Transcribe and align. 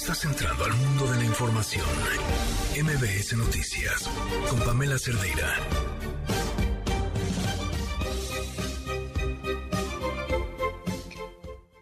Estás 0.00 0.24
entrando 0.24 0.64
al 0.64 0.72
mundo 0.72 1.12
de 1.12 1.18
la 1.18 1.24
información. 1.24 1.84
MBS 2.74 3.36
Noticias 3.36 4.08
con 4.48 4.58
Pamela 4.60 4.98
Cerdeira. 4.98 5.54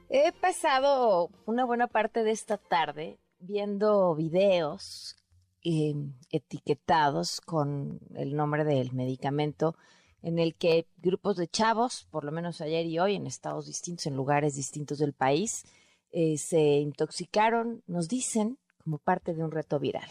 He 0.08 0.32
pasado 0.32 1.30
una 1.46 1.64
buena 1.64 1.86
parte 1.86 2.24
de 2.24 2.32
esta 2.32 2.58
tarde 2.58 3.20
viendo 3.38 4.16
videos 4.16 5.14
eh, 5.62 5.94
etiquetados 6.32 7.40
con 7.40 8.00
el 8.16 8.34
nombre 8.34 8.64
del 8.64 8.92
medicamento 8.94 9.76
en 10.22 10.40
el 10.40 10.56
que 10.56 10.88
grupos 10.96 11.36
de 11.36 11.46
chavos, 11.46 12.08
por 12.10 12.24
lo 12.24 12.32
menos 12.32 12.60
ayer 12.60 12.84
y 12.84 12.98
hoy, 12.98 13.14
en 13.14 13.28
estados 13.28 13.66
distintos, 13.66 14.06
en 14.06 14.16
lugares 14.16 14.56
distintos 14.56 14.98
del 14.98 15.12
país, 15.12 15.64
eh, 16.10 16.38
se 16.38 16.60
intoxicaron, 16.60 17.82
nos 17.86 18.08
dicen, 18.08 18.58
como 18.82 18.98
parte 18.98 19.34
de 19.34 19.44
un 19.44 19.50
reto 19.50 19.78
viral. 19.78 20.10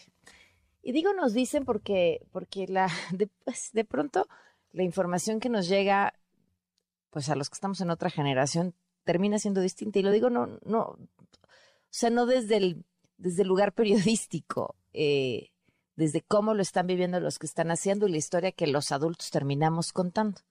Y 0.83 0.91
digo 0.91 1.13
nos 1.13 1.33
dicen 1.33 1.65
porque, 1.65 2.25
porque 2.31 2.67
la, 2.67 2.89
de, 3.11 3.27
pues, 3.43 3.71
de 3.73 3.83
pronto 3.83 4.27
la 4.71 4.83
información 4.83 5.39
que 5.39 5.49
nos 5.49 5.67
llega, 5.67 6.13
pues 7.09 7.29
a 7.29 7.35
los 7.35 7.49
que 7.49 7.55
estamos 7.55 7.81
en 7.81 7.89
otra 7.89 8.09
generación, 8.09 8.75
termina 9.03 9.39
siendo 9.39 9.61
distinta. 9.61 9.99
Y 9.99 10.03
lo 10.03 10.11
digo 10.11 10.29
no, 10.29 10.59
no, 10.63 10.81
o 10.81 10.99
sea, 11.89 12.09
no 12.09 12.25
desde 12.25 12.57
el, 12.57 12.85
desde 13.17 13.41
el 13.41 13.47
lugar 13.47 13.73
periodístico, 13.73 14.75
eh, 14.93 15.49
desde 15.95 16.21
cómo 16.21 16.53
lo 16.53 16.61
están 16.61 16.85
viviendo 16.85 17.19
los 17.19 17.39
que 17.39 17.47
están 17.47 17.71
haciendo 17.71 18.07
y 18.07 18.11
la 18.11 18.17
historia 18.17 18.51
que 18.51 18.67
los 18.67 18.91
adultos 18.91 19.31
terminamos 19.31 19.91
contando. 19.91 20.41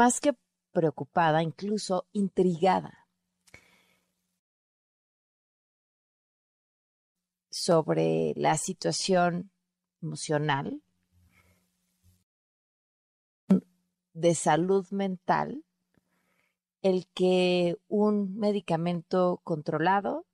Más 0.00 0.18
que 0.18 0.32
preocupada, 0.72 1.42
incluso 1.42 2.06
intrigada 2.14 3.06
sobre 7.50 8.32
la 8.34 8.56
situación 8.56 9.50
emocional 10.00 10.80
de 14.14 14.34
salud 14.34 14.88
mental 14.90 15.66
el 16.80 17.06
que 17.12 17.76
un 17.88 18.38
medicamento 18.38 19.42
controlado 19.44 20.24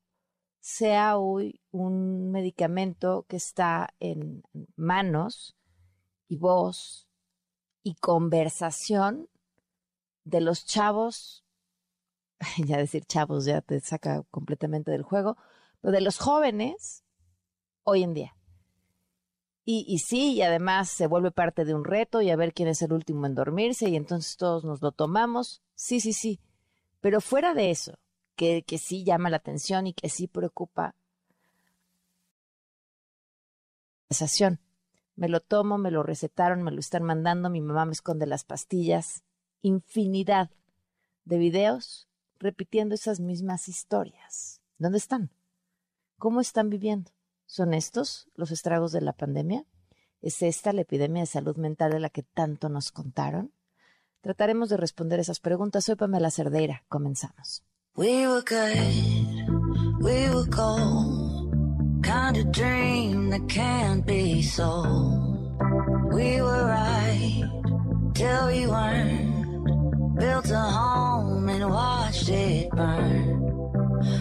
sea 0.61 1.19
hoy 1.19 1.61
un 1.72 2.31
medicamento 2.31 3.27
que 3.28 3.34
está 3.34 3.92
en 3.98 4.44
manos 4.77 5.56
y 6.28 6.37
voz 6.37 7.09
y 7.83 7.97
conversación 7.97 9.28
de 10.27 10.41
los 10.41 10.66
chavos, 10.66 11.44
ya 12.58 12.77
decir 12.77 13.05
chavos 13.06 13.46
ya 13.46 13.62
te 13.62 13.80
saca 13.80 14.22
completamente 14.30 14.91
del 14.91 15.02
juego, 15.02 15.36
pero 15.80 15.92
de 15.92 16.00
los 16.00 16.19
jóvenes 16.19 17.05
hoy 17.84 18.02
en 18.02 18.12
día. 18.12 18.36
Y, 19.64 19.84
y, 19.88 19.98
sí, 19.98 20.34
y 20.34 20.42
además 20.42 20.91
se 20.91 21.06
vuelve 21.08 21.30
parte 21.32 21.64
de 21.64 21.74
un 21.74 21.84
reto 21.84 22.20
y 22.20 22.30
a 22.30 22.36
ver 22.36 22.52
quién 22.52 22.69
es 22.69 22.82
el 22.82 22.92
último 22.92 23.27
en 23.27 23.34
dormirse 23.34 23.88
y 23.88 23.97
entonces 23.97 24.36
todos 24.36 24.64
nos 24.64 24.80
lo 24.80 24.92
tomamos. 24.92 25.62
Sí, 25.74 26.00
sí, 26.00 26.12
sí. 26.12 26.41
Pero 27.00 27.20
fuera 27.20 27.52
de 27.52 27.70
eso, 27.70 27.98
que, 28.36 28.62
que 28.62 28.78
sí 28.78 29.02
llama 29.04 29.30
la 29.30 29.38
atención 29.38 29.88
y 29.88 29.92
que 29.92 30.08
sí 30.08 30.28
preocupa, 30.28 30.94
me 35.16 35.28
lo 35.28 35.41
tomo, 35.41 35.78
me 35.78 35.91
lo 35.91 36.02
recetaron, 36.02 36.62
me 36.62 36.70
lo 36.70 36.78
están 36.78 37.02
mandando, 37.02 37.50
mi 37.50 37.60
mamá 37.60 37.86
me 37.86 37.92
esconde 37.92 38.27
las 38.27 38.44
pastillas. 38.44 39.24
Infinidad 39.67 40.50
de 41.25 41.38
videos 41.38 42.06
repitiendo 42.38 42.94
esas 42.94 43.19
mismas 43.19 43.69
historias. 43.69 44.60
¿Dónde 44.78 44.99
están? 44.99 45.32
¿Cómo 46.19 46.41
están 46.41 46.71
viviendo? 46.71 47.10
¿Son 47.47 47.75
estos 47.75 48.28
los 48.37 48.53
estragos 48.53 48.93
de 48.93 49.00
la 49.00 49.12
pandemia? 49.12 49.65
¿Es 50.22 50.41
esta 50.43 50.72
la 50.72 50.82
epidemia 50.82 51.22
de 51.22 51.27
salud 51.27 51.56
mental 51.56 51.91
de 51.91 51.99
la 51.99 52.10
que 52.10 52.22
tanto 52.22 52.69
nos 52.69 52.93
contaron? 52.93 53.53
Trataremos 54.21 54.69
de 54.69 54.77
responder 54.77 55.19
esas 55.19 55.41
preguntas. 55.41 55.84
Soy 55.84 55.97
Pamela 55.97 56.31
Cerdeira. 56.31 56.84
Comenzamos. 56.88 57.65
We 57.97 58.28
were 58.28 58.43
good, 58.43 60.00
we 60.00 60.31
were 60.31 60.47
gold, 60.48 62.04
kind 62.04 62.37
of 62.37 62.53
dream 62.53 63.31
that 63.31 63.48
can't 63.48 64.06
be 64.06 64.43
sold. 64.43 65.59
We 66.12 66.41
were 66.41 66.66
right 66.66 67.50
till 68.15 68.47
we 68.47 68.66
weren't, 68.66 69.35
built 70.16 70.50
a 70.50 70.59
home 70.59 71.49
and 71.49 71.71
watched 71.71 72.28
it 72.28 72.71
burn. 72.71 73.43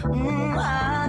Mm, 0.04 0.58
I 0.58 1.06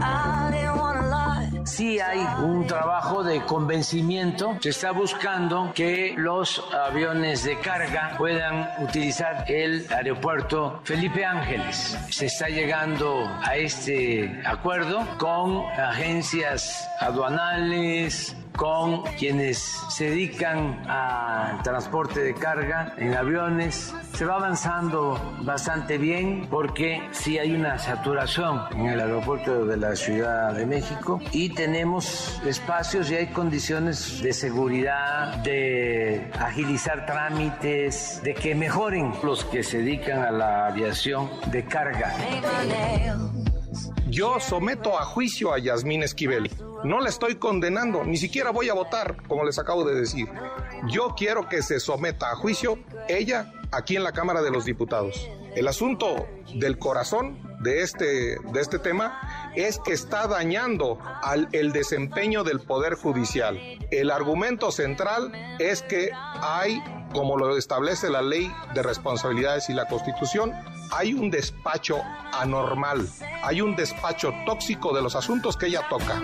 I 0.00 1.08
lie. 1.10 1.36
Hay 1.78 2.26
un 2.42 2.66
trabajo 2.66 3.22
de 3.22 3.44
convencimiento. 3.44 4.56
Se 4.60 4.70
está 4.70 4.92
buscando 4.92 5.72
que 5.74 6.14
los 6.16 6.62
aviones 6.72 7.44
de 7.44 7.58
carga 7.58 8.14
puedan 8.16 8.68
utilizar 8.82 9.44
el 9.48 9.86
aeropuerto 9.92 10.80
Felipe 10.84 11.24
Ángeles. 11.24 11.98
Se 12.08 12.26
está 12.26 12.48
llegando 12.48 13.28
a 13.42 13.56
este 13.56 14.40
acuerdo 14.46 15.06
con 15.18 15.64
agencias 15.78 16.88
aduanales, 17.00 18.34
con 18.56 19.02
quienes 19.18 19.58
se 19.90 20.10
dedican 20.10 20.88
al 20.88 21.62
transporte 21.62 22.20
de 22.20 22.34
carga 22.34 22.94
en 22.96 23.14
aviones. 23.14 23.94
Se 24.14 24.24
va 24.24 24.36
avanzando 24.36 25.20
bastante 25.42 25.98
bien 25.98 26.46
porque 26.50 27.02
sí 27.12 27.38
hay 27.38 27.54
una 27.54 27.78
saturación 27.78 28.62
en 28.72 28.86
el 28.86 29.00
aeropuerto 29.00 29.66
de 29.66 29.76
la 29.76 29.94
Ciudad 29.94 30.54
de 30.54 30.66
México 30.66 31.20
y 31.32 31.50
tenemos 31.50 32.40
espacios 32.46 33.10
y 33.10 33.16
hay 33.16 33.26
condiciones 33.28 34.22
de 34.22 34.32
seguridad, 34.32 35.36
de 35.38 36.30
agilizar 36.38 37.06
trámites, 37.06 38.20
de 38.22 38.34
que 38.34 38.54
mejoren 38.54 39.12
los 39.22 39.44
que 39.44 39.62
se 39.62 39.78
dedican 39.78 40.22
a 40.22 40.30
la 40.30 40.66
aviación 40.68 41.28
de 41.50 41.64
carga. 41.64 42.14
Yo 44.08 44.38
someto 44.40 44.98
a 44.98 45.04
juicio 45.04 45.52
a 45.52 45.58
Yasmín 45.58 46.02
Esquivel. 46.02 46.50
No 46.86 47.00
la 47.00 47.08
estoy 47.08 47.34
condenando, 47.34 48.04
ni 48.04 48.16
siquiera 48.16 48.50
voy 48.52 48.68
a 48.68 48.74
votar, 48.74 49.16
como 49.26 49.44
les 49.44 49.58
acabo 49.58 49.84
de 49.84 49.96
decir. 49.96 50.28
Yo 50.88 51.14
quiero 51.16 51.48
que 51.48 51.60
se 51.60 51.80
someta 51.80 52.30
a 52.30 52.36
juicio 52.36 52.78
ella 53.08 53.52
aquí 53.72 53.96
en 53.96 54.04
la 54.04 54.12
Cámara 54.12 54.40
de 54.40 54.52
los 54.52 54.64
Diputados. 54.64 55.28
El 55.56 55.66
asunto 55.66 56.28
del 56.54 56.78
corazón 56.78 57.40
de 57.60 57.82
este, 57.82 58.38
de 58.38 58.60
este 58.60 58.78
tema 58.78 59.50
es 59.56 59.80
que 59.84 59.94
está 59.94 60.28
dañando 60.28 61.00
al, 61.24 61.48
el 61.50 61.72
desempeño 61.72 62.44
del 62.44 62.60
Poder 62.60 62.94
Judicial. 62.94 63.58
El 63.90 64.12
argumento 64.12 64.70
central 64.70 65.32
es 65.58 65.82
que 65.82 66.10
hay, 66.14 66.80
como 67.12 67.36
lo 67.36 67.56
establece 67.56 68.10
la 68.10 68.22
ley 68.22 68.48
de 68.74 68.82
responsabilidades 68.84 69.68
y 69.70 69.72
la 69.72 69.88
Constitución, 69.88 70.52
hay 70.90 71.14
un 71.14 71.30
despacho 71.30 72.02
anormal, 72.32 73.08
hay 73.42 73.60
un 73.60 73.76
despacho 73.76 74.32
tóxico 74.44 74.94
de 74.94 75.02
los 75.02 75.16
asuntos 75.16 75.56
que 75.56 75.66
ella 75.66 75.82
toca. 75.88 76.22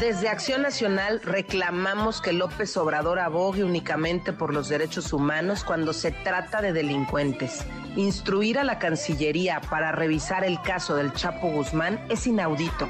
Desde 0.00 0.28
Acción 0.28 0.62
Nacional 0.62 1.20
reclamamos 1.24 2.20
que 2.20 2.32
López 2.32 2.76
Obrador 2.76 3.18
abogue 3.18 3.64
únicamente 3.64 4.32
por 4.32 4.54
los 4.54 4.68
derechos 4.68 5.12
humanos 5.12 5.64
cuando 5.64 5.92
se 5.92 6.12
trata 6.12 6.62
de 6.62 6.72
delincuentes. 6.72 7.66
Instruir 7.96 8.60
a 8.60 8.64
la 8.64 8.78
Cancillería 8.78 9.60
para 9.68 9.90
revisar 9.90 10.44
el 10.44 10.62
caso 10.62 10.94
del 10.94 11.12
Chapo 11.14 11.48
Guzmán 11.48 11.98
es 12.08 12.28
inaudito. 12.28 12.88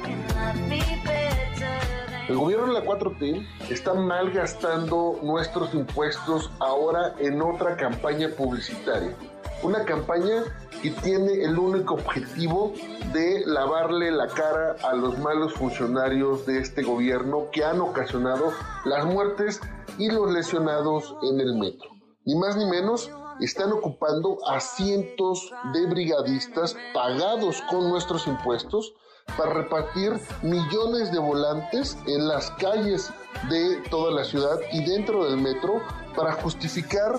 El 2.29 2.37
gobierno 2.37 2.67
de 2.67 2.73
la 2.73 2.85
4T 2.85 3.71
está 3.71 3.95
malgastando 3.95 5.19
nuestros 5.23 5.73
impuestos 5.73 6.51
ahora 6.59 7.15
en 7.17 7.41
otra 7.41 7.75
campaña 7.75 8.29
publicitaria. 8.37 9.15
Una 9.61 9.83
campaña 9.83 10.43
que 10.81 10.91
tiene 10.91 11.43
el 11.43 11.59
único 11.59 11.95
objetivo 11.95 12.73
de 13.13 13.43
lavarle 13.45 14.09
la 14.11 14.27
cara 14.27 14.77
a 14.83 14.93
los 14.93 15.17
malos 15.19 15.53
funcionarios 15.53 16.45
de 16.45 16.59
este 16.59 16.81
gobierno 16.81 17.47
que 17.51 17.65
han 17.65 17.81
ocasionado 17.81 18.53
las 18.85 19.05
muertes 19.05 19.59
y 19.97 20.09
los 20.09 20.31
lesionados 20.31 21.13
en 21.23 21.41
el 21.41 21.55
metro. 21.55 21.89
Ni 22.25 22.35
más 22.35 22.55
ni 22.55 22.65
menos, 22.65 23.11
están 23.41 23.71
ocupando 23.73 24.37
a 24.47 24.59
cientos 24.59 25.51
de 25.73 25.85
brigadistas 25.87 26.77
pagados 26.93 27.61
con 27.69 27.89
nuestros 27.89 28.27
impuestos 28.27 28.93
para 29.37 29.53
repartir 29.53 30.13
millones 30.41 31.11
de 31.11 31.19
volantes 31.19 31.97
en 32.07 32.27
las 32.27 32.51
calles 32.51 33.11
de 33.49 33.77
toda 33.89 34.11
la 34.11 34.23
ciudad 34.23 34.57
y 34.71 34.83
dentro 34.85 35.25
del 35.25 35.41
metro 35.41 35.81
para 36.19 36.33
justificar 36.33 37.13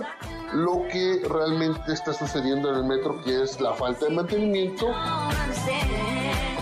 lo 0.53 0.87
que 0.93 1.23
realmente 1.27 1.95
está 1.95 2.13
sucediendo 2.13 2.71
en 2.71 2.77
el 2.81 2.85
metro, 2.85 3.19
que 3.23 3.43
es 3.43 3.59
la 3.59 3.73
falta 3.73 4.05
de 4.05 4.15
mantenimiento. 4.15 4.89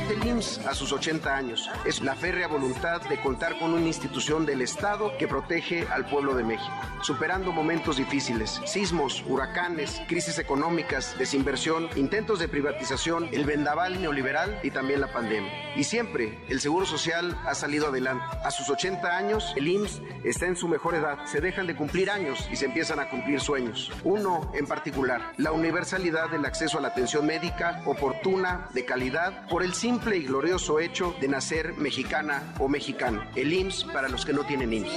El 0.09 0.27
IMSS 0.27 0.67
a 0.67 0.75
sus 0.75 0.91
80 0.91 1.37
años. 1.37 1.69
Es 1.85 2.01
la 2.01 2.15
férrea 2.15 2.49
voluntad 2.49 3.03
de 3.03 3.21
contar 3.21 3.59
con 3.59 3.75
una 3.75 3.87
institución 3.87 4.47
del 4.47 4.63
Estado 4.63 5.15
que 5.19 5.29
protege 5.29 5.87
al 5.89 6.07
pueblo 6.07 6.35
de 6.35 6.45
México, 6.45 6.73
superando 7.03 7.53
momentos 7.53 7.99
difíciles, 7.99 8.59
sismos, 8.65 9.23
huracanes, 9.27 10.01
crisis 10.09 10.39
económicas, 10.39 11.15
desinversión, 11.19 11.91
intentos 11.95 12.39
de 12.39 12.49
privatización, 12.49 13.29
el 13.33 13.45
vendaval 13.45 14.01
neoliberal 14.01 14.59
y 14.63 14.71
también 14.71 15.03
la 15.03 15.13
pandemia. 15.13 15.53
Y 15.77 15.85
siempre 15.85 16.43
el 16.49 16.61
Seguro 16.61 16.87
Social 16.87 17.39
ha 17.47 17.55
salido 17.55 17.89
adelante. 17.89 18.25
A 18.43 18.51
sus 18.51 18.71
80 18.71 19.15
años, 19.15 19.53
el 19.57 19.69
IMSS 19.69 20.01
está 20.25 20.47
en 20.47 20.57
su 20.57 20.69
mejor 20.69 20.95
edad. 20.95 21.27
Se 21.27 21.43
dejan 21.43 21.67
de 21.67 21.77
cumplir 21.77 22.11
años 22.11 22.49
y 22.51 22.57
se 22.57 22.65
empiezan 22.65 22.99
a 22.99 23.11
cumplir 23.11 23.41
sueños. 23.41 23.93
Uno 24.05 24.51
en 24.55 24.67
particular, 24.67 25.35
la 25.37 25.53
universalidad 25.53 26.31
del 26.31 26.47
acceso 26.47 26.79
a 26.79 26.81
la 26.81 26.89
atención 26.89 27.27
médica 27.27 27.83
oportuna, 27.85 28.69
de 28.73 28.87
calidad, 28.87 29.47
por 29.49 29.63
el 29.63 29.75
simple 29.75 29.98
y 30.07 30.23
glorioso 30.23 30.79
hecho 30.79 31.15
de 31.21 31.29
nacer 31.29 31.75
mexicana 31.75 32.55
o 32.59 32.69
mexicano. 32.69 33.23
El 33.35 33.53
IMSS 33.53 33.85
para 33.85 34.09
los 34.09 34.25
que 34.25 34.33
no 34.33 34.45
tienen 34.45 34.73
IMSS. 34.73 34.93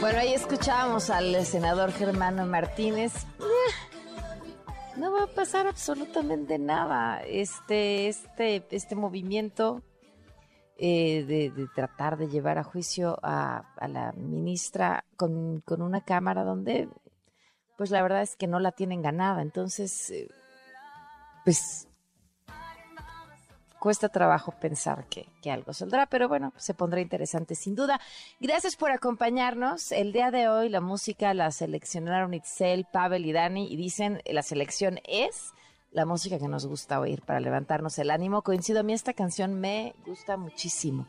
Bueno, 0.00 0.20
ahí 0.20 0.32
escuchábamos 0.32 1.10
al 1.10 1.44
senador 1.44 1.92
Germano 1.92 2.46
Martínez. 2.46 3.12
No 4.96 5.12
va 5.12 5.24
a 5.24 5.26
pasar 5.26 5.66
absolutamente 5.66 6.58
nada. 6.58 7.20
Este, 7.22 8.08
este, 8.08 8.64
este 8.70 8.94
movimiento 8.94 9.82
eh, 10.80 11.24
de, 11.24 11.68
tratar 11.74 12.16
de 12.16 12.28
llevar 12.28 12.56
a 12.56 12.62
juicio 12.62 13.18
a, 13.22 13.64
la 13.88 14.12
ministra 14.12 15.04
con, 15.16 15.62
una 15.66 16.00
cámara 16.02 16.44
donde, 16.44 16.88
pues 17.76 17.90
la 17.90 18.00
verdad 18.00 18.22
es 18.22 18.36
que 18.36 18.46
no 18.46 18.60
la 18.60 18.70
tienen 18.70 19.02
ganada. 19.02 19.42
Entonces, 19.42 20.10
eh, 20.10 20.28
pues 21.44 21.88
cuesta 23.80 24.08
trabajo 24.08 24.52
pensar 24.52 25.06
que, 25.08 25.26
algo 25.50 25.72
saldrá, 25.72 26.06
pero 26.06 26.28
bueno, 26.28 26.52
se 26.56 26.74
pondrá 26.74 27.00
interesante 27.00 27.54
sin 27.54 27.74
duda. 27.74 28.00
Gracias 28.38 28.76
por 28.76 28.92
acompañarnos. 28.92 29.92
El 29.92 30.12
día 30.12 30.30
de 30.30 30.48
hoy 30.48 30.68
la 30.68 30.80
música 30.80 31.34
la 31.34 31.50
seleccionaron 31.50 32.34
Itzel, 32.34 32.86
Pavel 32.92 33.26
y 33.26 33.32
Dani 33.32 33.66
y 33.66 33.76
dicen 33.76 34.22
la 34.26 34.42
selección 34.42 35.00
es 35.04 35.52
la 35.90 36.06
música 36.06 36.38
que 36.38 36.48
nos 36.48 36.66
gusta 36.66 37.00
oír 37.00 37.22
para 37.22 37.40
levantarnos 37.40 37.98
el 37.98 38.10
ánimo. 38.10 38.42
Coincido, 38.42 38.80
a 38.80 38.82
mí 38.82 38.92
esta 38.92 39.14
canción 39.14 39.58
me 39.60 39.94
gusta 40.06 40.36
muchísimo. 40.36 41.06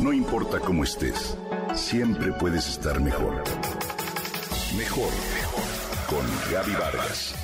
No 0.01 0.13
importa 0.13 0.59
cómo 0.59 0.83
estés, 0.83 1.39
siempre 1.75 2.33
puedes 2.33 2.69
estar 2.69 3.01
mejor. 3.01 3.43
Mejor, 4.77 5.11
mejor. 5.35 5.65
Con 6.09 6.53
Gaby 6.53 6.73
Vargas. 6.73 7.35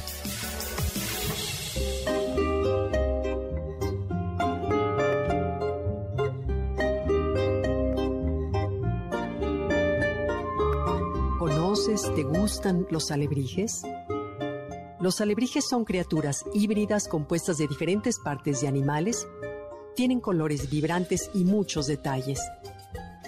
te 12.15 12.23
gustan 12.23 12.87
los 12.91 13.11
alebrijes? 13.11 13.83
Los 15.01 15.21
alebrijes 15.21 15.69
son 15.69 15.85
criaturas 15.85 16.45
híbridas 16.55 17.09
compuestas 17.09 17.59
de 17.59 17.67
diferentes 17.67 18.19
partes 18.19 18.61
de 18.61 18.69
animales, 18.69 19.27
tienen 19.97 20.21
colores 20.21 20.71
vibrantes 20.71 21.31
y 21.35 21.45
muchos 21.45 21.87
detalles. 21.89 22.41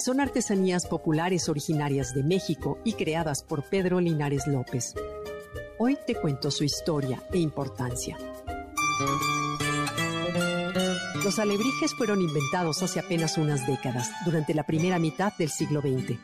Son 0.03 0.21
artesanías 0.21 0.85
populares 0.87 1.49
originarias 1.49 2.13
de 2.13 2.25
México 2.25 2.77
y 2.83 2.95
creadas 2.95 3.45
por 3.45 3.63
Pedro 3.63 4.01
Linares 4.01 4.49
López. 4.49 4.97
Hoy 5.79 5.97
te 6.05 6.17
cuento 6.17 6.51
su 6.51 6.65
historia 6.65 7.23
e 7.33 7.39
importancia. 7.39 8.19
Los 11.23 11.39
alebrijes 11.39 11.95
fueron 11.97 12.21
inventados 12.21 12.83
hace 12.83 12.99
apenas 12.99 13.39
unas 13.39 13.65
décadas, 13.65 14.11
durante 14.25 14.55
la 14.55 14.65
primera 14.65 14.99
mitad 14.99 15.35
del 15.39 15.51
siglo 15.51 15.81
XX. 15.81 16.19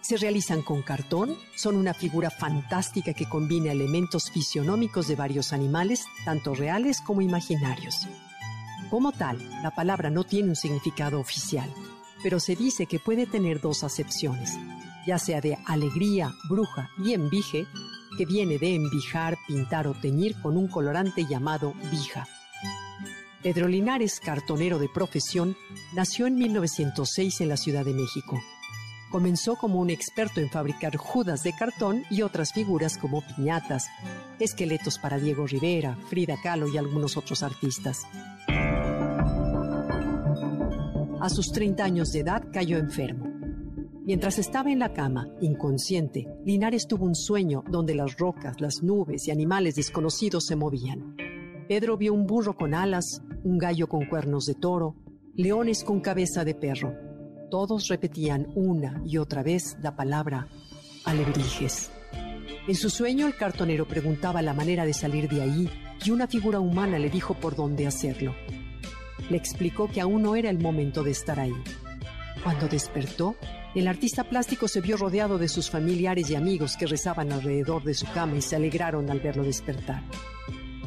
Se 0.00 0.16
realizan 0.16 0.62
con 0.62 0.82
cartón, 0.82 1.36
son 1.54 1.76
una 1.76 1.94
figura 1.94 2.30
fantástica 2.30 3.14
que 3.14 3.28
combina 3.28 3.70
elementos 3.70 4.28
fisionómicos 4.28 5.06
de 5.06 5.14
varios 5.14 5.52
animales, 5.52 6.04
tanto 6.24 6.52
reales 6.52 7.00
como 7.00 7.20
imaginarios. 7.20 8.08
Como 8.90 9.12
tal, 9.12 9.38
la 9.62 9.70
palabra 9.70 10.10
no 10.10 10.24
tiene 10.24 10.48
un 10.48 10.56
significado 10.56 11.20
oficial, 11.20 11.72
pero 12.22 12.40
se 12.40 12.56
dice 12.56 12.86
que 12.86 12.98
puede 12.98 13.26
tener 13.26 13.60
dos 13.60 13.84
acepciones, 13.84 14.56
ya 15.06 15.18
sea 15.18 15.40
de 15.40 15.58
alegría, 15.66 16.32
bruja 16.48 16.90
y 17.02 17.12
envije, 17.12 17.66
que 18.16 18.26
viene 18.26 18.58
de 18.58 18.74
envijar, 18.74 19.36
pintar 19.46 19.86
o 19.86 19.94
teñir 19.94 20.34
con 20.42 20.56
un 20.56 20.68
colorante 20.68 21.26
llamado 21.26 21.74
vija. 21.90 22.26
Pedro 23.42 23.68
Linares, 23.68 24.18
cartonero 24.18 24.78
de 24.78 24.88
profesión, 24.88 25.56
nació 25.94 26.26
en 26.26 26.34
1906 26.34 27.40
en 27.40 27.48
la 27.48 27.56
Ciudad 27.56 27.84
de 27.84 27.94
México. 27.94 28.40
Comenzó 29.10 29.56
como 29.56 29.78
un 29.78 29.90
experto 29.90 30.40
en 30.40 30.50
fabricar 30.50 30.96
judas 30.96 31.42
de 31.42 31.54
cartón 31.54 32.04
y 32.10 32.22
otras 32.22 32.52
figuras 32.52 32.98
como 32.98 33.22
piñatas, 33.22 33.86
esqueletos 34.38 34.98
para 34.98 35.18
Diego 35.18 35.46
Rivera, 35.46 35.96
Frida 36.10 36.36
Kahlo 36.42 36.68
y 36.68 36.76
algunos 36.76 37.16
otros 37.16 37.42
artistas. 37.42 38.02
A 41.20 41.28
sus 41.28 41.52
30 41.52 41.84
años 41.84 42.12
de 42.12 42.20
edad 42.20 42.44
cayó 42.52 42.78
enfermo. 42.78 43.26
Mientras 44.04 44.38
estaba 44.38 44.70
en 44.70 44.78
la 44.78 44.92
cama, 44.92 45.28
inconsciente, 45.40 46.26
Linares 46.44 46.86
tuvo 46.86 47.04
un 47.04 47.14
sueño 47.14 47.64
donde 47.70 47.94
las 47.94 48.16
rocas, 48.16 48.60
las 48.60 48.82
nubes 48.82 49.28
y 49.28 49.30
animales 49.30 49.74
desconocidos 49.74 50.46
se 50.46 50.56
movían. 50.56 51.16
Pedro 51.68 51.96
vio 51.96 52.14
un 52.14 52.26
burro 52.26 52.56
con 52.56 52.72
alas, 52.72 53.22
un 53.44 53.58
gallo 53.58 53.88
con 53.88 54.06
cuernos 54.06 54.46
de 54.46 54.54
toro, 54.54 54.94
leones 55.34 55.84
con 55.84 56.00
cabeza 56.00 56.44
de 56.44 56.54
perro, 56.54 56.94
todos 57.50 57.88
repetían 57.88 58.48
una 58.54 59.02
y 59.06 59.16
otra 59.16 59.42
vez 59.42 59.76
la 59.82 59.96
palabra 59.96 60.48
alebrijes. 61.04 61.90
En 62.66 62.74
su 62.74 62.90
sueño 62.90 63.26
el 63.26 63.36
cartonero 63.36 63.88
preguntaba 63.88 64.42
la 64.42 64.52
manera 64.52 64.84
de 64.84 64.92
salir 64.92 65.28
de 65.28 65.40
ahí 65.40 65.70
y 66.04 66.10
una 66.10 66.26
figura 66.26 66.60
humana 66.60 66.98
le 66.98 67.08
dijo 67.08 67.34
por 67.34 67.56
dónde 67.56 67.86
hacerlo. 67.86 68.34
Le 69.30 69.36
explicó 69.36 69.88
que 69.88 70.00
aún 70.00 70.22
no 70.22 70.36
era 70.36 70.50
el 70.50 70.58
momento 70.58 71.02
de 71.02 71.10
estar 71.10 71.38
ahí. 71.38 71.54
Cuando 72.42 72.68
despertó, 72.68 73.36
el 73.74 73.86
artista 73.86 74.24
plástico 74.24 74.68
se 74.68 74.80
vio 74.80 74.96
rodeado 74.96 75.38
de 75.38 75.48
sus 75.48 75.70
familiares 75.70 76.30
y 76.30 76.34
amigos 76.34 76.76
que 76.76 76.86
rezaban 76.86 77.32
alrededor 77.32 77.84
de 77.84 77.94
su 77.94 78.06
cama 78.12 78.36
y 78.36 78.42
se 78.42 78.56
alegraron 78.56 79.10
al 79.10 79.20
verlo 79.20 79.42
despertar. 79.42 80.02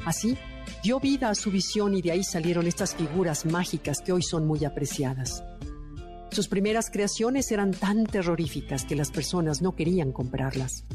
Así, 0.05 0.37
dio 0.83 0.99
vida 0.99 1.29
a 1.29 1.35
su 1.35 1.51
visión 1.51 1.93
y 1.93 2.01
de 2.01 2.11
ahí 2.11 2.23
salieron 2.23 2.65
estas 2.65 2.95
figuras 2.95 3.45
mágicas 3.45 4.01
que 4.01 4.11
hoy 4.11 4.23
son 4.23 4.47
muy 4.47 4.65
apreciadas. 4.65 5.43
Sus 6.31 6.47
primeras 6.47 6.89
creaciones 6.89 7.51
eran 7.51 7.71
tan 7.71 8.05
terroríficas 8.05 8.85
que 8.85 8.95
las 8.95 9.11
personas 9.11 9.61
no 9.61 9.75
querían 9.75 10.11
comprarlas. 10.11 10.85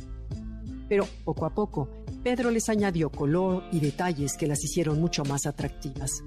Pero 0.88 1.06
poco 1.24 1.44
a 1.46 1.54
poco, 1.54 1.88
Pedro 2.22 2.50
les 2.50 2.68
añadió 2.68 3.10
color 3.10 3.64
y 3.70 3.80
detalles 3.80 4.36
que 4.36 4.46
las 4.46 4.64
hicieron 4.64 5.00
mucho 5.00 5.24
más 5.24 5.46
atractivas. 5.46 6.22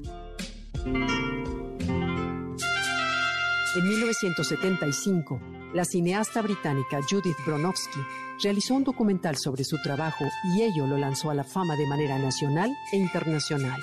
En 3.75 3.87
1975, 3.87 5.39
la 5.73 5.85
cineasta 5.85 6.41
británica 6.41 6.99
Judith 7.07 7.37
Bronowski 7.45 7.99
realizó 8.43 8.75
un 8.75 8.83
documental 8.83 9.37
sobre 9.37 9.63
su 9.63 9.81
trabajo 9.81 10.25
y 10.55 10.63
ello 10.63 10.87
lo 10.87 10.97
lanzó 10.97 11.29
a 11.29 11.35
la 11.35 11.43
fama 11.43 11.75
de 11.75 11.87
manera 11.87 12.17
nacional 12.17 12.75
e 12.91 12.97
internacional. 12.97 13.79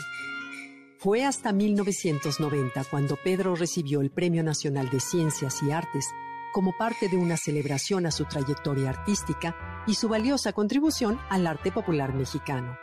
Fue 0.98 1.24
hasta 1.24 1.52
1990 1.52 2.84
cuando 2.90 3.16
Pedro 3.22 3.54
recibió 3.54 4.00
el 4.00 4.10
Premio 4.10 4.42
Nacional 4.42 4.90
de 4.90 4.98
Ciencias 4.98 5.62
y 5.62 5.70
Artes 5.70 6.06
como 6.52 6.72
parte 6.76 7.08
de 7.08 7.18
una 7.18 7.36
celebración 7.36 8.06
a 8.06 8.10
su 8.10 8.24
trayectoria 8.24 8.90
artística 8.90 9.84
y 9.86 9.94
su 9.94 10.08
valiosa 10.08 10.52
contribución 10.52 11.20
al 11.28 11.46
arte 11.46 11.70
popular 11.70 12.14
mexicano. 12.14 12.76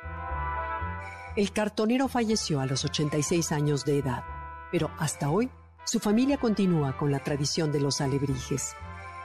El 1.35 1.51
cartonero 1.51 2.07
falleció 2.07 2.59
a 2.59 2.67
los 2.67 2.85
86 2.85 3.51
años 3.51 3.85
de 3.85 3.97
edad, 3.97 4.23
pero 4.71 4.91
hasta 4.99 5.31
hoy 5.31 5.49
su 5.83 5.99
familia 5.99 6.37
continúa 6.37 6.95
con 6.95 7.11
la 7.11 7.23
tradición 7.23 7.71
de 7.71 7.81
los 7.81 8.01
alebrijes. 8.01 8.75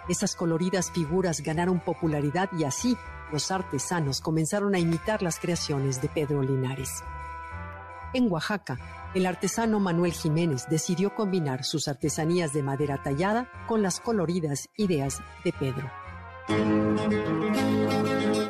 Esas 0.08 0.34
coloridas 0.34 0.90
figuras 0.90 1.42
ganaron 1.42 1.80
popularidad 1.80 2.48
y 2.58 2.64
así 2.64 2.96
los 3.30 3.50
artesanos 3.50 4.22
comenzaron 4.22 4.74
a 4.74 4.78
imitar 4.78 5.22
las 5.22 5.38
creaciones 5.38 6.00
de 6.00 6.08
Pedro 6.08 6.40
Linares. 6.42 7.04
En 8.14 8.32
Oaxaca, 8.32 8.78
el 9.14 9.26
artesano 9.26 9.78
Manuel 9.78 10.12
Jiménez 10.12 10.66
decidió 10.70 11.14
combinar 11.14 11.62
sus 11.62 11.88
artesanías 11.88 12.54
de 12.54 12.62
madera 12.62 13.02
tallada 13.02 13.50
con 13.66 13.82
las 13.82 14.00
coloridas 14.00 14.70
ideas 14.78 15.20
de 15.44 15.52
Pedro. 15.52 15.90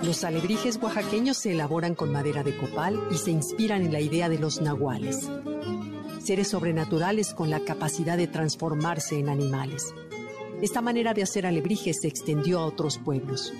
Los 0.02 0.24
alebrijes 0.24 0.78
oaxaqueños 0.80 1.36
se 1.36 1.52
elaboran 1.52 1.94
con 1.94 2.12
madera 2.12 2.42
de 2.42 2.56
copal 2.56 2.98
y 3.10 3.18
se 3.18 3.30
inspiran 3.30 3.82
en 3.82 3.92
la 3.92 4.00
idea 4.00 4.28
de 4.28 4.38
los 4.38 4.60
nahuales, 4.60 5.28
seres 6.22 6.48
sobrenaturales 6.48 7.34
con 7.34 7.50
la 7.50 7.60
capacidad 7.60 8.16
de 8.16 8.26
transformarse 8.26 9.18
en 9.18 9.28
animales. 9.28 9.94
Esta 10.62 10.80
manera 10.80 11.12
de 11.12 11.22
hacer 11.22 11.46
alebrijes 11.46 12.00
se 12.00 12.08
extendió 12.08 12.60
a 12.60 12.66
otros 12.66 12.98
pueblos. 12.98 13.52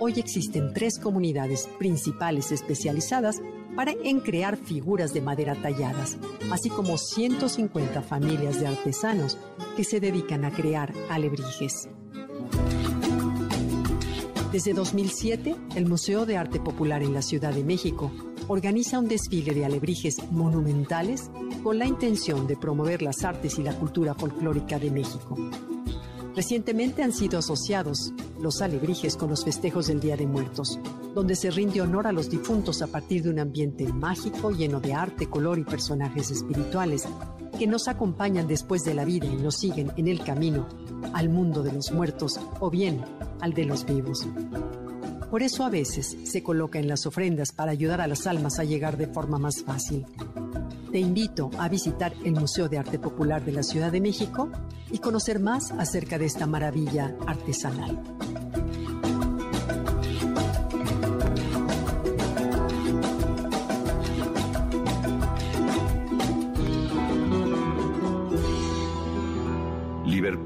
Hoy 0.00 0.14
existen 0.16 0.72
tres 0.72 0.98
comunidades 0.98 1.68
principales 1.78 2.50
especializadas 2.50 3.40
para 3.76 3.92
en 4.04 4.20
crear 4.20 4.56
figuras 4.56 5.12
de 5.14 5.20
madera 5.20 5.54
talladas, 5.54 6.16
así 6.50 6.70
como 6.70 6.98
150 6.98 8.02
familias 8.02 8.60
de 8.60 8.66
artesanos 8.66 9.38
que 9.76 9.84
se 9.84 10.00
dedican 10.00 10.44
a 10.44 10.50
crear 10.50 10.92
alebrijes. 11.08 11.88
Desde 14.52 14.74
2007, 14.74 15.56
el 15.76 15.86
Museo 15.86 16.26
de 16.26 16.36
Arte 16.36 16.60
Popular 16.60 17.02
en 17.02 17.14
la 17.14 17.22
Ciudad 17.22 17.54
de 17.54 17.64
México 17.64 18.12
organiza 18.48 18.98
un 18.98 19.08
desfile 19.08 19.54
de 19.54 19.64
alebrijes 19.64 20.18
monumentales 20.30 21.30
con 21.62 21.78
la 21.78 21.86
intención 21.86 22.46
de 22.46 22.58
promover 22.58 23.00
las 23.00 23.24
artes 23.24 23.58
y 23.58 23.62
la 23.62 23.74
cultura 23.74 24.12
folclórica 24.12 24.78
de 24.78 24.90
México. 24.90 25.38
Recientemente 26.36 27.02
han 27.02 27.14
sido 27.14 27.38
asociados 27.38 28.12
los 28.38 28.60
alebrijes 28.60 29.16
con 29.16 29.30
los 29.30 29.42
festejos 29.42 29.86
del 29.86 30.00
Día 30.00 30.18
de 30.18 30.26
Muertos, 30.26 30.78
donde 31.14 31.34
se 31.34 31.50
rinde 31.50 31.80
honor 31.80 32.06
a 32.06 32.12
los 32.12 32.28
difuntos 32.28 32.82
a 32.82 32.88
partir 32.88 33.22
de 33.22 33.30
un 33.30 33.38
ambiente 33.38 33.90
mágico 33.90 34.50
lleno 34.50 34.80
de 34.80 34.92
arte, 34.92 35.30
color 35.30 35.58
y 35.58 35.64
personajes 35.64 36.30
espirituales 36.30 37.08
que 37.58 37.66
nos 37.66 37.88
acompañan 37.88 38.46
después 38.46 38.84
de 38.84 38.92
la 38.92 39.06
vida 39.06 39.26
y 39.26 39.36
nos 39.36 39.56
siguen 39.56 39.92
en 39.96 40.08
el 40.08 40.22
camino 40.22 40.68
al 41.12 41.28
mundo 41.28 41.62
de 41.62 41.72
los 41.72 41.92
muertos 41.92 42.40
o 42.60 42.70
bien 42.70 43.04
al 43.40 43.52
de 43.52 43.64
los 43.64 43.84
vivos. 43.84 44.26
Por 45.30 45.42
eso 45.42 45.64
a 45.64 45.70
veces 45.70 46.16
se 46.24 46.42
coloca 46.42 46.78
en 46.78 46.88
las 46.88 47.06
ofrendas 47.06 47.52
para 47.52 47.72
ayudar 47.72 48.00
a 48.00 48.06
las 48.06 48.26
almas 48.26 48.58
a 48.58 48.64
llegar 48.64 48.98
de 48.98 49.06
forma 49.06 49.38
más 49.38 49.62
fácil. 49.62 50.04
Te 50.90 50.98
invito 50.98 51.50
a 51.58 51.70
visitar 51.70 52.12
el 52.22 52.32
Museo 52.32 52.68
de 52.68 52.76
Arte 52.76 52.98
Popular 52.98 53.42
de 53.42 53.52
la 53.52 53.62
Ciudad 53.62 53.90
de 53.90 54.02
México 54.02 54.50
y 54.90 54.98
conocer 54.98 55.40
más 55.40 55.72
acerca 55.72 56.18
de 56.18 56.26
esta 56.26 56.46
maravilla 56.46 57.16
artesanal. 57.26 58.02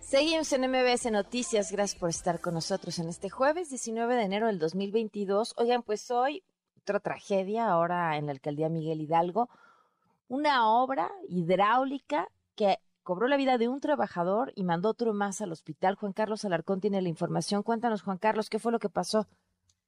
Seguimos 0.00 0.52
en 0.52 0.70
MBS 0.70 1.10
Noticias. 1.12 1.70
Gracias 1.70 1.98
por 1.98 2.10
estar 2.10 2.40
con 2.40 2.54
nosotros 2.54 2.98
en 2.98 3.08
este 3.08 3.30
jueves 3.30 3.70
19 3.70 4.16
de 4.16 4.22
enero 4.22 4.48
del 4.48 4.58
2022. 4.58 5.54
Oigan, 5.56 5.82
pues 5.82 6.10
hoy 6.10 6.42
otra 6.78 6.98
tragedia 6.98 7.68
ahora 7.68 8.16
en 8.16 8.26
la 8.26 8.32
alcaldía 8.32 8.68
Miguel 8.68 9.00
Hidalgo. 9.00 9.48
Una 10.28 10.68
obra 10.68 11.10
hidráulica 11.28 12.28
que 12.56 12.80
cobró 13.02 13.28
la 13.28 13.36
vida 13.36 13.58
de 13.58 13.68
un 13.68 13.80
trabajador 13.80 14.52
y 14.54 14.64
mandó 14.64 14.90
otro 14.90 15.12
más 15.12 15.40
al 15.40 15.52
hospital. 15.52 15.94
Juan 15.94 16.12
Carlos 16.12 16.44
Alarcón 16.44 16.80
tiene 16.80 17.02
la 17.02 17.08
información. 17.08 17.62
Cuéntanos, 17.62 18.02
Juan 18.02 18.18
Carlos, 18.18 18.48
¿qué 18.50 18.58
fue 18.58 18.72
lo 18.72 18.78
que 18.78 18.88
pasó? 18.88 19.26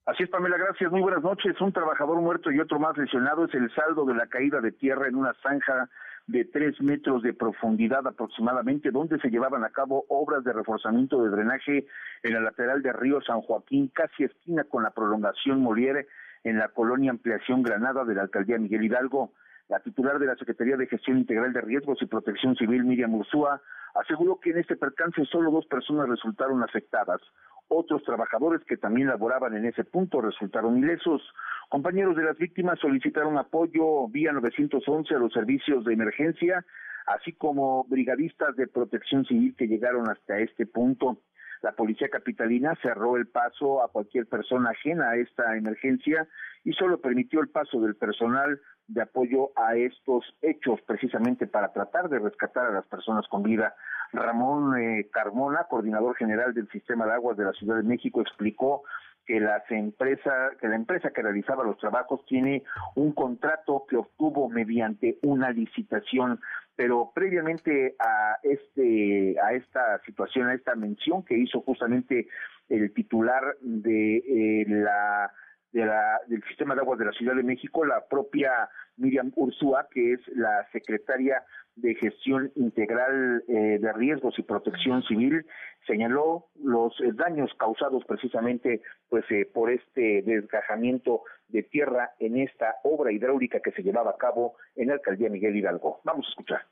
Así 0.04 0.24
es, 0.24 0.30
Pamela, 0.30 0.56
gracias. 0.56 0.90
Muy 0.90 1.00
buenas 1.00 1.22
noches. 1.22 1.60
Un 1.60 1.72
trabajador 1.72 2.20
muerto 2.20 2.50
y 2.50 2.58
otro 2.58 2.80
más 2.80 2.96
lesionado 2.96 3.44
es 3.44 3.54
el 3.54 3.72
saldo 3.74 4.04
de 4.04 4.14
la 4.14 4.26
caída 4.26 4.60
de 4.60 4.72
tierra 4.72 5.06
en 5.06 5.14
una 5.14 5.32
zanja 5.42 5.88
de 6.26 6.44
tres 6.44 6.80
metros 6.80 7.22
de 7.22 7.34
profundidad 7.34 8.06
aproximadamente, 8.06 8.90
donde 8.90 9.18
se 9.20 9.28
llevaban 9.28 9.64
a 9.64 9.70
cabo 9.70 10.04
obras 10.08 10.44
de 10.44 10.52
reforzamiento 10.52 11.22
de 11.22 11.30
drenaje 11.30 11.86
en 12.22 12.32
la 12.32 12.40
lateral 12.40 12.82
de 12.82 12.92
Río 12.92 13.20
San 13.20 13.42
Joaquín, 13.42 13.90
casi 13.94 14.24
esquina 14.24 14.64
con 14.64 14.82
la 14.82 14.90
prolongación 14.90 15.60
Moliere, 15.60 16.06
en 16.44 16.58
la 16.58 16.68
colonia 16.68 17.10
Ampliación 17.10 17.62
Granada 17.62 18.04
de 18.04 18.14
la 18.14 18.22
alcaldía 18.22 18.58
Miguel 18.58 18.84
Hidalgo. 18.84 19.32
La 19.68 19.80
titular 19.80 20.18
de 20.18 20.26
la 20.26 20.36
Secretaría 20.36 20.76
de 20.76 20.86
Gestión 20.86 21.18
Integral 21.18 21.52
de 21.52 21.60
Riesgos 21.60 22.00
y 22.02 22.06
Protección 22.06 22.56
Civil, 22.56 22.84
Miriam 22.84 23.14
Ursúa, 23.14 23.60
aseguró 23.94 24.38
que 24.40 24.50
en 24.50 24.58
este 24.58 24.76
percance 24.76 25.24
solo 25.26 25.50
dos 25.50 25.66
personas 25.66 26.08
resultaron 26.08 26.62
afectadas. 26.62 27.20
Otros 27.68 28.02
trabajadores 28.04 28.62
que 28.66 28.76
también 28.76 29.08
laboraban 29.08 29.56
en 29.56 29.64
ese 29.64 29.84
punto 29.84 30.20
resultaron 30.20 30.78
ilesos. 30.78 31.22
Compañeros 31.68 32.16
de 32.16 32.24
las 32.24 32.36
víctimas 32.36 32.78
solicitaron 32.80 33.38
apoyo 33.38 34.08
vía 34.08 34.32
911 34.32 35.14
a 35.14 35.18
los 35.18 35.32
servicios 35.32 35.84
de 35.84 35.94
emergencia, 35.94 36.64
así 37.06 37.32
como 37.32 37.84
brigadistas 37.84 38.54
de 38.56 38.66
protección 38.66 39.24
civil 39.24 39.54
que 39.56 39.68
llegaron 39.68 40.08
hasta 40.10 40.38
este 40.38 40.66
punto. 40.66 41.18
La 41.62 41.72
policía 41.72 42.08
capitalina 42.08 42.76
cerró 42.82 43.16
el 43.16 43.28
paso 43.28 43.82
a 43.82 43.88
cualquier 43.88 44.26
persona 44.26 44.70
ajena 44.70 45.10
a 45.10 45.16
esta 45.16 45.56
emergencia 45.56 46.26
y 46.64 46.72
solo 46.72 47.00
permitió 47.00 47.40
el 47.40 47.48
paso 47.48 47.80
del 47.80 47.94
personal 47.94 48.60
de 48.88 49.02
apoyo 49.02 49.50
a 49.56 49.76
estos 49.76 50.24
hechos, 50.42 50.80
precisamente 50.86 51.46
para 51.46 51.72
tratar 51.72 52.08
de 52.08 52.18
rescatar 52.18 52.66
a 52.66 52.72
las 52.72 52.86
personas 52.86 53.26
con 53.28 53.44
vida. 53.44 53.74
Ramón 54.12 54.76
eh, 54.76 55.08
Carmona, 55.12 55.64
coordinador 55.70 56.16
general 56.16 56.52
del 56.52 56.68
Sistema 56.70 57.06
de 57.06 57.12
Aguas 57.12 57.36
de 57.36 57.44
la 57.44 57.52
Ciudad 57.52 57.76
de 57.76 57.84
México, 57.84 58.20
explicó 58.20 58.82
que 59.26 59.40
las 59.40 59.62
empresas, 59.70 60.56
que 60.60 60.68
la 60.68 60.76
empresa 60.76 61.10
que 61.10 61.22
realizaba 61.22 61.64
los 61.64 61.78
trabajos 61.78 62.24
tiene 62.26 62.62
un 62.94 63.12
contrato 63.12 63.84
que 63.88 63.96
obtuvo 63.96 64.48
mediante 64.48 65.18
una 65.22 65.50
licitación, 65.50 66.40
pero 66.74 67.12
previamente 67.14 67.94
a 67.98 68.38
este, 68.42 69.36
a 69.40 69.52
esta 69.52 70.00
situación, 70.04 70.48
a 70.48 70.54
esta 70.54 70.74
mención 70.74 71.24
que 71.24 71.36
hizo 71.38 71.60
justamente 71.60 72.26
el 72.68 72.92
titular 72.92 73.56
de 73.60 74.16
eh, 74.16 74.64
la 74.68 75.30
de 75.72 75.86
la, 75.86 76.20
del 76.26 76.42
sistema 76.44 76.74
de 76.74 76.82
aguas 76.82 76.98
de 76.98 77.06
la 77.06 77.12
Ciudad 77.12 77.34
de 77.34 77.42
México, 77.42 77.84
la 77.84 78.06
propia 78.06 78.68
Miriam 78.96 79.32
Ursúa, 79.34 79.88
que 79.90 80.12
es 80.12 80.20
la 80.34 80.66
secretaria 80.72 81.42
de 81.76 81.94
Gestión 81.94 82.52
Integral 82.56 83.42
eh, 83.48 83.78
de 83.80 83.92
Riesgos 83.92 84.38
y 84.38 84.42
Protección 84.42 85.02
Civil, 85.04 85.46
señaló 85.86 86.48
los 86.62 86.92
eh, 87.00 87.12
daños 87.14 87.50
causados 87.58 88.04
precisamente 88.04 88.82
pues 89.08 89.24
eh, 89.30 89.48
por 89.52 89.70
este 89.70 90.22
desgajamiento 90.22 91.22
de 91.48 91.62
tierra 91.62 92.12
en 92.18 92.38
esta 92.38 92.76
obra 92.84 93.10
hidráulica 93.10 93.60
que 93.60 93.72
se 93.72 93.82
llevaba 93.82 94.10
a 94.10 94.18
cabo 94.18 94.56
en 94.76 94.88
la 94.88 94.94
alcaldía 94.94 95.30
Miguel 95.30 95.56
Hidalgo. 95.56 96.00
Vamos 96.04 96.26
a 96.26 96.30
escuchar 96.30 96.66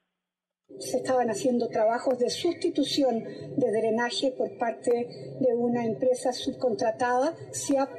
se 0.78 0.98
estaban 0.98 1.30
haciendo 1.30 1.68
trabajos 1.68 2.18
de 2.18 2.30
sustitución 2.30 3.24
de 3.56 3.70
drenaje 3.70 4.32
por 4.32 4.56
parte 4.56 5.36
de 5.40 5.54
una 5.54 5.84
empresa 5.84 6.32
subcontratada, 6.32 7.34
SIAP, 7.50 7.90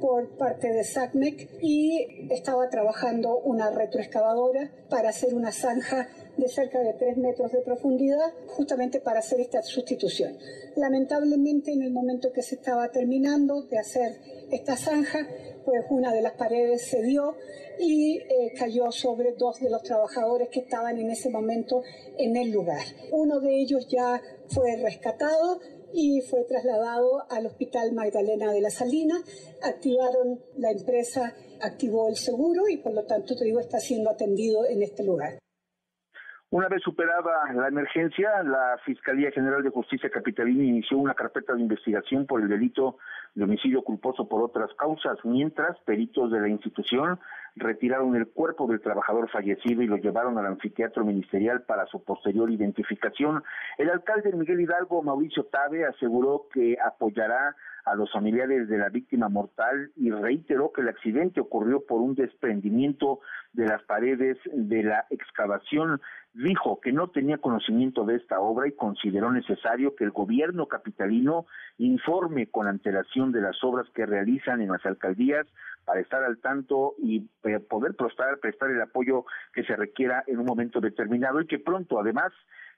por 0.00 0.36
parte 0.36 0.72
de 0.72 0.84
SACMEC, 0.84 1.58
y 1.62 2.28
estaba 2.30 2.68
trabajando 2.68 3.38
una 3.38 3.70
retroexcavadora 3.70 4.72
para 4.90 5.10
hacer 5.10 5.34
una 5.34 5.52
zanja 5.52 6.08
de 6.36 6.48
cerca 6.48 6.80
de 6.80 6.94
3 6.94 7.16
metros 7.16 7.52
de 7.52 7.60
profundidad, 7.60 8.32
justamente 8.48 9.00
para 9.00 9.20
hacer 9.20 9.40
esta 9.40 9.62
sustitución. 9.62 10.36
Lamentablemente, 10.76 11.72
en 11.72 11.82
el 11.82 11.90
momento 11.90 12.32
que 12.32 12.42
se 12.42 12.56
estaba 12.56 12.90
terminando 12.90 13.62
de 13.62 13.78
hacer 13.78 14.20
esta 14.50 14.76
zanja, 14.76 15.28
pues 15.64 15.84
una 15.90 16.12
de 16.12 16.22
las 16.22 16.34
paredes 16.34 16.82
se 16.82 17.02
dio 17.02 17.34
y 17.78 18.18
eh, 18.18 18.52
cayó 18.56 18.90
sobre 18.92 19.32
dos 19.32 19.60
de 19.60 19.70
los 19.70 19.82
trabajadores 19.82 20.48
que 20.48 20.60
estaban 20.60 20.98
en 20.98 21.10
ese 21.10 21.30
momento 21.30 21.82
en 22.18 22.36
el 22.36 22.50
lugar. 22.50 22.84
Uno 23.10 23.40
de 23.40 23.60
ellos 23.60 23.86
ya 23.88 24.20
fue 24.48 24.76
rescatado 24.76 25.60
y 25.92 26.20
fue 26.22 26.44
trasladado 26.44 27.24
al 27.30 27.46
Hospital 27.46 27.92
Magdalena 27.92 28.52
de 28.52 28.60
la 28.60 28.70
Salina. 28.70 29.22
Activaron 29.62 30.40
la 30.56 30.72
empresa, 30.72 31.34
activó 31.60 32.08
el 32.08 32.16
seguro 32.16 32.68
y 32.68 32.78
por 32.78 32.92
lo 32.92 33.04
tanto, 33.04 33.36
te 33.36 33.44
digo, 33.44 33.60
está 33.60 33.78
siendo 33.78 34.10
atendido 34.10 34.66
en 34.66 34.82
este 34.82 35.04
lugar. 35.04 35.38
Una 36.54 36.68
vez 36.68 36.82
superada 36.84 37.52
la 37.52 37.66
emergencia, 37.66 38.30
la 38.44 38.78
Fiscalía 38.84 39.32
General 39.32 39.60
de 39.64 39.70
Justicia 39.70 40.08
Capitalina 40.08 40.62
inició 40.62 40.98
una 40.98 41.14
carpeta 41.14 41.52
de 41.52 41.60
investigación 41.60 42.26
por 42.26 42.40
el 42.40 42.48
delito 42.48 42.98
de 43.34 43.42
homicidio 43.42 43.82
culposo 43.82 44.28
por 44.28 44.40
otras 44.40 44.72
causas, 44.74 45.18
mientras 45.24 45.76
peritos 45.80 46.30
de 46.30 46.40
la 46.40 46.48
institución 46.48 47.18
retiraron 47.56 48.14
el 48.14 48.28
cuerpo 48.28 48.68
del 48.68 48.80
trabajador 48.80 49.28
fallecido 49.30 49.82
y 49.82 49.88
lo 49.88 49.96
llevaron 49.96 50.38
al 50.38 50.46
anfiteatro 50.46 51.04
ministerial 51.04 51.62
para 51.62 51.86
su 51.86 52.04
posterior 52.04 52.48
identificación. 52.48 53.42
El 53.76 53.90
alcalde 53.90 54.32
Miguel 54.32 54.60
Hidalgo, 54.60 55.02
Mauricio 55.02 55.46
Tabe, 55.46 55.84
aseguró 55.84 56.46
que 56.52 56.76
apoyará 56.80 57.56
a 57.84 57.94
los 57.94 58.10
familiares 58.10 58.68
de 58.68 58.78
la 58.78 58.88
víctima 58.88 59.28
mortal 59.28 59.90
y 59.96 60.10
reiteró 60.10 60.72
que 60.72 60.80
el 60.80 60.88
accidente 60.88 61.40
ocurrió 61.40 61.84
por 61.84 62.00
un 62.00 62.14
desprendimiento 62.14 63.20
de 63.52 63.66
las 63.66 63.82
paredes 63.82 64.38
de 64.52 64.82
la 64.82 65.06
excavación. 65.10 66.00
Dijo 66.32 66.80
que 66.80 66.92
no 66.92 67.08
tenía 67.08 67.38
conocimiento 67.38 68.04
de 68.04 68.16
esta 68.16 68.40
obra 68.40 68.66
y 68.66 68.72
consideró 68.72 69.30
necesario 69.30 69.94
que 69.94 70.04
el 70.04 70.10
gobierno 70.10 70.66
capitalino 70.66 71.46
informe 71.78 72.48
con 72.48 72.66
antelación 72.66 73.32
de 73.32 73.42
las 73.42 73.62
obras 73.62 73.86
que 73.94 74.06
realizan 74.06 74.62
en 74.62 74.72
las 74.72 74.84
alcaldías 74.86 75.46
para 75.84 76.00
estar 76.00 76.24
al 76.24 76.38
tanto 76.38 76.94
y 76.98 77.28
eh, 77.44 77.60
poder 77.60 77.94
prestar, 77.94 78.38
prestar 78.38 78.70
el 78.70 78.80
apoyo 78.80 79.26
que 79.52 79.64
se 79.64 79.76
requiera 79.76 80.24
en 80.26 80.38
un 80.38 80.46
momento 80.46 80.80
determinado 80.80 81.40
y 81.40 81.46
que 81.46 81.58
pronto 81.58 82.00
además 82.00 82.32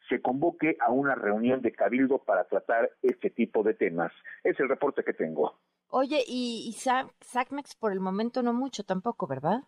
se 0.08 0.20
convoque 0.20 0.76
a 0.80 0.90
una 0.90 1.14
reunión 1.14 1.62
de 1.62 1.72
cabildo 1.72 2.18
para 2.18 2.44
tratar 2.44 2.90
este 3.02 3.30
tipo 3.30 3.62
de 3.62 3.74
temas. 3.74 4.12
Es 4.44 4.58
el 4.60 4.68
reporte 4.68 5.02
que 5.04 5.12
tengo. 5.12 5.58
Oye, 5.88 6.22
y, 6.26 6.72
SACMEX 6.72 7.76
por 7.76 7.92
el 7.92 8.00
momento 8.00 8.42
no 8.42 8.52
mucho 8.52 8.84
tampoco, 8.84 9.26
¿verdad? 9.26 9.60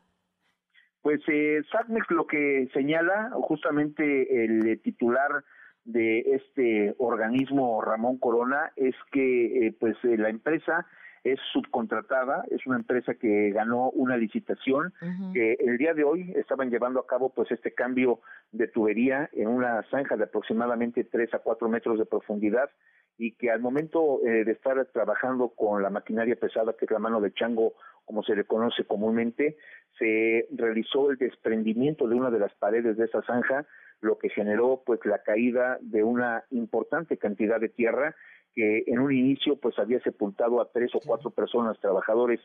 Pues 1.02 1.20
eh, 1.28 1.62
SACMEX 1.70 2.10
lo 2.10 2.26
que 2.26 2.68
señala 2.72 3.30
justamente 3.34 4.44
el 4.44 4.80
titular 4.82 5.44
de 5.84 6.20
este 6.34 6.94
organismo 6.98 7.80
Ramón 7.80 8.18
Corona 8.18 8.72
es 8.76 8.94
que 9.10 9.66
eh, 9.66 9.76
pues 9.78 9.96
eh, 10.04 10.18
la 10.18 10.28
empresa 10.28 10.86
es 11.32 11.40
subcontratada, 11.52 12.44
es 12.50 12.66
una 12.66 12.76
empresa 12.76 13.14
que 13.14 13.50
ganó 13.50 13.90
una 13.90 14.16
licitación 14.16 14.92
que 15.32 15.56
el 15.60 15.78
día 15.78 15.94
de 15.94 16.04
hoy 16.04 16.32
estaban 16.36 16.70
llevando 16.70 17.00
a 17.00 17.06
cabo 17.06 17.30
pues 17.30 17.50
este 17.50 17.72
cambio 17.74 18.20
de 18.52 18.68
tubería 18.68 19.28
en 19.32 19.48
una 19.48 19.82
zanja 19.90 20.16
de 20.16 20.24
aproximadamente 20.24 21.04
3 21.04 21.34
a 21.34 21.38
4 21.38 21.68
metros 21.68 21.98
de 21.98 22.06
profundidad 22.06 22.70
y 23.16 23.32
que 23.32 23.50
al 23.50 23.60
momento 23.60 24.20
eh, 24.24 24.44
de 24.44 24.52
estar 24.52 24.84
trabajando 24.86 25.48
con 25.48 25.82
la 25.82 25.90
maquinaria 25.90 26.36
pesada 26.36 26.74
que 26.78 26.84
es 26.84 26.90
la 26.90 27.00
mano 27.00 27.20
de 27.20 27.32
chango 27.32 27.74
como 28.08 28.22
se 28.22 28.34
le 28.34 28.44
conoce 28.44 28.84
comúnmente, 28.84 29.58
se 29.98 30.48
realizó 30.52 31.10
el 31.10 31.18
desprendimiento 31.18 32.08
de 32.08 32.14
una 32.14 32.30
de 32.30 32.38
las 32.38 32.54
paredes 32.54 32.96
de 32.96 33.04
esa 33.04 33.20
zanja, 33.22 33.66
lo 34.00 34.16
que 34.16 34.30
generó 34.30 34.82
pues 34.86 35.00
la 35.04 35.22
caída 35.22 35.76
de 35.82 36.02
una 36.02 36.44
importante 36.50 37.18
cantidad 37.18 37.60
de 37.60 37.68
tierra 37.68 38.16
que 38.58 38.82
en 38.88 38.98
un 38.98 39.12
inicio 39.12 39.54
pues 39.54 39.78
había 39.78 40.00
sepultado 40.00 40.60
a 40.60 40.68
tres 40.72 40.92
o 40.92 40.98
cuatro 40.98 41.30
personas, 41.30 41.78
trabajadores. 41.78 42.40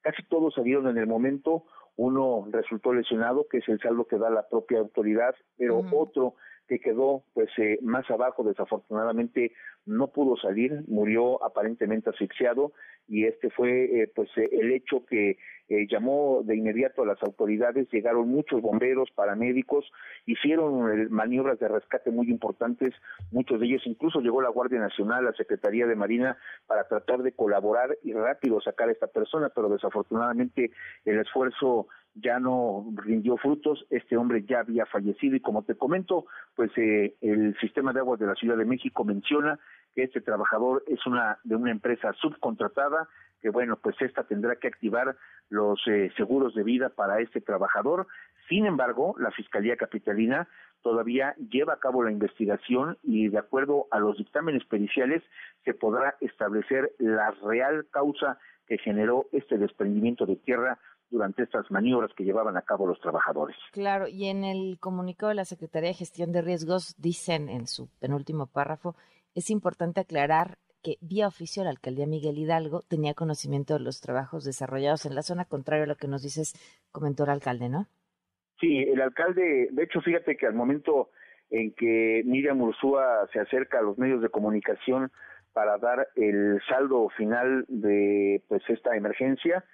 Casi 0.00 0.22
todos 0.22 0.54
salieron 0.54 0.88
en 0.88 0.96
el 0.96 1.06
momento, 1.06 1.64
uno 1.96 2.48
resultó 2.50 2.94
lesionado, 2.94 3.46
que 3.50 3.58
es 3.58 3.68
el 3.68 3.78
saldo 3.78 4.06
que 4.06 4.16
da 4.16 4.30
la 4.30 4.48
propia 4.48 4.78
autoridad, 4.78 5.34
pero 5.58 5.84
otro 5.92 6.36
que 6.68 6.80
quedó 6.80 7.22
pues 7.34 7.50
eh, 7.58 7.78
más 7.82 8.10
abajo 8.10 8.44
desafortunadamente 8.44 9.52
no 9.88 10.08
pudo 10.08 10.36
salir 10.36 10.84
murió 10.86 11.42
aparentemente 11.44 12.10
asfixiado 12.10 12.72
y 13.08 13.24
este 13.24 13.50
fue 13.50 14.02
eh, 14.02 14.12
pues 14.14 14.28
eh, 14.36 14.48
el 14.52 14.72
hecho 14.72 15.04
que 15.06 15.38
llamó 15.90 16.40
de 16.44 16.56
inmediato 16.56 17.02
a 17.02 17.06
las 17.06 17.22
autoridades 17.22 17.90
llegaron 17.92 18.30
muchos 18.30 18.62
bomberos 18.62 19.10
paramédicos 19.10 19.84
hicieron 20.24 21.10
maniobras 21.12 21.58
de 21.58 21.68
rescate 21.68 22.10
muy 22.10 22.30
importantes 22.30 22.94
muchos 23.32 23.60
de 23.60 23.66
ellos 23.66 23.82
incluso 23.84 24.20
llegó 24.20 24.40
la 24.40 24.48
Guardia 24.48 24.78
Nacional 24.78 25.26
la 25.26 25.34
Secretaría 25.34 25.86
de 25.86 25.94
Marina 25.94 26.38
para 26.66 26.88
tratar 26.88 27.22
de 27.22 27.32
colaborar 27.32 27.98
y 28.02 28.14
rápido 28.14 28.62
sacar 28.62 28.88
a 28.88 28.92
esta 28.92 29.08
persona 29.08 29.50
pero 29.54 29.68
desafortunadamente 29.68 30.70
el 31.04 31.18
esfuerzo 31.18 31.88
ya 32.20 32.38
no 32.38 32.86
rindió 32.96 33.36
frutos, 33.36 33.86
este 33.90 34.16
hombre 34.16 34.44
ya 34.48 34.60
había 34.60 34.86
fallecido 34.86 35.36
y 35.36 35.40
como 35.40 35.62
te 35.62 35.76
comento, 35.76 36.26
pues 36.54 36.70
eh, 36.76 37.14
el 37.20 37.56
sistema 37.60 37.92
de 37.92 38.00
aguas 38.00 38.18
de 38.18 38.26
la 38.26 38.34
Ciudad 38.34 38.56
de 38.56 38.64
México 38.64 39.04
menciona 39.04 39.58
que 39.94 40.04
este 40.04 40.20
trabajador 40.20 40.84
es 40.86 41.04
una 41.06 41.38
de 41.44 41.56
una 41.56 41.70
empresa 41.70 42.12
subcontratada 42.14 43.08
que 43.40 43.50
bueno, 43.50 43.76
pues 43.76 43.96
esta 44.00 44.24
tendrá 44.24 44.56
que 44.56 44.68
activar 44.68 45.16
los 45.48 45.80
eh, 45.86 46.10
seguros 46.16 46.54
de 46.54 46.62
vida 46.62 46.90
para 46.90 47.20
este 47.20 47.40
trabajador. 47.40 48.06
Sin 48.48 48.66
embargo, 48.66 49.14
la 49.18 49.30
Fiscalía 49.30 49.76
Capitalina 49.76 50.48
todavía 50.82 51.34
lleva 51.50 51.74
a 51.74 51.78
cabo 51.78 52.02
la 52.02 52.12
investigación 52.12 52.98
y 53.02 53.28
de 53.28 53.38
acuerdo 53.38 53.86
a 53.90 53.98
los 53.98 54.16
dictámenes 54.16 54.64
periciales 54.64 55.22
se 55.64 55.74
podrá 55.74 56.16
establecer 56.20 56.92
la 56.98 57.30
real 57.42 57.86
causa 57.90 58.38
que 58.66 58.78
generó 58.78 59.26
este 59.32 59.58
desprendimiento 59.58 60.26
de 60.26 60.36
tierra 60.36 60.78
durante 61.10 61.42
estas 61.42 61.70
maniobras 61.70 62.12
que 62.14 62.24
llevaban 62.24 62.56
a 62.56 62.62
cabo 62.62 62.86
los 62.86 63.00
trabajadores. 63.00 63.56
Claro, 63.72 64.08
y 64.08 64.26
en 64.26 64.44
el 64.44 64.78
comunicado 64.78 65.30
de 65.30 65.36
la 65.36 65.46
Secretaría 65.46 65.88
de 65.88 65.94
Gestión 65.94 66.32
de 66.32 66.42
Riesgos 66.42 66.94
dicen 66.98 67.48
en 67.48 67.66
su 67.66 67.88
penúltimo 67.98 68.46
párrafo, 68.46 68.94
es 69.38 69.50
importante 69.50 70.00
aclarar 70.00 70.58
que 70.82 70.96
vía 71.00 71.28
oficio 71.28 71.62
la 71.62 71.70
alcaldía 71.70 72.06
Miguel 72.06 72.38
Hidalgo 72.38 72.82
tenía 72.88 73.14
conocimiento 73.14 73.74
de 73.74 73.80
los 73.80 74.00
trabajos 74.00 74.44
desarrollados 74.44 75.06
en 75.06 75.14
la 75.14 75.22
zona, 75.22 75.44
contrario 75.44 75.84
a 75.84 75.86
lo 75.86 75.96
que 75.96 76.08
nos 76.08 76.22
dices, 76.22 76.54
comentó 76.90 77.22
el 77.22 77.30
alcalde, 77.30 77.68
¿no? 77.68 77.86
Sí, 78.60 78.78
el 78.78 79.00
alcalde, 79.00 79.68
de 79.70 79.82
hecho, 79.84 80.00
fíjate 80.00 80.36
que 80.36 80.46
al 80.46 80.54
momento 80.54 81.10
en 81.50 81.72
que 81.74 82.22
Miriam 82.24 82.60
Ursúa 82.60 83.28
se 83.32 83.38
acerca 83.38 83.78
a 83.78 83.82
los 83.82 83.96
medios 83.96 84.20
de 84.20 84.28
comunicación 84.28 85.12
para 85.52 85.78
dar 85.78 86.08
el 86.16 86.60
saldo 86.68 87.08
final 87.10 87.64
de 87.68 88.42
pues 88.48 88.62
esta 88.68 88.96
emergencia, 88.96 89.64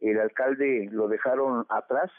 el 0.00 0.18
alcalde 0.18 0.88
lo 0.90 1.06
dejaron 1.06 1.64
atrás, 1.68 2.10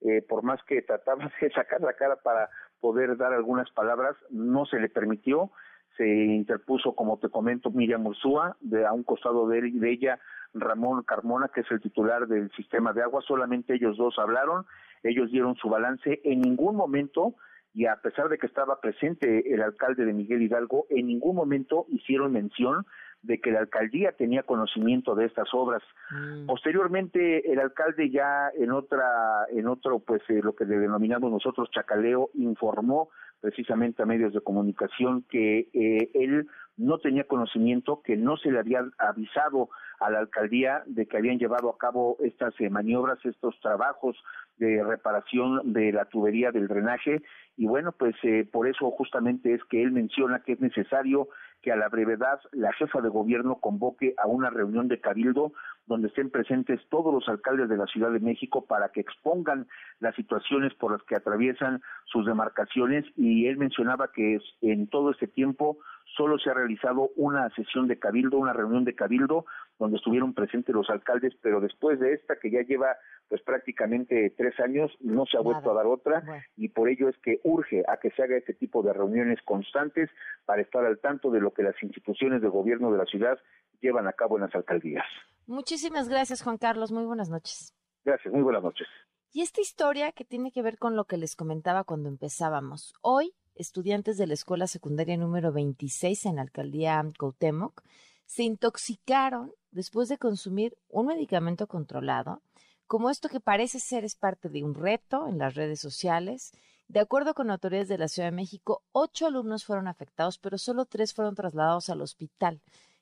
eh, 0.00 0.22
por 0.28 0.42
más 0.42 0.60
que 0.64 0.82
trataba 0.82 1.30
de 1.40 1.50
sacar 1.50 1.80
la 1.80 1.92
cara 1.92 2.16
para 2.16 2.50
poder 2.80 3.16
dar 3.16 3.32
algunas 3.32 3.70
palabras, 3.70 4.16
no 4.30 4.66
se 4.66 4.80
le 4.80 4.88
permitió, 4.88 5.52
se 6.00 6.08
interpuso, 6.08 6.94
como 6.94 7.18
te 7.18 7.28
comento, 7.28 7.70
Miriam 7.70 8.06
Ursúa, 8.06 8.56
de 8.60 8.86
a 8.86 8.92
un 8.94 9.02
costado 9.02 9.46
de, 9.46 9.70
de 9.70 9.92
ella 9.92 10.18
Ramón 10.54 11.02
Carmona, 11.02 11.50
que 11.54 11.60
es 11.60 11.70
el 11.70 11.82
titular 11.82 12.26
del 12.26 12.50
sistema 12.52 12.94
de 12.94 13.02
agua, 13.02 13.20
solamente 13.20 13.74
ellos 13.74 13.98
dos 13.98 14.18
hablaron, 14.18 14.64
ellos 15.02 15.30
dieron 15.30 15.56
su 15.56 15.68
balance, 15.68 16.22
en 16.24 16.40
ningún 16.40 16.74
momento 16.74 17.34
y 17.74 17.84
a 17.84 17.96
pesar 17.96 18.30
de 18.30 18.38
que 18.38 18.46
estaba 18.46 18.80
presente 18.80 19.52
el 19.52 19.60
alcalde 19.60 20.06
de 20.06 20.14
Miguel 20.14 20.40
Hidalgo, 20.40 20.86
en 20.88 21.06
ningún 21.06 21.36
momento 21.36 21.84
hicieron 21.90 22.32
mención 22.32 22.86
de 23.22 23.38
que 23.38 23.50
la 23.50 23.60
alcaldía 23.60 24.12
tenía 24.12 24.44
conocimiento 24.44 25.14
de 25.14 25.26
estas 25.26 25.52
obras. 25.52 25.82
Mm. 26.10 26.46
Posteriormente, 26.46 27.52
el 27.52 27.60
alcalde 27.60 28.08
ya 28.08 28.50
en 28.58 28.72
otra, 28.72 29.44
en 29.50 29.68
otro, 29.68 29.98
pues 29.98 30.22
eh, 30.30 30.40
lo 30.42 30.54
que 30.54 30.64
le 30.64 30.78
denominamos 30.78 31.30
nosotros 31.30 31.70
chacaleo, 31.70 32.30
informó 32.32 33.10
precisamente 33.40 34.02
a 34.02 34.06
medios 34.06 34.32
de 34.32 34.40
comunicación 34.40 35.24
que 35.28 35.68
eh, 35.72 36.10
él 36.14 36.46
no 36.76 36.98
tenía 36.98 37.24
conocimiento, 37.24 38.02
que 38.02 38.16
no 38.16 38.36
se 38.36 38.50
le 38.50 38.58
había 38.58 38.84
avisado 38.98 39.68
a 39.98 40.10
la 40.10 40.20
alcaldía 40.20 40.82
de 40.86 41.06
que 41.06 41.18
habían 41.18 41.38
llevado 41.38 41.68
a 41.68 41.78
cabo 41.78 42.16
estas 42.20 42.54
eh, 42.60 42.70
maniobras, 42.70 43.18
estos 43.24 43.58
trabajos 43.60 44.16
de 44.60 44.84
reparación 44.84 45.72
de 45.72 45.90
la 45.90 46.04
tubería 46.04 46.52
del 46.52 46.68
drenaje. 46.68 47.22
Y 47.56 47.66
bueno, 47.66 47.92
pues 47.92 48.14
por 48.52 48.68
eso 48.68 48.90
justamente 48.92 49.54
es 49.54 49.64
que 49.64 49.82
él 49.82 49.90
menciona 49.90 50.42
que 50.42 50.52
es 50.52 50.60
necesario 50.60 51.28
que 51.62 51.72
a 51.72 51.76
la 51.76 51.88
brevedad 51.88 52.40
la 52.52 52.72
jefa 52.74 53.00
de 53.00 53.08
gobierno 53.08 53.56
convoque 53.56 54.14
a 54.18 54.26
una 54.26 54.50
reunión 54.50 54.88
de 54.88 55.00
cabildo 55.00 55.52
donde 55.86 56.08
estén 56.08 56.30
presentes 56.30 56.80
todos 56.88 57.12
los 57.12 57.28
alcaldes 57.28 57.68
de 57.68 57.76
la 57.76 57.86
Ciudad 57.86 58.12
de 58.12 58.20
México 58.20 58.66
para 58.66 58.90
que 58.90 59.00
expongan 59.00 59.66
las 59.98 60.14
situaciones 60.14 60.74
por 60.74 60.92
las 60.92 61.02
que 61.02 61.16
atraviesan 61.16 61.82
sus 62.04 62.26
demarcaciones. 62.26 63.04
Y 63.16 63.46
él 63.46 63.56
mencionaba 63.56 64.12
que 64.12 64.38
en 64.62 64.86
todo 64.88 65.10
este 65.10 65.26
tiempo 65.26 65.78
solo 66.16 66.38
se 66.38 66.50
ha 66.50 66.54
realizado 66.54 67.10
una 67.16 67.48
sesión 67.50 67.88
de 67.88 67.98
cabildo, 67.98 68.38
una 68.38 68.52
reunión 68.52 68.84
de 68.84 68.94
cabildo 68.94 69.44
donde 69.78 69.96
estuvieron 69.96 70.34
presentes 70.34 70.74
los 70.74 70.90
alcaldes, 70.90 71.34
pero 71.42 71.60
después 71.60 71.98
de 72.00 72.12
esta 72.12 72.36
que 72.36 72.50
ya 72.50 72.62
lleva 72.62 72.96
pues 73.28 73.42
prácticamente 73.42 74.34
tres 74.36 74.58
años 74.60 74.90
no 75.00 75.24
se 75.26 75.36
ha 75.36 75.40
vuelto 75.40 75.70
a 75.70 75.74
dar 75.74 75.86
otra 75.86 76.22
y 76.56 76.68
por 76.68 76.88
ello 76.88 77.08
es 77.08 77.16
que 77.18 77.40
urge 77.44 77.84
a 77.88 77.98
que 77.98 78.10
se 78.10 78.22
haga 78.22 78.36
este 78.36 78.54
tipo 78.54 78.82
de 78.82 78.92
reuniones 78.92 79.40
constantes 79.42 80.10
para 80.44 80.62
estar 80.62 80.84
al 80.84 80.98
tanto 80.98 81.30
de 81.30 81.40
lo 81.40 81.52
que 81.52 81.62
las 81.62 81.80
instituciones 81.82 82.42
de 82.42 82.48
gobierno 82.48 82.90
de 82.90 82.98
la 82.98 83.06
ciudad 83.06 83.38
llevan 83.80 84.08
a 84.08 84.12
cabo 84.12 84.36
en 84.36 84.42
las 84.42 84.54
alcaldías. 84.54 85.06
Muchísimas 85.46 86.08
gracias 86.08 86.42
Juan 86.42 86.58
Carlos, 86.58 86.92
muy 86.92 87.04
buenas 87.04 87.30
noches. 87.30 87.74
Gracias, 88.04 88.32
muy 88.32 88.42
buenas 88.42 88.62
noches. 88.62 88.86
Y 89.32 89.42
esta 89.42 89.60
historia 89.60 90.10
que 90.10 90.24
tiene 90.24 90.50
que 90.50 90.62
ver 90.62 90.76
con 90.76 90.96
lo 90.96 91.04
que 91.04 91.16
les 91.16 91.36
comentaba 91.36 91.84
cuando 91.84 92.08
empezábamos. 92.08 92.94
Hoy, 93.00 93.32
estudiantes 93.54 94.16
de 94.18 94.26
la 94.26 94.34
escuela 94.34 94.66
secundaria 94.66 95.16
número 95.16 95.52
26 95.52 96.26
en 96.26 96.36
la 96.36 96.42
alcaldía 96.42 97.02
Cautemoc 97.18 97.82
se 98.26 98.44
intoxicaron 98.44 99.52
después 99.70 100.08
de 100.08 100.18
consumir 100.18 100.76
un 100.88 101.06
medicamento 101.06 101.66
controlado 101.66 102.42
como 102.86 103.08
esto 103.08 103.28
que 103.28 103.38
parece 103.38 103.78
ser 103.78 104.04
es 104.04 104.16
parte 104.16 104.48
de 104.48 104.64
un 104.64 104.74
reto 104.74 105.28
en 105.28 105.38
las 105.38 105.54
redes 105.54 105.80
sociales 105.80 106.52
De 106.88 106.98
acuerdo 106.98 107.34
con 107.34 107.50
autoridades 107.50 107.86
de 107.88 107.98
la 107.98 108.08
Ciudad 108.08 108.28
de 108.28 108.36
México, 108.36 108.82
ocho 108.90 109.28
alumnos 109.28 109.64
fueron 109.64 109.86
afectados, 109.86 110.38
pero 110.38 110.58
solo 110.58 110.86
tres 110.86 111.14
fueron 111.14 111.36
trasladados 111.36 111.88
al 111.88 112.02
hospital. 112.02 112.60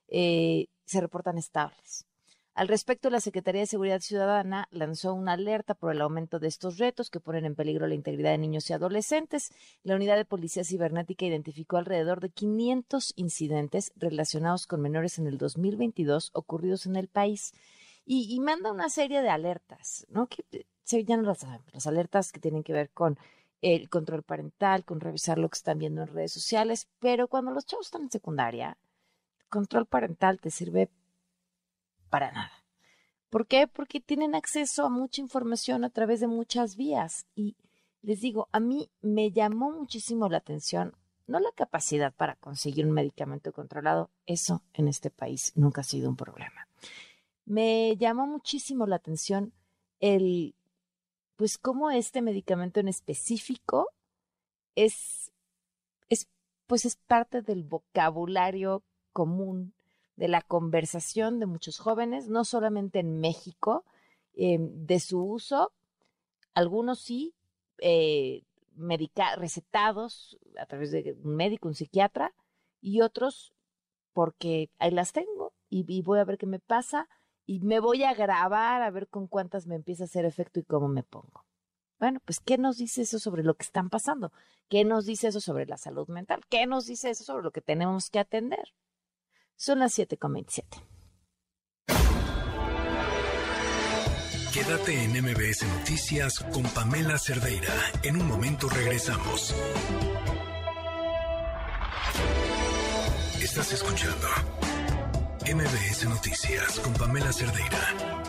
Eh, 0.08 0.66
se 0.84 1.00
reportan 1.00 1.38
estables. 1.38 2.07
Al 2.58 2.66
respecto, 2.66 3.08
la 3.08 3.20
Secretaría 3.20 3.60
de 3.60 3.68
Seguridad 3.68 4.00
Ciudadana 4.00 4.66
lanzó 4.72 5.14
una 5.14 5.34
alerta 5.34 5.74
por 5.74 5.92
el 5.92 6.00
aumento 6.00 6.40
de 6.40 6.48
estos 6.48 6.78
retos 6.78 7.08
que 7.08 7.20
ponen 7.20 7.44
en 7.44 7.54
peligro 7.54 7.86
la 7.86 7.94
integridad 7.94 8.32
de 8.32 8.38
niños 8.38 8.68
y 8.68 8.72
adolescentes. 8.72 9.52
La 9.84 9.94
unidad 9.94 10.16
de 10.16 10.24
policía 10.24 10.64
cibernética 10.64 11.24
identificó 11.24 11.76
alrededor 11.76 12.18
de 12.18 12.30
500 12.30 13.12
incidentes 13.14 13.92
relacionados 13.94 14.66
con 14.66 14.80
menores 14.80 15.20
en 15.20 15.28
el 15.28 15.38
2022 15.38 16.32
ocurridos 16.34 16.86
en 16.86 16.96
el 16.96 17.06
país 17.06 17.52
y, 18.04 18.36
manda 18.40 18.72
una 18.72 18.88
serie 18.88 19.22
de 19.22 19.30
alertas, 19.30 20.04
¿no? 20.08 20.26
Que 20.26 20.66
ya 21.04 21.16
no 21.16 21.22
las 21.22 21.46
las 21.72 21.86
alertas 21.86 22.32
que 22.32 22.40
tienen 22.40 22.64
que 22.64 22.72
ver 22.72 22.90
con 22.90 23.20
el 23.62 23.88
control 23.88 24.24
parental, 24.24 24.84
con 24.84 24.98
revisar 24.98 25.38
lo 25.38 25.48
que 25.48 25.58
están 25.58 25.78
viendo 25.78 26.02
en 26.02 26.08
redes 26.08 26.32
sociales, 26.32 26.88
pero 26.98 27.28
cuando 27.28 27.52
los 27.52 27.66
chavos 27.66 27.86
están 27.86 28.02
en 28.02 28.10
secundaria, 28.10 28.76
control 29.48 29.86
parental 29.86 30.40
te 30.40 30.50
sirve 30.50 30.90
para 32.08 32.32
nada. 32.32 32.52
¿Por 33.30 33.46
qué? 33.46 33.66
Porque 33.66 34.00
tienen 34.00 34.34
acceso 34.34 34.86
a 34.86 34.90
mucha 34.90 35.20
información 35.20 35.84
a 35.84 35.90
través 35.90 36.20
de 36.20 36.28
muchas 36.28 36.76
vías. 36.76 37.26
Y 37.34 37.56
les 38.02 38.20
digo, 38.20 38.48
a 38.52 38.60
mí 38.60 38.90
me 39.02 39.30
llamó 39.30 39.70
muchísimo 39.70 40.28
la 40.28 40.38
atención, 40.38 40.94
no 41.26 41.40
la 41.40 41.52
capacidad 41.52 42.12
para 42.14 42.36
conseguir 42.36 42.86
un 42.86 42.92
medicamento 42.92 43.52
controlado, 43.52 44.10
eso 44.26 44.62
en 44.72 44.88
este 44.88 45.10
país 45.10 45.52
nunca 45.56 45.82
ha 45.82 45.84
sido 45.84 46.08
un 46.08 46.16
problema. 46.16 46.68
Me 47.44 47.96
llamó 47.96 48.26
muchísimo 48.26 48.86
la 48.86 48.96
atención 48.96 49.52
el, 50.00 50.54
pues 51.36 51.58
cómo 51.58 51.90
este 51.90 52.22
medicamento 52.22 52.80
en 52.80 52.88
específico 52.88 53.88
es, 54.74 55.32
es 56.08 56.28
pues 56.66 56.84
es 56.84 56.96
parte 56.96 57.42
del 57.42 57.64
vocabulario 57.64 58.82
común 59.12 59.74
de 60.18 60.26
la 60.26 60.42
conversación 60.42 61.38
de 61.38 61.46
muchos 61.46 61.78
jóvenes, 61.78 62.28
no 62.28 62.44
solamente 62.44 62.98
en 62.98 63.20
México, 63.20 63.85
em, 64.35 64.85
de 64.85 64.98
su 64.98 65.22
uso, 65.22 65.72
algunos 66.54 66.98
sí, 66.98 67.35
eh, 67.78 68.42
recetados 69.37 70.38
a 70.59 70.66
través 70.66 70.90
de 70.90 71.16
un 71.22 71.37
médico, 71.37 71.68
un 71.68 71.74
psiquiatra, 71.74 72.35
y 72.81 73.00
otros 73.00 73.54
porque 74.12 74.70
ahí 74.78 74.90
las 74.90 75.12
tengo 75.12 75.52
y, 75.68 75.85
y, 75.88 76.02
voy 76.02 76.18
a 76.18 76.24
ver 76.24 76.38
qué 76.38 76.46
me 76.46 76.59
pasa 76.59 77.09
y 77.46 77.61
me 77.61 77.81
voy 77.81 78.02
a 78.04 78.14
grabar 78.14 78.83
a 78.83 78.90
ver 78.90 79.09
con 79.09 79.28
cuántas 79.28 79.66
me 79.66 79.76
empieza 79.76 80.04
a 80.04 80.07
hacer 80.07 80.24
efecto 80.24 80.61
y 80.61 80.64
cómo 80.64 80.88
me 80.88 81.02
pongo. 81.04 81.44
Bueno, 82.00 82.20
pues, 82.24 82.40
¿qué 82.40 82.59
nos 82.59 82.78
dice 82.78 83.02
eso 83.02 83.18
sobre 83.18 83.42
lo 83.42 83.54
que 83.54 83.64
están 83.64 83.90
pasando? 83.90 84.33
¿Qué 84.68 84.85
nos 84.85 85.07
dice 85.07 85.28
eso 85.28 85.40
sobre 85.40 85.66
la 85.66 85.76
salud 85.76 86.09
mental? 86.09 86.40
¿Qué 86.48 86.66
nos 86.66 86.87
dice 86.87 87.11
eso 87.11 87.24
sobre 87.24 87.42
lo 87.42 87.50
que 87.50 87.61
tenemos 87.61 88.11
que 88.11 88.18
atender? 88.18 88.72
Son 89.58 89.80
las 89.80 89.98
7.27. 89.98 90.62
Quédate 94.54 95.02
en 95.02 95.10
MBS 95.20 95.66
Noticias 95.66 96.38
con 96.52 96.62
Pamela 96.62 97.18
Cerdeira. 97.18 97.74
En 98.04 98.20
un 98.20 98.28
momento 98.28 98.68
regresamos. 98.68 99.52
Estás 103.42 103.72
escuchando 103.72 104.28
MBS 105.42 106.08
Noticias 106.08 106.78
con 106.78 106.92
Pamela 106.94 107.32
Cerdeira. 107.32 108.28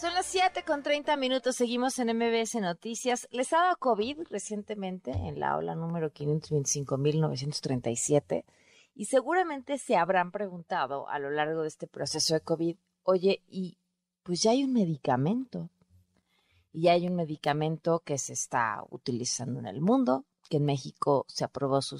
Son 0.00 0.14
las 0.14 0.26
7 0.26 0.64
con 0.64 0.82
30 0.82 1.14
minutos, 1.18 1.54
seguimos 1.56 1.98
en 1.98 2.16
MBS 2.16 2.54
Noticias. 2.54 3.28
Les 3.32 3.52
ha 3.52 3.58
dado 3.58 3.76
COVID 3.76 4.20
recientemente 4.30 5.10
en 5.10 5.38
la 5.38 5.58
ola 5.58 5.74
número 5.74 6.10
525.937 6.10 8.46
y 8.94 9.04
seguramente 9.04 9.76
se 9.76 9.96
habrán 9.96 10.30
preguntado 10.30 11.06
a 11.10 11.18
lo 11.18 11.28
largo 11.28 11.60
de 11.60 11.68
este 11.68 11.86
proceso 11.86 12.32
de 12.32 12.40
COVID, 12.40 12.78
oye, 13.02 13.42
y 13.46 13.76
pues 14.22 14.42
ya 14.42 14.52
hay 14.52 14.64
un 14.64 14.72
medicamento, 14.72 15.68
y 16.72 16.88
hay 16.88 17.06
un 17.06 17.16
medicamento 17.16 18.00
que 18.00 18.16
se 18.16 18.32
está 18.32 18.82
utilizando 18.88 19.60
en 19.60 19.66
el 19.66 19.82
mundo, 19.82 20.24
que 20.48 20.56
en 20.56 20.64
México 20.64 21.26
se 21.28 21.44
aprobó 21.44 21.82
su 21.82 21.98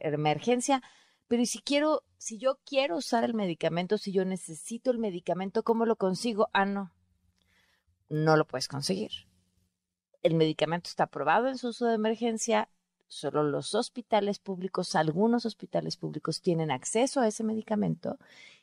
emergencia, 0.00 0.80
pero 1.26 1.44
si 1.44 1.60
quiero, 1.60 2.04
si 2.18 2.38
yo 2.38 2.60
quiero 2.64 2.98
usar 2.98 3.24
el 3.24 3.34
medicamento, 3.34 3.98
si 3.98 4.12
yo 4.12 4.24
necesito 4.24 4.92
el 4.92 4.98
medicamento, 4.98 5.64
¿cómo 5.64 5.86
lo 5.86 5.96
consigo? 5.96 6.48
Ah, 6.52 6.66
no, 6.66 6.92
no 8.12 8.36
lo 8.36 8.46
puedes 8.46 8.68
conseguir. 8.68 9.10
El 10.22 10.34
medicamento 10.34 10.88
está 10.88 11.04
aprobado 11.04 11.48
en 11.48 11.58
su 11.58 11.68
uso 11.68 11.86
de 11.86 11.94
emergencia, 11.94 12.68
solo 13.08 13.42
los 13.42 13.74
hospitales 13.74 14.38
públicos, 14.38 14.94
algunos 14.94 15.46
hospitales 15.46 15.96
públicos 15.96 16.42
tienen 16.42 16.70
acceso 16.70 17.20
a 17.20 17.26
ese 17.26 17.42
medicamento 17.42 18.18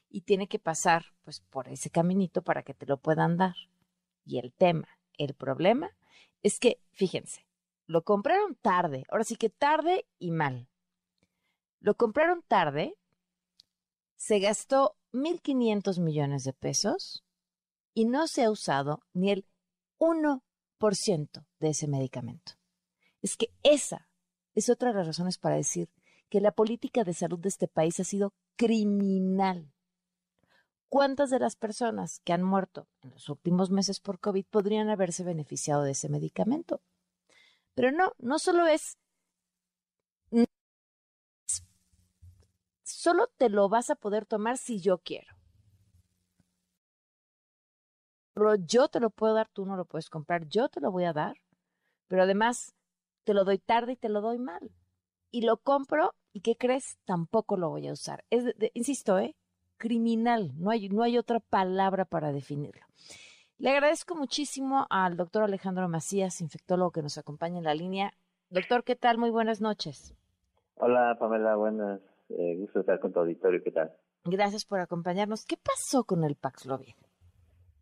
y 0.09 0.21
tiene 0.21 0.47
que 0.47 0.59
pasar 0.59 1.05
pues 1.23 1.41
por 1.41 1.67
ese 1.67 1.89
caminito 1.89 2.43
para 2.43 2.63
que 2.63 2.73
te 2.73 2.85
lo 2.85 2.97
puedan 2.97 3.37
dar. 3.37 3.55
Y 4.23 4.37
el 4.37 4.53
tema, 4.53 4.87
el 5.17 5.33
problema 5.33 5.91
es 6.41 6.59
que, 6.59 6.79
fíjense, 6.91 7.45
lo 7.87 8.03
compraron 8.03 8.55
tarde, 8.55 9.03
ahora 9.09 9.23
sí 9.23 9.35
que 9.35 9.49
tarde 9.49 10.05
y 10.19 10.31
mal. 10.31 10.69
Lo 11.79 11.95
compraron 11.95 12.43
tarde, 12.47 12.95
se 14.15 14.39
gastó 14.39 14.95
1.500 15.11 15.99
millones 15.99 16.43
de 16.43 16.53
pesos 16.53 17.25
y 17.93 18.05
no 18.05 18.27
se 18.27 18.43
ha 18.43 18.51
usado 18.51 19.01
ni 19.13 19.31
el 19.31 19.45
1% 19.99 20.41
de 21.59 21.69
ese 21.69 21.87
medicamento. 21.87 22.53
Es 23.21 23.35
que 23.35 23.47
esa 23.63 24.09
es 24.53 24.69
otra 24.69 24.89
de 24.89 24.95
las 24.95 25.07
razones 25.07 25.37
para 25.37 25.55
decir 25.55 25.89
que 26.29 26.41
la 26.41 26.51
política 26.51 27.03
de 27.03 27.13
salud 27.13 27.39
de 27.39 27.49
este 27.49 27.67
país 27.67 27.99
ha 27.99 28.03
sido 28.03 28.33
criminal. 28.55 29.73
¿Cuántas 30.87 31.29
de 31.29 31.39
las 31.39 31.55
personas 31.55 32.19
que 32.23 32.33
han 32.33 32.43
muerto 32.43 32.87
en 33.01 33.11
los 33.11 33.29
últimos 33.29 33.69
meses 33.69 33.99
por 33.99 34.19
COVID 34.19 34.45
podrían 34.49 34.89
haberse 34.89 35.23
beneficiado 35.23 35.83
de 35.83 35.91
ese 35.91 36.09
medicamento? 36.09 36.81
Pero 37.75 37.91
no, 37.91 38.13
no 38.17 38.39
solo 38.39 38.65
es... 38.67 38.97
Solo 42.83 43.27
te 43.37 43.49
lo 43.49 43.69
vas 43.69 43.89
a 43.91 43.95
poder 43.95 44.25
tomar 44.25 44.57
si 44.57 44.81
yo 44.81 44.97
quiero 44.97 45.38
yo 48.65 48.87
te 48.87 48.99
lo 48.99 49.09
puedo 49.09 49.33
dar, 49.33 49.47
tú 49.49 49.65
no 49.65 49.75
lo 49.75 49.85
puedes 49.85 50.09
comprar, 50.09 50.47
yo 50.47 50.69
te 50.69 50.81
lo 50.81 50.91
voy 50.91 51.05
a 51.05 51.13
dar, 51.13 51.35
pero 52.07 52.23
además 52.23 52.73
te 53.23 53.33
lo 53.33 53.43
doy 53.43 53.59
tarde 53.59 53.93
y 53.93 53.95
te 53.95 54.09
lo 54.09 54.21
doy 54.21 54.39
mal. 54.39 54.71
Y 55.31 55.41
lo 55.41 55.57
compro 55.57 56.13
y 56.33 56.41
¿qué 56.41 56.55
crees? 56.55 56.97
Tampoco 57.05 57.57
lo 57.57 57.69
voy 57.69 57.87
a 57.87 57.93
usar. 57.93 58.23
Es, 58.29 58.55
insisto, 58.73 59.19
¿eh? 59.19 59.35
Criminal, 59.77 60.51
no 60.57 60.71
hay, 60.71 60.89
no 60.89 61.03
hay 61.03 61.17
otra 61.17 61.39
palabra 61.39 62.05
para 62.05 62.31
definirlo. 62.31 62.85
Le 63.57 63.69
agradezco 63.71 64.15
muchísimo 64.15 64.87
al 64.89 65.17
doctor 65.17 65.43
Alejandro 65.43 65.87
Macías, 65.87 66.41
infectólogo 66.41 66.91
que 66.91 67.01
nos 67.01 67.17
acompaña 67.17 67.57
en 67.57 67.65
la 67.65 67.75
línea. 67.75 68.11
Doctor, 68.49 68.83
¿qué 68.83 68.95
tal? 68.95 69.17
Muy 69.17 69.29
buenas 69.29 69.61
noches. 69.61 70.15
Hola, 70.75 71.17
Pamela, 71.19 71.55
buenas. 71.55 72.01
Eh, 72.29 72.55
gusto 72.57 72.79
estar 72.79 72.99
con 72.99 73.11
tu 73.11 73.19
auditorio, 73.19 73.61
¿qué 73.63 73.71
tal? 73.71 73.91
Gracias 74.23 74.65
por 74.65 74.79
acompañarnos. 74.79 75.45
¿Qué 75.45 75.57
pasó 75.57 76.03
con 76.03 76.23
el 76.23 76.35
Paxlovid? 76.35 76.95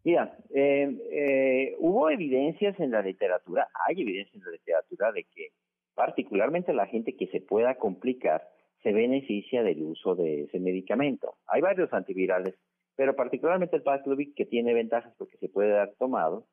Mira, 0.04 0.38
eh, 0.54 0.90
eh, 1.12 1.76
hubo 1.80 2.10
evidencias 2.10 2.80
en 2.80 2.92
la 2.92 3.02
literatura, 3.02 3.68
hay 3.88 4.02
evidencias 4.02 4.36
en 4.36 4.46
la 4.46 4.52
literatura 4.52 5.12
de 5.12 5.24
que 5.24 5.50
particularmente 5.96 6.74
la 6.74 6.86
gente 6.86 7.16
que 7.16 7.28
se 7.28 7.42
pueda 7.42 7.76
complicar 7.76 8.48
se 8.84 8.94
beneficia 8.94 9.64
del 9.64 9.82
uso 9.84 10.16
de 10.16 10.44
ese 10.44 10.60
medicamento. 10.60 11.36
Hay 11.48 11.62
varios 11.62 11.92
antivirales, 11.92 12.56
pero 12.96 13.16
particularmente 13.16 13.76
el 13.76 13.84
Paxlovid 13.84 14.34
que 14.36 14.46
tiene 14.46 14.74
ventajas 14.74 15.14
porque 15.18 15.38
se 15.38 15.50
puede 15.50 15.72
dar 15.72 15.94
tomado 15.98 16.46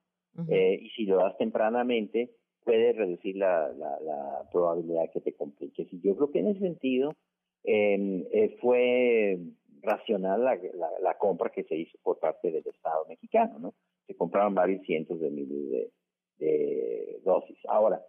eh, 0.49 0.79
y 0.81 0.91
si 0.91 1.05
lo 1.05 1.19
das 1.19 1.37
tempranamente 1.39 2.31
puede 2.65 2.93
reducir 2.93 3.37
la, 3.37 3.69
la, 3.69 4.49
probabilidad 4.51 5.11
que 5.13 5.21
te 5.21 5.35
compliques. 5.35 5.87
Y 5.93 6.01
yo 6.01 6.17
creo 6.17 6.31
que 6.33 6.41
en 6.41 6.49
ese 6.49 6.61
sentido 6.61 7.15
eh, 7.65 8.57
fue 8.61 9.39
racional 9.85 10.45
la, 10.45 10.59
la, 11.01 11.19
compra 11.19 11.51
que 11.51 11.65
se 11.65 11.77
hizo 11.77 11.99
por 12.03 12.19
parte 12.19 12.51
del 12.51 12.67
Estado 12.67 13.05
mexicano, 13.09 13.59
¿no? 13.59 13.75
Se 14.07 14.17
compraron 14.17 14.55
varios 14.55 14.83
cientos 14.85 15.21
de 15.21 15.31
miles 15.31 15.91
de, 16.39 17.21
dosis. 17.25 17.57
Ahora, 17.69 18.03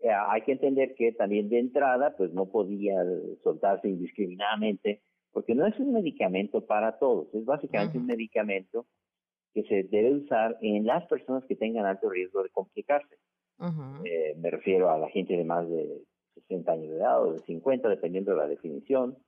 eh, 0.00 0.10
hay 0.10 0.42
que 0.42 0.52
entender 0.52 0.94
que 0.94 1.12
también 1.12 1.48
de 1.48 1.58
entrada, 1.58 2.14
pues 2.16 2.32
no 2.32 2.46
podía 2.46 2.94
soltarse 3.42 3.88
indiscriminadamente, 3.88 5.02
porque 5.32 5.54
no 5.54 5.66
es 5.66 5.78
un 5.78 5.92
medicamento 5.92 6.66
para 6.66 6.98
todos, 6.98 7.34
es 7.34 7.44
básicamente 7.44 7.98
un 7.98 8.06
medicamento 8.06 8.86
que 9.54 9.64
se 9.64 9.82
debe 9.84 10.14
usar 10.14 10.56
en 10.60 10.86
las 10.86 11.06
personas 11.06 11.44
que 11.46 11.56
tengan 11.56 11.86
alto 11.86 12.08
riesgo 12.08 12.42
de 12.42 12.50
complicarse. 12.50 13.16
Eh, 14.04 14.34
me 14.38 14.50
refiero 14.50 14.90
a 14.90 14.98
la 14.98 15.08
gente 15.10 15.36
de 15.36 15.44
más 15.44 15.68
de 15.68 16.02
60 16.34 16.72
años 16.72 16.90
de 16.90 16.96
edad 16.96 17.22
o 17.22 17.32
de 17.34 17.40
50, 17.40 17.88
dependiendo 17.88 18.30
de 18.30 18.38
la 18.38 18.46
definición, 18.46 19.18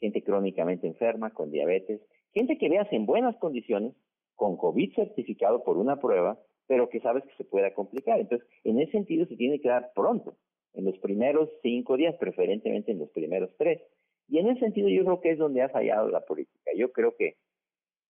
gente 0.00 0.22
crónicamente 0.22 0.86
enferma, 0.86 1.30
con 1.30 1.50
diabetes, 1.50 2.00
gente 2.32 2.58
que 2.58 2.68
veas 2.68 2.90
en 2.92 3.06
buenas 3.06 3.36
condiciones, 3.36 3.94
con 4.34 4.56
COVID 4.56 4.94
certificado 4.94 5.62
por 5.62 5.76
una 5.76 6.00
prueba, 6.00 6.38
pero 6.66 6.88
que 6.88 7.00
sabes 7.00 7.24
que 7.24 7.36
se 7.36 7.44
pueda 7.44 7.74
complicar. 7.74 8.20
Entonces, 8.20 8.48
en 8.64 8.80
ese 8.80 8.92
sentido 8.92 9.26
se 9.26 9.36
tiene 9.36 9.60
que 9.60 9.68
dar 9.68 9.92
pronto, 9.94 10.36
en 10.74 10.84
los 10.84 10.96
primeros 10.98 11.50
cinco 11.62 11.96
días, 11.96 12.14
preferentemente 12.16 12.92
en 12.92 12.98
los 13.00 13.10
primeros 13.10 13.50
tres. 13.58 13.82
Y 14.28 14.38
en 14.38 14.48
ese 14.48 14.60
sentido 14.60 14.88
yo 14.88 15.04
creo 15.04 15.20
que 15.20 15.30
es 15.32 15.38
donde 15.38 15.62
ha 15.62 15.68
fallado 15.68 16.08
la 16.08 16.24
política. 16.24 16.70
Yo 16.76 16.92
creo 16.92 17.16
que, 17.16 17.34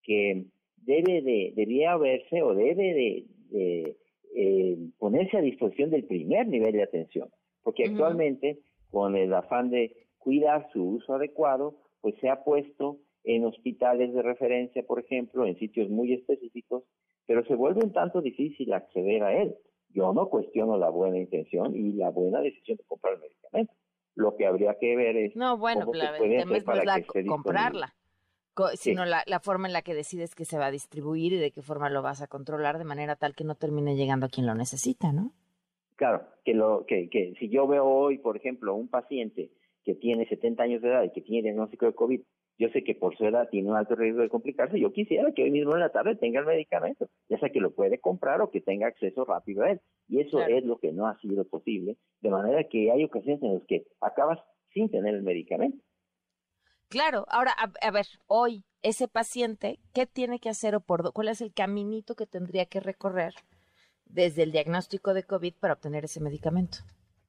que 0.03 0.45
debe 0.77 1.21
de, 1.21 1.53
debía 1.55 1.93
haberse 1.93 2.41
o 2.43 2.53
debe 2.53 3.25
de, 3.51 3.97
eh, 4.35 4.77
ponerse 4.99 5.37
a 5.37 5.41
disposición 5.41 5.89
del 5.89 6.05
primer 6.05 6.47
nivel 6.47 6.73
de 6.73 6.83
atención, 6.83 7.29
porque 7.63 7.85
actualmente 7.85 8.59
con 8.89 9.15
el 9.15 9.33
afán 9.33 9.69
de 9.69 9.95
cuidar 10.19 10.69
su 10.71 10.83
uso 10.83 11.15
adecuado, 11.15 11.75
pues 12.01 12.15
se 12.19 12.29
ha 12.29 12.43
puesto 12.43 12.97
en 13.23 13.45
hospitales 13.45 14.13
de 14.13 14.21
referencia, 14.21 14.83
por 14.83 14.99
ejemplo, 14.99 15.45
en 15.45 15.57
sitios 15.57 15.89
muy 15.89 16.13
específicos, 16.13 16.83
pero 17.27 17.45
se 17.45 17.55
vuelve 17.55 17.83
un 17.83 17.93
tanto 17.93 18.21
difícil 18.21 18.73
acceder 18.73 19.23
a 19.23 19.41
él. 19.41 19.55
Yo 19.89 20.13
no 20.13 20.29
cuestiono 20.29 20.77
la 20.77 20.89
buena 20.89 21.19
intención 21.19 21.75
y 21.75 21.93
la 21.93 22.09
buena 22.09 22.41
decisión 22.41 22.77
de 22.77 22.83
comprar 22.85 23.15
el 23.15 23.21
medicamento. 23.21 23.73
Lo 24.15 24.35
que 24.35 24.45
habría 24.45 24.75
que 24.79 24.95
ver 24.95 25.15
es 25.15 25.35
no, 25.35 25.57
bueno, 25.57 25.85
cómo 25.85 25.97
la, 25.97 26.13
se 26.13 26.17
puede 26.17 26.37
hacer 26.39 26.63
para 26.63 26.83
la, 26.83 26.95
que 26.95 27.01
esté 27.01 27.25
comprarla, 27.25 27.93
sino 28.75 29.05
la, 29.05 29.23
la, 29.25 29.39
forma 29.39 29.67
en 29.67 29.73
la 29.73 29.81
que 29.81 29.93
decides 29.93 30.35
que 30.35 30.45
se 30.45 30.57
va 30.57 30.67
a 30.67 30.71
distribuir 30.71 31.33
y 31.33 31.37
de 31.37 31.51
qué 31.51 31.61
forma 31.61 31.89
lo 31.89 32.01
vas 32.01 32.21
a 32.21 32.27
controlar 32.27 32.77
de 32.77 32.83
manera 32.83 33.15
tal 33.15 33.35
que 33.35 33.43
no 33.43 33.55
termine 33.55 33.95
llegando 33.95 34.25
a 34.25 34.29
quien 34.29 34.47
lo 34.47 34.55
necesita, 34.55 35.13
¿no? 35.13 35.31
Claro, 35.95 36.23
que 36.43 36.53
lo 36.53 36.85
que, 36.87 37.09
que 37.09 37.33
si 37.39 37.49
yo 37.49 37.67
veo 37.67 37.85
hoy, 37.85 38.17
por 38.17 38.35
ejemplo, 38.35 38.75
un 38.75 38.87
paciente 38.89 39.51
que 39.83 39.95
tiene 39.95 40.27
70 40.27 40.63
años 40.63 40.81
de 40.81 40.89
edad 40.89 41.03
y 41.03 41.11
que 41.11 41.21
tiene 41.21 41.43
diagnóstico 41.43 41.85
de 41.85 41.93
COVID, 41.93 42.21
yo 42.57 42.69
sé 42.69 42.83
que 42.83 42.93
por 42.93 43.17
su 43.17 43.25
edad 43.25 43.49
tiene 43.49 43.69
un 43.69 43.75
alto 43.75 43.95
riesgo 43.95 44.21
de 44.21 44.29
complicarse, 44.29 44.79
yo 44.79 44.93
quisiera 44.93 45.31
que 45.31 45.43
hoy 45.43 45.51
mismo 45.51 45.73
en 45.73 45.79
la 45.79 45.91
tarde 45.91 46.15
tenga 46.15 46.41
el 46.41 46.45
medicamento, 46.45 47.09
ya 47.27 47.39
sea 47.39 47.49
que 47.49 47.59
lo 47.59 47.73
puede 47.73 47.99
comprar 47.99 48.39
o 48.41 48.51
que 48.51 48.61
tenga 48.61 48.87
acceso 48.87 49.25
rápido 49.25 49.63
a 49.63 49.71
él. 49.71 49.81
Y 50.07 50.19
eso 50.19 50.39
es 50.41 50.63
lo 50.63 50.77
que 50.77 50.91
no 50.91 51.07
ha 51.07 51.17
sido 51.19 51.43
posible, 51.45 51.97
de 52.21 52.29
manera 52.29 52.63
que 52.69 52.91
hay 52.91 53.03
ocasiones 53.03 53.41
en 53.41 53.55
las 53.55 53.63
que 53.63 53.87
acabas 53.99 54.39
sin 54.73 54.91
tener 54.91 55.15
el 55.15 55.23
medicamento. 55.23 55.83
Claro, 56.87 57.25
ahora, 57.29 57.53
a, 57.53 57.91
ver, 57.91 58.05
hoy 58.27 58.63
ese 58.83 59.07
paciente, 59.07 59.79
¿qué 59.93 60.05
tiene 60.05 60.39
que 60.39 60.49
hacer 60.49 60.75
o 60.75 60.81
por 60.81 61.13
cuál 61.13 61.29
es 61.29 61.41
el 61.41 61.53
caminito 61.53 62.15
que 62.15 62.27
tendría 62.27 62.65
que 62.65 62.79
recorrer 62.79 63.33
desde 64.05 64.43
el 64.43 64.51
diagnóstico 64.51 65.13
de 65.13 65.23
COVID 65.23 65.53
para 65.59 65.73
obtener 65.73 66.03
ese 66.03 66.19
medicamento? 66.19 66.79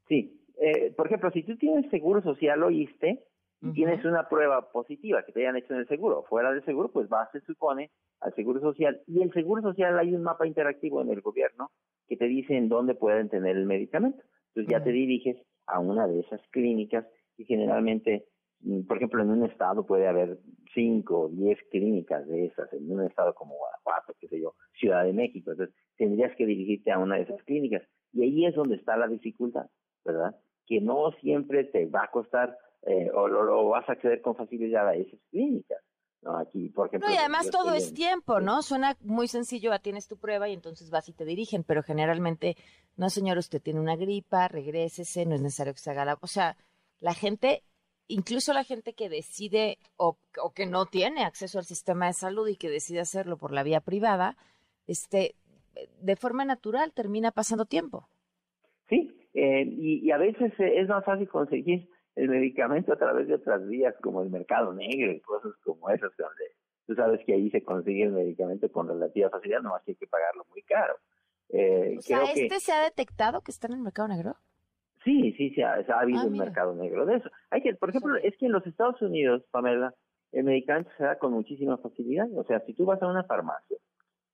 Sí, 0.08 0.41
eh, 0.62 0.92
por 0.96 1.07
ejemplo, 1.07 1.31
si 1.33 1.42
tú 1.42 1.57
tienes 1.57 1.90
seguro 1.90 2.22
social, 2.22 2.62
oíste, 2.62 3.25
y 3.62 3.72
tienes 3.75 4.05
una 4.05 4.29
prueba 4.29 4.72
positiva 4.72 5.25
que 5.25 5.33
te 5.33 5.40
hayan 5.40 5.57
hecho 5.57 5.72
en 5.72 5.81
el 5.81 5.88
seguro, 5.88 6.25
fuera 6.29 6.53
del 6.53 6.64
seguro, 6.64 6.90
pues 6.90 7.09
vas, 7.09 7.31
se 7.31 7.40
supone, 7.42 7.92
al 8.20 8.35
seguro 8.35 8.61
social. 8.61 9.01
Y 9.07 9.22
el 9.22 9.33
seguro 9.33 9.62
social 9.62 9.98
hay 9.98 10.14
un 10.14 10.22
mapa 10.22 10.48
interactivo 10.48 11.01
en 11.01 11.11
el 11.11 11.20
gobierno 11.20 11.70
que 12.09 12.16
te 12.16 12.27
dice 12.27 12.57
en 12.57 12.68
dónde 12.68 12.94
pueden 12.94 13.29
tener 13.29 13.57
el 13.57 13.66
medicamento. 13.66 14.22
Entonces 14.48 14.70
ya 14.70 14.83
te 14.83 14.90
diriges 14.90 15.37
a 15.66 15.79
una 15.79 16.09
de 16.09 16.20
esas 16.20 16.40
clínicas 16.51 17.07
y 17.37 17.44
generalmente, 17.44 18.27
mm, 18.61 18.83
por 18.83 18.96
ejemplo, 18.96 19.22
en 19.22 19.31
un 19.31 19.44
estado 19.44 19.87
puede 19.87 20.09
haber 20.09 20.38
cinco 20.75 21.20
o 21.20 21.29
diez 21.29 21.59
clínicas 21.70 22.27
de 22.27 22.46
esas, 22.46 22.72
en 22.72 22.90
un 22.90 23.07
estado 23.07 23.33
como 23.35 23.57
Guanajuato, 23.57 24.14
qué 24.20 24.27
sé 24.27 24.40
yo, 24.40 24.55
Ciudad 24.75 25.05
de 25.05 25.12
México. 25.12 25.53
Entonces 25.53 25.75
tendrías 25.96 26.35
que 26.37 26.46
dirigirte 26.46 26.90
a 26.90 26.98
una 26.98 27.16
de 27.16 27.22
esas 27.22 27.40
clínicas. 27.44 27.83
Y 28.12 28.25
ahí 28.25 28.46
es 28.46 28.57
donde 28.57 28.75
está 28.75 28.96
la 28.96 29.07
dificultad, 29.07 29.66
¿verdad? 30.05 30.35
Que 30.66 30.81
no 30.81 31.12
siempre 31.20 31.64
te 31.64 31.87
va 31.87 32.05
a 32.05 32.11
costar 32.11 32.59
eh, 32.83 33.11
o 33.14 33.29
lo, 33.29 33.68
vas 33.68 33.88
a 33.88 33.92
acceder 33.92 34.20
con 34.22 34.35
facilidad 34.35 34.88
a 34.88 34.94
esas 34.94 35.20
clínicas. 35.31 35.79
¿no? 36.22 36.37
Aquí, 36.38 36.68
por 36.68 36.87
ejemplo. 36.87 37.11
y 37.11 37.16
además 37.16 37.51
todo 37.51 37.75
es 37.75 37.92
tiempo, 37.92 38.40
¿no? 38.40 38.62
Suena 38.62 38.96
muy 39.01 39.27
sencillo, 39.27 39.77
tienes 39.81 40.07
tu 40.07 40.16
prueba 40.16 40.48
y 40.48 40.53
entonces 40.53 40.90
vas 40.90 41.09
y 41.09 41.12
te 41.12 41.25
dirigen, 41.25 41.64
pero 41.64 41.83
generalmente, 41.83 42.57
no 42.96 43.11
señor, 43.11 43.38
usted 43.38 43.61
tiene 43.61 43.81
una 43.81 43.96
gripa, 43.96 44.46
regrésese, 44.46 45.27
no 45.27 45.35
es 45.35 45.40
necesario 45.40 45.75
que 45.75 45.81
se 45.81 45.90
haga 45.90 46.05
la. 46.05 46.18
O 46.20 46.29
sea, 46.29 46.57
la 47.01 47.14
gente, 47.14 47.64
incluso 48.07 48.53
la 48.53 48.62
gente 48.62 48.92
que 48.94 49.09
decide 49.09 49.79
o, 49.96 50.16
o 50.40 50.53
que 50.53 50.66
no 50.66 50.87
tiene 50.87 51.25
acceso 51.25 51.59
al 51.59 51.64
sistema 51.64 52.07
de 52.07 52.12
salud 52.12 52.46
y 52.46 52.57
que 52.57 52.70
decide 52.70 53.01
hacerlo 53.01 53.37
por 53.37 53.53
la 53.53 53.64
vía 53.64 53.81
privada, 53.81 54.37
este, 54.87 55.35
de 56.01 56.16
forma 56.16 56.44
natural 56.44 56.92
termina 56.92 57.33
pasando 57.33 57.64
tiempo. 57.64 58.09
Eh, 59.35 59.64
y, 59.66 60.07
y, 60.07 60.11
a 60.11 60.18
veces 60.18 60.53
es 60.59 60.88
más 60.88 61.05
fácil 61.05 61.29
conseguir 61.29 61.88
el 62.16 62.29
medicamento 62.29 62.92
a 62.92 62.97
través 62.97 63.27
de 63.29 63.35
otras 63.35 63.66
vías 63.66 63.95
como 64.03 64.23
el 64.23 64.31
mercado 64.31 64.75
negro 64.75 65.11
y 65.12 65.21
cosas 65.21 65.53
como 65.64 65.88
esas 65.88 66.14
donde 66.16 66.45
tú 66.87 66.95
sabes 66.95 67.25
que 67.25 67.35
ahí 67.35 67.51
se 67.51 67.62
consigue 67.62 68.05
el 68.05 68.12
medicamento 68.12 68.71
con 68.71 68.88
relativa 68.88 69.31
facilidad, 69.31 69.62
no 69.62 69.73
que 69.85 69.92
hay 69.92 69.97
que 69.97 70.07
pagarlo 70.07 70.45
muy 70.51 70.62
caro. 70.62 70.95
Eh, 71.49 71.97
o 71.99 72.03
sea, 72.03 72.25
¿este 72.25 72.61
se 72.61 72.73
ha 72.73 72.83
detectado 72.83 73.40
que 73.40 73.51
está 73.51 73.68
en 73.68 73.75
el 73.75 73.81
mercado 73.81 74.09
negro? 74.09 74.37
Sí, 75.05 75.33
sí, 75.33 75.51
se 75.55 75.64
ha, 75.64 75.75
ha 75.75 76.01
habido 76.01 76.21
ah, 76.21 76.27
un 76.27 76.38
mercado 76.38 76.75
negro 76.75 77.07
de 77.07 77.16
eso. 77.16 77.31
Hay 77.51 77.62
que, 77.62 77.75
por 77.75 77.90
ejemplo, 77.90 78.16
es 78.16 78.37
que 78.37 78.47
en 78.47 78.53
los 78.53 78.66
Estados 78.66 79.01
Unidos, 79.03 79.42
Pamela, 79.51 79.95
el 80.33 80.45
medicamento 80.45 80.90
se 80.97 81.05
da 81.05 81.18
con 81.18 81.33
muchísima 81.33 81.77
facilidad. 81.79 82.29
O 82.37 82.45
sea, 82.45 82.61
si 82.61 82.73
tú 82.73 82.85
vas 82.85 83.03
a 83.03 83.09
una 83.09 83.25
farmacia 83.25 83.77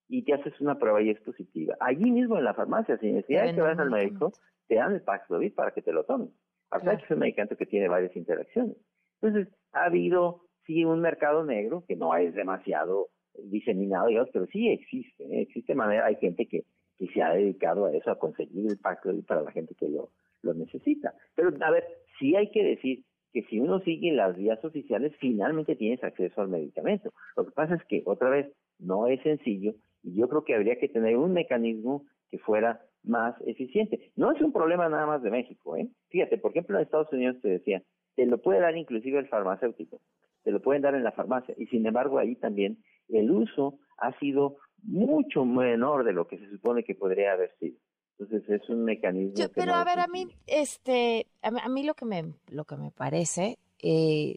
y 0.09 0.23
te 0.23 0.35
haces 0.35 0.61
una 0.61 0.79
prueba 0.79 1.03
y 1.03 1.11
es 1.11 1.21
positiva, 1.21 1.77
allí 1.81 2.11
mismo 2.11 2.37
en 2.37 2.45
la 2.45 2.55
farmacia, 2.55 2.99
sin 2.99 3.15
necesidad 3.15 3.45
de 3.45 3.55
que 3.55 3.61
vayas 3.61 3.79
al 3.79 3.91
médico, 3.91 4.33
te 4.69 4.77
dan 4.77 4.95
el 4.95 5.03
Paxlovid 5.03 5.55
para 5.55 5.73
que 5.73 5.83
te 5.83 5.93
lo 5.93 6.05
tomes. 6.05 6.31
Aparte 6.71 7.05
es 7.05 7.11
un 7.11 7.21
medicamento 7.21 7.57
que 7.57 7.67
tiene 7.67 7.89
varias 7.89 8.15
interacciones. 8.15 8.77
Entonces, 9.21 9.53
ha 9.73 9.85
habido, 9.85 10.43
sí, 10.67 10.85
un 10.85 11.01
mercado 11.01 11.45
negro 11.45 11.85
que 11.89 11.97
no 11.97 12.15
es 12.15 12.35
demasiado 12.35 13.09
diseminado, 13.35 14.09
digamos, 14.09 14.31
pero 14.33 14.47
sí 14.47 14.69
existe. 14.69 15.25
¿eh? 15.25 15.43
Existe 15.43 15.75
manera, 15.75 16.07
hay 16.07 16.17
gente 16.17 16.47
que, 16.47 16.65
que 16.99 17.07
se 17.09 17.23
ha 17.23 17.31
dedicado 17.31 17.87
a 17.87 17.93
eso, 17.95 18.11
a 18.11 18.19
conseguir 18.19 18.71
el 18.71 18.79
pacto 18.79 19.11
para 19.27 19.43
la 19.43 19.53
gente 19.53 19.75
que 19.75 19.89
lo, 19.89 20.11
lo 20.43 20.55
necesita. 20.55 21.15
Pero, 21.35 21.51
a 21.61 21.71
ver, 21.71 21.85
sí 22.19 22.37
hay 22.37 22.51
que 22.51 22.63
decir 22.63 23.05
que 23.33 23.43
si 23.45 23.61
uno 23.61 23.81
sigue 23.81 24.13
las 24.13 24.37
vías 24.37 24.63
oficiales, 24.65 25.13
finalmente 25.19 25.77
tienes 25.77 26.03
acceso 26.05 26.41
al 26.41 26.49
medicamento. 26.49 27.13
Lo 27.37 27.47
que 27.47 27.53
pasa 27.53 27.75
es 27.75 27.85
que, 27.85 28.03
otra 28.05 28.31
vez, 28.31 28.53
no 28.79 29.07
es 29.07 29.21
sencillo 29.23 29.75
y 30.03 30.15
yo 30.15 30.29
creo 30.29 30.45
que 30.45 30.55
habría 30.55 30.79
que 30.79 30.89
tener 30.89 31.17
un 31.17 31.33
mecanismo 31.33 32.05
que 32.31 32.39
fuera 32.39 32.81
más 33.09 33.35
eficiente. 33.47 34.13
No 34.17 34.33
es 34.33 34.41
un 34.41 34.53
problema 34.53 34.89
nada 34.89 35.07
más 35.07 35.23
de 35.23 35.31
México, 35.31 35.77
¿eh? 35.77 35.89
Fíjate, 36.09 36.39
por 36.39 36.53
ejemplo, 36.53 36.77
en 36.77 36.85
Estados 36.85 37.13
Unidos 37.13 37.37
te 37.43 37.49
decía, 37.49 37.83
te 38.15 38.27
lo 38.27 38.39
puede 38.39 38.61
dar 38.61 38.77
inclusive 38.77 39.19
el 39.19 39.29
farmacéutico, 39.29 40.01
te 40.43 40.51
lo 40.51 40.61
pueden 40.61 40.83
dar 40.83 40.95
en 40.95 41.05
la 41.05 41.13
farmacia, 41.13 41.55
y 41.57 41.67
sin 41.67 41.87
embargo 41.87 42.19
ahí 42.19 42.37
también 42.37 42.79
el 43.09 43.31
uso 43.31 43.79
ha 43.99 44.19
sido 44.19 44.57
mucho 44.83 45.45
menor 45.45 46.05
de 46.05 46.13
lo 46.13 46.27
que 46.27 46.39
se 46.39 46.49
supone 46.51 46.85
que 46.85 46.95
podría 46.95 47.33
haber 47.33 47.55
sido. 47.59 47.79
Entonces 48.19 48.49
es 48.49 48.69
un 48.69 48.85
mecanismo. 48.85 49.47
pero 49.55 49.75
a 49.75 49.85
ver, 49.85 50.01
a 50.01 50.09
mí, 50.09 50.29
este, 50.47 51.27
a, 51.43 51.69
mí 51.69 51.85
lo 51.85 51.95
que 51.95 52.05
me, 52.05 52.35
lo 52.51 52.65
que 52.65 52.77
me 52.77 52.91
parece, 52.91 53.59
eh, 53.81 54.37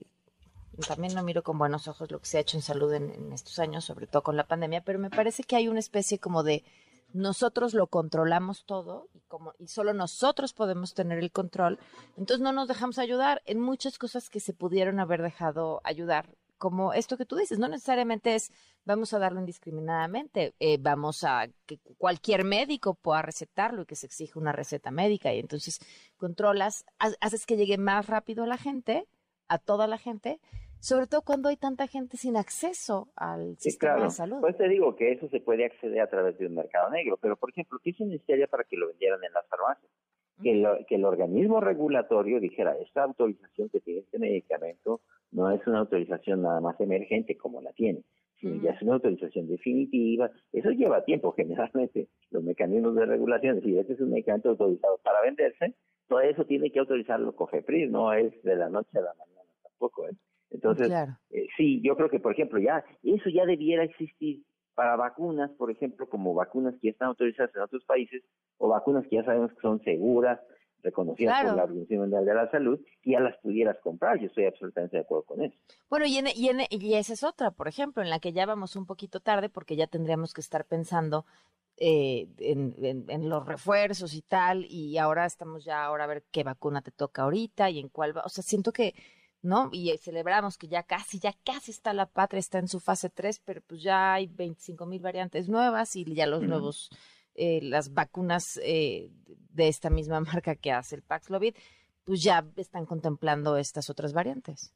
también 0.87 1.15
no 1.15 1.23
miro 1.23 1.41
con 1.43 1.57
buenos 1.57 1.87
ojos 1.87 2.11
lo 2.11 2.19
que 2.19 2.25
se 2.25 2.37
ha 2.37 2.41
hecho 2.41 2.57
en 2.57 2.63
salud 2.63 2.93
en, 2.93 3.31
estos 3.33 3.57
años, 3.59 3.85
sobre 3.85 4.07
todo 4.07 4.21
con 4.21 4.37
la 4.37 4.47
pandemia, 4.47 4.81
pero 4.81 4.99
me 4.99 5.09
parece 5.09 5.43
que 5.43 5.55
hay 5.55 5.67
una 5.67 5.79
especie 5.79 6.19
como 6.19 6.43
de 6.43 6.63
nosotros 7.13 7.73
lo 7.73 7.87
controlamos 7.87 8.65
todo 8.65 9.07
y 9.13 9.19
como 9.21 9.53
y 9.59 9.67
solo 9.67 9.93
nosotros 9.93 10.53
podemos 10.53 10.93
tener 10.93 11.19
el 11.19 11.31
control, 11.31 11.79
entonces 12.17 12.41
no 12.41 12.53
nos 12.53 12.67
dejamos 12.67 12.99
ayudar 12.99 13.41
en 13.45 13.59
muchas 13.59 13.97
cosas 13.97 14.29
que 14.29 14.39
se 14.39 14.53
pudieron 14.53 14.99
haber 14.99 15.21
dejado 15.21 15.81
ayudar, 15.83 16.29
como 16.61 16.93
esto 16.93 17.17
que 17.17 17.25
tú 17.25 17.37
dices, 17.37 17.57
no 17.57 17.67
necesariamente 17.67 18.35
es 18.35 18.51
vamos 18.85 19.13
a 19.15 19.19
darlo 19.19 19.39
indiscriminadamente, 19.39 20.53
eh, 20.59 20.77
vamos 20.79 21.23
a 21.23 21.47
que 21.65 21.79
cualquier 21.97 22.43
médico 22.43 22.93
pueda 22.93 23.23
recetarlo 23.23 23.81
y 23.81 23.85
que 23.87 23.95
se 23.95 24.05
exija 24.05 24.39
una 24.39 24.51
receta 24.51 24.91
médica 24.91 25.33
y 25.33 25.39
entonces 25.39 25.79
controlas, 26.17 26.85
haces 26.99 27.47
que 27.47 27.57
llegue 27.57 27.79
más 27.79 28.05
rápido 28.05 28.43
a 28.43 28.47
la 28.47 28.57
gente, 28.57 29.07
a 29.47 29.57
toda 29.57 29.87
la 29.87 29.97
gente, 29.97 30.39
sobre 30.81 31.05
todo 31.05 31.21
cuando 31.21 31.49
hay 31.49 31.57
tanta 31.57 31.85
gente 31.85 32.17
sin 32.17 32.35
acceso 32.35 33.09
al 33.15 33.55
sistema 33.57 34.03
de 34.03 34.09
salud. 34.09 34.39
Pues 34.41 34.57
te 34.57 34.67
digo 34.67 34.95
que 34.95 35.11
eso 35.11 35.29
se 35.29 35.39
puede 35.39 35.65
acceder 35.65 36.01
a 36.01 36.09
través 36.09 36.37
de 36.39 36.47
un 36.47 36.55
mercado 36.55 36.89
negro, 36.89 37.17
pero 37.21 37.35
por 37.35 37.51
ejemplo, 37.51 37.79
¿qué 37.83 37.93
se 37.93 38.03
necesitaría 38.03 38.47
para 38.47 38.63
que 38.63 38.77
lo 38.77 38.87
vendieran 38.87 39.23
en 39.23 39.31
las 39.31 39.47
farmacias? 39.47 39.91
Que, 40.41 40.85
que 40.87 40.95
el 40.95 41.05
organismo 41.05 41.61
regulatorio 41.61 42.39
dijera, 42.39 42.75
esta 42.79 43.03
autorización 43.03 43.69
que 43.69 43.79
tiene 43.79 43.99
este 43.99 44.17
medicamento 44.17 45.01
no 45.31 45.51
es 45.51 45.65
una 45.67 45.79
autorización 45.79 46.41
nada 46.41 46.59
más 46.61 46.79
emergente 46.81 47.37
como 47.37 47.61
la 47.61 47.71
tiene, 47.73 48.01
sino 48.39 48.59
ya 48.63 48.71
es 48.71 48.81
una 48.81 48.95
autorización 48.95 49.47
definitiva. 49.47 50.31
Eso 50.51 50.71
lleva 50.71 51.05
tiempo, 51.05 51.31
generalmente, 51.37 52.07
los 52.31 52.43
mecanismos 52.43 52.95
de 52.95 53.05
regulación. 53.05 53.57
Decir, 53.57 53.77
este 53.77 53.93
es 53.93 54.01
un 54.01 54.09
medicamento 54.09 54.49
autorizado 54.49 54.97
para 55.03 55.21
venderse, 55.21 55.75
todo 56.07 56.21
eso 56.21 56.43
tiene 56.45 56.71
que 56.71 56.79
autorizarlo 56.79 57.35
COFEPRIS, 57.35 57.91
no 57.91 58.11
es 58.13 58.33
de 58.41 58.55
la 58.55 58.67
noche 58.67 58.97
a 58.97 59.01
la 59.01 59.13
mañana 59.13 59.47
tampoco. 59.63 60.09
¿eh? 60.09 60.13
Entonces, 60.51 60.91
eh, 61.31 61.47
sí, 61.57 61.81
yo 61.83 61.95
creo 61.95 62.09
que, 62.09 62.19
por 62.19 62.33
ejemplo, 62.33 62.59
ya 62.59 62.83
eso 63.03 63.29
ya 63.29 63.45
debiera 63.45 63.83
existir 63.83 64.43
para 64.75 64.95
vacunas, 64.95 65.51
por 65.51 65.71
ejemplo, 65.71 66.07
como 66.07 66.33
vacunas 66.33 66.75
que 66.75 66.87
ya 66.87 66.91
están 66.91 67.09
autorizadas 67.09 67.55
en 67.55 67.61
otros 67.61 67.83
países 67.85 68.23
o 68.57 68.67
vacunas 68.67 69.05
que 69.07 69.15
ya 69.15 69.23
sabemos 69.23 69.51
que 69.53 69.61
son 69.61 69.81
seguras. 69.83 70.39
reconocidas 70.83 71.43
por 71.43 71.55
la 71.55 71.63
Organización 71.65 71.99
Mundial 72.01 72.25
de 72.25 72.33
la 72.33 72.49
Salud, 72.49 72.79
y 73.03 73.11
ya 73.11 73.19
las 73.19 73.37
pudieras 73.37 73.77
comprar. 73.83 74.19
Yo 74.19 74.25
estoy 74.25 74.45
absolutamente 74.45 74.97
de 74.97 75.03
acuerdo 75.03 75.25
con 75.25 75.43
eso. 75.43 75.55
Bueno, 75.89 76.05
y, 76.07 76.19
y, 76.35 76.49
en, 76.49 76.61
y 76.71 76.95
esa 76.95 77.13
es 77.13 77.23
otra, 77.23 77.51
por 77.51 77.67
ejemplo, 77.67 78.01
en 78.01 78.09
la 78.09 78.19
que 78.19 78.33
ya 78.33 78.47
vamos 78.47 78.75
un 78.75 78.87
poquito 78.87 79.19
tarde 79.19 79.47
porque 79.47 79.75
ya 79.75 79.85
tendríamos 79.85 80.33
que 80.33 80.41
estar 80.41 80.65
pensando 80.65 81.25
eh, 81.77 82.27
en, 82.37 83.29
los 83.29 83.45
refuerzos 83.45 84.13
y 84.13 84.21
tal, 84.21 84.65
y 84.69 84.99
ahora 84.99 85.25
estamos 85.25 85.65
ya 85.65 85.83
ahora 85.83 86.03
a 86.03 86.07
ver 86.07 86.23
qué 86.31 86.43
vacuna 86.43 86.81
te 86.81 86.91
toca 86.91 87.23
ahorita 87.23 87.71
y 87.71 87.79
en 87.79 87.89
cuál 87.89 88.15
va. 88.15 88.21
O 88.23 88.29
sea, 88.29 88.43
siento 88.43 88.71
que, 88.71 88.93
¿no? 89.41 89.69
Y 89.71 89.95
celebramos 89.97 90.57
que 90.57 90.67
ya 90.67 90.83
casi, 90.83 91.19
ya 91.19 91.33
casi 91.45 91.71
está 91.71 91.93
la 91.93 92.05
patria, 92.05 92.39
está 92.39 92.59
en 92.59 92.67
su 92.67 92.79
fase 92.79 93.09
3, 93.09 93.41
pero 93.45 93.61
pues 93.67 93.81
ya 93.81 94.13
hay 94.13 94.27
25 94.27 94.85
mil 94.85 95.01
variantes 95.01 95.49
nuevas 95.49 95.95
y 95.95 96.05
ya 96.13 96.27
los 96.27 96.43
nuevos, 96.43 96.89
eh, 97.35 97.59
las 97.61 97.93
vacunas 97.93 98.59
eh, 98.63 99.09
de 99.49 99.67
esta 99.67 99.89
misma 99.89 100.19
marca 100.33 100.55
que 100.55 100.71
hace 100.71 100.95
el 100.95 101.03
Paxlovid, 101.03 101.55
pues 102.03 102.23
ya 102.23 102.45
están 102.57 102.85
contemplando 102.85 103.57
estas 103.57 103.89
otras 103.89 104.13
variantes. 104.13 104.73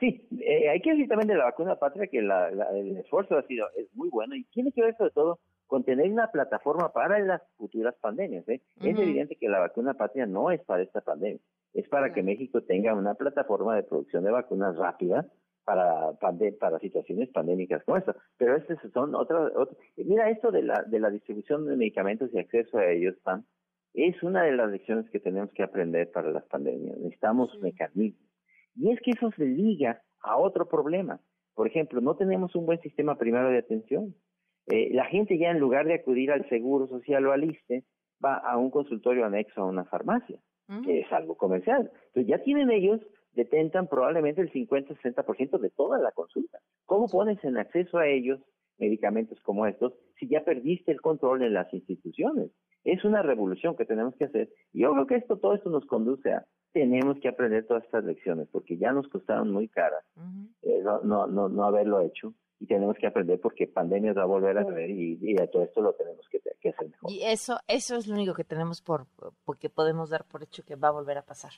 Sí, 0.00 0.28
hay 0.70 0.80
que 0.80 0.90
decir 0.90 1.08
también 1.08 1.26
de 1.26 1.34
la 1.34 1.46
vacuna 1.46 1.74
patria 1.74 2.06
que 2.06 2.18
el 2.18 2.96
esfuerzo 2.98 3.36
ha 3.36 3.42
sido 3.48 3.66
es 3.76 3.92
muy 3.94 4.08
bueno 4.10 4.36
y 4.36 4.44
tiene 4.44 4.70
que 4.70 4.82
ver 4.82 4.96
sobre 4.96 5.10
todo 5.10 5.40
con 5.68 5.84
tener 5.84 6.10
una 6.10 6.30
plataforma 6.30 6.92
para 6.92 7.18
las 7.20 7.42
futuras 7.56 7.94
pandemias. 8.00 8.48
¿eh? 8.48 8.62
Es 8.80 8.98
evidente 8.98 9.36
que 9.36 9.48
la 9.48 9.60
vacuna 9.60 9.94
patria 9.94 10.26
no 10.26 10.50
es 10.50 10.60
para 10.64 10.82
esta 10.82 11.02
pandemia, 11.02 11.40
es 11.74 11.88
para 11.88 12.12
que 12.12 12.22
México 12.22 12.62
tenga 12.62 12.94
una 12.94 13.14
plataforma 13.14 13.76
de 13.76 13.82
producción 13.82 14.24
de 14.24 14.30
vacunas 14.30 14.76
rápida 14.76 15.26
para 15.64 16.12
para 16.58 16.78
situaciones 16.78 17.28
pandémicas 17.30 17.84
como 17.84 17.98
esta. 17.98 18.16
Pero 18.36 18.56
estas 18.56 18.78
son 18.92 19.14
otras, 19.14 19.52
mira 19.96 20.30
esto 20.30 20.50
de 20.50 20.62
la 20.62 20.82
de 20.86 21.00
la 21.00 21.10
distribución 21.10 21.66
de 21.66 21.76
medicamentos 21.76 22.30
y 22.32 22.38
acceso 22.38 22.78
a 22.78 22.86
ellos, 22.86 23.16
Pan, 23.22 23.44
es 23.94 24.22
una 24.22 24.44
de 24.44 24.52
las 24.52 24.70
lecciones 24.70 25.10
que 25.10 25.20
tenemos 25.20 25.52
que 25.52 25.62
aprender 25.62 26.10
para 26.10 26.30
las 26.30 26.44
pandemias. 26.46 26.96
Necesitamos 26.98 27.58
mecanismos. 27.60 28.28
Y 28.76 28.92
es 28.92 29.00
que 29.00 29.10
eso 29.10 29.30
se 29.36 29.44
liga 29.44 30.02
a 30.20 30.36
otro 30.36 30.68
problema. 30.68 31.20
Por 31.54 31.66
ejemplo, 31.66 32.00
no 32.00 32.16
tenemos 32.16 32.54
un 32.54 32.66
buen 32.66 32.80
sistema 32.80 33.18
primero 33.18 33.50
de 33.50 33.58
atención. 33.58 34.14
Eh, 34.68 34.90
la 34.92 35.06
gente 35.06 35.38
ya 35.38 35.50
en 35.50 35.58
lugar 35.58 35.86
de 35.86 35.94
acudir 35.94 36.30
al 36.30 36.48
Seguro 36.48 36.86
Social 36.86 37.26
o 37.26 37.32
al 37.32 37.44
ISTE, 37.44 37.84
va 38.24 38.36
a 38.36 38.56
un 38.56 38.70
consultorio 38.70 39.24
anexo 39.24 39.62
a 39.62 39.66
una 39.66 39.84
farmacia, 39.84 40.38
mm. 40.68 40.84
que 40.84 41.00
es 41.00 41.12
algo 41.12 41.36
comercial. 41.36 41.90
Entonces 42.08 42.26
ya 42.26 42.42
tienen 42.42 42.70
ellos, 42.70 43.00
detentan 43.32 43.88
probablemente 43.88 44.40
el 44.40 44.52
50-60% 44.52 45.58
de 45.58 45.70
toda 45.70 45.98
la 45.98 46.12
consulta. 46.12 46.58
¿Cómo 46.86 47.08
pones 47.08 47.42
en 47.44 47.58
acceso 47.58 47.98
a 47.98 48.06
ellos 48.06 48.40
medicamentos 48.78 49.40
como 49.40 49.66
estos 49.66 49.92
si 50.18 50.28
ya 50.28 50.44
perdiste 50.44 50.92
el 50.92 51.00
control 51.00 51.42
en 51.42 51.54
las 51.54 51.72
instituciones? 51.74 52.50
Es 52.84 53.04
una 53.04 53.22
revolución 53.22 53.76
que 53.76 53.84
tenemos 53.84 54.14
que 54.16 54.24
hacer. 54.24 54.50
Y 54.72 54.82
yo 54.82 54.92
creo 54.92 55.06
que 55.06 55.16
esto, 55.16 55.38
todo 55.38 55.54
esto 55.54 55.70
nos 55.70 55.84
conduce 55.86 56.32
a 56.32 56.46
tenemos 56.72 57.18
que 57.20 57.28
aprender 57.28 57.66
todas 57.66 57.84
estas 57.84 58.04
lecciones 58.04 58.46
porque 58.52 58.76
ya 58.76 58.92
nos 58.92 59.08
costaron 59.08 59.50
muy 59.50 59.68
caras 59.68 60.04
eh, 60.62 60.80
no, 60.84 61.00
no, 61.02 61.26
no, 61.26 61.48
no 61.48 61.64
haberlo 61.64 62.00
hecho 62.00 62.34
y 62.60 62.66
tenemos 62.66 62.96
que 62.98 63.06
aprender 63.06 63.40
porque 63.40 63.66
pandemias 63.66 64.16
va 64.16 64.22
a 64.22 64.26
volver 64.26 64.58
a 64.58 64.64
ver 64.64 64.90
y, 64.90 65.18
y 65.20 65.36
todo 65.48 65.62
esto 65.62 65.80
lo 65.80 65.92
tenemos 65.94 66.26
que, 66.28 66.38
hacer 66.68 66.88
mejor. 66.88 67.10
Y 67.10 67.22
eso, 67.24 67.58
eso 67.68 67.96
es 67.96 68.06
lo 68.06 68.14
único 68.14 68.34
que 68.34 68.44
tenemos 68.44 68.82
por, 68.82 69.06
porque 69.44 69.70
podemos 69.70 70.10
dar 70.10 70.24
por 70.24 70.42
hecho 70.42 70.64
que 70.64 70.74
va 70.74 70.88
a 70.88 70.92
volver 70.92 71.18
a 71.18 71.22
pasar, 71.22 71.52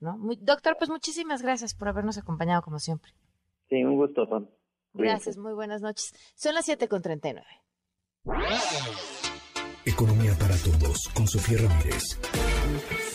¿no? 0.00 0.18
doctor, 0.40 0.76
pues 0.76 0.90
muchísimas 0.90 1.42
gracias 1.42 1.74
por 1.74 1.88
habernos 1.88 2.18
acompañado 2.18 2.62
como 2.62 2.78
siempre. 2.78 3.12
Sí, 3.68 3.82
un 3.82 3.96
gusto, 3.96 4.26
Tom. 4.28 4.46
Gracias, 4.94 5.38
muy 5.38 5.54
buenas 5.54 5.80
noches. 5.80 6.12
Son 6.34 6.54
las 6.54 6.68
7.39. 6.68 7.42
Economía 9.86 10.32
para 10.38 10.54
todos, 10.58 11.08
con 11.14 11.26
Sofía 11.26 11.58
Ramírez. 11.66 12.02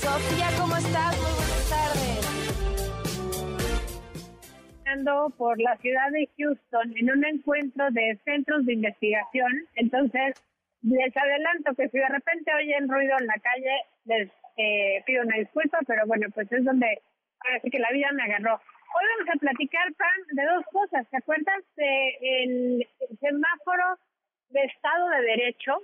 Sofía, 0.02 0.50
¿cómo 0.60 0.76
estás? 0.76 1.16
Muy 1.16 1.32
buenas 1.32 1.70
tardes 1.70 1.77
por 5.38 5.60
la 5.60 5.76
ciudad 5.78 6.12
de 6.12 6.30
Houston 6.38 6.94
en 6.98 7.12
un 7.12 7.26
encuentro 7.26 7.92
de 7.92 8.18
centros 8.24 8.66
de 8.66 8.74
investigación. 8.74 9.52
Entonces, 9.76 10.36
les 10.82 11.18
adelanto 11.18 11.76
que 11.76 11.90
si 11.90 11.98
de 11.98 12.08
repente 12.08 12.54
oyen 12.54 12.88
ruido 12.88 13.16
en 13.20 13.28
la 13.28 13.36
calle, 13.36 13.76
les 14.06 14.32
eh, 14.58 15.04
pido 15.06 15.24
una 15.24 15.38
disculpa, 15.38 15.80
pero 15.86 16.06
bueno, 16.08 16.28
pues 16.34 16.52
es 16.52 16.64
donde 16.64 17.02
sí 17.62 17.70
que 17.70 17.80
la 17.80 17.92
vida 17.92 18.12
me 18.14 18.24
agarró. 18.24 18.56
Hoy 18.56 19.06
vamos 19.18 19.36
a 19.36 19.40
platicar, 19.40 19.94
Pan, 19.96 20.36
de 20.38 20.46
dos 20.46 20.66
cosas. 20.72 21.08
¿Te 21.10 21.18
acuerdas 21.18 21.64
del 21.76 22.88
semáforo 23.20 24.00
de 24.50 24.62
Estado 24.62 25.10
de 25.10 25.22
Derecho 25.22 25.84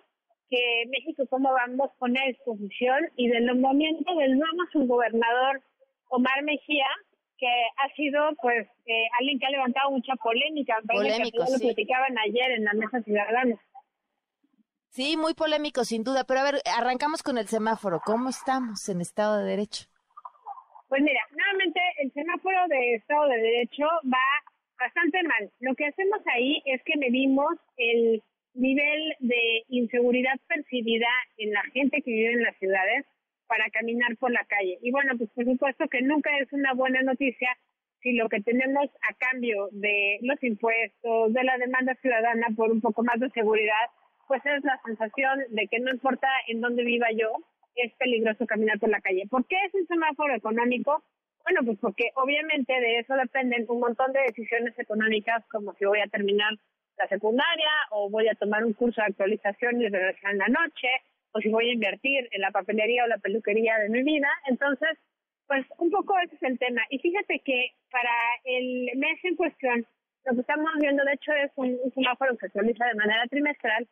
que 0.49 0.83
México, 0.87 1.25
cómo 1.29 1.51
vamos, 1.51 1.91
pone 1.99 2.19
a 2.21 2.27
disposición 2.27 3.09
y 3.17 3.27
del 3.27 3.47
nombramiento 3.47 4.15
del 4.15 4.37
nuevo 4.37 4.63
subgobernador 4.71 5.61
Omar 6.09 6.43
Mejía, 6.43 6.87
que 7.43 7.49
ha 7.77 7.93
sido 7.95 8.21
pues 8.41 8.65
eh, 8.85 9.07
alguien 9.19 9.37
que 9.37 9.45
ha 9.45 9.49
levantado 9.49 9.91
mucha 9.91 10.15
polémica, 10.15 10.77
polémico, 10.87 11.43
que 11.45 11.51
lo 11.51 11.59
platicaban 11.59 12.17
ayer 12.19 12.51
en 12.51 12.63
la 12.63 12.73
mesa 12.73 13.01
ciudadana. 13.01 13.59
Sí, 14.91 15.17
muy 15.17 15.33
polémico 15.33 15.83
sin 15.83 16.05
duda, 16.05 16.23
pero 16.23 16.39
a 16.39 16.43
ver, 16.43 16.55
arrancamos 16.77 17.21
con 17.21 17.37
el 17.37 17.47
semáforo. 17.47 17.99
¿Cómo 18.05 18.29
estamos 18.29 18.87
en 18.87 19.01
Estado 19.01 19.39
de 19.39 19.49
Derecho? 19.49 19.87
Pues 20.87 21.01
mira, 21.01 21.19
nuevamente 21.31 21.81
el 21.97 22.13
semáforo 22.13 22.59
de 22.69 22.95
Estado 22.95 23.27
de 23.27 23.37
Derecho 23.37 23.87
va 24.05 24.23
bastante 24.79 25.21
mal. 25.23 25.51
Lo 25.59 25.75
que 25.75 25.87
hacemos 25.87 26.21
ahí 26.33 26.61
es 26.63 26.81
que 26.85 26.95
medimos 26.95 27.57
el 27.75 28.23
nivel 28.53 29.15
de 29.19 29.65
inseguridad 29.67 30.39
percibida 30.47 31.09
en 31.37 31.51
la 31.51 31.63
gente 31.73 32.01
que 32.03 32.11
vive 32.11 32.33
en 32.33 32.43
las 32.43 32.55
ciudades 32.57 33.05
para 33.47 33.69
caminar 33.69 34.15
por 34.17 34.31
la 34.31 34.45
calle. 34.45 34.77
Y 34.81 34.91
bueno, 34.91 35.17
pues 35.17 35.29
por 35.31 35.45
supuesto 35.45 35.87
que 35.87 36.01
nunca 36.01 36.29
es 36.39 36.51
una 36.53 36.73
buena 36.73 37.01
noticia 37.01 37.49
si 38.01 38.13
lo 38.13 38.27
que 38.27 38.41
tenemos 38.41 38.89
a 39.09 39.13
cambio 39.15 39.69
de 39.71 40.19
los 40.21 40.41
impuestos, 40.43 41.33
de 41.33 41.43
la 41.43 41.57
demanda 41.57 41.95
ciudadana 42.01 42.47
por 42.55 42.69
un 42.69 42.81
poco 42.81 43.01
más 43.03 43.19
de 43.19 43.29
seguridad, 43.29 43.89
pues 44.27 44.41
es 44.45 44.63
la 44.63 44.79
sensación 44.85 45.39
de 45.49 45.67
que 45.67 45.79
no 45.79 45.91
importa 45.91 46.27
en 46.47 46.59
dónde 46.59 46.83
viva 46.83 47.07
yo, 47.11 47.31
es 47.75 47.93
peligroso 47.93 48.45
caminar 48.45 48.79
por 48.79 48.89
la 48.89 49.01
calle. 49.01 49.25
¿Por 49.29 49.45
qué 49.47 49.55
es 49.65 49.73
un 49.73 49.87
semáforo 49.87 50.35
económico? 50.35 51.03
Bueno, 51.43 51.61
pues 51.65 51.77
porque 51.79 52.11
obviamente 52.15 52.73
de 52.73 52.99
eso 52.99 53.15
dependen 53.15 53.65
un 53.67 53.79
montón 53.79 54.11
de 54.13 54.21
decisiones 54.27 54.77
económicas, 54.77 55.43
como 55.51 55.73
si 55.73 55.85
voy 55.85 55.99
a 55.99 56.07
terminar 56.07 56.53
la 56.97 57.07
secundaria 57.07 57.71
o 57.91 58.09
voy 58.09 58.27
a 58.27 58.35
tomar 58.35 58.63
un 58.63 58.73
curso 58.73 59.01
de 59.01 59.07
actualización 59.07 59.81
y 59.81 59.87
regresar 59.87 60.31
en 60.31 60.37
la 60.37 60.47
noche, 60.47 60.87
o 61.33 61.41
si 61.41 61.49
voy 61.49 61.69
a 61.69 61.73
invertir 61.73 62.29
en 62.31 62.41
la 62.41 62.51
papelería 62.51 63.03
o 63.03 63.07
la 63.07 63.17
peluquería 63.17 63.77
de 63.79 63.89
mi 63.89 64.03
vida. 64.03 64.29
Entonces, 64.47 64.97
pues 65.47 65.65
un 65.77 65.91
poco 65.91 66.17
ese 66.19 66.35
es 66.35 66.43
el 66.43 66.59
tema. 66.59 66.81
Y 66.89 66.99
fíjate 66.99 67.39
que 67.39 67.71
para 67.91 68.11
el 68.45 68.89
mes 68.95 69.19
en 69.23 69.35
cuestión, 69.35 69.85
lo 70.25 70.35
que 70.35 70.41
estamos 70.41 70.69
viendo, 70.79 71.03
de 71.03 71.13
hecho, 71.13 71.33
es 71.33 71.51
un, 71.55 71.77
semáforo 71.93 72.33
que 72.33 72.39
se 72.39 72.45
actualiza 72.47 72.85
de 72.85 72.95
manera 72.95 73.27
trimestral 73.27 73.87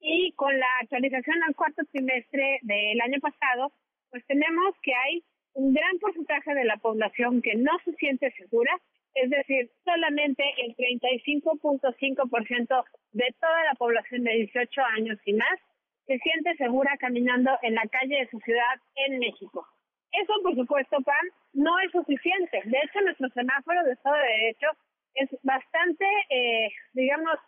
y 0.00 0.32
con 0.32 0.58
la 0.58 0.66
actualización 0.80 1.42
al 1.42 1.54
cuarto 1.54 1.82
trimestre 1.92 2.58
del 2.62 3.00
año 3.00 3.20
pasado, 3.20 3.72
pues 4.10 4.24
tenemos 4.26 4.74
que 4.82 4.92
hay 4.94 5.22
un 5.54 5.72
gran 5.72 5.98
porcentaje 5.98 6.54
de 6.54 6.64
la 6.64 6.76
población 6.76 7.40
que 7.42 7.54
no 7.54 7.72
se 7.84 7.92
siente 7.94 8.30
segura, 8.32 8.70
es 9.14 9.30
decir, 9.30 9.70
solamente 9.84 10.42
el 10.58 10.74
35.5% 10.76 12.84
de 13.12 13.34
toda 13.40 13.64
la 13.64 13.74
población 13.74 14.24
de 14.24 14.32
18 14.32 14.82
años 14.96 15.18
y 15.26 15.34
más 15.34 15.60
se 16.06 16.18
siente 16.18 16.56
segura 16.56 16.96
caminando 16.98 17.50
en 17.62 17.74
la 17.74 17.86
calle 17.90 18.16
de 18.16 18.28
su 18.30 18.38
ciudad 18.40 18.76
en 18.96 19.18
México. 19.18 19.66
Eso, 20.12 20.32
por 20.42 20.54
supuesto, 20.54 21.00
PAN, 21.02 21.26
no 21.54 21.78
es 21.80 21.90
suficiente. 21.90 22.60
De 22.64 22.78
hecho, 22.78 23.00
nuestro 23.00 23.28
semáforo 23.30 23.82
de 23.84 23.92
Estado 23.92 24.16
de 24.16 24.22
Derecho 24.22 24.66
es 25.14 25.30
bastante, 25.42 26.04
eh, 26.30 26.68
digamos, 26.92 27.38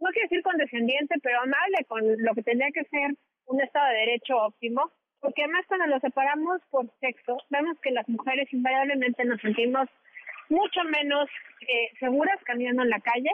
no 0.00 0.10
quiero 0.10 0.28
decir 0.28 0.42
condescendiente, 0.42 1.16
pero 1.22 1.40
amable 1.40 1.84
con 1.86 2.02
lo 2.22 2.34
que 2.34 2.42
tendría 2.42 2.70
que 2.72 2.84
ser 2.84 3.14
un 3.46 3.60
Estado 3.60 3.88
de 3.88 3.98
Derecho 3.98 4.36
óptimo, 4.38 4.90
porque 5.20 5.42
además 5.42 5.64
cuando 5.68 5.86
lo 5.86 6.00
separamos 6.00 6.60
por 6.70 6.86
sexo, 7.00 7.36
vemos 7.50 7.78
que 7.80 7.90
las 7.90 8.08
mujeres 8.08 8.52
invariablemente 8.52 9.24
nos 9.24 9.40
sentimos 9.40 9.88
mucho 10.48 10.84
menos 10.84 11.28
eh, 11.62 11.90
seguras 11.98 12.38
caminando 12.44 12.82
en 12.82 12.90
la 12.90 13.00
calle 13.00 13.30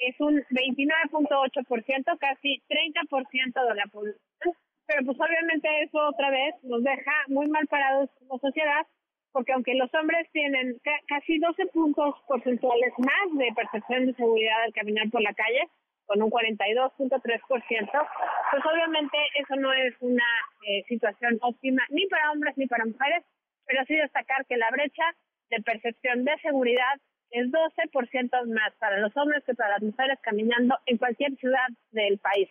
es 0.00 0.18
un 0.20 0.42
29.8%, 0.50 2.18
casi 2.18 2.62
30% 2.68 3.68
de 3.68 3.74
la 3.74 3.86
población, 3.86 4.54
pero 4.86 5.04
pues 5.04 5.18
obviamente 5.20 5.68
eso 5.82 5.98
otra 6.08 6.30
vez 6.30 6.54
nos 6.62 6.82
deja 6.82 7.12
muy 7.28 7.46
mal 7.48 7.66
parados 7.68 8.10
como 8.18 8.38
sociedad, 8.38 8.86
porque 9.32 9.52
aunque 9.52 9.74
los 9.74 9.92
hombres 9.94 10.28
tienen 10.32 10.80
casi 11.06 11.38
12 11.38 11.66
puntos 11.66 12.16
porcentuales 12.26 12.92
más 12.98 13.38
de 13.38 13.52
percepción 13.54 14.06
de 14.06 14.14
seguridad 14.14 14.62
al 14.64 14.72
caminar 14.72 15.08
por 15.10 15.22
la 15.22 15.34
calle, 15.34 15.68
con 16.06 16.22
un 16.22 16.30
42.3%, 16.30 18.08
pues 18.50 18.62
obviamente 18.66 19.16
eso 19.38 19.54
no 19.54 19.72
es 19.72 19.94
una 20.00 20.26
eh, 20.66 20.82
situación 20.88 21.38
óptima 21.40 21.84
ni 21.90 22.06
para 22.08 22.32
hombres 22.32 22.56
ni 22.56 22.66
para 22.66 22.84
mujeres, 22.84 23.22
pero 23.64 23.84
sí 23.86 23.94
destacar 23.94 24.44
que 24.46 24.56
la 24.56 24.70
brecha 24.72 25.04
de 25.50 25.62
percepción 25.62 26.24
de 26.24 26.36
seguridad 26.42 26.98
es 27.30 27.46
12% 27.46 28.46
más 28.46 28.74
para 28.78 28.98
los 28.98 29.16
hombres 29.16 29.44
que 29.44 29.54
para 29.54 29.74
las 29.74 29.82
mujeres 29.82 30.18
caminando 30.22 30.78
en 30.86 30.98
cualquier 30.98 31.36
ciudad 31.36 31.68
del 31.92 32.18
país. 32.18 32.48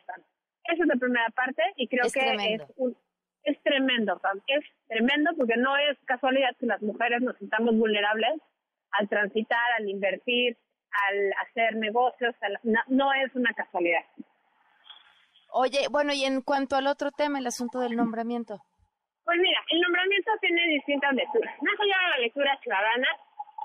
Esa 0.63 0.83
es 0.83 0.87
la 0.87 0.95
primera 0.95 1.29
parte 1.29 1.63
y 1.75 1.87
creo 1.87 2.05
que 2.11 2.19
es 2.19 2.61
un, 2.77 2.95
es 3.43 3.61
tremendo, 3.63 4.19
es 4.47 4.65
tremendo 4.87 5.31
porque 5.37 5.57
no 5.57 5.75
es 5.77 5.97
casualidad 6.05 6.55
que 6.59 6.65
las 6.65 6.81
mujeres 6.81 7.21
nos 7.21 7.37
sintamos 7.37 7.75
vulnerables 7.75 8.41
al 8.91 9.07
transitar, 9.07 9.71
al 9.77 9.89
invertir, 9.89 10.57
al 11.07 11.33
hacer 11.45 11.75
negocios, 11.75 12.35
no, 12.87 13.13
es 13.13 13.33
una 13.35 13.53
casualidad. 13.53 14.03
Oye, 15.51 15.87
bueno, 15.91 16.13
y 16.13 16.25
en 16.25 16.41
cuanto 16.41 16.75
al 16.75 16.87
otro 16.87 17.11
tema, 17.11 17.39
el 17.39 17.47
asunto 17.47 17.79
del 17.79 17.95
nombramiento. 17.95 18.61
Pues 19.23 19.37
mira, 19.39 19.59
el 19.69 19.81
nombramiento 19.81 20.31
tiene 20.41 20.61
distintas 20.73 21.13
lecturas. 21.13 21.55
Más 21.61 21.79
allá 21.79 21.97
de 22.03 22.09
la 22.09 22.17
lectura 22.17 22.59
ciudadana, 22.61 23.07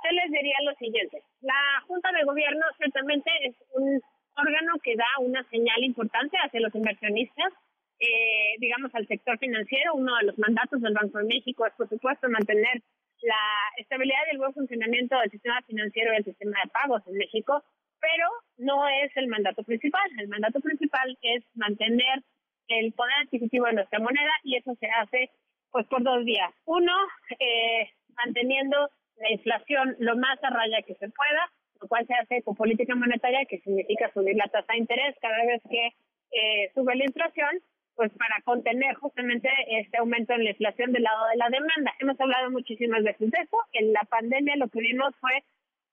se 0.05 0.12
les 0.12 0.30
diría 0.30 0.57
lo 0.64 0.74
siguiente. 0.74 1.22
La 1.40 1.80
Junta 1.86 2.12
de 2.12 2.24
Gobierno 2.24 2.64
ciertamente 2.76 3.30
es 3.42 3.57
un 3.72 4.00
órgano 4.36 4.74
que 4.82 4.96
da 4.96 5.09
una 5.20 5.42
señal 5.48 5.82
importante 5.82 6.36
hacia 6.36 6.61
los 6.61 6.74
inversionistas, 6.74 7.52
eh, 8.00 8.55
digamos, 8.59 8.94
al 8.94 9.07
sector 9.07 9.38
financiero. 9.38 9.94
Uno 9.94 10.16
de 10.18 10.26
los 10.26 10.38
mandatos 10.38 10.82
del 10.82 10.92
Banco 10.92 11.18
de 11.18 11.24
México 11.24 11.66
es, 11.66 11.72
por 11.74 11.88
supuesto, 11.88 12.28
mantener 12.28 12.82
la 13.22 13.40
estabilidad 13.78 14.20
y 14.26 14.34
el 14.34 14.38
buen 14.38 14.52
funcionamiento 14.52 15.18
del 15.18 15.30
sistema 15.30 15.62
financiero 15.62 16.12
y 16.12 16.16
el 16.16 16.24
sistema 16.24 16.59
de 16.62 16.70
pagos 16.70 17.02
en 17.07 17.16
México, 17.16 17.64
pero 17.98 18.28
no 18.59 18.86
es 18.88 19.16
el 19.16 19.28
mandato 19.28 19.62
principal. 19.62 20.11
El 20.18 20.28
mandato 20.28 20.61
principal 20.61 21.16
es 21.22 21.42
mantener 21.55 22.22
el 22.68 22.92
poder 22.92 23.14
adquisitivo 23.22 23.66
de 23.66 23.74
nuestra 23.74 24.00
moneda 24.00 24.32
y 24.42 24.57
eso 24.57 24.74
se 24.78 24.88
hace 24.88 25.30
pues 25.70 25.86
por 25.86 26.02
dos 26.02 26.24
días. 26.24 26.52
Uno, 26.66 26.92
eh, 27.38 27.88
manteniendo 28.16 28.90
la 29.16 29.30
inflación 29.30 29.96
lo 29.98 30.16
más 30.16 30.42
a 30.42 30.50
raya 30.50 30.82
que 30.82 30.94
se 30.94 31.08
pueda, 31.08 31.52
lo 31.80 31.88
cual 31.88 32.06
se 32.06 32.14
hace 32.14 32.42
con 32.42 32.54
política 32.54 32.94
monetaria, 32.94 33.44
que 33.46 33.60
significa 33.60 34.10
subir 34.12 34.36
la 34.36 34.48
tasa 34.48 34.72
de 34.72 34.78
interés 34.78 35.16
cada 35.20 35.44
vez 35.44 35.62
que 35.68 35.86
eh, 36.32 36.70
sube 36.74 36.96
la 36.96 37.04
inflación, 37.04 37.60
pues 37.94 38.10
para 38.18 38.40
contener 38.44 38.94
justamente 38.96 39.48
este 39.68 39.98
aumento 39.98 40.32
en 40.32 40.44
la 40.44 40.50
inflación 40.50 40.92
del 40.92 41.04
lado 41.04 41.28
de 41.28 41.36
la 41.36 41.48
demanda. 41.48 41.92
Hemos 42.00 42.20
hablado 42.20 42.50
muchísimas 42.50 43.02
veces 43.04 43.30
de 43.30 43.38
eso. 43.38 43.56
En 43.72 43.92
la 43.92 44.02
pandemia 44.08 44.56
lo 44.56 44.68
que 44.68 44.80
vimos 44.80 45.14
fue 45.20 45.44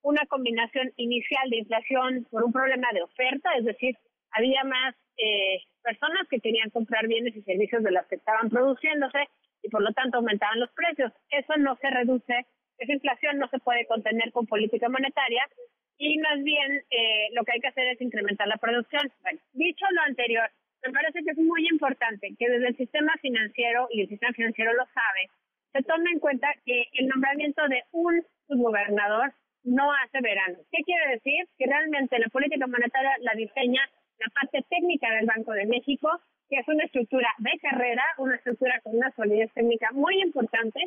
una 0.01 0.26
combinación 0.26 0.91
inicial 0.97 1.49
de 1.49 1.57
inflación 1.57 2.28
por 2.32 2.43
un 2.43 2.51
problema 2.51 2.88
de 2.91 3.03
oferta, 3.03 3.51
es 3.57 3.65
decir, 3.65 3.95
había 4.32 4.63
más 4.63 4.95
eh, 5.17 5.61
personas 5.84 6.28
que 6.30 6.39
querían 6.39 6.69
comprar 6.69 7.07
bienes 7.07 7.36
y 7.36 7.41
servicios 7.43 7.84
de 7.84 7.91
las 7.91 8.07
que 8.07 8.15
estaban 8.15 8.49
produciéndose 8.49 9.28
y 9.61 9.69
por 9.69 9.82
lo 9.84 9.91
tanto 9.93 10.17
aumentaban 10.17 10.59
los 10.59 10.72
precios. 10.72 11.11
Eso 11.30 11.53
no 11.57 11.76
se 11.76 11.89
reduce, 11.89 12.45
esa 12.82 12.94
inflación 12.94 13.38
no 13.38 13.48
se 13.50 13.60
puede 13.60 13.86
contener 13.86 14.32
con 14.32 14.48
política 14.48 14.90
monetaria 14.90 15.48
y 15.98 16.18
más 16.18 16.44
bien 16.44 16.84
eh, 16.90 17.28
lo 17.34 17.44
que 17.44 17.54
hay 17.54 17.60
que 17.60 17.68
hacer 17.68 17.88
es 17.88 18.02
incrementar 18.02 18.48
la 18.48 18.58
producción. 18.58 19.12
Bueno, 19.22 19.40
dicho 19.54 19.86
lo 19.92 20.02
anterior, 20.02 20.50
me 20.84 20.92
parece 20.92 21.24
que 21.24 21.32
es 21.32 21.38
muy 21.38 21.68
importante 21.70 22.34
que 22.40 22.50
desde 22.50 22.70
el 22.70 22.78
sistema 22.78 23.14
financiero, 23.22 23.88
y 23.92 24.02
el 24.02 24.10
sistema 24.10 24.34
financiero 24.34 24.74
lo 24.74 24.86
sabe, 24.94 25.30
se 25.74 25.84
tome 25.84 26.10
en 26.12 26.20
cuenta 26.20 26.48
que 26.66 26.86
el 26.94 27.08
nombramiento 27.08 27.68
de 27.68 27.84
un 27.92 28.26
subgobernador 28.48 29.32
no 29.64 29.94
hace 29.94 30.20
verano. 30.22 30.58
¿Qué 30.72 30.84
quiere 30.84 31.12
decir? 31.12 31.48
Que 31.58 31.68
realmente 31.68 32.18
la 32.18 32.30
política 32.30 32.66
monetaria 32.66 33.12
la 33.20 33.34
diseña 33.34 33.82
la 34.22 34.30
parte 34.40 34.64
técnica 34.70 35.10
del 35.16 35.26
Banco 35.26 35.52
de 35.52 35.66
México, 35.66 36.10
que 36.50 36.60
es 36.60 36.68
una 36.68 36.84
estructura 36.84 37.30
de 37.40 37.52
carrera, 37.60 38.04
una 38.18 38.36
estructura 38.36 38.80
con 38.82 38.96
una 38.96 39.12
solidez 39.16 39.52
técnica 39.54 39.90
muy 39.94 40.22
importante 40.22 40.80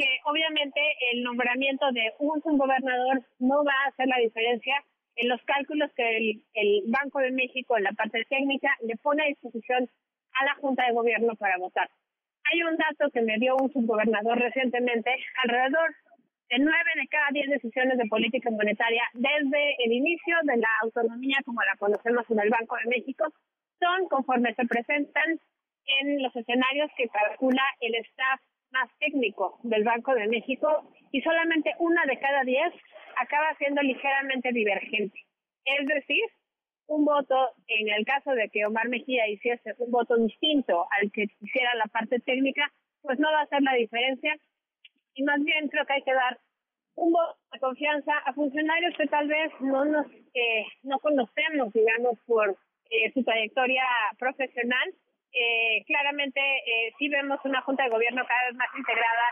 que 0.00 0.18
obviamente 0.24 0.80
el 1.12 1.22
nombramiento 1.22 1.92
de 1.92 2.14
un 2.20 2.40
gobernador 2.56 3.20
no 3.38 3.62
va 3.62 3.74
a 3.84 3.88
hacer 3.88 4.08
la 4.08 4.16
diferencia 4.16 4.82
en 5.16 5.28
los 5.28 5.42
cálculos 5.42 5.90
que 5.94 6.16
el, 6.16 6.44
el, 6.54 6.84
Banco 6.86 7.18
de 7.18 7.30
México 7.32 7.76
en 7.76 7.84
la 7.84 7.92
parte 7.92 8.24
técnica 8.30 8.70
le 8.80 8.96
pone 8.96 9.22
a 9.22 9.26
disposición 9.26 9.90
a 10.32 10.44
la 10.46 10.54
Junta 10.54 10.86
de 10.86 10.94
Gobierno 10.94 11.36
para 11.36 11.58
votar. 11.58 11.90
Hay 12.50 12.62
un 12.62 12.78
dato 12.78 13.10
que 13.12 13.20
me 13.20 13.36
dio 13.36 13.56
un 13.56 13.70
subgobernador 13.74 14.38
recientemente, 14.38 15.10
alrededor 15.44 15.94
de 16.48 16.58
nueve 16.60 16.90
de 16.96 17.06
cada 17.08 17.28
diez 17.32 17.50
decisiones 17.50 17.98
de 17.98 18.08
política 18.08 18.50
monetaria 18.50 19.02
desde 19.12 19.84
el 19.84 19.92
inicio 19.92 20.34
de 20.44 20.56
la 20.56 20.70
autonomía 20.80 21.36
como 21.44 21.60
la 21.60 21.76
conocemos 21.76 22.24
en 22.30 22.40
el 22.40 22.48
Banco 22.48 22.76
de 22.82 22.88
México 22.88 23.24
son 23.78 24.08
conforme 24.08 24.54
se 24.54 24.64
presentan 24.64 25.38
en 26.00 26.22
los 26.22 26.34
escenarios 26.34 26.90
que 26.96 27.08
calcula 27.08 27.62
el 27.80 27.94
staff 27.96 28.40
más 28.72 28.88
técnico 28.98 29.58
del 29.62 29.84
Banco 29.84 30.14
de 30.14 30.28
México 30.28 30.90
y 31.12 31.20
solamente 31.22 31.74
una 31.78 32.04
de 32.06 32.18
cada 32.18 32.44
diez 32.44 32.72
acaba 33.16 33.54
siendo 33.58 33.82
ligeramente 33.82 34.52
divergente. 34.52 35.18
Es 35.64 35.86
decir, 35.86 36.24
un 36.86 37.04
voto, 37.04 37.50
en 37.68 37.88
el 37.88 38.04
caso 38.04 38.32
de 38.32 38.48
que 38.48 38.66
Omar 38.66 38.88
Mejía 38.88 39.28
hiciese 39.28 39.74
un 39.78 39.90
voto 39.90 40.16
distinto 40.16 40.86
al 40.90 41.10
que 41.12 41.26
hiciera 41.40 41.74
la 41.74 41.86
parte 41.86 42.18
técnica, 42.20 42.72
pues 43.02 43.18
no 43.18 43.30
va 43.30 43.40
a 43.40 43.44
hacer 43.44 43.62
la 43.62 43.74
diferencia 43.74 44.36
y 45.14 45.22
más 45.22 45.42
bien 45.42 45.68
creo 45.68 45.86
que 45.86 45.92
hay 45.94 46.02
que 46.02 46.14
dar 46.14 46.38
un 46.96 47.12
voto 47.12 47.36
de 47.52 47.60
confianza 47.60 48.12
a 48.26 48.32
funcionarios 48.32 48.94
que 48.96 49.06
tal 49.06 49.28
vez 49.28 49.52
no 49.60 49.84
nos 49.84 50.06
eh, 50.34 50.66
no 50.82 50.98
conocemos, 50.98 51.72
digamos, 51.72 52.18
por 52.26 52.56
eh, 52.90 53.12
su 53.12 53.22
trayectoria 53.22 53.84
profesional. 54.18 54.94
Eh, 55.32 55.84
claramente 55.86 56.40
eh, 56.40 56.92
sí 56.98 57.08
vemos 57.08 57.38
una 57.44 57.62
junta 57.62 57.84
de 57.84 57.90
gobierno 57.90 58.26
cada 58.26 58.46
vez 58.46 58.54
más 58.56 58.68
integrada 58.76 59.26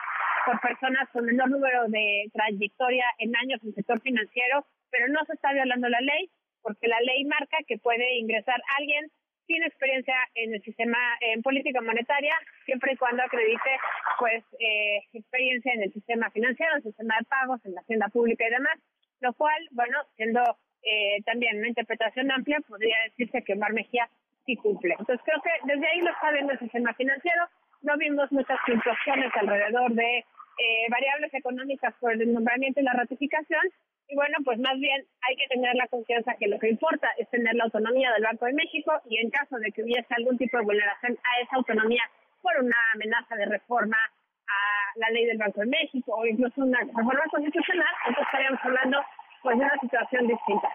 por 0.47 0.61
personas 0.61 1.09
con 1.13 1.25
menor 1.25 1.51
número 1.51 1.89
de 1.89 2.31
trayectoria 2.33 3.05
en 3.19 3.35
años 3.37 3.61
en 3.63 3.69
el 3.71 3.75
sector 3.75 4.01
financiero, 4.01 4.65
pero 4.91 5.09
no 5.09 5.25
se 5.27 5.35
está 5.35 5.53
violando 5.53 5.89
la 5.89 6.01
ley 6.01 6.31
porque 6.63 6.89
la 6.89 7.01
ley 7.01 7.25
marca 7.25 7.59
que 7.67 7.79
puede 7.79 8.19
ingresar 8.19 8.61
alguien 8.79 9.11
tiene 9.47 9.67
experiencia 9.67 10.15
en 10.35 10.55
el 10.55 10.63
sistema, 10.63 10.99
en 11.21 11.43
política 11.43 11.81
monetaria, 11.81 12.35
siempre 12.67 12.93
y 12.93 12.97
cuando 12.97 13.23
acredite, 13.23 13.71
pues, 14.19 14.45
eh, 14.61 15.01
experiencia 15.15 15.73
en 15.73 15.85
el 15.85 15.93
sistema 15.93 16.31
financiero, 16.31 16.73
en 16.73 16.77
el 16.79 16.83
sistema 16.83 17.17
de 17.19 17.25
pagos, 17.25 17.65
en 17.65 17.75
la 17.75 17.81
hacienda 17.81 18.09
pública 18.09 18.47
y 18.47 18.51
demás, 18.51 18.79
lo 19.21 19.33
cual, 19.33 19.57
bueno, 19.73 19.99
siendo 20.17 20.43
eh, 20.83 21.23
también 21.25 21.59
una 21.59 21.69
interpretación 21.69 22.31
amplia, 22.31 22.61
podría 22.69 22.97
decirse 23.05 23.43
que 23.43 23.57
Mar 23.57 23.73
Mejía 23.73 24.11
sí 24.49 24.57
cumple. 24.57 24.97
Entonces, 24.99 25.21
creo 25.25 25.41
que 25.43 25.53
desde 25.65 25.87
ahí 25.87 26.01
lo 26.01 26.11
está 26.11 26.33
viendo 26.33 26.53
el 26.53 26.59
sistema 26.59 26.95
financiero, 26.95 27.43
no 27.83 27.97
vimos 27.99 28.33
muchas 28.33 28.59
fluctuaciones 28.65 29.31
alrededor 29.37 29.93
de 29.93 30.19
eh, 30.19 30.87
variables 30.91 31.33
económicas 31.35 31.95
por 32.01 32.13
el 32.13 32.33
nombramiento 32.33 32.81
y 32.81 32.85
la 32.85 32.95
ratificación, 32.95 33.63
y 34.09 34.17
bueno, 34.17 34.39
pues 34.43 34.59
más 34.59 34.79
bien 34.81 35.05
hay 35.21 35.37
que 35.37 35.47
tener 35.49 35.75
la 35.75 35.87
confianza 35.89 36.35
que 36.41 36.49
lo 36.49 36.59
que 36.59 36.71
importa 36.71 37.09
es 37.19 37.29
tener 37.29 37.55
la 37.55 37.65
autonomía 37.65 38.11
del 38.13 38.25
Banco 38.25 38.47
de 38.47 38.55
México 38.55 38.91
y 39.05 39.19
en 39.19 39.29
caso 39.29 39.57
de 39.59 39.71
que 39.71 39.83
hubiese 39.83 40.09
algún 40.17 40.39
tipo 40.39 40.57
de 40.57 40.65
vulneración 40.65 41.13
a 41.13 41.43
esa 41.43 41.57
autonomía 41.57 42.03
por 42.41 42.57
una 42.59 42.77
amenaza 42.95 43.37
de 43.37 43.45
reforma 43.45 43.99
a 43.99 44.99
la 44.99 45.11
ley 45.11 45.27
del 45.27 45.37
Banco 45.37 45.61
de 45.61 45.67
México 45.67 46.15
o 46.17 46.25
incluso 46.25 46.63
una 46.63 46.81
reforma 46.81 47.25
constitucional, 47.31 47.95
entonces 48.07 48.25
estaríamos 48.25 48.61
hablando 48.65 48.99
pues 49.43 49.59
de 49.59 49.65
una 49.65 49.79
situación 49.79 50.27
distinta. 50.27 50.69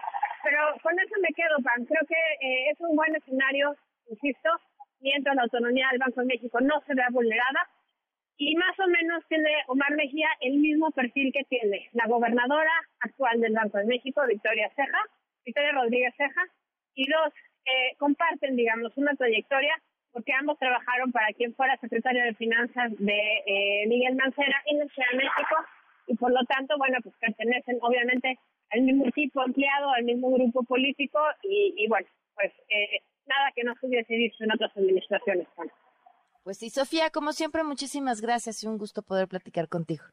Pero 0.44 0.60
con 0.82 0.98
eso 0.98 1.14
me 1.20 1.32
quedo, 1.34 1.56
Pan. 1.62 1.84
Creo 1.86 2.04
que 2.06 2.46
eh, 2.46 2.70
es 2.70 2.80
un 2.80 2.94
buen 2.94 3.14
escenario, 3.16 3.74
insisto, 4.08 4.50
mientras 5.00 5.34
la 5.34 5.42
autonomía 5.42 5.88
del 5.90 6.00
Banco 6.00 6.20
de 6.20 6.26
México 6.26 6.60
no 6.60 6.80
se 6.86 6.94
vea 6.94 7.08
vulnerada, 7.10 7.68
y 8.36 8.56
más 8.56 8.78
o 8.80 8.88
menos 8.88 9.22
tiene 9.28 9.50
Omar 9.68 9.94
Mejía 9.94 10.28
el 10.40 10.58
mismo 10.58 10.90
perfil 10.90 11.32
que 11.32 11.44
tiene 11.44 11.88
la 11.92 12.06
gobernadora 12.06 12.72
actual 13.00 13.40
del 13.40 13.54
Banco 13.54 13.78
de 13.78 13.84
México, 13.84 14.22
Victoria 14.26 14.70
Ceja, 14.74 14.98
Victoria 15.44 15.72
Rodríguez 15.72 16.14
Ceja, 16.16 16.42
y 16.94 17.08
dos, 17.08 17.32
eh, 17.64 17.96
comparten, 17.98 18.56
digamos, 18.56 18.96
una 18.96 19.14
trayectoria 19.14 19.74
porque 20.12 20.32
ambos 20.32 20.58
trabajaron 20.58 21.10
para 21.10 21.32
quien 21.32 21.54
fuera 21.54 21.76
secretario 21.78 22.22
de 22.22 22.34
Finanzas 22.34 22.92
de 22.98 23.42
eh, 23.46 23.86
Miguel 23.88 24.14
Mancera 24.14 24.62
en 24.66 24.78
la 24.78 24.86
Ciudad 24.86 25.08
de 25.10 25.16
México 25.16 25.56
y 26.06 26.16
por 26.16 26.30
lo 26.30 26.44
tanto, 26.44 26.78
bueno, 26.78 26.98
pues 27.02 27.14
pertenecen 27.20 27.78
obviamente 27.80 28.38
al 28.74 28.82
mismo 28.82 29.06
equipo 29.06 29.42
empleado, 29.42 29.90
al 29.90 30.04
mismo 30.04 30.30
grupo 30.30 30.62
político 30.64 31.18
y, 31.42 31.74
y 31.76 31.88
bueno, 31.88 32.06
pues 32.34 32.52
eh, 32.68 33.02
nada 33.26 33.50
que 33.54 33.64
no 33.64 33.74
se 33.80 33.86
hubiese 33.86 34.14
visto 34.16 34.44
en 34.44 34.52
otras 34.52 34.76
administraciones. 34.76 35.46
Pues 36.42 36.58
sí, 36.58 36.70
Sofía, 36.70 37.10
como 37.10 37.32
siempre, 37.32 37.62
muchísimas 37.62 38.20
gracias 38.20 38.62
y 38.62 38.66
un 38.66 38.76
gusto 38.76 39.02
poder 39.02 39.28
platicar 39.28 39.68
contigo. 39.68 40.04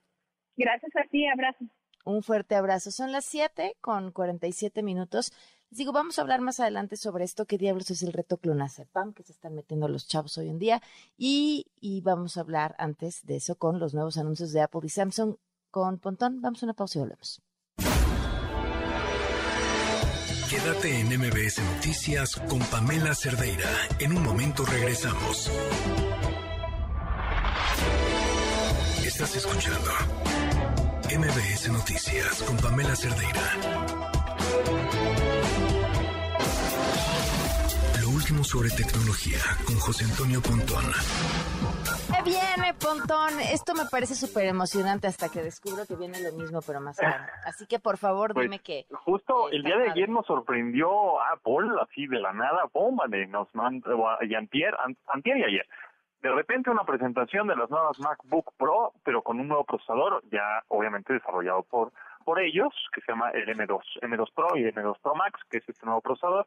Gracias 0.55 0.95
a 0.95 1.03
ti, 1.09 1.27
abrazo. 1.27 1.65
Un 2.05 2.23
fuerte 2.23 2.55
abrazo. 2.55 2.91
Son 2.91 3.11
las 3.11 3.25
7 3.25 3.75
con 3.81 4.11
47 4.11 4.81
minutos. 4.81 5.33
Les 5.69 5.77
digo, 5.77 5.91
vamos 5.91 6.17
a 6.17 6.21
hablar 6.21 6.41
más 6.41 6.59
adelante 6.59 6.97
sobre 6.97 7.23
esto, 7.23 7.45
qué 7.45 7.57
diablos 7.57 7.91
es 7.91 8.03
el 8.03 8.11
reto 8.11 8.39
Pam, 8.91 9.13
que 9.13 9.23
se 9.23 9.31
están 9.31 9.55
metiendo 9.55 9.87
los 9.87 10.07
chavos 10.07 10.37
hoy 10.37 10.49
en 10.49 10.59
día. 10.59 10.81
Y, 11.17 11.67
y 11.79 12.01
vamos 12.01 12.37
a 12.37 12.41
hablar 12.41 12.75
antes 12.77 13.25
de 13.25 13.37
eso 13.37 13.55
con 13.55 13.79
los 13.79 13.93
nuevos 13.93 14.17
anuncios 14.17 14.51
de 14.51 14.61
Apple 14.61 14.81
y 14.83 14.89
Samsung 14.89 15.35
con 15.69 15.99
Pontón. 15.99 16.41
Vamos 16.41 16.63
a 16.63 16.65
una 16.65 16.73
pausa 16.73 16.99
y 16.99 17.01
volvemos. 17.01 17.41
Quédate 20.51 20.99
en 20.99 21.07
MBS 21.07 21.59
Noticias 21.59 22.35
con 22.49 22.59
Pamela 22.59 23.15
Cerdeira. 23.15 23.69
En 23.99 24.11
un 24.11 24.21
momento 24.21 24.65
regresamos. 24.65 25.49
Estás 29.01 29.33
escuchando 29.37 29.91
MBS 31.05 31.69
Noticias 31.69 32.43
con 32.43 32.57
Pamela 32.57 32.97
Cerdeira 32.97 34.11
Platiquemos 38.31 38.47
sobre 38.47 38.69
tecnología 38.69 39.39
con 39.65 39.75
José 39.77 40.05
Antonio 40.05 40.41
Pontón. 40.41 40.85
¿Qué 42.23 42.29
viene, 42.29 42.73
Pontón? 42.73 43.39
Esto 43.51 43.73
me 43.73 43.85
parece 43.89 44.13
súper 44.15 44.45
emocionante 44.45 45.07
hasta 45.07 45.29
que 45.29 45.41
descubro 45.41 45.85
que 45.87 45.95
viene 45.95 46.19
lo 46.21 46.31
mismo, 46.37 46.59
pero 46.65 46.79
más 46.79 46.97
caro. 46.97 47.23
Así 47.45 47.65
que, 47.67 47.79
por 47.79 47.97
favor, 47.97 48.33
Pues, 48.33 48.45
dime 48.45 48.59
que... 48.59 48.85
Justo 49.05 49.49
el 49.49 49.63
día 49.63 49.77
de 49.77 49.89
ayer 49.91 50.09
nos 50.09 50.25
sorprendió 50.25 51.21
Apple, 51.21 51.69
así 51.81 52.07
de 52.07 52.19
la 52.19 52.33
nada, 52.33 52.65
bomba, 52.73 53.05
de 53.07 53.25
nos 53.27 53.53
mandó, 53.55 54.07
y 54.21 54.35
antier, 54.35 54.75
an- 54.83 54.97
antier 55.07 55.37
y 55.37 55.43
ayer. 55.43 55.67
De 56.21 56.31
repente 56.31 56.69
una 56.69 56.83
presentación 56.83 57.47
de 57.47 57.55
las 57.55 57.69
nuevas 57.71 57.97
MacBook 57.99 58.53
Pro, 58.57 58.93
pero 59.03 59.23
con 59.23 59.39
un 59.39 59.47
nuevo 59.47 59.63
procesador, 59.63 60.21
ya 60.31 60.63
obviamente 60.67 61.13
desarrollado 61.13 61.63
por, 61.63 61.91
por 62.23 62.39
ellos, 62.39 62.71
que 62.93 63.01
se 63.01 63.11
llama 63.11 63.31
el 63.31 63.47
M2, 63.47 63.79
M2 64.01 64.31
Pro 64.35 64.55
y 64.55 64.63
M2 64.65 64.97
Pro 65.01 65.15
Max, 65.15 65.39
que 65.49 65.57
es 65.57 65.67
este 65.67 65.85
nuevo 65.85 66.01
procesador, 66.01 66.45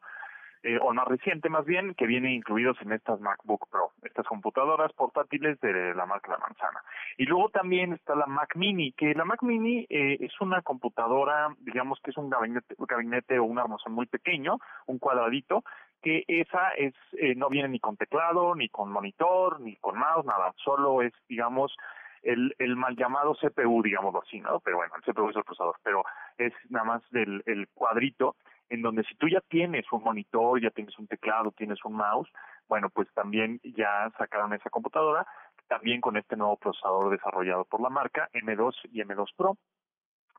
eh, 0.65 0.79
o 0.81 0.91
más 0.93 1.07
reciente 1.07 1.47
más 1.47 1.63
bien, 1.63 1.93
que 1.93 2.07
viene 2.07 2.33
incluidos 2.33 2.75
en 2.81 2.91
estas 2.91 3.21
MacBook 3.21 3.69
Pro, 3.69 3.91
estas 4.01 4.25
computadoras 4.25 4.91
portátiles 4.93 5.59
de 5.61 5.93
la 5.93 6.07
marca 6.07 6.31
La 6.31 6.39
Manzana. 6.39 6.81
Y 7.19 7.25
luego 7.25 7.49
también 7.49 7.93
está 7.93 8.15
la 8.15 8.25
Mac 8.25 8.55
Mini, 8.55 8.91
que 8.93 9.13
la 9.13 9.25
Mac 9.25 9.43
Mini 9.43 9.85
eh, 9.89 10.17
es 10.19 10.41
una 10.41 10.63
computadora, 10.63 11.55
digamos 11.59 11.99
que 12.03 12.09
es 12.09 12.17
un 12.17 12.31
gabinete, 12.31 12.73
gabinete 12.79 13.37
o 13.37 13.43
un 13.43 13.59
armazón 13.59 13.93
muy 13.93 14.07
pequeño, 14.07 14.57
un 14.87 14.97
cuadradito, 14.97 15.63
que 16.01 16.23
esa 16.27 16.69
es 16.69 16.95
eh, 17.19 17.35
no 17.35 17.49
viene 17.49 17.69
ni 17.69 17.79
con 17.79 17.95
teclado, 17.95 18.55
ni 18.55 18.67
con 18.69 18.91
monitor, 18.91 19.59
ni 19.59 19.75
con 19.75 19.99
mouse, 19.99 20.25
nada, 20.25 20.51
solo 20.57 21.03
es, 21.03 21.13
digamos, 21.29 21.77
el, 22.23 22.55
el 22.57 22.75
mal 22.75 22.95
llamado 22.95 23.35
CPU, 23.35 23.83
digámoslo 23.83 24.23
así, 24.23 24.39
¿no? 24.39 24.59
Pero 24.61 24.77
bueno, 24.77 24.93
el 24.95 25.03
CPU 25.03 25.29
es 25.29 25.35
el 25.35 25.43
procesador, 25.43 25.75
pero 25.83 26.03
es 26.39 26.53
nada 26.69 26.85
más 26.85 27.03
del 27.11 27.43
el 27.45 27.67
cuadrito 27.67 28.35
en 28.69 28.81
donde 28.81 29.03
si 29.03 29.15
tú 29.15 29.27
ya 29.27 29.41
tienes 29.41 29.85
un 29.91 30.03
monitor, 30.03 30.61
ya 30.61 30.69
tienes 30.71 30.97
un 30.97 31.07
teclado, 31.07 31.51
tienes 31.51 31.83
un 31.85 31.93
mouse, 31.93 32.29
bueno, 32.67 32.89
pues 32.89 33.07
también 33.13 33.59
ya 33.63 34.09
sacaron 34.17 34.53
esa 34.53 34.69
computadora, 34.69 35.25
también 35.67 36.01
con 36.01 36.17
este 36.17 36.35
nuevo 36.35 36.57
procesador 36.57 37.11
desarrollado 37.11 37.65
por 37.65 37.81
la 37.81 37.89
marca, 37.89 38.29
M2 38.33 38.73
y 38.91 39.01
M2 39.01 39.27
Pro. 39.35 39.57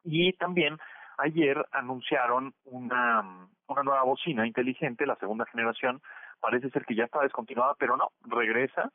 Y 0.04 0.32
también 0.34 0.78
ayer 1.18 1.64
anunciaron 1.72 2.54
una, 2.64 3.48
una 3.66 3.82
nueva 3.82 4.02
bocina 4.02 4.46
inteligente, 4.46 5.06
la 5.06 5.16
segunda 5.16 5.46
generación, 5.46 6.00
parece 6.40 6.70
ser 6.70 6.84
que 6.84 6.94
ya 6.94 7.04
está 7.04 7.20
descontinuada, 7.22 7.74
pero 7.78 7.96
no, 7.96 8.10
regresa 8.24 8.90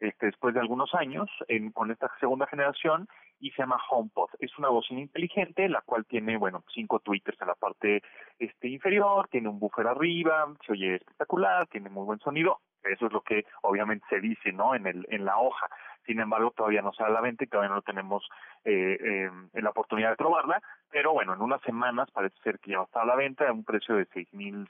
este, 0.00 0.26
después 0.26 0.54
de 0.54 0.60
algunos 0.60 0.94
años 0.94 1.28
en, 1.48 1.70
con 1.72 1.90
esta 1.90 2.10
segunda 2.20 2.46
generación 2.46 3.08
y 3.40 3.50
se 3.50 3.62
llama 3.62 3.80
HomePod. 3.90 4.30
Es 4.38 4.56
una 4.58 4.68
bocina 4.68 5.00
inteligente, 5.00 5.68
la 5.68 5.82
cual 5.82 6.06
tiene, 6.06 6.36
bueno, 6.36 6.64
cinco 6.72 7.00
tweeters 7.00 7.40
en 7.40 7.48
la 7.48 7.54
parte 7.54 8.02
este, 8.38 8.68
inferior, 8.68 9.28
tiene 9.28 9.48
un 9.48 9.58
buffer 9.58 9.86
arriba, 9.86 10.46
se 10.66 10.72
oye 10.72 10.96
espectacular, 10.96 11.66
tiene 11.68 11.90
muy 11.90 12.04
buen 12.04 12.20
sonido. 12.20 12.60
Eso 12.82 13.06
es 13.06 13.12
lo 13.12 13.22
que 13.22 13.44
obviamente 13.62 14.04
se 14.10 14.20
dice, 14.20 14.52
¿no? 14.52 14.74
En 14.74 14.86
el 14.86 15.06
en 15.08 15.24
la 15.24 15.38
hoja. 15.38 15.68
Sin 16.06 16.20
embargo, 16.20 16.50
todavía 16.50 16.82
no 16.82 16.92
sale 16.92 17.10
a 17.10 17.14
la 17.14 17.20
venta 17.22 17.44
y 17.44 17.46
todavía 17.46 17.74
no 17.74 17.80
tenemos 17.80 18.28
eh, 18.64 18.98
eh, 19.00 19.30
la 19.54 19.70
oportunidad 19.70 20.10
de 20.10 20.16
probarla. 20.16 20.62
Pero 20.90 21.12
bueno, 21.12 21.32
en 21.32 21.40
unas 21.40 21.62
semanas 21.62 22.10
parece 22.10 22.36
ser 22.42 22.58
que 22.58 22.72
ya 22.72 22.82
estar 22.82 23.02
a 23.02 23.06
la 23.06 23.16
venta 23.16 23.48
a 23.48 23.52
un 23.52 23.64
precio 23.64 23.96
de 23.96 24.06
6.700 24.08 24.68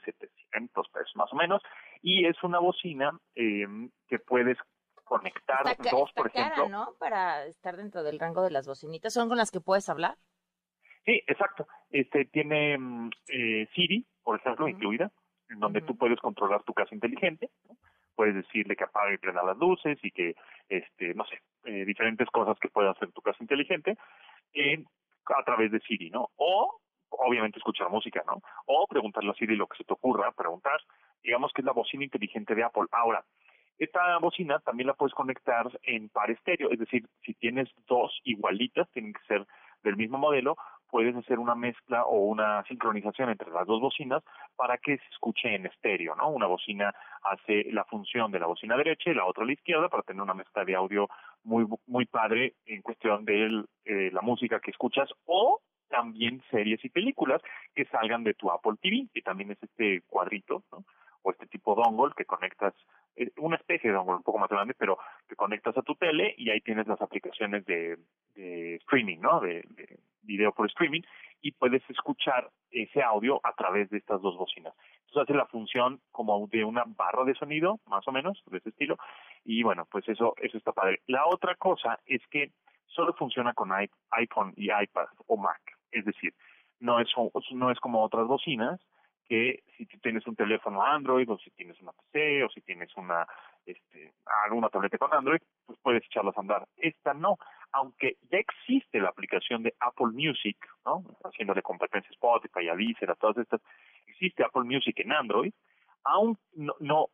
pesos 0.91 1.15
más 1.15 1.31
o 1.33 1.35
menos. 1.35 1.61
Y 2.01 2.25
es 2.25 2.41
una 2.43 2.59
bocina 2.59 3.11
eh, 3.35 3.67
que 4.07 4.19
puedes 4.19 4.57
conectar 5.05 5.65
Está, 5.67 5.91
dos, 5.91 6.09
está 6.09 6.21
por 6.21 6.31
cara, 6.31 6.47
ejemplo. 6.47 6.69
¿no? 6.69 6.93
Para 6.99 7.45
estar 7.45 7.77
dentro 7.77 8.03
del 8.03 8.19
rango 8.19 8.43
de 8.43 8.51
las 8.51 8.67
bocinitas. 8.67 9.13
¿Son 9.13 9.29
con 9.29 9.37
las 9.37 9.51
que 9.51 9.61
puedes 9.61 9.87
hablar? 9.87 10.17
Sí, 11.05 11.21
exacto. 11.27 11.67
Este 11.91 12.25
tiene 12.25 12.77
mm, 12.77 13.09
eh, 13.29 13.67
Siri, 13.73 14.05
por 14.23 14.39
ejemplo, 14.39 14.67
incluida, 14.67 15.11
en 15.49 15.59
donde 15.59 15.81
tú 15.81 15.95
puedes 15.95 16.19
controlar 16.19 16.63
tu 16.63 16.73
casa 16.73 16.93
inteligente. 16.93 17.49
¿no? 17.69 17.77
Puedes 18.15 18.35
decirle 18.35 18.75
que 18.75 18.83
apague 18.83 19.13
y 19.13 19.17
prenda 19.17 19.43
las 19.43 19.57
luces 19.57 19.99
y 20.01 20.11
que, 20.11 20.35
este, 20.67 21.13
no 21.13 21.25
sé, 21.25 21.41
eh, 21.65 21.85
diferentes 21.85 22.27
cosas 22.29 22.57
que 22.59 22.69
pueda 22.69 22.91
hacer 22.91 23.11
tu 23.11 23.21
casa 23.21 23.37
inteligente 23.41 23.97
eh, 24.53 24.83
a 25.25 25.43
través 25.43 25.71
de 25.71 25.79
Siri, 25.81 26.09
¿no? 26.09 26.29
O, 26.37 26.79
obviamente, 27.09 27.59
escuchar 27.59 27.89
música, 27.89 28.23
¿no? 28.25 28.41
O 28.65 28.87
preguntarle 28.87 29.31
a 29.31 29.33
Siri 29.35 29.55
lo 29.55 29.67
que 29.67 29.77
se 29.77 29.83
te 29.83 29.93
ocurra, 29.93 30.31
preguntar. 30.31 30.79
Digamos 31.21 31.51
que 31.53 31.61
es 31.61 31.65
la 31.65 31.73
bocina 31.73 32.03
inteligente 32.03 32.55
de 32.55 32.63
Apple. 32.63 32.85
Ahora, 32.91 33.25
esta 33.77 34.17
bocina 34.19 34.59
también 34.59 34.87
la 34.87 34.93
puedes 34.93 35.13
conectar 35.13 35.67
en 35.83 36.09
par 36.09 36.31
estéreo, 36.31 36.69
es 36.71 36.79
decir, 36.79 37.05
si 37.23 37.33
tienes 37.33 37.69
dos 37.87 38.19
igualitas, 38.23 38.89
tienen 38.91 39.13
que 39.13 39.25
ser 39.27 39.45
del 39.83 39.97
mismo 39.97 40.17
modelo, 40.17 40.55
puedes 40.89 41.15
hacer 41.15 41.39
una 41.39 41.55
mezcla 41.55 42.05
o 42.05 42.25
una 42.25 42.63
sincronización 42.63 43.29
entre 43.29 43.51
las 43.51 43.67
dos 43.67 43.81
bocinas 43.81 44.23
para 44.55 44.77
que 44.77 44.97
se 44.97 45.07
escuche 45.11 45.53
en 45.53 45.65
estéreo, 45.65 46.15
¿no? 46.15 46.29
Una 46.29 46.47
bocina 46.47 46.93
hace 47.23 47.65
la 47.71 47.83
función 47.85 48.31
de 48.31 48.39
la 48.39 48.47
bocina 48.47 48.77
derecha 48.77 49.09
y 49.09 49.13
la 49.13 49.25
otra 49.25 49.45
la 49.45 49.53
izquierda 49.53 49.89
para 49.89 50.03
tener 50.03 50.21
una 50.21 50.33
mezcla 50.33 50.63
de 50.63 50.75
audio 50.75 51.07
muy 51.43 51.65
muy 51.85 52.05
padre 52.05 52.55
en 52.65 52.81
cuestión 52.81 53.25
de 53.25 53.65
eh, 53.85 54.09
la 54.11 54.21
música 54.21 54.59
que 54.59 54.71
escuchas 54.71 55.09
o 55.25 55.59
también 55.89 56.41
series 56.49 56.83
y 56.83 56.89
películas 56.89 57.41
que 57.73 57.85
salgan 57.85 58.23
de 58.23 58.33
tu 58.33 58.49
Apple 58.49 58.73
TV, 58.81 59.07
que 59.13 59.21
también 59.21 59.51
es 59.51 59.61
este 59.61 60.01
cuadrito, 60.07 60.63
¿no? 60.71 60.83
o 61.25 61.31
este 61.31 61.47
tipo 61.47 61.75
dongle 61.75 62.13
que 62.15 62.25
conectas, 62.25 62.73
eh, 63.15 63.31
una 63.37 63.57
especie 63.57 63.95
un 63.97 64.23
poco 64.23 64.37
más 64.37 64.49
grande, 64.49 64.73
pero 64.77 64.97
que 65.27 65.35
conectas 65.35 65.77
a 65.77 65.81
tu 65.81 65.95
tele 65.95 66.33
y 66.37 66.49
ahí 66.49 66.61
tienes 66.61 66.87
las 66.87 67.01
aplicaciones 67.01 67.65
de, 67.65 67.97
de 68.35 68.75
streaming, 68.75 69.19
¿no? 69.19 69.39
De, 69.39 69.63
de 69.69 69.99
video 70.21 70.51
por 70.51 70.67
streaming 70.67 71.01
y 71.41 71.51
puedes 71.51 71.87
escuchar 71.89 72.49
ese 72.71 73.01
audio 73.03 73.39
a 73.43 73.53
través 73.53 73.89
de 73.89 73.97
estas 73.97 74.21
dos 74.21 74.35
bocinas. 74.37 74.73
Entonces 75.05 75.23
hace 75.23 75.37
la 75.37 75.45
función 75.45 76.01
como 76.11 76.47
de 76.47 76.63
una 76.63 76.83
barra 76.87 77.23
de 77.23 77.35
sonido, 77.35 77.79
más 77.85 78.07
o 78.07 78.11
menos, 78.11 78.41
de 78.47 78.57
ese 78.57 78.69
estilo, 78.69 78.97
y 79.43 79.61
bueno, 79.63 79.87
pues 79.91 80.07
eso, 80.09 80.33
eso 80.41 80.57
está 80.57 80.71
padre. 80.71 81.01
La 81.07 81.27
otra 81.27 81.55
cosa 81.55 81.99
es 82.05 82.25
que 82.31 82.51
solo 82.87 83.13
funciona 83.13 83.53
con 83.53 83.71
iPhone 83.71 84.53
y 84.55 84.71
iPad 84.71 85.07
o 85.27 85.37
Mac, 85.37 85.61
es 85.91 86.05
decir, 86.05 86.33
no 86.79 86.99
es, 86.99 87.07
no 87.51 87.71
es 87.71 87.79
como 87.79 88.03
otras 88.03 88.27
bocinas 88.27 88.79
que 89.27 89.63
si 89.77 89.85
tú 89.85 89.97
tienes 89.99 90.25
un 90.27 90.35
teléfono 90.35 90.83
Android 90.83 91.29
o 91.29 91.37
si 91.39 91.51
tienes 91.51 91.79
una 91.81 91.91
PC 91.91 92.43
o 92.43 92.49
si 92.49 92.61
tienes 92.61 92.95
una 92.95 93.25
este 93.65 94.13
alguna 94.45 94.69
tableta 94.69 94.97
con 94.97 95.13
Android, 95.13 95.41
pues 95.65 95.79
puedes 95.81 96.05
echarlas 96.05 96.37
a 96.37 96.41
andar. 96.41 96.67
Esta 96.77 97.13
no, 97.13 97.37
aunque 97.71 98.17
ya 98.31 98.37
existe 98.37 98.99
la 98.99 99.09
aplicación 99.09 99.63
de 99.63 99.73
Apple 99.79 100.11
Music, 100.13 100.57
¿no? 100.85 101.03
Haciéndole 101.23 101.61
competencia 101.61 102.11
Spotify, 102.11 102.69
a 102.69 102.75
Deezer, 102.75 103.09
a 103.09 103.15
todas 103.15 103.37
estas, 103.37 103.61
existe 104.07 104.43
Apple 104.43 104.63
Music 104.63 104.99
en 104.99 105.11
Android, 105.11 105.53
aún 106.03 106.37
no, 106.53 106.75
no 106.79 107.09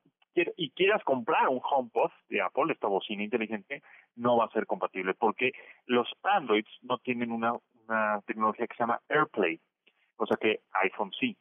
y 0.55 0.71
quieras 0.71 1.03
comprar 1.03 1.49
un 1.49 1.59
HomePod 1.61 2.11
de 2.29 2.41
Apple, 2.41 2.71
esta 2.71 2.87
bocina 2.87 3.23
inteligente, 3.23 3.81
no 4.15 4.37
va 4.37 4.45
a 4.45 4.51
ser 4.51 4.65
compatible 4.65 5.13
porque 5.13 5.51
los 5.85 6.07
Androids 6.23 6.71
no 6.81 6.97
tienen 6.99 7.31
una, 7.31 7.53
una 7.87 8.21
tecnología 8.25 8.67
que 8.67 8.75
se 8.75 8.83
llama 8.83 9.01
AirPlay, 9.09 9.59
cosa 10.15 10.37
que 10.37 10.61
iPhone 10.83 11.11
sí. 11.19 11.37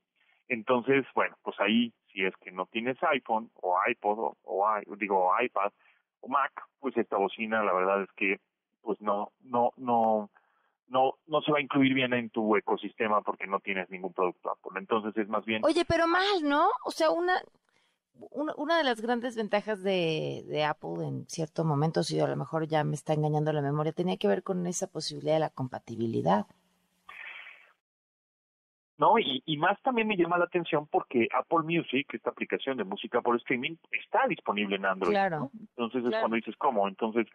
Entonces, 0.50 1.06
bueno, 1.14 1.36
pues 1.42 1.54
ahí, 1.60 1.94
si 2.12 2.24
es 2.24 2.34
que 2.38 2.50
no 2.50 2.66
tienes 2.66 3.00
iPhone 3.04 3.52
o 3.62 3.78
iPod 3.88 4.18
o, 4.18 4.36
o 4.42 4.96
digo 4.96 5.30
iPad 5.40 5.70
o 6.18 6.28
Mac, 6.28 6.50
pues 6.80 6.96
esta 6.96 7.16
bocina, 7.16 7.62
la 7.62 7.72
verdad 7.72 8.02
es 8.02 8.10
que, 8.16 8.40
pues 8.82 9.00
no, 9.00 9.30
no, 9.42 9.72
no, 9.76 10.28
no, 10.88 11.14
no 11.28 11.40
se 11.42 11.52
va 11.52 11.58
a 11.58 11.62
incluir 11.62 11.94
bien 11.94 12.12
en 12.14 12.30
tu 12.30 12.56
ecosistema 12.56 13.22
porque 13.22 13.46
no 13.46 13.60
tienes 13.60 13.88
ningún 13.90 14.12
producto 14.12 14.50
Apple. 14.50 14.72
Entonces 14.80 15.16
es 15.16 15.28
más 15.28 15.44
bien. 15.44 15.64
Oye, 15.64 15.84
pero 15.86 16.08
mal, 16.08 16.42
¿no? 16.42 16.68
O 16.84 16.90
sea, 16.90 17.12
una, 17.12 17.40
una, 18.14 18.52
una 18.56 18.76
de 18.76 18.82
las 18.82 19.00
grandes 19.00 19.36
ventajas 19.36 19.84
de, 19.84 20.42
de 20.48 20.64
Apple 20.64 21.06
en 21.06 21.28
cierto 21.28 21.64
momento, 21.64 22.02
si 22.02 22.18
a 22.18 22.26
lo 22.26 22.34
mejor 22.34 22.66
ya 22.66 22.82
me 22.82 22.96
está 22.96 23.12
engañando 23.12 23.52
la 23.52 23.62
memoria, 23.62 23.92
tenía 23.92 24.16
que 24.16 24.26
ver 24.26 24.42
con 24.42 24.66
esa 24.66 24.88
posibilidad 24.88 25.34
de 25.34 25.40
la 25.40 25.50
compatibilidad. 25.50 26.46
No, 29.00 29.18
y, 29.18 29.42
y 29.46 29.56
más 29.56 29.80
también 29.80 30.06
me 30.06 30.16
llama 30.18 30.36
la 30.36 30.44
atención 30.44 30.86
porque 30.86 31.26
Apple 31.32 31.62
Music, 31.64 32.06
esta 32.12 32.28
aplicación 32.28 32.76
de 32.76 32.84
música 32.84 33.22
por 33.22 33.34
streaming, 33.36 33.76
está 33.92 34.26
disponible 34.28 34.76
en 34.76 34.84
Android. 34.84 35.12
Claro. 35.12 35.38
¿no? 35.38 35.50
Entonces 35.58 36.04
es 36.04 36.20
cuando 36.20 36.36
dices, 36.36 36.54
¿cómo? 36.58 36.86
Entonces, 36.86 37.26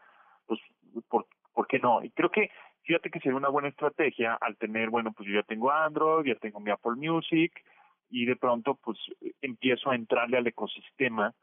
pues, 0.45 0.59
¿por, 1.09 1.26
¿por 1.55 1.66
qué 1.66 1.80
no? 1.80 2.03
Y 2.03 2.11
creo 2.11 2.30
que, 2.30 2.51
fíjate 2.84 3.09
que 3.09 3.20
sería 3.20 3.36
una 3.36 3.49
buena 3.49 3.70
estrategia 3.70 4.38
al 4.39 4.57
tener, 4.57 4.91
bueno, 4.91 5.11
pues 5.11 5.28
yo 5.28 5.34
ya 5.34 5.41
tengo 5.41 5.72
Android, 5.72 6.28
ya 6.28 6.36
tengo 6.36 6.59
mi 6.59 6.70
Apple 6.70 6.97
Music, 6.97 7.51
y 8.11 8.26
de 8.26 8.36
pronto, 8.36 8.76
pues, 8.76 8.99
empiezo 9.41 9.89
a 9.89 9.95
entrarle 9.95 10.38
al 10.38 10.45
ecosistema 10.45 11.34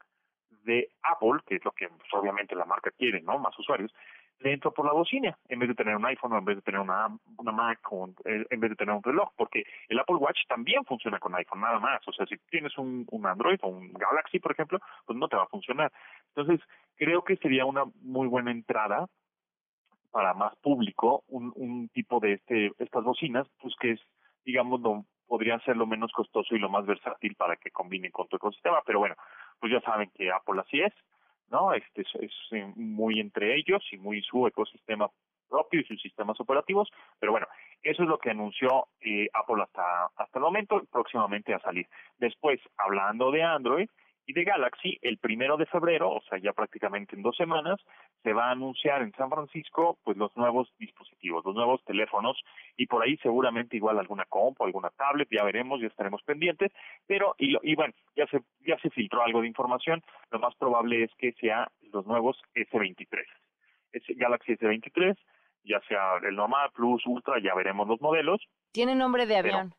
de 0.63 0.87
Apple, 1.01 1.41
que 1.45 1.55
es 1.55 1.65
lo 1.65 1.71
que 1.71 1.89
pues, 1.89 2.13
obviamente 2.13 2.55
la 2.55 2.63
marca 2.63 2.91
quiere, 2.91 3.21
¿no? 3.21 3.39
Más 3.39 3.59
usuarios, 3.59 3.93
le 4.39 4.53
entro 4.53 4.73
por 4.73 4.85
la 4.85 4.93
bocina, 4.93 5.37
en 5.47 5.59
vez 5.59 5.69
de 5.69 5.75
tener 5.75 5.95
un 5.95 6.05
iPhone 6.05 6.33
o 6.33 6.37
en 6.37 6.45
vez 6.45 6.57
de 6.57 6.61
tener 6.61 6.81
una, 6.81 7.07
una 7.37 7.51
Mac 7.51 7.79
o 7.91 8.09
eh, 8.25 8.45
en 8.49 8.59
vez 8.59 8.71
de 8.71 8.75
tener 8.75 8.93
un 8.93 9.03
reloj, 9.03 9.29
porque 9.37 9.63
el 9.87 9.99
Apple 9.99 10.17
Watch 10.17 10.39
también 10.47 10.83
funciona 10.85 11.19
con 11.19 11.35
iPhone, 11.35 11.61
nada 11.61 11.79
más. 11.79 12.05
O 12.07 12.13
sea, 12.13 12.25
si 12.25 12.37
tienes 12.49 12.77
un, 12.77 13.05
un 13.09 13.25
Android 13.25 13.59
o 13.61 13.67
un 13.69 13.93
Galaxy, 13.93 14.39
por 14.39 14.51
ejemplo, 14.51 14.79
pues 15.05 15.17
no 15.17 15.27
te 15.27 15.37
va 15.37 15.43
a 15.43 15.47
funcionar. 15.47 15.91
Entonces, 16.35 16.59
creo 16.95 17.23
que 17.23 17.37
sería 17.37 17.65
una 17.65 17.85
muy 18.01 18.27
buena 18.27 18.51
entrada 18.51 19.07
para 20.11 20.33
más 20.33 20.55
público 20.57 21.23
un, 21.27 21.51
un 21.55 21.89
tipo 21.89 22.19
de 22.19 22.33
este 22.33 22.71
estas 22.77 23.03
bocinas, 23.03 23.47
pues 23.61 23.73
que 23.79 23.91
es, 23.91 23.99
digamos, 24.45 24.81
lo, 24.81 25.05
podría 25.27 25.57
ser 25.61 25.77
lo 25.77 25.87
menos 25.87 26.11
costoso 26.11 26.55
y 26.55 26.59
lo 26.59 26.69
más 26.69 26.85
versátil 26.85 27.35
para 27.35 27.55
que 27.55 27.71
combine 27.71 28.11
con 28.11 28.27
tu 28.27 28.35
ecosistema. 28.35 28.81
Pero 28.85 28.99
bueno, 28.99 29.15
pues 29.59 29.71
ya 29.71 29.81
saben 29.81 30.11
que 30.13 30.31
Apple 30.31 30.61
así 30.61 30.81
es, 30.81 30.93
¿no? 31.49 31.73
Este 31.73 32.01
es, 32.01 32.15
es 32.15 32.31
eh, 32.51 32.71
muy 32.75 33.19
entre 33.19 33.55
ellos 33.55 33.83
y 33.91 33.97
muy 33.97 34.21
su 34.21 34.47
ecosistema 34.47 35.09
propio 35.49 35.81
y 35.81 35.83
sus 35.83 36.01
sistemas 36.01 36.39
operativos, 36.39 36.89
pero 37.19 37.31
bueno, 37.31 37.47
eso 37.83 38.01
es 38.01 38.09
lo 38.09 38.17
que 38.17 38.31
anunció 38.31 38.87
eh, 39.01 39.27
Apple 39.33 39.61
hasta, 39.61 40.05
hasta 40.15 40.39
el 40.39 40.43
momento, 40.43 40.81
próximamente 40.91 41.53
a 41.53 41.59
salir. 41.59 41.87
Después, 42.17 42.59
hablando 42.77 43.29
de 43.29 43.43
Android, 43.43 43.87
y 44.25 44.33
de 44.33 44.43
Galaxy, 44.43 44.97
el 45.01 45.17
primero 45.17 45.57
de 45.57 45.65
febrero, 45.65 46.11
o 46.11 46.21
sea, 46.21 46.37
ya 46.37 46.53
prácticamente 46.53 47.15
en 47.15 47.21
dos 47.21 47.35
semanas, 47.35 47.79
se 48.23 48.33
va 48.33 48.47
a 48.47 48.51
anunciar 48.51 49.01
en 49.01 49.11
San 49.13 49.29
Francisco, 49.29 49.97
pues 50.03 50.17
los 50.17 50.35
nuevos 50.37 50.71
dispositivos, 50.79 51.43
los 51.45 51.55
nuevos 51.55 51.83
teléfonos, 51.83 52.37
y 52.77 52.87
por 52.87 53.03
ahí 53.03 53.17
seguramente 53.17 53.75
igual 53.75 53.99
alguna 53.99 54.25
comp 54.25 54.59
o 54.61 54.65
alguna 54.65 54.89
tablet, 54.91 55.27
ya 55.29 55.43
veremos, 55.43 55.81
ya 55.81 55.87
estaremos 55.87 56.23
pendientes, 56.23 56.71
pero, 57.05 57.35
y, 57.37 57.55
y 57.63 57.75
bueno, 57.75 57.93
ya 58.15 58.25
se, 58.27 58.41
ya 58.65 58.77
se 58.79 58.89
filtró 58.89 59.23
algo 59.23 59.41
de 59.41 59.47
información, 59.47 60.01
lo 60.31 60.39
más 60.39 60.55
probable 60.55 61.03
es 61.03 61.11
que 61.17 61.33
sea 61.33 61.69
los 61.91 62.05
nuevos 62.05 62.41
S23. 62.55 63.25
Es 63.91 64.03
Galaxy 64.17 64.53
S23, 64.53 65.17
ya 65.63 65.79
sea 65.87 66.17
el 66.23 66.35
normal, 66.35 66.71
Plus, 66.73 67.05
Ultra, 67.05 67.39
ya 67.41 67.53
veremos 67.55 67.87
los 67.87 68.01
modelos. 68.01 68.41
Tiene 68.71 68.95
nombre 68.95 69.25
de 69.25 69.37
avión. 69.37 69.73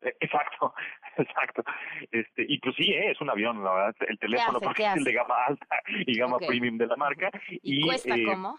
Exacto, 0.20 0.74
exacto. 1.18 1.62
Este, 2.10 2.46
y 2.48 2.58
pues 2.58 2.74
sí, 2.76 2.92
eh, 2.92 3.10
es 3.10 3.20
un 3.20 3.30
avión, 3.30 3.62
la 3.62 3.72
verdad, 3.72 3.96
el 4.08 4.18
teléfono 4.18 4.60
porque 4.60 4.84
es 4.84 4.96
el 4.96 5.04
de 5.04 5.12
gama 5.12 5.34
alta 5.46 5.66
y 6.06 6.18
gama 6.18 6.38
premium 6.38 6.78
de 6.78 6.86
la 6.86 6.96
marca. 6.96 7.30
¿Y, 7.50 7.82
cuesta 7.84 8.16
eh, 8.16 8.24
cómo? 8.24 8.58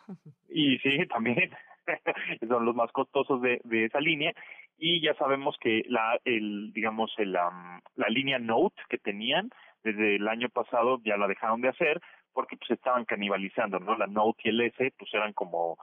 Y 0.50 0.78
sí, 0.80 1.06
también 1.08 1.52
son 2.48 2.66
los 2.66 2.76
más 2.76 2.92
costosos 2.92 3.42
de, 3.42 3.60
de 3.64 3.86
esa 3.86 4.00
línea. 4.00 4.34
Y 4.78 5.02
ya 5.02 5.14
sabemos 5.16 5.58
que 5.60 5.84
la, 5.88 6.20
el, 6.26 6.72
digamos, 6.74 7.12
el, 7.18 7.34
la 7.34 8.08
línea 8.10 8.40
Note 8.40 8.82
que 8.90 8.98
tenían 8.98 9.50
desde 9.84 10.16
el 10.16 10.28
año 10.28 10.50
pasado 10.50 11.00
ya 11.04 11.18
la 11.18 11.28
dejaron 11.28 11.62
de 11.62 11.70
hacer 11.70 12.02
porque 12.34 12.58
pues 12.58 12.72
estaban 12.72 13.06
canibalizando, 13.06 13.80
¿no? 13.80 13.98
La 13.98 14.08
Note 14.08 14.42
y 14.44 14.50
el 14.50 14.62
S 14.62 14.94
pues 14.98 15.14
eran 15.14 15.34
como 15.34 15.78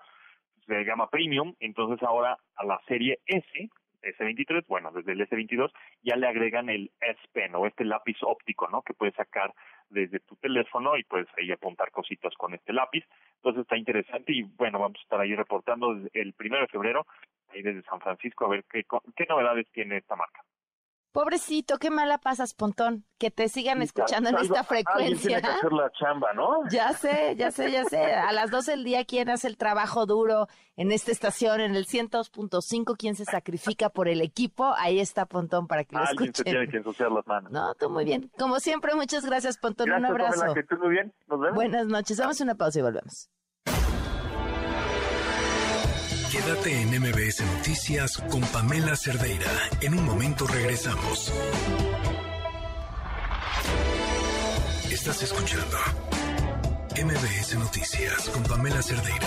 de 0.66 0.84
gama 0.84 1.08
premium, 1.08 1.54
entonces 1.60 2.02
ahora 2.02 2.38
a 2.56 2.64
la 2.64 2.80
serie 2.86 3.18
S 3.26 3.70
S23, 4.16 4.66
bueno, 4.66 4.90
desde 4.92 5.12
el 5.12 5.20
S22 5.28 5.70
ya 6.02 6.16
le 6.16 6.26
agregan 6.26 6.68
el 6.68 6.90
S 7.00 7.20
Pen 7.32 7.54
o 7.54 7.66
este 7.66 7.84
lápiz 7.84 8.16
óptico, 8.22 8.68
¿no? 8.68 8.82
Que 8.82 8.94
puedes 8.94 9.14
sacar 9.14 9.52
desde 9.90 10.20
tu 10.20 10.36
teléfono 10.36 10.96
y 10.96 11.04
puedes 11.04 11.28
ahí 11.38 11.50
apuntar 11.50 11.90
cositas 11.90 12.34
con 12.34 12.54
este 12.54 12.72
lápiz. 12.72 13.04
Entonces 13.36 13.62
está 13.62 13.76
interesante 13.76 14.32
y 14.32 14.42
bueno, 14.42 14.78
vamos 14.78 14.98
a 14.98 15.02
estar 15.02 15.20
ahí 15.20 15.34
reportando 15.34 15.96
el 16.12 16.32
primero 16.34 16.62
de 16.62 16.68
febrero 16.68 17.06
ahí 17.50 17.62
desde 17.62 17.82
San 17.82 18.00
Francisco 18.00 18.44
a 18.44 18.48
ver 18.48 18.64
qué, 18.70 18.84
qué 19.16 19.26
novedades 19.26 19.66
tiene 19.72 19.96
esta 19.96 20.16
marca. 20.16 20.42
Pobrecito, 21.12 21.78
qué 21.78 21.90
mala 21.90 22.18
pasas, 22.18 22.54
Pontón. 22.54 23.04
Que 23.18 23.30
te 23.30 23.48
sigan 23.48 23.82
escuchando 23.82 24.28
en 24.28 24.36
esta 24.36 24.62
frecuencia. 24.62 25.40
Tiene 25.40 25.42
que 25.42 25.48
hacer 25.48 25.72
la 25.72 25.90
chamba, 25.92 26.32
¿no? 26.34 26.68
Ya 26.70 26.92
sé, 26.92 27.34
ya 27.36 27.50
sé, 27.50 27.72
ya 27.72 27.84
sé. 27.86 28.12
A 28.14 28.30
las 28.32 28.50
12 28.50 28.72
del 28.72 28.84
día, 28.84 29.04
¿quién 29.04 29.28
hace 29.28 29.48
el 29.48 29.56
trabajo 29.56 30.06
duro 30.06 30.46
en 30.76 30.92
esta 30.92 31.10
estación, 31.10 31.60
en 31.60 31.74
el 31.74 31.86
102.5? 31.86 32.96
¿Quién 32.96 33.16
se 33.16 33.24
sacrifica 33.24 33.88
por 33.88 34.06
el 34.06 34.20
equipo? 34.20 34.72
Ahí 34.76 35.00
está 35.00 35.26
Pontón 35.26 35.66
para 35.66 35.84
que 35.84 35.96
lo 35.96 36.04
escuchen. 36.04 36.18
Alguien 36.18 36.34
se 36.34 36.44
tiene 36.44 36.68
que 36.68 36.76
ensuciar 36.76 37.10
las 37.10 37.26
manos. 37.26 37.50
No, 37.50 37.74
tú 37.74 37.90
muy 37.90 38.04
bien. 38.04 38.30
Como 38.38 38.60
siempre, 38.60 38.94
muchas 38.94 39.24
gracias, 39.24 39.58
Pontón. 39.58 39.86
Gracias, 39.86 40.10
Un 40.10 40.14
abrazo. 40.14 40.54
que 40.54 40.76
muy 40.76 40.90
bien. 40.90 41.12
Nos 41.26 41.40
vemos. 41.40 41.54
Buenas 41.56 41.86
noches. 41.86 42.18
Damos 42.18 42.40
una 42.40 42.54
pausa 42.54 42.78
y 42.78 42.82
volvemos. 42.82 43.30
Quédate 46.38 46.82
en 46.82 47.00
MBS 47.00 47.40
Noticias 47.56 48.16
con 48.30 48.40
Pamela 48.40 48.94
Cerdeira. 48.94 49.50
En 49.80 49.98
un 49.98 50.04
momento 50.04 50.46
regresamos. 50.46 51.32
Estás 54.88 55.20
escuchando 55.24 55.76
MBS 56.94 57.56
Noticias 57.58 58.30
con 58.30 58.44
Pamela 58.44 58.80
Cerdeira. 58.80 59.26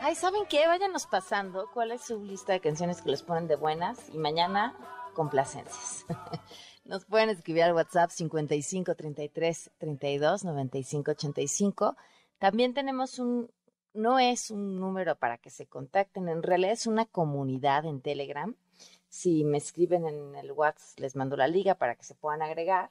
Ay, 0.00 0.14
¿saben 0.14 0.42
qué? 0.48 0.68
Váyanos 0.68 1.08
pasando 1.08 1.68
cuál 1.74 1.90
es 1.90 2.02
su 2.02 2.22
lista 2.22 2.52
de 2.52 2.60
canciones 2.60 3.02
que 3.02 3.10
les 3.10 3.24
ponen 3.24 3.48
de 3.48 3.56
buenas 3.56 3.98
y 4.12 4.18
mañana 4.18 4.76
complacencias. 5.14 6.04
Nos 6.84 7.06
pueden 7.06 7.30
escribir 7.30 7.62
al 7.62 7.72
WhatsApp 7.72 8.10
55 8.10 8.94
33 8.94 9.70
32 9.78 10.44
95 10.44 11.10
85. 11.12 11.96
También 12.38 12.74
tenemos 12.74 13.18
un, 13.18 13.50
no 13.94 14.18
es 14.18 14.50
un 14.50 14.78
número 14.78 15.16
para 15.16 15.38
que 15.38 15.48
se 15.48 15.66
contacten, 15.66 16.28
en 16.28 16.42
realidad 16.42 16.72
es 16.72 16.86
una 16.86 17.06
comunidad 17.06 17.86
en 17.86 18.02
Telegram. 18.02 18.54
Si 19.08 19.44
me 19.44 19.56
escriben 19.56 20.06
en 20.06 20.34
el 20.34 20.52
WhatsApp, 20.52 21.00
les 21.00 21.16
mando 21.16 21.38
la 21.38 21.48
liga 21.48 21.74
para 21.74 21.94
que 21.94 22.04
se 22.04 22.14
puedan 22.14 22.42
agregar. 22.42 22.90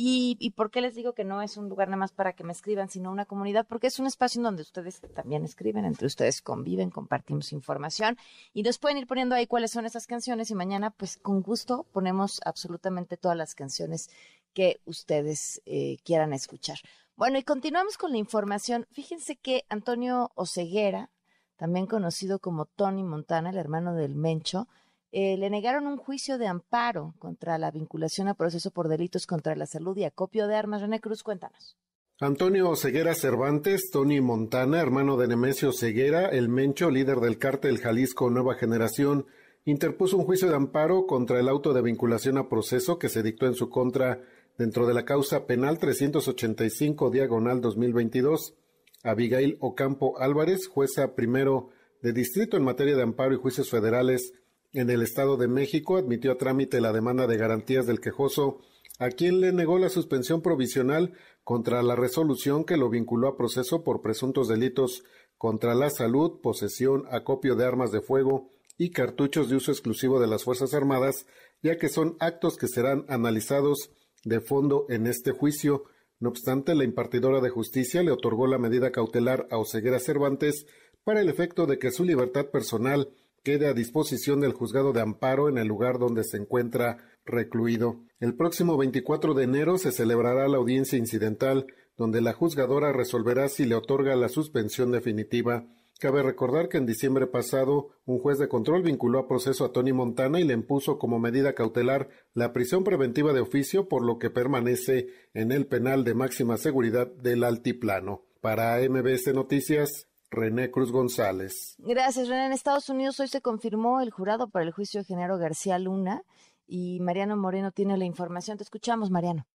Y, 0.00 0.36
y, 0.38 0.50
por 0.50 0.70
qué 0.70 0.80
les 0.80 0.94
digo 0.94 1.12
que 1.12 1.24
no 1.24 1.42
es 1.42 1.56
un 1.56 1.68
lugar 1.68 1.88
nada 1.88 1.96
más 1.96 2.12
para 2.12 2.32
que 2.32 2.44
me 2.44 2.52
escriban, 2.52 2.88
sino 2.88 3.10
una 3.10 3.24
comunidad? 3.24 3.66
Porque 3.66 3.88
es 3.88 3.98
un 3.98 4.06
espacio 4.06 4.38
en 4.38 4.44
donde 4.44 4.62
ustedes 4.62 5.00
también 5.12 5.44
escriben, 5.44 5.84
entre 5.84 6.06
ustedes 6.06 6.40
conviven, 6.40 6.90
compartimos 6.90 7.52
información 7.52 8.16
y 8.54 8.62
nos 8.62 8.78
pueden 8.78 8.98
ir 8.98 9.08
poniendo 9.08 9.34
ahí 9.34 9.48
cuáles 9.48 9.72
son 9.72 9.86
esas 9.86 10.06
canciones 10.06 10.52
y 10.52 10.54
mañana, 10.54 10.92
pues 10.92 11.16
con 11.16 11.42
gusto, 11.42 11.84
ponemos 11.90 12.40
absolutamente 12.44 13.16
todas 13.16 13.36
las 13.36 13.56
canciones 13.56 14.08
que 14.54 14.78
ustedes 14.84 15.60
eh, 15.66 15.96
quieran 16.04 16.32
escuchar. 16.32 16.78
Bueno, 17.16 17.36
y 17.36 17.42
continuamos 17.42 17.98
con 17.98 18.12
la 18.12 18.18
información. 18.18 18.86
Fíjense 18.92 19.34
que 19.34 19.64
Antonio 19.68 20.30
Oceguera, 20.36 21.10
también 21.56 21.88
conocido 21.88 22.38
como 22.38 22.66
Tony 22.66 23.02
Montana, 23.02 23.50
el 23.50 23.56
hermano 23.56 23.96
del 23.96 24.14
Mencho, 24.14 24.68
eh, 25.10 25.36
le 25.36 25.50
negaron 25.50 25.86
un 25.86 25.96
juicio 25.96 26.38
de 26.38 26.46
amparo 26.46 27.14
contra 27.18 27.58
la 27.58 27.70
vinculación 27.70 28.28
a 28.28 28.34
proceso 28.34 28.70
por 28.70 28.88
delitos 28.88 29.26
contra 29.26 29.56
la 29.56 29.66
salud 29.66 29.96
y 29.96 30.04
acopio 30.04 30.46
de 30.46 30.56
armas. 30.56 30.82
René 30.82 31.00
Cruz, 31.00 31.22
cuéntanos. 31.22 31.76
Antonio 32.20 32.74
Ceguera 32.74 33.14
Cervantes, 33.14 33.90
Tony 33.92 34.20
Montana, 34.20 34.80
hermano 34.80 35.16
de 35.16 35.28
Nemesio 35.28 35.72
Ceguera, 35.72 36.26
el 36.26 36.48
Mencho, 36.48 36.90
líder 36.90 37.20
del 37.20 37.38
cártel 37.38 37.78
Jalisco 37.78 38.28
Nueva 38.28 38.56
Generación, 38.56 39.26
interpuso 39.64 40.16
un 40.16 40.24
juicio 40.24 40.48
de 40.48 40.56
amparo 40.56 41.06
contra 41.06 41.38
el 41.38 41.48
auto 41.48 41.72
de 41.72 41.82
vinculación 41.82 42.36
a 42.36 42.48
proceso 42.48 42.98
que 42.98 43.08
se 43.08 43.22
dictó 43.22 43.46
en 43.46 43.54
su 43.54 43.70
contra 43.70 44.20
dentro 44.58 44.86
de 44.86 44.94
la 44.94 45.04
causa 45.04 45.46
penal 45.46 45.78
385 45.78 47.10
diagonal 47.10 47.60
2022. 47.60 48.56
Abigail 49.04 49.56
Ocampo 49.60 50.18
Álvarez, 50.18 50.66
jueza 50.66 51.14
primero 51.14 51.70
de 52.02 52.12
distrito 52.12 52.56
en 52.56 52.64
materia 52.64 52.96
de 52.96 53.02
amparo 53.02 53.32
y 53.34 53.38
juicios 53.38 53.70
federales, 53.70 54.32
en 54.72 54.90
el 54.90 55.02
Estado 55.02 55.36
de 55.36 55.48
México 55.48 55.96
admitió 55.96 56.32
a 56.32 56.38
trámite 56.38 56.80
la 56.80 56.92
demanda 56.92 57.26
de 57.26 57.36
garantías 57.36 57.86
del 57.86 58.00
quejoso, 58.00 58.60
a 58.98 59.10
quien 59.10 59.40
le 59.40 59.52
negó 59.52 59.78
la 59.78 59.88
suspensión 59.88 60.42
provisional 60.42 61.14
contra 61.44 61.82
la 61.82 61.96
resolución 61.96 62.64
que 62.64 62.76
lo 62.76 62.90
vinculó 62.90 63.28
a 63.28 63.36
proceso 63.36 63.84
por 63.84 64.02
presuntos 64.02 64.48
delitos 64.48 65.04
contra 65.36 65.74
la 65.74 65.88
salud, 65.88 66.40
posesión, 66.42 67.04
acopio 67.10 67.54
de 67.54 67.64
armas 67.64 67.92
de 67.92 68.00
fuego 68.00 68.50
y 68.76 68.90
cartuchos 68.90 69.48
de 69.48 69.56
uso 69.56 69.70
exclusivo 69.70 70.20
de 70.20 70.26
las 70.26 70.44
Fuerzas 70.44 70.74
Armadas, 70.74 71.26
ya 71.62 71.78
que 71.78 71.88
son 71.88 72.16
actos 72.20 72.56
que 72.56 72.68
serán 72.68 73.04
analizados 73.08 73.90
de 74.24 74.40
fondo 74.40 74.86
en 74.88 75.06
este 75.06 75.30
juicio. 75.30 75.84
No 76.20 76.28
obstante, 76.28 76.74
la 76.74 76.84
impartidora 76.84 77.40
de 77.40 77.50
justicia 77.50 78.02
le 78.02 78.10
otorgó 78.10 78.46
la 78.46 78.58
medida 78.58 78.90
cautelar 78.90 79.46
a 79.50 79.58
Oseguera 79.58 80.00
Cervantes 80.00 80.66
para 81.04 81.20
el 81.20 81.28
efecto 81.28 81.66
de 81.66 81.78
que 81.78 81.90
su 81.90 82.04
libertad 82.04 82.46
personal 82.46 83.10
quede 83.42 83.66
a 83.66 83.74
disposición 83.74 84.40
del 84.40 84.52
juzgado 84.52 84.92
de 84.92 85.00
amparo 85.00 85.48
en 85.48 85.58
el 85.58 85.68
lugar 85.68 85.98
donde 85.98 86.24
se 86.24 86.36
encuentra 86.36 86.98
recluido. 87.24 88.00
El 88.20 88.34
próximo 88.34 88.76
24 88.76 89.34
de 89.34 89.44
enero 89.44 89.78
se 89.78 89.92
celebrará 89.92 90.48
la 90.48 90.56
audiencia 90.56 90.98
incidental, 90.98 91.66
donde 91.96 92.20
la 92.20 92.32
juzgadora 92.32 92.92
resolverá 92.92 93.48
si 93.48 93.64
le 93.64 93.74
otorga 93.74 94.16
la 94.16 94.28
suspensión 94.28 94.90
definitiva. 94.92 95.66
Cabe 95.98 96.22
recordar 96.22 96.68
que 96.68 96.78
en 96.78 96.86
diciembre 96.86 97.26
pasado 97.26 97.88
un 98.06 98.20
juez 98.20 98.38
de 98.38 98.48
control 98.48 98.82
vinculó 98.82 99.18
a 99.18 99.26
proceso 99.26 99.64
a 99.64 99.72
Tony 99.72 99.92
Montana 99.92 100.38
y 100.38 100.44
le 100.44 100.54
impuso 100.54 100.96
como 100.96 101.18
medida 101.18 101.54
cautelar 101.54 102.08
la 102.34 102.52
prisión 102.52 102.84
preventiva 102.84 103.32
de 103.32 103.40
oficio, 103.40 103.88
por 103.88 104.04
lo 104.04 104.20
que 104.20 104.30
permanece 104.30 105.08
en 105.34 105.50
el 105.50 105.66
penal 105.66 106.04
de 106.04 106.14
máxima 106.14 106.56
seguridad 106.56 107.08
del 107.08 107.42
Altiplano. 107.42 108.22
Para 108.40 108.78
MBS 108.78 109.34
Noticias, 109.34 110.06
René 110.30 110.70
Cruz 110.70 110.92
González. 110.92 111.74
Gracias, 111.78 112.28
René. 112.28 112.46
En 112.46 112.52
Estados 112.52 112.88
Unidos 112.88 113.18
hoy 113.20 113.28
se 113.28 113.40
confirmó 113.40 114.00
el 114.00 114.10
jurado 114.10 114.50
para 114.50 114.64
el 114.64 114.72
juicio 114.72 115.00
de 115.00 115.04
Genaro 115.04 115.38
García 115.38 115.78
Luna 115.78 116.22
y 116.66 117.00
Mariano 117.00 117.36
Moreno 117.36 117.72
tiene 117.72 117.96
la 117.96 118.04
información. 118.04 118.58
Te 118.58 118.64
escuchamos, 118.64 119.10
Mariano. 119.10 119.46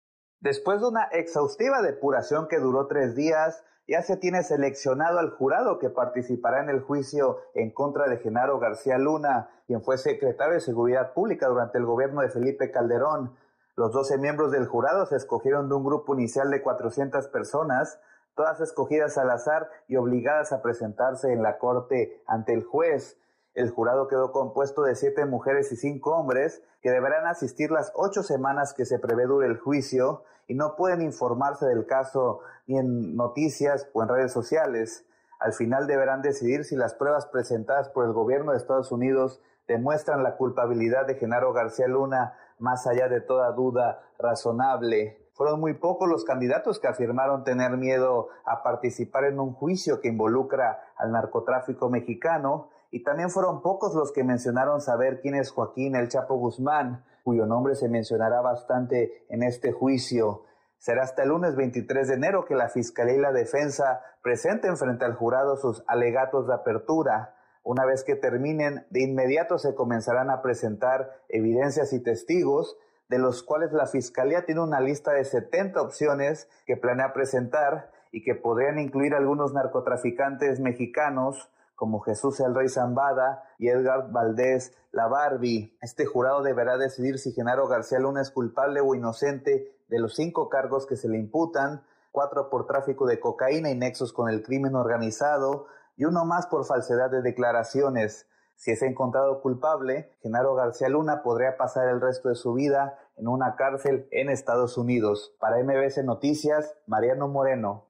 Después 0.41 0.81
de 0.81 0.89
una 0.89 1.05
exhaustiva 1.13 1.83
depuración 1.83 2.49
que 2.49 2.59
duró 2.59 2.87
tres 2.87 3.15
días, 3.15 3.63
ya 3.87 4.03
se 4.03 4.17
tiene 4.17 4.43
seleccionado 4.43 5.19
al 5.19 5.31
jurado 5.31 5.79
que 5.79 5.91
participará 5.91 6.63
en 6.63 6.71
el 6.71 6.81
juicio 6.81 7.39
en 7.55 7.71
contra 7.71 8.09
de 8.09 8.19
Genaro 8.19 8.59
García 8.59 8.97
Luna, 8.99 9.51
quien 9.67 9.83
fue 9.83 9.99
secretario 9.99 10.55
de 10.55 10.61
Seguridad 10.61 11.13
Pública 11.13 11.49
durante 11.49 11.79
el 11.79 11.85
gobierno 11.85 12.23
de 12.23 12.31
Felipe 12.31 12.71
Calderón. 12.71 13.37
Los 13.77 13.93
12 13.93 14.19
miembros 14.19 14.51
del 14.51 14.67
jurado 14.67 15.07
se 15.07 15.17
escogieron 15.17 15.69
de 15.69 15.75
un 15.75 15.85
grupo 15.85 16.15
inicial 16.15 16.51
de 16.51 16.63
400 16.63 17.29
personas 17.29 18.01
todas 18.35 18.61
escogidas 18.61 19.19
al 19.19 19.31
azar 19.31 19.69
y 19.89 19.97
obligadas 19.97 20.53
a 20.53 20.63
presentarse 20.63 21.33
en 21.33 21.43
la 21.43 21.59
corte 21.59 22.23
ante 22.27 22.55
el 22.55 22.65
juez. 22.65 23.19
El 23.55 23.71
jurado 23.71 24.09
quedó 24.09 24.33
compuesto 24.33 24.83
de 24.83 24.95
siete 24.95 25.27
mujeres 25.27 25.71
y 25.73 25.77
cinco 25.77 26.17
hombres 26.17 26.63
que 26.81 26.91
deberán 26.91 27.27
asistir 27.27 27.71
las 27.71 27.93
ocho 27.95 28.23
semanas 28.23 28.73
que 28.73 28.87
se 28.87 28.99
prevé 28.99 29.27
dure 29.27 29.47
el 29.47 29.59
juicio 29.59 30.25
y 30.47 30.55
no 30.55 30.77
pueden 30.77 31.03
informarse 31.03 31.67
del 31.67 31.87
caso 31.87 32.41
ni 32.67 32.79
en 32.79 33.17
noticias 33.17 33.89
o 33.93 34.03
en 34.03 34.09
redes 34.09 34.33
sociales. 34.33 35.05
Al 35.39 35.53
final 35.53 35.87
deberán 35.87 36.23
decidir 36.23 36.65
si 36.65 36.77
las 36.77 36.95
pruebas 36.95 37.27
presentadas 37.27 37.89
por 37.89 38.05
el 38.05 38.13
gobierno 38.13 38.53
de 38.53 38.59
Estados 38.59 38.93
Unidos 38.93 39.41
demuestran 39.67 40.23
la 40.23 40.37
culpabilidad 40.37 41.07
de 41.07 41.17
Genaro 41.17 41.53
García 41.53 41.89
Luna 41.89 42.35
más 42.59 42.87
allá 42.87 43.09
de 43.09 43.21
toda 43.21 43.51
duda 43.53 44.03
razonable. 44.19 45.22
Fueron 45.35 45.61
muy 45.61 45.75
pocos 45.75 46.09
los 46.09 46.25
candidatos 46.25 46.79
que 46.79 46.89
afirmaron 46.89 47.43
tener 47.43 47.77
miedo 47.79 48.29
a 48.45 48.63
participar 48.63 49.25
en 49.25 49.41
un 49.41 49.55
juicio 49.55 50.01
que 50.01 50.09
involucra 50.09 50.83
al 50.97 51.11
narcotráfico 51.13 51.89
mexicano 51.89 52.69
y 52.91 53.03
también 53.03 53.31
fueron 53.31 53.63
pocos 53.63 53.95
los 53.95 54.13
que 54.13 54.25
mencionaron 54.25 54.83
saber 54.83 55.21
quién 55.21 55.35
es 55.35 55.51
Joaquín 55.51 55.97
El 55.97 56.09
Chapo 56.09 56.37
Guzmán, 56.37 57.05
cuyo 57.25 57.47
nombre 57.47 57.75
se 57.75 57.89
mencionará 57.89 58.43
bastante 58.43 59.25
en 59.31 59.43
este 59.43 59.73
juicio. 59.73 60.45
Será 60.77 61.05
hasta 61.05 61.23
el 61.23 61.31
lunes 61.31 61.57
23 61.57 62.09
de 62.09 62.15
enero 62.15 62.45
que 62.45 62.55
la 62.55 62.69
Fiscalía 62.69 63.15
y 63.15 63.21
la 63.21 63.33
Defensa 63.33 64.03
presenten 64.23 64.77
frente 64.77 65.07
al 65.07 65.15
jurado 65.15 65.57
sus 65.57 65.83
alegatos 65.87 66.47
de 66.47 66.55
apertura. 66.55 67.37
Una 67.63 67.87
vez 67.87 68.05
que 68.05 68.17
terminen, 68.17 68.85
de 68.91 69.03
inmediato 69.03 69.57
se 69.59 69.75
comenzarán 69.75 70.29
a 70.29 70.43
presentar 70.43 71.23
evidencias 71.29 71.95
y 71.95 72.03
testigos, 72.03 72.77
de 73.13 73.19
los 73.19 73.43
cuales 73.43 73.75
la 73.75 73.85
Fiscalía 73.85 74.47
tiene 74.47 74.63
una 74.63 74.81
lista 74.81 75.13
de 75.13 75.27
70 75.27 75.83
opciones 75.83 76.49
que 76.65 76.79
planea 76.79 77.13
presentar 77.13 77.91
y 78.11 78.25
que 78.25 78.35
podrían 78.35 78.79
incluir 78.79 79.15
algunos 79.15 79.53
narcotraficantes 79.53 80.61
mexicanos, 80.61 81.51
como 81.75 82.01
Jesús 82.01 82.41
el 82.41 82.55
Rey 82.55 82.71
Zambada 82.71 83.45
y 83.59 83.69
Edgar 83.69 84.11
Valdés 84.13 84.73
La 84.93 85.09
Barbie. 85.09 85.77
Este 85.83 86.07
jurado 86.07 86.43
deberá 86.43 86.79
decidir 86.79 87.19
si 87.19 87.33
Genaro 87.33 87.69
García 87.69 87.99
Luna 87.99 88.23
es 88.23 88.31
culpable 88.31 88.81
o 88.81 88.95
inocente 88.95 89.77
de 89.89 89.99
los 89.99 90.15
cinco 90.15 90.49
cargos 90.49 90.87
que 90.87 90.97
se 90.97 91.11
le 91.11 91.19
imputan, 91.19 91.85
cuatro 92.13 92.49
por 92.49 92.67
tráfico 92.67 93.05
de 93.07 93.21
cocaína 93.21 93.69
y 93.69 93.77
nexos 93.77 94.15
con 94.15 94.31
el 94.31 94.43
crimen 94.43 94.75
organizado 94.75 95.67
y 95.99 96.07
uno 96.07 96.25
más 96.25 96.47
por 96.47 96.65
falsedad 96.65 97.11
de 97.11 97.21
declaraciones. 97.21 98.27
Si 98.63 98.71
es 98.71 98.81
encontrado 98.83 99.43
culpable, 99.43 100.17
Genaro 100.23 100.55
García 100.55 100.89
Luna 100.89 101.23
podría 101.23 101.57
pasar 101.57 101.89
el 101.89 102.01
resto 102.01 102.29
de 102.29 102.37
su 102.37 102.55
vida 102.55 102.97
en 103.17 103.29
una 103.29 103.57
cárcel 103.57 104.09
en 104.11 104.31
Estados 104.31 104.79
Unidos. 104.79 105.35
Para 105.39 105.63
MBS 105.63 106.05
Noticias, 106.05 106.75
Mariano 106.87 107.29
Moreno. 107.29 107.89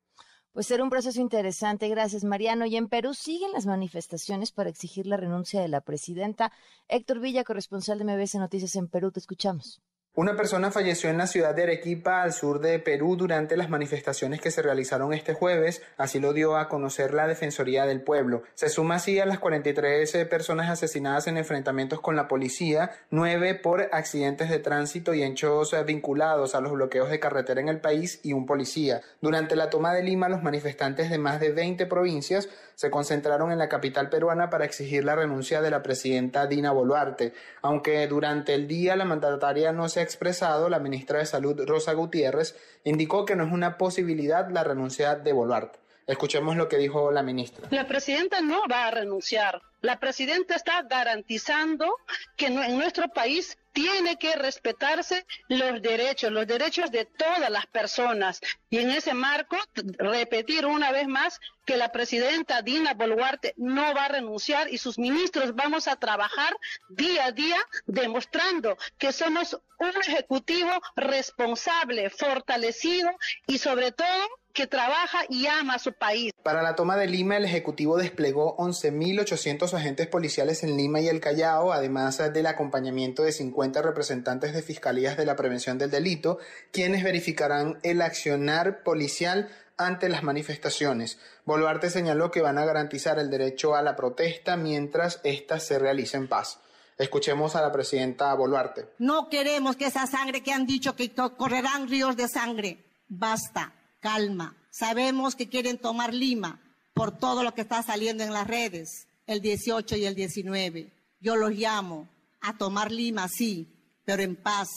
Pues 0.53 0.67
será 0.67 0.83
un 0.85 0.91
proceso 0.91 1.21
interesante. 1.21 1.89
Gracias, 1.89 2.25
Mariano. 2.25 2.67
Y 2.67 2.77
en 2.77 2.89
Perú 2.89 3.15
siguen 3.15 3.53
las 3.53 3.65
manifestaciones 3.65 4.53
para 4.53 4.69
exigir 4.69 5.07
la 5.07 5.17
renuncia 5.17 5.63
de 5.63 5.69
la 5.69 5.81
presidenta. 5.81 6.53
Héctor 6.89 7.21
Villa, 7.21 7.43
corresponsal 7.43 7.99
de 7.99 8.05
MBS 8.05 8.35
Noticias 8.35 8.77
en 8.77 8.89
Perú, 8.89 9.11
te 9.13 9.21
escuchamos. 9.21 9.81
Una 10.15 10.37
persona 10.37 10.71
falleció 10.71 11.09
en 11.09 11.17
la 11.17 11.27
ciudad 11.27 11.55
de 11.55 11.63
Arequipa, 11.63 12.23
al 12.23 12.35
sur 12.35 12.61
de 12.61 12.79
Perú, 12.79 13.17
durante 13.17 13.57
las 13.57 13.71
manifestaciones 13.71 14.43
que 14.43 14.51
se 14.51 14.61
realizaron 14.61 15.15
este 15.15 15.33
jueves, 15.33 15.81
así 15.97 16.21
lo 16.21 16.35
dio 16.35 16.59
a 16.59 16.69
conocer 16.69 17.15
la 17.15 17.27
Defensoría 17.27 17.87
del 17.87 18.03
Pueblo. 18.03 18.43
Se 18.53 18.69
suma 18.69 18.97
así 18.97 19.19
a 19.21 19.25
las 19.25 19.39
43 19.39 20.27
personas 20.27 20.69
asesinadas 20.69 21.29
en 21.29 21.39
enfrentamientos 21.39 22.03
con 22.03 22.15
la 22.15 22.29
policía, 22.29 22.91
nueve 23.09 23.55
por 23.55 23.89
accidentes 23.91 24.51
de 24.51 24.59
tránsito 24.59 25.15
y 25.15 25.23
hechos 25.23 25.75
vinculados 25.87 26.55
a 26.55 26.61
los 26.61 26.73
bloqueos 26.73 27.09
de 27.09 27.19
carretera 27.19 27.63
en 27.63 27.71
el 27.71 27.81
país 27.81 28.21
y 28.23 28.35
un 28.35 28.45
policía. 28.45 29.01
Durante 29.23 29.57
la 29.57 29.71
toma 29.71 29.95
de 29.95 30.03
Lima, 30.03 30.29
los 30.29 30.43
manifestantes 30.43 31.09
de 31.09 31.17
más 31.17 31.41
de 31.41 31.53
20 31.53 31.87
provincias 31.87 32.51
se 32.75 32.91
concentraron 32.91 33.51
en 33.51 33.59
la 33.59 33.69
capital 33.69 34.11
peruana 34.11 34.51
para 34.51 34.65
exigir 34.67 35.05
la 35.05 35.15
renuncia 35.15 35.63
de 35.63 35.71
la 35.71 35.83
presidenta 35.83 36.47
Dina 36.47 36.73
Boluarte. 36.73 37.33
Aunque 37.63 38.07
durante 38.09 38.55
el 38.55 38.67
día 38.67 38.97
la 38.97 39.05
mandataria 39.05 39.73
no 39.73 39.89
se 39.89 40.02
expresado, 40.03 40.69
la 40.69 40.79
ministra 40.79 41.19
de 41.19 41.27
Salud 41.27 41.61
Rosa 41.67 41.93
Gutiérrez 41.93 42.57
indicó 42.85 43.25
que 43.25 43.37
no 43.37 43.45
es 43.45 43.53
una 43.53 43.79
posibilidad 43.79 44.51
la 44.51 44.65
renuncia 44.65 45.15
de 45.15 45.33
Boluarte. 45.33 45.79
Escuchemos 46.07 46.57
lo 46.57 46.69
que 46.69 46.79
dijo 46.79 47.13
la 47.13 47.23
ministra. 47.23 47.69
La 47.71 47.87
presidenta 47.87 48.41
no 48.41 48.63
va 48.71 48.89
a 48.89 48.91
renunciar. 48.91 49.63
La 49.81 49.99
presidenta 49.99 50.57
está 50.57 50.83
garantizando 50.83 51.97
que 52.37 52.47
en 52.47 52.77
nuestro 52.77 53.09
país 53.09 53.57
tiene 53.73 54.19
que 54.19 54.35
respetarse 54.35 55.25
los 55.49 55.81
derechos, 55.81 56.31
los 56.31 56.47
derechos 56.47 56.91
de 56.91 57.05
todas 57.05 57.51
las 57.51 57.67
personas. 57.67 58.41
Y 58.73 58.79
en 58.79 58.91
ese 58.91 59.13
marco, 59.13 59.59
repetir 59.99 60.65
una 60.65 60.93
vez 60.93 61.07
más 61.07 61.39
que 61.67 61.77
la 61.77 61.93
presidenta 61.93 62.63
Dina 62.63 62.95
Boluarte 62.95 63.53
no 63.59 63.93
va 63.95 64.07
a 64.07 64.09
renunciar 64.09 64.73
y 64.73 64.79
sus 64.79 64.99
ministros 64.99 65.55
vamos 65.55 65.89
a 65.89 65.97
trabajar 65.97 66.57
día 66.89 67.27
a 67.27 67.33
día 67.33 67.59
demostrando 67.85 68.79
que 68.97 69.13
somos 69.13 69.61
un 69.79 69.91
ejecutivo 70.09 70.71
responsable, 70.97 72.09
fortalecido 72.09 73.11
y 73.47 73.59
sobre 73.59 73.93
todo 73.93 74.07
que 74.53 74.67
trabaja 74.67 75.21
y 75.29 75.47
ama 75.47 75.75
a 75.75 75.79
su 75.79 75.93
país. 75.93 76.33
Para 76.43 76.63
la 76.63 76.75
toma 76.75 76.97
de 76.97 77.07
Lima, 77.07 77.37
el 77.37 77.45
Ejecutivo 77.45 77.97
desplegó 77.97 78.57
11.800 78.59 79.73
agentes 79.75 80.07
policiales 80.09 80.63
en 80.63 80.77
Lima 80.77 81.01
y 81.01 81.09
el 81.09 81.21
Callao, 81.21 81.73
además 81.73 82.19
del 82.33 82.47
acompañamiento 82.47 83.23
de 83.23 83.33
50 83.33 83.81
representantes 83.81 84.53
de 84.53 84.63
fiscalías 84.63 85.17
de 85.17 85.25
la 85.25 85.37
prevención 85.37 85.79
del 85.79 85.91
delito, 85.91 86.39
quienes 86.71 87.03
verificarán 87.03 87.79
el 87.83 88.03
accionar 88.03 88.62
policial 88.83 89.51
ante 89.77 90.09
las 90.09 90.23
manifestaciones. 90.23 91.19
Boluarte 91.45 91.91
señaló 91.91 92.31
que 92.31 92.43
van 92.43 92.59
a 92.59 92.65
garantizar 92.65 93.19
el 93.19 93.31
derecho 93.31 93.75
a 93.75 93.83
la 93.83 93.97
protesta 93.97 94.57
mientras 94.57 95.21
ésta 95.25 95.59
se 95.61 95.79
realice 95.79 96.17
en 96.17 96.29
paz. 96.29 96.61
Escuchemos 96.99 97.57
a 97.57 97.63
la 97.63 97.73
presidenta 97.73 98.33
Boluarte. 98.35 98.89
No 98.99 99.29
queremos 99.29 99.77
que 99.77 99.87
esa 99.87 100.07
sangre 100.07 100.43
que 100.43 100.53
han 100.53 100.67
dicho 100.67 100.95
que 100.95 101.13
correrán 101.13 101.89
ríos 101.89 102.17
de 102.17 102.29
sangre. 102.29 102.85
Basta 103.09 103.73
calma. 104.01 104.57
Sabemos 104.71 105.35
que 105.35 105.49
quieren 105.49 105.79
tomar 105.79 106.13
Lima 106.13 106.61
por 106.95 107.17
todo 107.17 107.43
lo 107.43 107.55
que 107.55 107.63
está 107.63 107.83
saliendo 107.83 108.23
en 108.25 108.33
las 108.33 108.47
redes, 108.47 109.07
el 109.27 109.41
18 109.41 109.97
y 109.97 110.05
el 110.05 110.15
19. 110.15 110.93
Yo 111.21 111.37
los 111.37 111.53
llamo 111.53 112.09
a 112.41 112.57
tomar 112.57 112.91
Lima, 112.91 113.29
sí, 113.29 113.69
pero 114.05 114.23
en 114.23 114.37
paz, 114.37 114.69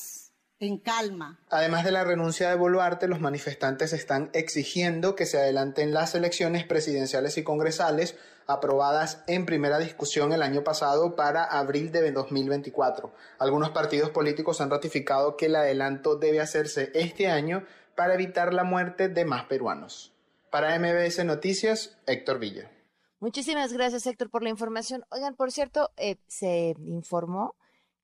en 0.60 0.78
calma. 0.78 1.40
Además 1.50 1.84
de 1.84 1.92
la 1.92 2.04
renuncia 2.04 2.50
de 2.50 2.56
Boluarte, 2.56 3.08
los 3.08 3.20
manifestantes 3.20 3.94
están 3.94 4.30
exigiendo 4.34 5.16
que 5.16 5.26
se 5.26 5.38
adelanten 5.38 5.94
las 5.94 6.16
elecciones 6.16 6.66
presidenciales 6.66 7.38
y 7.38 7.44
congresales 7.44 8.18
aprobadas 8.48 9.24
en 9.28 9.46
primera 9.46 9.80
discusión 9.80 10.32
el 10.32 10.44
año 10.44 10.64
pasado 10.64 11.16
para 11.16 11.44
abril 11.44 11.92
de 11.92 12.12
2024. 12.12 13.14
Algunos 13.40 13.72
partidos 13.72 14.12
políticos 14.12 14.62
han 14.62 14.70
ratificado 14.70 15.36
que 15.36 15.48
el 15.48 15.56
adelanto 15.56 16.16
debe 16.16 16.42
hacerse 16.42 16.92
este 16.94 17.28
año 17.28 17.66
para 17.96 18.14
evitar 18.14 18.54
la 18.54 18.64
muerte 18.64 19.10
de 19.10 19.26
más 19.26 19.46
peruanos. 19.46 20.14
Para 20.52 20.78
MBS 20.80 21.26
Noticias, 21.26 21.98
Héctor 22.06 22.40
Villa. 22.40 22.72
Muchísimas 23.20 23.74
gracias, 23.74 24.06
Héctor, 24.06 24.30
por 24.30 24.44
la 24.44 24.50
información. 24.50 25.04
Oigan, 25.10 25.36
por 25.36 25.52
cierto, 25.52 25.90
eh, 25.98 26.18
se 26.28 26.76
informó 26.80 27.56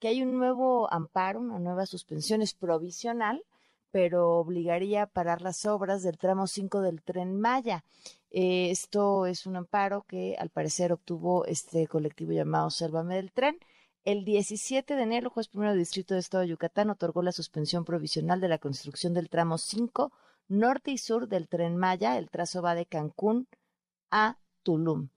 que 0.01 0.09
hay 0.09 0.21
un 0.21 0.37
nuevo 0.37 0.91
amparo, 0.91 1.39
una 1.39 1.59
nueva 1.59 1.85
suspensión, 1.85 2.41
es 2.41 2.53
provisional, 2.53 3.45
pero 3.91 4.37
obligaría 4.39 5.03
a 5.03 5.07
parar 5.07 5.41
las 5.41 5.65
obras 5.65 6.03
del 6.03 6.17
tramo 6.17 6.47
5 6.47 6.81
del 6.81 7.01
tren 7.01 7.39
Maya. 7.39 7.85
Eh, 8.31 8.69
esto 8.71 9.25
es 9.25 9.45
un 9.45 9.55
amparo 9.55 10.03
que 10.03 10.35
al 10.37 10.49
parecer 10.49 10.91
obtuvo 10.91 11.45
este 11.45 11.87
colectivo 11.87 12.33
llamado 12.33 12.69
Sélvame 12.69 13.15
del 13.15 13.31
Tren 13.31 13.57
el 14.03 14.25
17 14.25 14.95
de 14.95 15.03
enero, 15.03 15.27
el 15.27 15.33
juez 15.33 15.47
primero 15.47 15.73
de 15.73 15.77
distrito 15.77 16.15
de 16.15 16.21
Estado 16.21 16.41
de 16.41 16.49
Yucatán 16.49 16.89
otorgó 16.89 17.21
la 17.21 17.31
suspensión 17.31 17.85
provisional 17.85 18.41
de 18.41 18.47
la 18.47 18.57
construcción 18.57 19.13
del 19.13 19.29
tramo 19.29 19.59
5 19.59 20.11
norte 20.47 20.89
y 20.89 20.97
sur 20.97 21.27
del 21.27 21.47
tren 21.47 21.77
Maya. 21.77 22.17
El 22.17 22.31
trazo 22.31 22.63
va 22.63 22.73
de 22.73 22.87
Cancún 22.87 23.47
a 24.09 24.39
Tulum. 24.63 25.09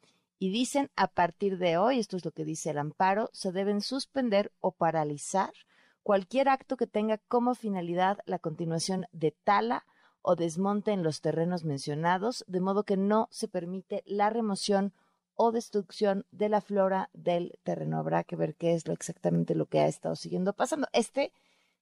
Y 0.44 0.50
dicen, 0.50 0.90
a 0.94 1.06
partir 1.06 1.56
de 1.56 1.78
hoy, 1.78 1.98
esto 1.98 2.18
es 2.18 2.24
lo 2.26 2.30
que 2.30 2.44
dice 2.44 2.68
el 2.68 2.76
amparo, 2.76 3.30
se 3.32 3.50
deben 3.50 3.80
suspender 3.80 4.52
o 4.60 4.72
paralizar 4.72 5.54
cualquier 6.02 6.50
acto 6.50 6.76
que 6.76 6.86
tenga 6.86 7.16
como 7.16 7.54
finalidad 7.54 8.18
la 8.26 8.38
continuación 8.38 9.06
de 9.10 9.30
tala 9.30 9.86
o 10.20 10.36
desmonte 10.36 10.92
en 10.92 11.02
los 11.02 11.22
terrenos 11.22 11.64
mencionados, 11.64 12.44
de 12.46 12.60
modo 12.60 12.82
que 12.82 12.98
no 12.98 13.26
se 13.30 13.48
permite 13.48 14.02
la 14.04 14.28
remoción 14.28 14.92
o 15.34 15.50
destrucción 15.50 16.26
de 16.30 16.50
la 16.50 16.60
flora 16.60 17.08
del 17.14 17.58
terreno. 17.62 17.96
Habrá 17.96 18.22
que 18.22 18.36
ver 18.36 18.54
qué 18.54 18.74
es 18.74 18.86
lo 18.86 18.92
exactamente 18.92 19.54
lo 19.54 19.64
que 19.64 19.80
ha 19.80 19.86
estado 19.86 20.14
siguiendo 20.14 20.52
pasando. 20.52 20.88
Este 20.92 21.32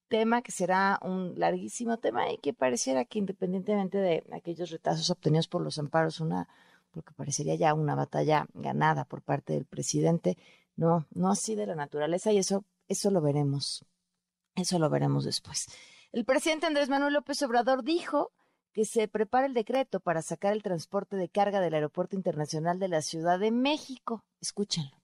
tema 0.07 0.41
que 0.41 0.53
será 0.53 1.01
un 1.03 1.35
larguísimo 1.37 1.97
tema 1.97 2.31
y 2.31 2.39
que 2.39 2.53
pareciera 2.53 3.05
que 3.07 3.19
independientemente 3.19 3.99
de 3.99 4.23
aquellos 4.31 4.71
retazos 4.71 5.11
obtenidos 5.11 5.49
por 5.49 5.63
los 5.63 5.81
amparos, 5.81 6.21
una 6.21 6.47
porque 6.93 7.13
parecería 7.15 7.55
ya 7.55 7.75
una 7.75 7.95
batalla 7.95 8.47
ganada 8.55 9.05
por 9.05 9.23
parte 9.23 9.55
del 9.55 9.65
presidente, 9.65 10.37
no, 10.77 11.07
no 11.11 11.31
así 11.31 11.55
de 11.55 11.67
la 11.67 11.75
naturaleza 11.75 12.33
y 12.33 12.39
eso, 12.39 12.65
eso 12.89 13.11
lo 13.11 13.21
veremos, 13.21 13.85
eso 14.55 14.79
lo 14.79 14.89
veremos 14.91 15.25
después. 15.25 15.67
El 16.13 16.25
presidente 16.25 16.67
Andrés 16.67 16.89
Manuel 16.89 17.15
López 17.15 17.43
Obrador 17.43 17.83
dijo 17.83 18.33
que 18.73 18.85
se 18.85 19.09
prepare 19.09 19.47
el 19.47 19.55
decreto 19.55 20.01
para 20.01 20.23
sacar 20.23 20.53
el 20.53 20.63
transporte 20.63 21.17
de 21.17 21.29
carga 21.29 21.61
del 21.61 21.75
Aeropuerto 21.75 22.17
Internacional 22.17 22.79
de 22.79 22.89
la 22.89 23.03
Ciudad 23.03 23.39
de 23.39 23.51
México. 23.51 24.25
Escúchenlo. 24.41 24.97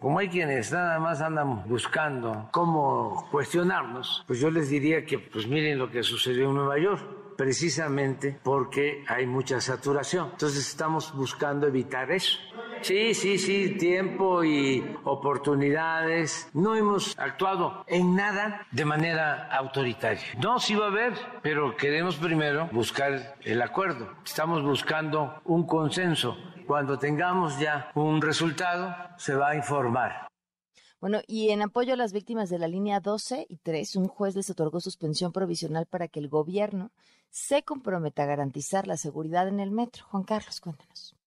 Como 0.00 0.20
hay 0.20 0.28
quienes 0.28 0.70
nada 0.70 1.00
más 1.00 1.20
andan 1.20 1.68
buscando 1.68 2.48
cómo 2.52 3.28
cuestionarnos, 3.32 4.24
pues 4.28 4.38
yo 4.38 4.48
les 4.48 4.70
diría 4.70 5.04
que 5.04 5.18
pues 5.18 5.48
miren 5.48 5.78
lo 5.78 5.90
que 5.90 6.04
sucedió 6.04 6.48
en 6.48 6.54
Nueva 6.54 6.78
York, 6.78 7.02
precisamente 7.38 8.36
porque 8.42 9.04
hay 9.06 9.24
mucha 9.24 9.60
saturación. 9.60 10.30
Entonces 10.32 10.68
estamos 10.68 11.14
buscando 11.14 11.68
evitar 11.68 12.10
eso. 12.10 12.36
Sí, 12.82 13.14
sí, 13.14 13.38
sí, 13.38 13.76
tiempo 13.78 14.42
y 14.42 14.96
oportunidades. 15.04 16.50
No 16.52 16.74
hemos 16.74 17.16
actuado 17.16 17.84
en 17.86 18.16
nada 18.16 18.66
de 18.72 18.84
manera 18.84 19.48
autoritaria. 19.56 20.24
No, 20.42 20.58
sí 20.58 20.74
va 20.74 20.86
a 20.86 20.88
haber, 20.88 21.12
pero 21.40 21.76
queremos 21.76 22.16
primero 22.16 22.68
buscar 22.72 23.36
el 23.42 23.62
acuerdo. 23.62 24.12
Estamos 24.24 24.64
buscando 24.64 25.40
un 25.44 25.64
consenso 25.64 26.36
cuando 26.66 26.98
tengamos 26.98 27.56
ya 27.60 27.92
un 27.94 28.20
resultado, 28.20 28.96
se 29.16 29.36
va 29.36 29.50
a 29.50 29.54
informar. 29.54 30.28
Bueno, 31.00 31.20
y 31.28 31.50
en 31.50 31.62
apoyo 31.62 31.92
a 31.92 31.96
las 31.96 32.12
víctimas 32.12 32.50
de 32.50 32.58
la 32.58 32.66
línea 32.66 32.98
12 32.98 33.46
y 33.48 33.58
3, 33.58 33.94
un 33.94 34.08
juez 34.08 34.34
les 34.34 34.50
otorgó 34.50 34.80
suspensión 34.80 35.30
provisional 35.30 35.86
para 35.86 36.08
que 36.08 36.18
el 36.18 36.28
gobierno 36.28 36.90
se 37.30 37.62
comprometa 37.62 38.24
a 38.24 38.26
garantizar 38.26 38.86
la 38.86 38.96
seguridad 38.96 39.48
en 39.48 39.60
el 39.60 39.70
metro. 39.70 40.04
Juan 40.10 40.24
Carlos, 40.24 40.60
cuéntanos. 40.60 41.18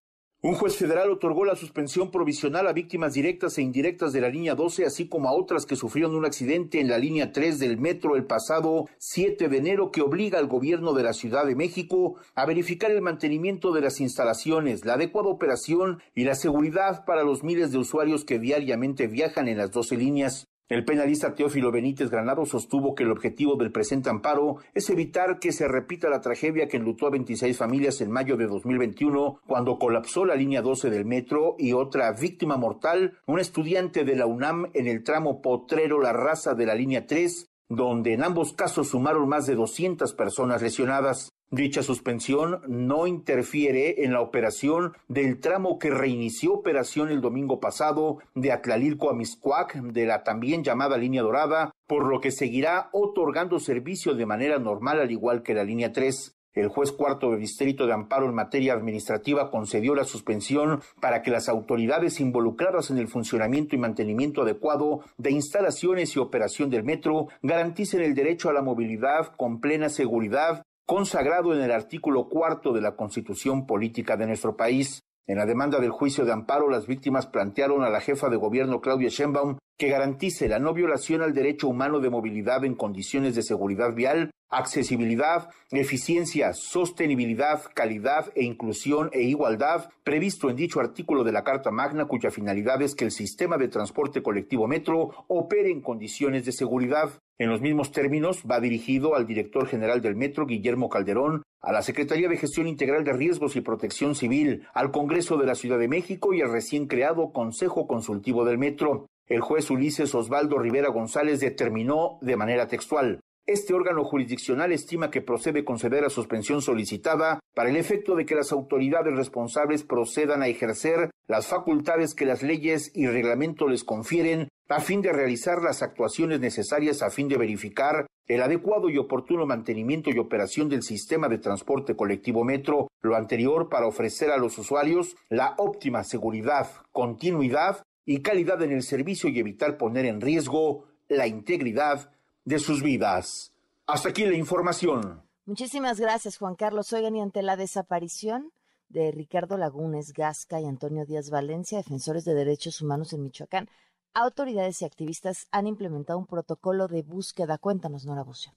Un 0.44 0.56
juez 0.56 0.76
federal 0.76 1.12
otorgó 1.12 1.46
la 1.46 1.56
suspensión 1.56 2.10
provisional 2.10 2.68
a 2.68 2.74
víctimas 2.74 3.14
directas 3.14 3.60
e 3.60 3.62
indirectas 3.62 4.12
de 4.12 4.22
la 4.22 4.30
línea 4.30 4.56
12, 4.56 4.88
así 4.88 5.08
como 5.08 5.30
a 5.30 5.34
otras 5.34 5.68
que 5.68 5.76
sufrieron 5.76 6.16
un 6.16 6.26
accidente 6.26 6.80
en 6.80 6.88
la 6.88 6.98
línea 6.98 7.32
3 7.32 7.60
del 7.60 7.78
metro 7.78 8.16
el 8.16 8.26
pasado 8.26 8.88
7 8.98 9.50
de 9.50 9.58
enero, 9.58 9.92
que 9.92 10.02
obliga 10.02 10.40
al 10.40 10.48
gobierno 10.48 10.94
de 10.94 11.04
la 11.04 11.14
Ciudad 11.14 11.46
de 11.46 11.56
México 11.56 12.16
a 12.34 12.48
verificar 12.48 12.90
el 12.90 13.04
mantenimiento 13.04 13.72
de 13.72 13.82
las 13.82 14.02
instalaciones, 14.02 14.84
la 14.84 14.96
adecuada 14.96 15.30
operación 15.30 16.02
y 16.16 16.24
la 16.24 16.34
seguridad 16.34 17.06
para 17.06 17.24
los 17.24 17.44
miles 17.44 17.72
de 17.72 17.78
usuarios 17.78 18.26
que 18.26 18.40
diariamente 18.40 19.06
viajan 19.06 19.48
en 19.48 19.60
las 19.60 19.70
12 19.70 19.96
líneas. 19.96 20.51
El 20.72 20.86
penalista 20.86 21.36
Teófilo 21.36 21.70
Benítez 21.70 22.10
Granado 22.10 22.46
sostuvo 22.46 22.96
que 22.96 23.04
el 23.04 23.12
objetivo 23.12 23.58
del 23.58 23.74
presente 23.74 24.10
amparo 24.10 24.60
es 24.74 24.90
evitar 24.90 25.38
que 25.38 25.52
se 25.52 25.68
repita 25.68 26.10
la 26.10 26.22
tragedia 26.22 26.70
que 26.70 26.78
enlutó 26.78 27.08
a 27.08 27.10
26 27.10 27.58
familias 27.58 28.00
en 28.00 28.10
mayo 28.10 28.38
de 28.38 28.48
2021 28.48 29.42
cuando 29.46 29.78
colapsó 29.78 30.24
la 30.24 30.36
línea 30.36 30.62
12 30.62 30.90
del 30.90 31.04
metro 31.04 31.58
y 31.60 31.74
otra 31.74 32.14
víctima 32.14 32.56
mortal, 32.56 33.18
un 33.28 33.42
estudiante 33.42 34.06
de 34.06 34.16
la 34.16 34.28
UNAM 34.28 34.72
en 34.74 34.88
el 34.88 35.04
tramo 35.04 35.42
Potrero 35.42 36.00
La 36.00 36.14
Raza 36.14 36.54
de 36.54 36.66
la 36.66 36.74
línea 36.74 37.06
3, 37.06 37.48
donde 37.68 38.14
en 38.14 38.24
ambos 38.24 38.54
casos 38.54 38.92
sumaron 38.92 39.28
más 39.28 39.48
de 39.48 39.56
200 39.56 40.14
personas 40.14 40.62
lesionadas. 40.62 41.34
Dicha 41.54 41.84
suspensión 41.84 42.62
no 42.70 43.08
interfiere 43.08 44.06
en 44.06 44.14
la 44.14 44.22
operación 44.22 44.94
del 45.10 45.42
tramo 45.42 45.80
que 45.80 45.90
reinició 45.90 46.54
operación 46.54 47.10
el 47.10 47.20
domingo 47.20 47.60
pasado 47.60 48.20
de 48.36 48.54
Atlalilco 48.54 49.10
a 49.10 49.14
Miscuac 49.14 49.76
de 49.76 50.06
la 50.06 50.24
también 50.24 50.64
llamada 50.64 50.98
línea 50.98 51.24
dorada, 51.24 51.72
por 51.88 52.08
lo 52.08 52.22
que 52.22 52.32
seguirá 52.32 52.88
otorgando 52.94 53.60
servicio 53.60 54.14
de 54.14 54.26
manera 54.26 54.60
normal 54.60 55.02
al 55.02 55.12
igual 55.12 55.44
que 55.44 55.54
la 55.54 55.66
línea 55.66 55.92
3. 55.92 56.38
El 56.54 56.70
juez 56.70 56.94
cuarto 56.94 57.32
de 57.32 57.38
distrito 57.38 57.86
de 57.86 57.92
amparo 57.92 58.28
en 58.28 58.36
materia 58.36 58.72
administrativa 58.72 59.52
concedió 59.52 59.94
la 59.94 60.06
suspensión 60.06 60.82
para 61.02 61.22
que 61.22 61.32
las 61.32 61.50
autoridades 61.50 62.22
involucradas 62.22 62.92
en 62.92 62.98
el 62.98 63.10
funcionamiento 63.10 63.76
y 63.76 63.80
mantenimiento 63.80 64.44
adecuado 64.44 65.02
de 65.18 65.32
instalaciones 65.32 66.16
y 66.16 66.20
operación 66.20 66.70
del 66.70 66.86
metro 66.86 67.28
garanticen 67.42 68.02
el 68.02 68.16
derecho 68.16 68.50
a 68.50 68.54
la 68.54 68.62
movilidad 68.62 69.36
con 69.36 69.60
plena 69.60 69.90
seguridad 69.90 70.64
consagrado 70.86 71.54
en 71.54 71.62
el 71.62 71.72
artículo 71.72 72.28
cuarto 72.28 72.74
de 72.74 72.82
la 72.82 72.96
Constitución 72.96 73.66
Política 73.66 74.18
de 74.18 74.28
nuestro 74.28 74.56
país. 74.56 75.02
En 75.28 75.38
la 75.38 75.46
demanda 75.46 75.80
del 75.80 75.92
juicio 75.92 76.26
de 76.26 76.34
amparo, 76.34 76.70
las 76.70 76.88
víctimas 76.88 77.28
plantearon 77.28 77.84
a 77.84 77.90
la 77.90 78.02
jefa 78.02 78.30
de 78.30 78.38
gobierno 78.38 78.82
Claudia 78.82 79.10
Sheinbaum 79.10 79.58
que 79.78 79.90
garantice 79.90 80.48
la 80.48 80.60
no 80.60 80.74
violación 80.74 81.22
al 81.22 81.34
derecho 81.34 81.68
humano 81.68 82.00
de 82.00 82.10
movilidad 82.10 82.66
en 82.66 82.76
condiciones 82.76 83.36
de 83.36 83.42
seguridad 83.42 83.96
vial, 83.96 84.32
accesibilidad, 84.52 85.50
eficiencia, 85.72 86.54
sostenibilidad, 86.54 87.64
calidad 87.74 88.32
e 88.36 88.44
inclusión 88.44 89.10
e 89.14 89.22
igualdad 89.22 89.90
previsto 90.04 90.50
en 90.50 90.58
dicho 90.58 90.80
artículo 90.80 91.24
de 91.24 91.32
la 91.32 91.44
Carta 91.44 91.72
Magna 91.72 92.06
cuya 92.06 92.30
finalidad 92.30 92.82
es 92.82 92.94
que 92.94 93.06
el 93.06 93.12
sistema 93.12 93.58
de 93.58 93.70
transporte 93.70 94.22
colectivo 94.22 94.68
metro 94.68 95.26
opere 95.28 95.72
en 95.72 95.82
condiciones 95.82 96.46
de 96.46 96.52
seguridad. 96.52 97.12
En 97.40 97.50
los 97.50 97.62
mismos 97.62 97.92
términos, 97.92 98.44
va 98.50 98.60
dirigido 98.60 99.16
al 99.16 99.26
director 99.26 99.66
general 99.66 100.02
del 100.02 100.16
Metro, 100.16 100.46
Guillermo 100.46 100.90
Calderón, 100.90 101.42
a 101.62 101.72
la 101.72 101.82
Secretaría 101.82 102.28
de 102.30 102.38
Gestión 102.38 102.68
Integral 102.68 103.04
de 103.04 103.14
Riesgos 103.14 103.56
y 103.56 103.62
Protección 103.62 104.14
Civil, 104.14 104.68
al 104.74 104.92
Congreso 104.92 105.38
de 105.38 105.48
la 105.48 105.56
Ciudad 105.56 105.80
de 105.80 105.88
México 105.88 106.34
y 106.34 106.42
al 106.42 106.52
recién 106.52 106.86
creado 106.88 107.32
Consejo 107.32 107.88
Consultivo 107.88 108.46
del 108.46 108.60
Metro. 108.60 109.08
El 109.28 109.42
juez 109.42 109.72
Ulises 109.72 110.14
Osvaldo 110.14 110.60
Rivera 110.60 110.90
González 110.90 111.40
determinó 111.40 112.20
de 112.22 112.36
manera 112.36 112.68
textual. 112.68 113.22
Este 113.48 113.74
órgano 113.74 114.04
jurisdiccional 114.04 114.72
estima 114.72 115.10
que 115.10 115.22
procede 115.22 115.66
conceder 115.66 116.04
la 116.04 116.10
suspensión 116.10 116.62
solicitada 116.62 117.40
para 117.56 117.70
el 117.70 117.76
efecto 117.76 118.16
de 118.16 118.26
que 118.26 118.36
las 118.36 118.52
autoridades 118.52 119.16
responsables 119.16 119.84
procedan 119.84 120.44
a 120.44 120.48
ejercer 120.48 121.10
las 121.28 121.48
facultades 121.48 122.14
que 122.14 122.26
las 122.26 122.44
leyes 122.44 122.92
y 122.94 123.08
reglamento 123.08 123.68
les 123.68 123.84
confieren 123.84 124.48
a 124.70 124.80
fin 124.80 125.02
de 125.02 125.12
realizar 125.12 125.62
las 125.62 125.82
actuaciones 125.82 126.40
necesarias 126.40 127.02
a 127.02 127.10
fin 127.10 127.28
de 127.28 127.38
verificar 127.38 128.06
el 128.28 128.42
adecuado 128.44 128.90
y 128.90 128.98
oportuno 128.98 129.46
mantenimiento 129.46 130.12
y 130.12 130.20
operación 130.20 130.70
del 130.70 130.84
sistema 130.84 131.28
de 131.28 131.40
transporte 131.40 131.96
colectivo 131.96 132.44
metro, 132.44 132.88
lo 133.02 133.16
anterior 133.16 133.70
para 133.70 133.88
ofrecer 133.88 134.30
a 134.30 134.38
los 134.38 134.58
usuarios 134.60 135.18
la 135.30 135.56
óptima 135.58 136.04
seguridad, 136.04 136.68
continuidad 136.92 137.84
y 138.06 138.22
calidad 138.22 138.62
en 138.62 138.72
el 138.72 138.84
servicio 138.84 139.30
y 139.30 139.40
evitar 139.40 139.78
poner 139.78 140.06
en 140.06 140.22
riesgo 140.22 140.86
la 141.10 141.28
integridad 141.28 142.12
de 142.46 142.60
sus 142.60 142.82
vidas. 142.82 143.52
Hasta 143.88 144.10
aquí 144.10 144.26
la 144.26 144.36
información. 144.36 145.22
Muchísimas 145.46 146.00
gracias, 146.00 146.38
Juan 146.38 146.56
Carlos. 146.56 146.94
Oigan, 146.94 147.16
y 147.16 147.22
ante 147.22 147.42
la 147.42 147.58
desaparición 147.58 148.52
de 148.90 149.12
Ricardo 149.12 149.58
Lagunes 149.58 150.14
Gasca 150.14 150.60
y 150.60 150.66
Antonio 150.66 151.06
Díaz 151.06 151.30
Valencia, 151.30 151.78
defensores 151.78 152.26
de 152.26 152.34
derechos 152.34 152.82
humanos 152.82 153.14
en 153.14 153.24
Michoacán, 153.24 153.70
autoridades 154.14 154.82
y 154.82 154.86
activistas 154.86 155.48
han 155.52 155.68
implementado 155.68 156.20
un 156.20 156.28
protocolo 156.28 156.88
de 156.88 157.02
búsqueda. 157.02 157.58
Cuéntanos, 157.58 158.06
Nora 158.06 158.24
Bucio 158.24 158.54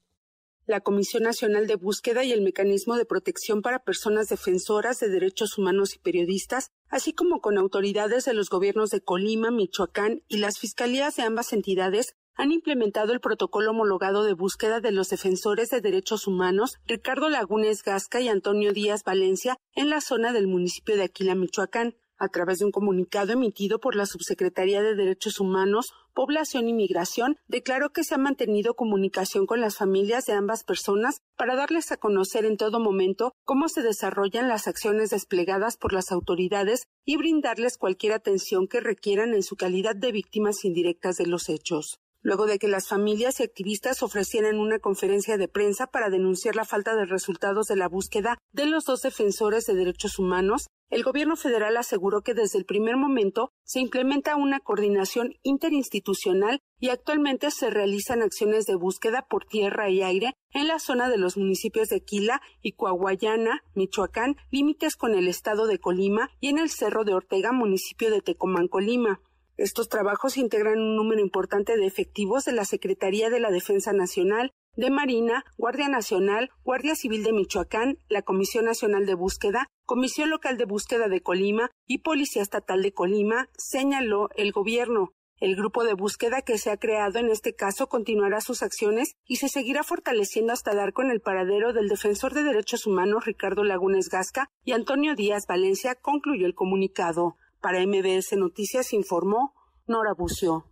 la 0.67 0.81
Comisión 0.81 1.25
Nacional 1.25 1.67
de 1.67 1.77
Búsqueda 1.77 2.25
y 2.25 2.33
el 2.33 2.41
Mecanismo 2.41 2.97
de 2.97 3.05
Protección 3.05 3.61
para 3.61 3.81
Personas 3.81 4.29
Defensoras 4.29 4.99
de 4.99 5.11
Derechos 5.11 5.59
Humanos 5.59 5.95
y 5.95 5.99
Periodistas, 5.99 6.71
así 6.89 7.13
como 7.13 7.41
con 7.41 7.59
autoridades 7.59 8.25
de 8.25 8.33
los 8.33 8.49
gobiernos 8.49 8.91
de 8.91 9.03
Colima, 9.03 9.51
Michoacán 9.51 10.23
y 10.27 10.39
las 10.39 10.59
fiscalías 10.59 11.17
de 11.17 11.23
ambas 11.23 11.53
entidades, 11.53 12.17
han 12.37 12.53
implementado 12.53 13.13
el 13.13 13.21
protocolo 13.21 13.71
homologado 13.71 14.25
de 14.25 14.35
búsqueda 14.35 14.81
de 14.81 14.91
los 14.91 15.09
defensores 15.09 15.71
de 15.71 15.81
derechos 15.81 16.27
humanos 16.27 16.79
Ricardo 16.87 17.29
Lagunes 17.29 17.83
Gasca 17.83 18.21
y 18.21 18.29
Antonio 18.29 18.73
Díaz 18.73 19.05
Valencia 19.05 19.57
en 19.75 19.89
la 19.89 20.01
zona 20.01 20.33
del 20.33 20.49
municipio 20.49 20.97
de 20.97 21.05
Aquila, 21.05 21.35
Michoacán. 21.35 21.95
A 22.17 22.29
través 22.29 22.61
de 22.61 22.65
un 22.65 22.71
comunicado 22.71 23.33
emitido 23.33 23.81
por 23.81 23.97
la 23.97 24.07
Subsecretaría 24.07 24.83
de 24.83 24.95
Derechos 24.95 25.41
Humanos, 25.41 25.93
Población 26.15 26.69
y 26.69 26.73
Migración, 26.73 27.37
declaró 27.49 27.91
que 27.91 28.05
se 28.05 28.15
ha 28.15 28.19
mantenido 28.19 28.75
comunicación 28.75 29.47
con 29.47 29.61
las 29.61 29.77
familias 29.77 30.25
de 30.25 30.33
ambas 30.33 30.63
personas 30.63 31.23
para 31.37 31.57
darles 31.57 31.91
a 31.91 31.97
conocer 31.97 32.45
en 32.45 32.57
todo 32.57 32.79
momento 32.79 33.33
cómo 33.45 33.69
se 33.69 33.83
desarrollan 33.83 34.49
las 34.49 34.69
acciones 34.69 35.11
desplegadas 35.11 35.77
por 35.77 35.93
las 35.93 36.13
autoridades 36.13 36.85
y 37.05 37.17
brindarles 37.17 37.79
cualquier 37.79 38.13
atención 38.13 38.69
que 38.69 38.81
requieran 38.81 39.35
en 39.35 39.43
su 39.43 39.57
calidad 39.57 39.97
de 39.97 40.13
víctimas 40.13 40.65
indirectas 40.65 41.17
de 41.17 41.27
los 41.27 41.49
hechos 41.49 41.99
luego 42.25 42.47
de 42.47 42.59
que 42.59 42.67
las 42.67 42.89
familias 42.89 43.39
y 43.39 43.45
activistas 43.45 44.03
ofrecieran 44.03 44.59
una 44.59 44.81
conferencia 44.81 45.37
de 45.37 45.47
prensa 45.47 45.87
para 45.87 46.11
denunciar 46.11 46.57
la 46.57 46.65
falta 46.65 46.97
de 46.97 47.05
resultados 47.05 47.67
de 47.67 47.77
la 47.77 47.87
búsqueda 47.87 48.39
de 48.51 48.67
los 48.67 48.85
dos 48.87 49.03
defensores 49.03 49.67
de 49.67 49.75
derechos 49.75 50.19
humanos, 50.19 50.67
el 50.91 51.03
gobierno 51.03 51.37
federal 51.37 51.77
aseguró 51.77 52.23
que 52.23 52.35
desde 52.35 52.59
el 52.59 52.65
primer 52.65 52.97
momento 52.97 53.51
se 53.63 53.81
implementa 53.81 54.37
una 54.37 54.61
coordinación 54.61 55.35
interinstitucional 55.43 56.61
y 56.79 56.89
actualmente 56.89 57.51
se 57.51 57.69
realizan 57.69 58.23
acciones 58.23 58.65
de 58.65 58.77
búsqueda 58.77 59.27
por 59.29 59.45
tierra 59.45 59.91
y 59.91 60.03
aire 60.03 60.35
en 60.53 60.69
la 60.69 60.79
zona 60.79 61.09
de 61.11 61.19
los 61.19 61.37
municipios 61.37 61.89
de 61.89 62.01
Quila 62.01 62.41
y 62.63 62.73
Coahuayana, 62.73 63.65
Michoacán, 63.75 64.37
límites 64.51 64.97
con 64.97 65.15
el 65.15 65.29
estado 65.29 65.67
de 65.67 65.79
Colima 65.79 66.31
y 66.41 66.49
en 66.49 66.59
el 66.59 66.71
Cerro 66.71 67.05
de 67.05 67.15
Ortega, 67.15 67.53
municipio 67.53 68.11
de 68.11 68.23
Tecomán, 68.23 68.69
Colima. 68.69 69.21
Estos 69.57 69.89
trabajos 69.89 70.37
integran 70.37 70.81
un 70.81 70.97
número 70.97 71.21
importante 71.21 71.77
de 71.77 71.87
efectivos 71.87 72.45
de 72.45 72.53
la 72.53 72.65
Secretaría 72.65 73.31
de 73.31 73.39
la 73.39 73.51
Defensa 73.51 73.93
Nacional, 73.93 74.51
de 74.77 74.91
Marina, 74.91 75.45
Guardia 75.57 75.89
Nacional, 75.89 76.51
Guardia 76.65 76.97
Civil 76.97 77.23
de 77.23 77.33
Michoacán, 77.33 77.99
la 78.09 78.23
Comisión 78.23 78.65
Nacional 78.65 79.07
de 79.07 79.15
Búsqueda, 79.15 79.69
Comisión 79.87 80.31
Local 80.31 80.57
de 80.57 80.65
Búsqueda 80.65 81.07
de 81.09 81.21
Colima 81.21 81.71
y 81.87 81.99
Policía 81.99 82.43
Estatal 82.43 82.83
de 82.83 82.93
Colima, 82.93 83.49
señaló 83.57 84.29
el 84.35 84.51
gobierno. 84.51 85.13
El 85.39 85.57
grupo 85.57 85.85
de 85.85 85.95
búsqueda 85.95 86.43
que 86.43 86.59
se 86.59 86.71
ha 86.71 86.77
creado 86.77 87.19
en 87.19 87.29
este 87.29 87.55
caso 87.55 87.89
continuará 87.89 88.41
sus 88.41 88.63
acciones 88.63 89.15
y 89.27 89.37
se 89.37 89.49
seguirá 89.49 89.83
fortaleciendo 89.83 90.53
hasta 90.53 90.75
dar 90.75 90.93
con 90.93 91.11
el 91.11 91.21
paradero 91.21 91.73
del 91.73 91.89
defensor 91.89 92.35
de 92.35 92.45
derechos 92.45 92.87
humanos 92.87 93.25
Ricardo 93.25 93.63
Lagunes 93.63 94.09
Gasca 94.09 94.49
y 94.65 94.73
Antonio 94.73 95.15
Díaz 95.15 95.45
Valencia, 95.49 95.97
concluyó 95.97 96.47
el 96.47 96.55
comunicado. 96.55 97.37
Para 97.65 97.81
MBS 97.81 98.37
Noticias 98.37 98.93
informó 98.93 99.55
Nora 99.87 100.13
Bucio. 100.13 100.67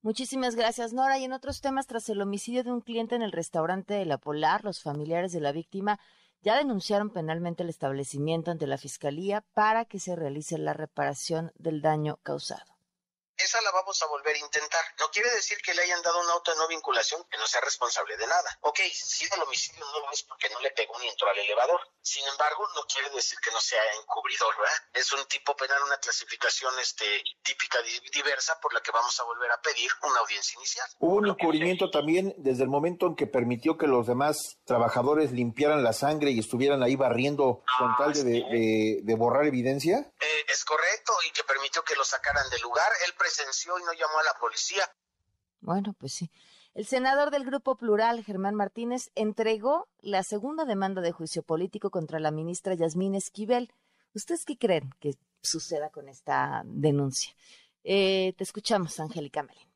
Muchísimas 0.00 0.56
gracias, 0.56 0.92
Nora. 0.92 1.16
Y 1.16 1.22
en 1.22 1.32
otros 1.32 1.60
temas, 1.60 1.86
tras 1.86 2.08
el 2.08 2.20
homicidio 2.20 2.64
de 2.64 2.72
un 2.72 2.80
cliente 2.80 3.14
en 3.14 3.22
el 3.22 3.30
restaurante 3.30 3.94
de 3.94 4.06
La 4.06 4.18
Polar, 4.18 4.64
los 4.64 4.82
familiares 4.82 5.30
de 5.30 5.38
la 5.38 5.52
víctima 5.52 6.00
ya 6.40 6.56
denunciaron 6.56 7.10
penalmente 7.10 7.62
el 7.62 7.68
establecimiento 7.68 8.50
ante 8.50 8.66
la 8.66 8.76
Fiscalía 8.76 9.44
para 9.54 9.84
que 9.84 10.00
se 10.00 10.16
realice 10.16 10.58
la 10.58 10.72
reparación 10.72 11.52
del 11.60 11.80
daño 11.80 12.18
causado 12.24 12.71
esa 13.44 13.60
la 13.62 13.70
vamos 13.70 14.00
a 14.02 14.06
volver 14.06 14.36
a 14.36 14.38
intentar. 14.38 14.84
No 14.98 15.10
quiere 15.10 15.30
decir 15.30 15.58
que 15.62 15.74
le 15.74 15.82
hayan 15.82 16.02
dado 16.02 16.20
un 16.20 16.30
auto 16.30 16.52
de 16.52 16.58
no 16.58 16.68
vinculación 16.68 17.24
que 17.30 17.38
no 17.38 17.46
sea 17.46 17.60
responsable 17.60 18.16
de 18.16 18.26
nada. 18.26 18.58
Ok, 18.62 18.80
si 18.92 19.24
el 19.24 19.42
homicidio 19.42 19.84
no 19.86 20.00
lo 20.00 20.12
es 20.12 20.22
porque 20.22 20.48
no 20.50 20.60
le 20.60 20.70
pegó 20.70 20.98
ni 20.98 21.08
entró 21.08 21.28
al 21.28 21.38
elevador. 21.38 21.80
Sin 22.02 22.26
embargo, 22.26 22.66
no 22.74 22.82
quiere 22.82 23.10
decir 23.10 23.38
que 23.40 23.50
no 23.50 23.60
sea 23.60 23.82
encubridor, 24.00 24.56
¿verdad? 24.58 24.74
Es 24.92 25.12
un 25.12 25.24
tipo 25.26 25.54
penal, 25.56 25.82
una 25.82 25.98
clasificación 25.98 26.78
este, 26.80 27.22
típica 27.42 27.78
diversa 28.12 28.58
por 28.60 28.72
la 28.74 28.80
que 28.80 28.90
vamos 28.90 29.18
a 29.20 29.24
volver 29.24 29.50
a 29.50 29.60
pedir 29.60 29.90
una 30.02 30.20
audiencia 30.20 30.56
inicial. 30.56 30.88
Hubo 30.98 31.16
un 31.16 31.28
encubrimiento 31.28 31.90
también 31.90 32.34
desde 32.38 32.64
el 32.64 32.68
momento 32.68 33.06
en 33.06 33.16
que 33.16 33.26
permitió 33.26 33.76
que 33.78 33.86
los 33.86 34.06
demás 34.06 34.58
trabajadores 34.64 35.32
limpiaran 35.32 35.82
la 35.82 35.92
sangre 35.92 36.30
y 36.30 36.40
estuvieran 36.40 36.82
ahí 36.82 36.96
barriendo 36.96 37.62
con 37.78 37.96
tal 37.96 38.12
de, 38.12 39.00
de, 39.02 39.14
borrar 39.14 39.46
evidencia. 39.46 40.10
Eh, 40.20 40.44
es 40.48 40.64
correcto, 40.64 41.12
y 41.26 41.30
que 41.30 41.44
permitió 41.44 41.82
que 41.84 41.94
lo 41.94 42.04
sacaran 42.04 42.48
del 42.50 42.60
lugar. 42.62 42.90
Él 43.06 43.14
presenció 43.34 43.78
y 43.78 43.84
no 43.84 43.92
llamó 43.92 44.18
a 44.18 44.24
la 44.24 44.34
policía. 44.40 44.84
Bueno, 45.60 45.94
pues 45.98 46.12
sí. 46.12 46.30
El 46.74 46.86
senador 46.86 47.30
del 47.30 47.44
Grupo 47.44 47.76
Plural, 47.76 48.24
Germán 48.24 48.54
Martínez, 48.54 49.10
entregó 49.14 49.88
la 50.00 50.22
segunda 50.22 50.64
demanda 50.64 51.02
de 51.02 51.12
juicio 51.12 51.42
político 51.42 51.90
contra 51.90 52.18
la 52.18 52.30
ministra 52.30 52.74
Yasmín 52.74 53.14
Esquivel. 53.14 53.72
¿Ustedes 54.14 54.44
qué 54.44 54.56
creen 54.56 54.90
que 54.98 55.14
suceda 55.42 55.90
con 55.90 56.08
esta 56.08 56.62
denuncia? 56.64 57.34
Eh, 57.84 58.34
te 58.36 58.44
escuchamos, 58.44 58.98
Angélica 59.00 59.42
Melín. 59.42 59.71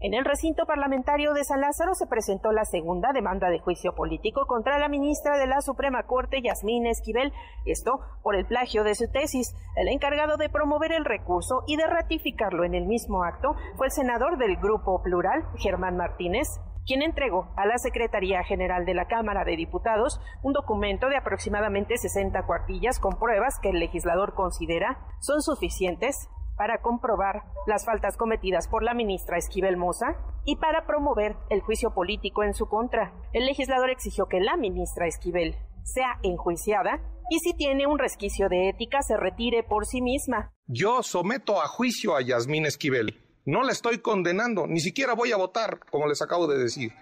En 0.00 0.14
el 0.14 0.24
recinto 0.24 0.64
parlamentario 0.64 1.34
de 1.34 1.42
San 1.42 1.60
Lázaro 1.60 1.92
se 1.96 2.06
presentó 2.06 2.52
la 2.52 2.64
segunda 2.64 3.12
demanda 3.12 3.50
de 3.50 3.58
juicio 3.58 3.96
político 3.96 4.46
contra 4.46 4.78
la 4.78 4.88
ministra 4.88 5.36
de 5.36 5.48
la 5.48 5.60
Suprema 5.60 6.04
Corte, 6.04 6.40
Yasmín 6.40 6.86
Esquivel, 6.86 7.32
esto 7.64 7.98
por 8.22 8.36
el 8.36 8.46
plagio 8.46 8.84
de 8.84 8.94
su 8.94 9.10
tesis. 9.10 9.56
El 9.74 9.88
encargado 9.88 10.36
de 10.36 10.50
promover 10.50 10.92
el 10.92 11.04
recurso 11.04 11.64
y 11.66 11.74
de 11.74 11.88
ratificarlo 11.88 12.62
en 12.62 12.76
el 12.76 12.86
mismo 12.86 13.24
acto 13.24 13.56
fue 13.76 13.86
el 13.86 13.92
senador 13.92 14.38
del 14.38 14.54
Grupo 14.58 15.02
Plural, 15.02 15.42
Germán 15.56 15.96
Martínez, 15.96 16.60
quien 16.86 17.02
entregó 17.02 17.48
a 17.56 17.66
la 17.66 17.78
Secretaría 17.78 18.44
General 18.44 18.86
de 18.86 18.94
la 18.94 19.08
Cámara 19.08 19.44
de 19.44 19.56
Diputados 19.56 20.20
un 20.44 20.52
documento 20.52 21.08
de 21.08 21.16
aproximadamente 21.16 21.98
60 21.98 22.46
cuartillas 22.46 23.00
con 23.00 23.18
pruebas 23.18 23.58
que 23.60 23.70
el 23.70 23.80
legislador 23.80 24.34
considera 24.34 24.96
son 25.18 25.42
suficientes 25.42 26.30
para 26.58 26.82
comprobar 26.82 27.44
las 27.66 27.86
faltas 27.86 28.16
cometidas 28.16 28.68
por 28.68 28.82
la 28.82 28.92
ministra 28.92 29.38
Esquivel 29.38 29.76
Moza 29.76 30.16
y 30.44 30.56
para 30.56 30.86
promover 30.86 31.36
el 31.48 31.60
juicio 31.60 31.94
político 31.94 32.42
en 32.42 32.52
su 32.52 32.68
contra. 32.68 33.14
El 33.32 33.46
legislador 33.46 33.90
exigió 33.90 34.26
que 34.26 34.40
la 34.40 34.56
ministra 34.56 35.06
Esquivel 35.06 35.56
sea 35.84 36.18
enjuiciada 36.22 37.00
y 37.30 37.38
si 37.38 37.54
tiene 37.54 37.86
un 37.86 37.98
resquicio 37.98 38.48
de 38.48 38.68
ética 38.68 39.02
se 39.02 39.16
retire 39.16 39.62
por 39.62 39.86
sí 39.86 40.02
misma. 40.02 40.52
Yo 40.66 41.02
someto 41.02 41.62
a 41.62 41.68
juicio 41.68 42.16
a 42.16 42.22
Yasmín 42.22 42.66
Esquivel. 42.66 43.24
No 43.46 43.62
la 43.62 43.72
estoy 43.72 43.98
condenando, 43.98 44.66
ni 44.66 44.80
siquiera 44.80 45.14
voy 45.14 45.32
a 45.32 45.36
votar, 45.36 45.80
como 45.90 46.06
les 46.06 46.20
acabo 46.20 46.46
de 46.46 46.58
decir. 46.58 46.92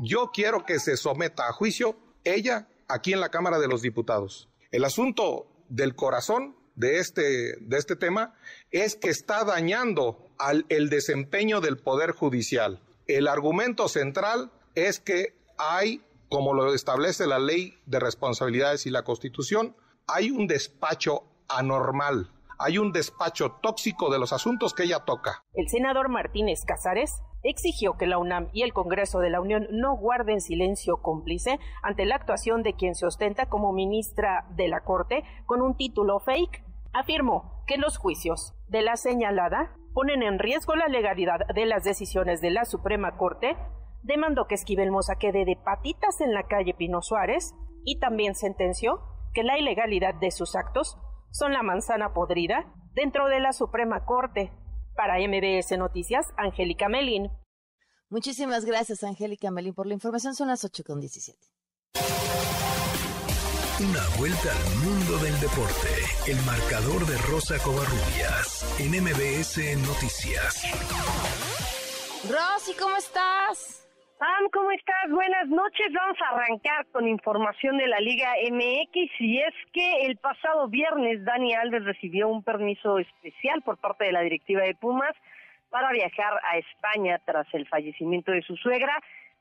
Yo 0.00 0.30
quiero 0.32 0.64
que 0.64 0.80
se 0.80 0.96
someta 0.96 1.46
a 1.48 1.52
juicio 1.52 1.96
ella 2.24 2.68
aquí 2.88 3.12
en 3.12 3.20
la 3.20 3.28
Cámara 3.28 3.58
de 3.58 3.68
los 3.68 3.82
Diputados. 3.82 4.48
El 4.70 4.84
asunto 4.84 5.46
del 5.68 5.94
corazón 5.94 6.56
de 6.74 6.98
este, 6.98 7.56
de 7.60 7.78
este 7.78 7.96
tema 7.96 8.34
es 8.70 8.96
que 8.96 9.10
está 9.10 9.44
dañando 9.44 10.28
al, 10.38 10.66
el 10.68 10.88
desempeño 10.88 11.60
del 11.60 11.78
Poder 11.78 12.12
Judicial. 12.12 12.80
El 13.06 13.28
argumento 13.28 13.88
central 13.88 14.50
es 14.74 15.00
que 15.00 15.34
hay, 15.58 16.02
como 16.28 16.54
lo 16.54 16.72
establece 16.74 17.26
la 17.26 17.38
ley 17.38 17.78
de 17.86 18.00
responsabilidades 18.00 18.86
y 18.86 18.90
la 18.90 19.02
Constitución, 19.02 19.76
hay 20.06 20.30
un 20.30 20.46
despacho 20.46 21.24
anormal, 21.48 22.30
hay 22.58 22.78
un 22.78 22.92
despacho 22.92 23.58
tóxico 23.62 24.10
de 24.10 24.18
los 24.18 24.32
asuntos 24.32 24.74
que 24.74 24.84
ella 24.84 25.00
toca. 25.00 25.44
El 25.54 25.68
senador 25.68 26.08
Martínez 26.08 26.60
Casares 26.66 27.22
exigió 27.42 27.96
que 27.96 28.06
la 28.06 28.18
UNAM 28.18 28.48
y 28.52 28.62
el 28.62 28.72
Congreso 28.72 29.18
de 29.20 29.30
la 29.30 29.40
Unión 29.40 29.66
no 29.70 29.96
guarden 29.96 30.40
silencio 30.40 31.02
cómplice 31.02 31.58
ante 31.82 32.04
la 32.04 32.16
actuación 32.16 32.62
de 32.62 32.74
quien 32.74 32.94
se 32.94 33.06
ostenta 33.06 33.46
como 33.46 33.72
ministra 33.72 34.46
de 34.56 34.68
la 34.68 34.80
Corte 34.80 35.24
con 35.46 35.62
un 35.62 35.76
título 35.76 36.20
fake. 36.20 36.64
Afirmó 36.92 37.64
que 37.66 37.78
los 37.78 37.96
juicios 37.96 38.54
de 38.68 38.82
la 38.82 38.96
señalada 38.96 39.74
ponen 39.94 40.22
en 40.22 40.38
riesgo 40.38 40.76
la 40.76 40.88
legalidad 40.88 41.46
de 41.54 41.66
las 41.66 41.84
decisiones 41.84 42.40
de 42.40 42.50
la 42.50 42.64
Suprema 42.64 43.16
Corte, 43.16 43.56
demandó 44.02 44.46
que 44.46 44.54
Esquivel 44.54 44.90
Moza 44.90 45.16
quede 45.16 45.44
de 45.44 45.56
patitas 45.56 46.20
en 46.20 46.32
la 46.34 46.44
calle 46.44 46.74
Pino 46.74 47.02
Suárez 47.02 47.54
y 47.84 47.98
también 47.98 48.34
sentenció 48.34 49.00
que 49.34 49.42
la 49.42 49.58
ilegalidad 49.58 50.14
de 50.14 50.30
sus 50.30 50.56
actos 50.56 50.98
son 51.30 51.52
la 51.52 51.62
manzana 51.62 52.12
podrida 52.12 52.72
dentro 52.94 53.28
de 53.28 53.40
la 53.40 53.52
Suprema 53.52 54.04
Corte. 54.04 54.52
Para 54.94 55.18
MBS 55.18 55.76
Noticias, 55.78 56.26
Angélica 56.36 56.88
Melín. 56.88 57.30
Muchísimas 58.08 58.64
gracias, 58.64 59.04
Angélica 59.04 59.50
Melín, 59.50 59.74
por 59.74 59.86
la 59.86 59.94
información. 59.94 60.34
Son 60.34 60.48
las 60.48 60.64
8 60.64 60.84
con 60.84 61.00
17. 61.00 61.38
Una 63.80 64.16
vuelta 64.18 64.50
al 64.52 64.76
mundo 64.84 65.16
del 65.24 65.40
deporte. 65.40 65.88
El 66.28 66.36
marcador 66.44 67.04
de 67.06 67.16
Rosa 67.18 67.58
Covarrubias 67.58 68.64
en 68.78 68.90
MBS 69.02 69.76
Noticias. 69.88 70.62
Rosy, 72.30 72.74
¿cómo 72.78 72.96
estás? 72.96 73.81
Pam, 74.22 74.50
¿cómo 74.52 74.70
estás? 74.70 75.10
Buenas 75.10 75.48
noches. 75.48 75.92
Vamos 75.92 76.16
a 76.20 76.32
arrancar 76.32 76.86
con 76.92 77.08
información 77.08 77.76
de 77.76 77.88
la 77.88 77.98
Liga 77.98 78.30
MX 78.52 79.10
y 79.18 79.40
es 79.40 79.52
que 79.72 80.06
el 80.06 80.16
pasado 80.16 80.68
viernes 80.68 81.24
Dani 81.24 81.54
Alves 81.54 81.84
recibió 81.84 82.28
un 82.28 82.44
permiso 82.44 83.00
especial 83.00 83.62
por 83.62 83.78
parte 83.78 84.04
de 84.04 84.12
la 84.12 84.20
directiva 84.20 84.62
de 84.62 84.76
Pumas 84.76 85.10
para 85.70 85.90
viajar 85.90 86.34
a 86.48 86.56
España 86.56 87.20
tras 87.24 87.52
el 87.52 87.66
fallecimiento 87.66 88.30
de 88.30 88.42
su 88.42 88.54
suegra, 88.54 88.96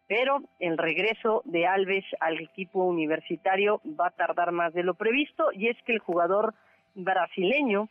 pero 0.08 0.42
el 0.60 0.80
regreso 0.80 1.44
de 1.46 1.68
Alves 1.68 2.06
al 2.20 2.40
equipo 2.40 2.84
universitario 2.84 3.82
va 3.86 4.08
a 4.08 4.16
tardar 4.18 4.52
más 4.52 4.74
de 4.74 4.82
lo 4.82 4.96
previsto 4.96 5.52
y 5.54 5.68
es 5.68 5.78
que 5.86 5.94
el 5.94 6.00
jugador 6.00 6.56
brasileño 6.96 7.88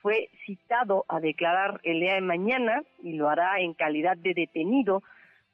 fue 0.00 0.30
citado 0.46 1.04
a 1.06 1.20
declarar 1.20 1.80
el 1.82 2.00
día 2.00 2.14
de 2.14 2.22
mañana 2.22 2.82
y 3.02 3.12
lo 3.12 3.28
hará 3.28 3.60
en 3.60 3.74
calidad 3.74 4.16
de 4.16 4.32
detenido 4.32 5.02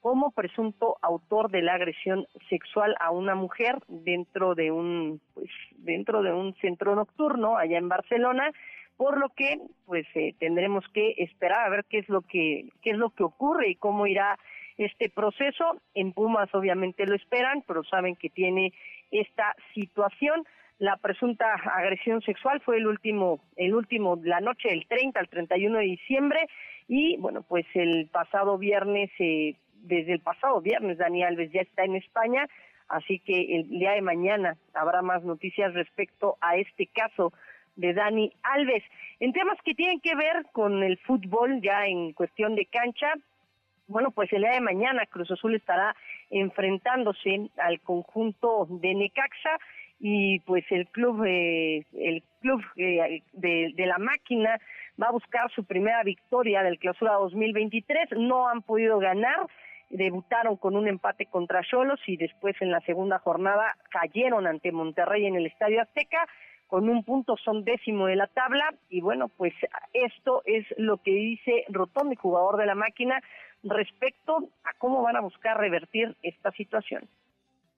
como 0.01 0.30
presunto 0.30 0.99
autor 1.03 1.51
de 1.51 1.62
la 1.62 1.74
agresión 1.74 2.26
sexual 2.49 2.94
a 3.01 3.11
una 3.11 3.34
mujer 3.34 3.78
dentro 3.88 4.55
de 4.55 4.70
un 4.70 5.20
pues 5.34 5.51
dentro 5.78 6.22
de 6.22 6.32
un 6.32 6.55
centro 6.57 6.94
nocturno 6.94 7.57
allá 7.57 7.78
en 7.78 7.88
Barcelona 7.88 8.53
por 8.97 9.18
lo 9.18 9.28
que 9.30 9.59
pues 9.84 10.07
eh, 10.14 10.34
tendremos 10.38 10.84
que 10.94 11.14
esperar 11.18 11.66
a 11.66 11.70
ver 11.70 11.84
qué 11.88 11.99
es 11.99 12.09
lo 12.09 12.22
que 12.22 12.68
qué 12.82 12.90
es 12.90 12.97
lo 12.97 13.11
que 13.11 13.24
ocurre 13.24 13.70
y 13.70 13.76
cómo 13.76 14.07
irá 14.07 14.38
este 14.78 15.09
proceso. 15.09 15.80
En 15.94 16.12
Pumas 16.12 16.55
obviamente 16.55 17.07
lo 17.07 17.14
esperan 17.14 17.62
pero 17.66 17.84
saben 17.84 18.16
que 18.16 18.30
tiene 18.30 18.72
esta 19.11 19.55
situación. 19.74 20.44
La 20.78 20.99
presunta 20.99 21.47
agresión 21.55 22.20
sexual 22.22 22.61
fue 22.61 22.76
el 22.76 22.86
último 22.86 23.40
el 23.57 23.74
último 23.74 24.18
la 24.22 24.40
noche 24.40 24.68
del 24.68 24.86
30 24.86 25.18
al 25.18 25.28
31 25.28 25.78
de 25.78 25.84
diciembre 25.84 26.47
y 26.88 27.16
bueno 27.16 27.42
pues 27.42 27.66
el 27.74 28.09
pasado 28.09 28.59
viernes 28.59 29.11
eh, 29.18 29.57
desde 29.87 30.14
el 30.14 30.20
pasado 30.20 30.61
viernes 30.61 30.99
Dani 30.99 31.22
Alves 31.22 31.51
ya 31.53 31.61
está 31.61 31.84
en 31.84 31.97
España, 31.97 32.47
así 32.89 33.18
que 33.20 33.57
el 33.57 33.68
día 33.68 33.93
de 33.93 34.03
mañana 34.03 34.57
habrá 34.74 35.03
más 35.03 35.22
noticias 35.24 35.74
respecto 35.74 36.37
a 36.41 36.57
este 36.57 36.87
caso 36.87 37.32
de 37.76 37.95
Dani 37.95 38.32
Alves. 38.43 38.82
En 39.20 39.32
temas 39.32 39.59
que 39.64 39.74
tienen 39.74 40.01
que 40.01 40.14
ver 40.14 40.47
con 40.53 40.82
el 40.82 40.99
fútbol 40.99 41.61
ya 41.62 41.87
en 41.87 42.12
cuestión 42.12 42.55
de 42.55 42.66
cancha, 42.66 43.14
bueno, 43.89 44.11
pues 44.11 44.32
el 44.32 44.43
día 44.43 44.53
de 44.53 44.61
mañana 44.61 45.07
Cruz 45.07 45.30
Azul 45.30 45.55
estará 45.55 45.95
enfrentándose 46.30 47.51
al 47.59 47.80
conjunto 47.80 48.66
de 48.68 48.95
Necaxa 48.95 49.59
y 50.01 50.41
pues 50.41 50.64
el 50.70 50.89
club 50.89 51.24
eh, 51.24 51.87
el 51.95 52.22
club 52.41 52.62
eh, 52.76 53.22
de, 53.32 53.72
de, 53.74 53.87
la 53.87 53.99
máquina 53.99 54.59
va 55.01 55.07
a 55.07 55.12
buscar 55.12 55.51
su 55.53 55.64
primera 55.64 56.03
victoria 56.03 56.62
del 56.62 56.78
clausura 56.78 57.14
2023 57.14 58.11
no 58.18 58.49
han 58.49 58.61
podido 58.61 58.99
ganar 58.99 59.47
debutaron 59.91 60.57
con 60.57 60.76
un 60.76 60.89
empate 60.89 61.26
contra 61.26 61.62
Cholos 61.62 62.01
y 62.07 62.16
después 62.16 62.57
en 62.61 62.70
la 62.70 62.80
segunda 62.80 63.18
jornada 63.18 63.76
cayeron 63.91 64.47
ante 64.47 64.72
Monterrey 64.72 65.26
en 65.26 65.37
el 65.37 65.47
Estadio 65.47 65.82
Azteca. 65.82 66.26
con 66.66 66.89
un 66.89 67.05
punto, 67.05 67.37
son 67.37 67.62
décimo 67.62 68.07
de 68.07 68.16
la 68.16 68.26
tabla 68.26 68.74
y 68.89 69.01
bueno, 69.01 69.28
pues 69.28 69.55
esto 69.93 70.43
es 70.45 70.66
lo 70.76 70.97
que 70.97 71.12
dice 71.12 71.64
Rotondi, 71.68 72.16
jugador 72.16 72.57
de 72.57 72.66
la 72.66 72.74
máquina, 72.74 73.22
respecto 73.62 74.49
a 74.64 74.76
cómo 74.78 75.03
van 75.03 75.14
a 75.14 75.20
buscar 75.20 75.59
revertir 75.59 76.16
esta 76.22 76.51
situación. 76.53 77.09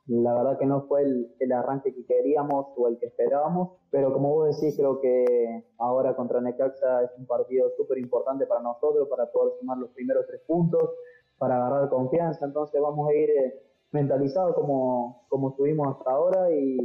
La 0.09 0.33
verdad 0.33 0.59
que 0.59 0.65
no 0.65 0.87
fue 0.89 1.03
el, 1.03 1.53
arranque 1.53 1.95
que 1.95 2.07
queríamos 2.07 2.69
o 2.79 2.89
el 2.89 2.99
que 2.99 3.07
esperábamos, 3.07 3.77
pero 3.91 4.11
como 4.11 4.31
vos 4.31 4.57
decís, 4.57 4.75
creo 4.75 5.03
que 5.03 5.65
ahora 5.77 6.17
contra 6.17 6.41
Necaxa 6.41 7.05
es 7.05 7.11
un 7.19 7.27
partido 7.27 7.69
súper 7.77 7.99
importante 7.99 8.47
para 8.47 8.63
nosotros, 8.63 9.07
para 9.09 9.31
poder 9.31 9.59
sumar 9.61 9.77
los 9.77 9.91
primeros 9.91 10.27
tres 10.27 10.41
puntos, 10.47 10.95
para 11.39 11.57
agarrar 11.57 11.89
confianza, 11.89 12.45
entonces 12.45 12.81
vamos 12.81 13.09
a 13.09 13.15
ir 13.15 13.31
eh, 13.31 13.63
mentalizados 13.93 14.55
como, 14.55 15.23
como 15.29 15.51
estuvimos 15.51 15.97
hasta 15.97 16.11
ahora 16.11 16.51
y, 16.51 16.79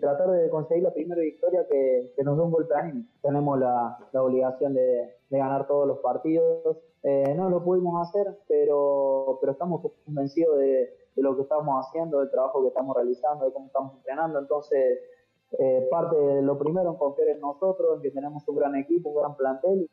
tratar 0.00 0.30
de 0.30 0.48
conseguir 0.48 0.84
la 0.84 0.94
primera 0.94 1.20
victoria 1.20 1.66
que, 1.68 2.12
nos 2.24 2.36
dé 2.36 2.42
un 2.42 2.50
golpe 2.52 2.74
anímico. 2.74 3.10
Tenemos 3.20 3.58
la, 3.58 3.98
obligación 4.14 4.72
de, 4.72 5.16
ganar 5.28 5.66
todos 5.66 5.86
los 5.86 5.98
partidos. 5.98 6.78
Eh, 7.02 7.34
no 7.36 7.50
lo 7.50 7.62
pudimos 7.62 8.08
hacer, 8.08 8.38
pero, 8.48 9.36
pero 9.40 9.52
estamos 9.52 9.82
convencidos 10.06 10.58
de, 10.58 10.94
de 11.16 11.22
lo 11.22 11.36
que 11.36 11.42
estamos 11.42 11.84
haciendo, 11.84 12.20
del 12.20 12.30
trabajo 12.30 12.62
que 12.62 12.68
estamos 12.68 12.96
realizando, 12.96 13.44
de 13.44 13.52
cómo 13.52 13.66
estamos 13.66 13.94
entrenando. 13.96 14.38
Entonces, 14.38 15.00
eh, 15.58 15.88
parte 15.90 16.16
de 16.16 16.42
lo 16.42 16.58
primero 16.58 16.90
en 16.90 16.96
confiar 16.96 17.28
en 17.28 17.40
nosotros, 17.40 17.96
en 17.96 18.02
que 18.02 18.10
tenemos 18.10 18.46
un 18.46 18.56
gran 18.56 18.76
equipo, 18.76 19.10
un 19.10 19.20
gran 19.20 19.36
plantel. 19.36 19.88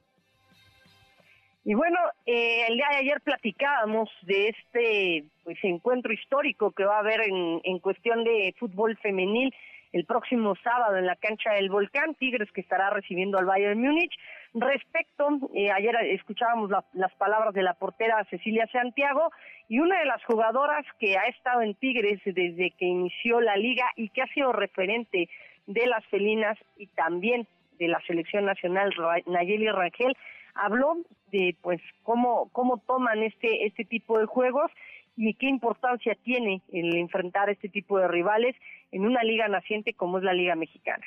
Y 1.68 1.74
bueno, 1.76 1.98
eh, 2.26 2.66
el 2.70 2.76
día 2.78 2.88
de 2.92 2.96
ayer 2.96 3.20
platicábamos 3.20 4.10
de 4.22 4.48
este 4.48 5.26
pues 5.44 5.58
encuentro 5.64 6.14
histórico 6.14 6.72
que 6.72 6.86
va 6.86 6.96
a 6.96 7.00
haber 7.00 7.20
en, 7.28 7.60
en 7.62 7.80
cuestión 7.80 8.24
de 8.24 8.56
fútbol 8.58 8.96
femenil 9.00 9.54
el 9.92 10.06
próximo 10.06 10.56
sábado 10.64 10.96
en 10.96 11.06
la 11.06 11.18
cancha 11.18 11.56
del 11.56 11.70
Volcán, 11.70 12.16
Tigres 12.16 12.50
que 12.54 12.62
estará 12.62 12.90
recibiendo 12.92 13.38
al 13.38 13.44
Bayern 13.44 13.82
Múnich. 13.82 14.14
Respecto, 14.54 15.28
eh, 15.54 15.70
ayer 15.70 15.94
escuchábamos 16.14 16.72
las 16.94 17.14
palabras 17.16 17.54
de 17.54 17.64
la 17.64 17.74
portera 17.74 18.26
Cecilia 18.30 18.66
Santiago 18.72 19.30
y 19.68 19.80
una 19.80 20.00
de 20.00 20.06
las 20.06 20.24
jugadoras 20.24 20.86
que 21.02 21.18
ha 21.18 21.26
estado 21.26 21.64
en 21.64 21.76
Tigres 21.76 22.22
desde 22.24 22.72
que 22.80 22.86
inició 22.86 23.42
la 23.42 23.58
liga 23.58 23.92
y 23.98 24.08
que 24.08 24.22
ha 24.22 24.28
sido 24.28 24.54
referente 24.54 25.28
de 25.66 25.86
las 25.86 26.06
felinas 26.06 26.58
y 26.78 26.88
también 26.88 27.46
de 27.78 27.90
la 27.90 28.00
selección 28.08 28.46
nacional 28.46 28.94
Nayeli 29.26 29.68
Rangel 29.68 30.16
habló 30.58 30.98
de 31.32 31.56
pues 31.62 31.82
cómo 32.04 32.50
cómo 32.52 32.78
toman 32.88 33.24
este 33.24 33.66
este 33.66 33.86
tipo 33.86 34.20
de 34.20 34.26
juegos 34.26 34.72
y 35.18 35.34
qué 35.34 35.48
importancia 35.48 36.16
tiene 36.24 36.62
el 36.72 36.96
enfrentar 36.96 37.50
este 37.50 37.70
tipo 37.70 37.98
de 37.98 38.08
rivales 38.08 38.56
en 38.92 39.06
una 39.06 39.24
liga 39.24 39.48
naciente 39.48 39.94
como 39.94 40.20
es 40.20 40.24
la 40.24 40.34
Liga 40.34 40.56
Mexicana. 40.56 41.06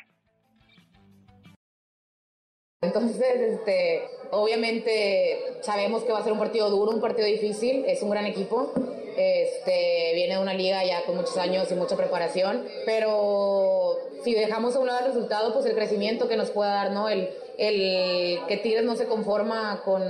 Entonces, 2.82 3.20
este, 3.22 4.03
obviamente 4.30 5.38
sabemos 5.61 6.03
que 6.03 6.12
va 6.12 6.20
a 6.20 6.24
ser 6.24 6.32
un 6.32 6.38
partido 6.38 6.70
duro, 6.70 6.92
un 6.92 7.01
partido 7.01 7.26
difícil, 7.26 7.84
es 7.84 8.03
un 8.03 8.09
gran 8.09 8.24
equipo, 8.24 8.72
este, 9.18 10.12
viene 10.14 10.36
de 10.36 10.40
una 10.40 10.55
liga 10.55 10.82
ya 10.82 11.05
con 11.05 11.16
muchos 11.16 11.36
años 11.36 11.70
y 11.70 11.74
mucha 11.74 11.94
preparación, 11.94 12.64
pero 12.86 13.98
si 14.24 14.34
dejamos 14.34 14.76
a 14.76 14.80
un 14.80 14.86
lado 14.86 15.01
el 15.01 15.12
resultado, 15.12 15.53
pues 15.53 15.66
el 15.66 15.74
crecimiento 15.74 16.26
que 16.26 16.38
nos 16.38 16.51
pueda 16.51 16.72
dar, 16.72 16.92
¿no? 16.92 17.11
El, 17.11 17.28
el 17.61 18.38
que 18.48 18.56
Tigres 18.56 18.84
no 18.84 18.96
se 18.96 19.06
conforma 19.06 19.82
con 19.84 20.02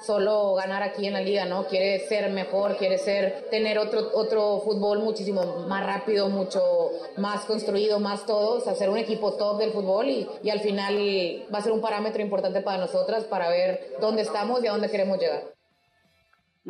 solo 0.00 0.54
ganar 0.54 0.84
aquí 0.84 1.08
en 1.08 1.14
la 1.14 1.20
liga, 1.20 1.44
¿no? 1.44 1.64
Quiere 1.66 1.98
ser 1.98 2.30
mejor, 2.30 2.76
quiere 2.76 2.98
ser, 2.98 3.48
tener 3.50 3.78
otro, 3.78 3.98
otro 4.14 4.60
fútbol 4.60 5.00
muchísimo 5.00 5.66
más 5.66 5.84
rápido, 5.84 6.28
mucho 6.28 6.60
más 7.16 7.44
construido, 7.46 7.98
más 7.98 8.24
todos, 8.26 8.68
hacer 8.68 8.90
un 8.90 8.98
equipo 8.98 9.36
top 9.36 9.58
del 9.58 9.72
fútbol 9.72 10.06
y, 10.06 10.28
y 10.44 10.50
al 10.50 10.60
final 10.60 10.94
va 11.52 11.58
a 11.58 11.62
ser 11.62 11.72
un 11.72 11.80
parámetro 11.80 12.22
importante 12.22 12.60
para 12.60 12.78
nosotras 12.78 13.24
para 13.24 13.48
ver 13.48 13.96
dónde 14.00 14.22
estamos 14.22 14.62
y 14.62 14.68
a 14.68 14.70
dónde 14.70 14.88
queremos 14.88 15.18
llegar. 15.18 15.42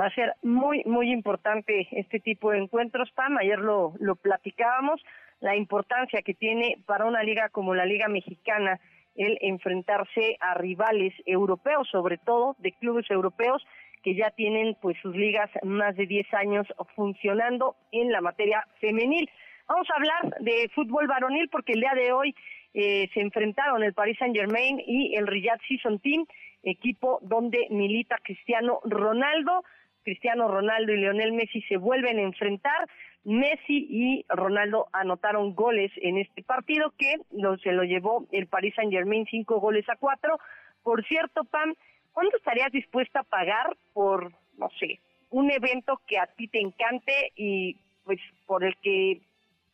Va 0.00 0.06
a 0.06 0.14
ser 0.14 0.32
muy, 0.42 0.82
muy 0.86 1.12
importante 1.12 1.86
este 1.92 2.18
tipo 2.18 2.50
de 2.50 2.60
encuentros, 2.60 3.10
Pam. 3.14 3.36
Ayer 3.36 3.58
lo, 3.58 3.92
lo 4.00 4.16
platicábamos, 4.16 5.02
la 5.40 5.54
importancia 5.54 6.22
que 6.22 6.32
tiene 6.32 6.78
para 6.86 7.04
una 7.04 7.22
liga 7.22 7.50
como 7.50 7.74
la 7.74 7.84
Liga 7.84 8.08
Mexicana 8.08 8.80
el 9.14 9.38
enfrentarse 9.40 10.36
a 10.40 10.54
rivales 10.54 11.14
europeos, 11.26 11.88
sobre 11.90 12.18
todo 12.18 12.56
de 12.58 12.72
clubes 12.72 13.10
europeos 13.10 13.64
que 14.02 14.14
ya 14.14 14.30
tienen 14.30 14.76
pues 14.82 14.96
sus 15.00 15.16
ligas 15.16 15.50
más 15.62 15.96
de 15.96 16.06
10 16.06 16.34
años 16.34 16.66
funcionando 16.94 17.76
en 17.90 18.12
la 18.12 18.20
materia 18.20 18.66
femenil. 18.80 19.28
Vamos 19.66 19.88
a 19.90 19.96
hablar 19.96 20.40
de 20.40 20.68
fútbol 20.74 21.06
varonil 21.06 21.48
porque 21.48 21.72
el 21.72 21.80
día 21.80 21.94
de 21.94 22.12
hoy 22.12 22.34
eh, 22.74 23.08
se 23.14 23.20
enfrentaron 23.20 23.82
el 23.82 23.94
Paris 23.94 24.18
Saint 24.18 24.36
Germain 24.36 24.78
y 24.86 25.16
el 25.16 25.26
Riyadh 25.26 25.60
Season 25.66 25.98
Team, 26.00 26.26
equipo 26.62 27.18
donde 27.22 27.66
milita 27.70 28.18
Cristiano 28.22 28.80
Ronaldo. 28.84 29.62
Cristiano 30.02 30.48
Ronaldo 30.48 30.92
y 30.92 30.98
Lionel 30.98 31.32
Messi 31.32 31.62
se 31.62 31.78
vuelven 31.78 32.18
a 32.18 32.22
enfrentar. 32.22 32.86
Messi 33.24 33.86
y 33.88 34.24
Ronaldo 34.28 34.88
anotaron 34.92 35.54
goles 35.54 35.90
en 35.96 36.18
este 36.18 36.42
partido 36.42 36.92
que 36.98 37.16
se 37.62 37.72
lo 37.72 37.82
llevó 37.84 38.26
el 38.32 38.46
Paris 38.46 38.74
Saint 38.76 38.92
Germain 38.92 39.26
cinco 39.30 39.60
goles 39.60 39.88
a 39.88 39.96
cuatro. 39.96 40.38
Por 40.82 41.04
cierto, 41.06 41.44
Pam, 41.44 41.74
¿cuánto 42.12 42.36
estarías 42.36 42.70
dispuesta 42.70 43.20
a 43.20 43.24
pagar 43.24 43.76
por, 43.94 44.32
no 44.58 44.68
sé, 44.78 45.00
un 45.30 45.50
evento 45.50 46.00
que 46.06 46.18
a 46.18 46.26
ti 46.26 46.48
te 46.48 46.60
encante 46.60 47.32
y 47.34 47.76
pues 48.04 48.20
por 48.46 48.62
el 48.62 48.76
que 48.76 49.22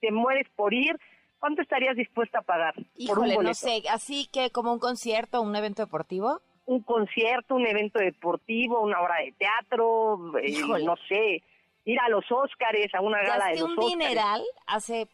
te 0.01 0.13
mueres 0.13 0.49
por 0.55 0.73
ir? 0.73 0.97
¿Cuánto 1.41 1.63
estarías 1.63 1.97
dispuesta 1.97 2.41
a 2.41 2.43
pagar? 2.43 2.75
Híjole, 2.97 3.37
no 3.37 3.55
sé, 3.55 3.83
así 3.91 4.29
que 4.33 4.51
como 4.51 4.73
un 4.73 4.79
concierto, 4.79 5.43
un 5.43 5.57
evento 5.57 5.83
deportivo 5.83 6.41
un 6.71 6.83
concierto, 6.83 7.57
un 7.57 7.67
evento 7.67 7.99
deportivo, 7.99 8.81
una 8.81 9.01
obra 9.01 9.17
de 9.25 9.33
teatro, 9.33 10.39
eh, 10.39 10.85
no 10.85 10.95
sé, 11.09 11.43
ir 11.91 12.01
a 12.01 12.09
los 12.09 12.25
Óscares, 12.31 12.95
a 12.95 13.01
una 13.01 13.23
gala 13.23 13.47
de 13.49 13.61
los 13.61 13.71
un 13.71 13.77
dineral 13.77 14.43
hace 14.67 15.09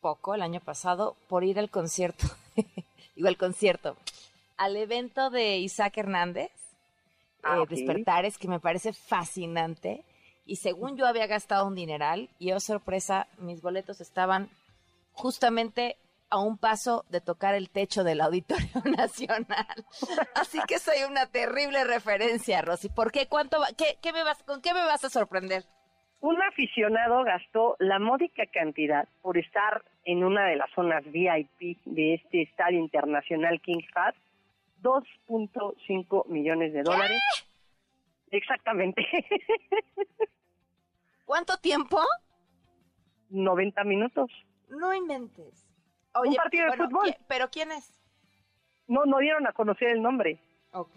poco, 0.00 0.34
el 0.34 0.42
año 0.42 0.60
pasado, 0.60 1.16
por 1.28 1.44
ir 1.44 1.58
al 1.58 1.70
concierto, 1.70 2.26
digo 3.16 3.28
al 3.28 3.36
concierto, 3.36 3.96
al 4.56 4.76
evento 4.76 5.30
de 5.30 5.58
Isaac 5.58 5.98
Hernández, 5.98 6.50
ah, 7.42 7.58
eh, 7.58 7.66
Despertares, 7.68 8.38
que 8.38 8.48
me 8.48 8.60
parece 8.60 8.92
fascinante. 8.92 10.04
Y 10.46 10.56
según 10.56 10.96
yo 10.96 11.06
había 11.06 11.26
gastado 11.26 11.66
un 11.66 11.74
dineral, 11.74 12.28
y 12.38 12.52
oh 12.52 12.60
sorpresa, 12.60 13.26
mis 13.38 13.62
boletos 13.62 14.02
estaban 14.02 14.50
justamente 15.12 15.96
a 16.28 16.38
un 16.38 16.58
paso 16.58 17.04
de 17.08 17.20
tocar 17.20 17.54
el 17.54 17.70
techo 17.70 18.04
del 18.04 18.20
Auditorio 18.20 18.68
Nacional. 18.96 19.86
Así 20.34 20.58
que 20.68 20.78
soy 20.78 21.04
una 21.08 21.26
terrible 21.26 21.84
referencia, 21.84 22.60
Rosy. 22.60 22.88
¿Por 22.88 23.10
qué? 23.10 23.26
¿Cuánto 23.26 23.62
qué, 23.76 24.12
me 24.12 24.22
vas, 24.22 24.42
¿Con 24.42 24.60
qué 24.60 24.74
me 24.74 24.84
vas 24.84 25.04
a 25.04 25.10
sorprender? 25.10 25.64
Un 26.24 26.40
aficionado 26.42 27.22
gastó 27.22 27.76
la 27.80 27.98
módica 27.98 28.46
cantidad 28.46 29.06
por 29.20 29.36
estar 29.36 29.84
en 30.06 30.24
una 30.24 30.46
de 30.46 30.56
las 30.56 30.70
zonas 30.70 31.04
VIP 31.04 31.76
de 31.84 32.14
este 32.14 32.40
estadio 32.40 32.78
internacional 32.78 33.60
King 33.60 33.82
Fahd, 33.92 34.14
2.5 34.82 36.26
millones 36.28 36.72
de 36.72 36.82
dólares. 36.82 37.20
Exactamente. 38.30 39.06
¿Cuánto 41.26 41.58
tiempo? 41.58 42.00
90 43.28 43.84
minutos. 43.84 44.30
No 44.70 44.94
inventes 44.94 45.68
un 46.24 46.34
partido 46.36 46.70
de 46.70 46.76
fútbol. 46.78 47.14
¿Pero 47.28 47.50
quién 47.50 47.70
es? 47.70 48.02
No, 48.88 49.04
no 49.04 49.18
dieron 49.18 49.46
a 49.46 49.52
conocer 49.52 49.88
el 49.88 50.00
nombre. 50.00 50.38
Ok. 50.72 50.96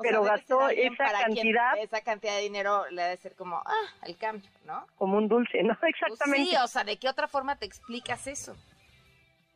Pero 0.00 0.22
gastó 0.22 0.68
esa 0.68 1.10
cantidad. 1.12 1.76
esa 1.78 2.00
cantidad 2.00 2.36
de 2.36 2.42
dinero 2.42 2.88
le 2.90 3.02
debe 3.02 3.16
ser 3.16 3.34
como, 3.34 3.56
ah, 3.56 3.88
el 4.06 4.16
cambio, 4.16 4.48
¿no? 4.64 4.86
Como 4.96 5.18
un 5.18 5.28
dulce, 5.28 5.62
¿no? 5.62 5.76
Exactamente. 5.82 6.50
sí, 6.50 6.56
o 6.56 6.66
sea, 6.66 6.84
¿de 6.84 6.96
qué 6.96 7.08
otra 7.08 7.28
forma 7.28 7.56
te 7.56 7.66
explicas 7.66 8.26
eso? 8.26 8.56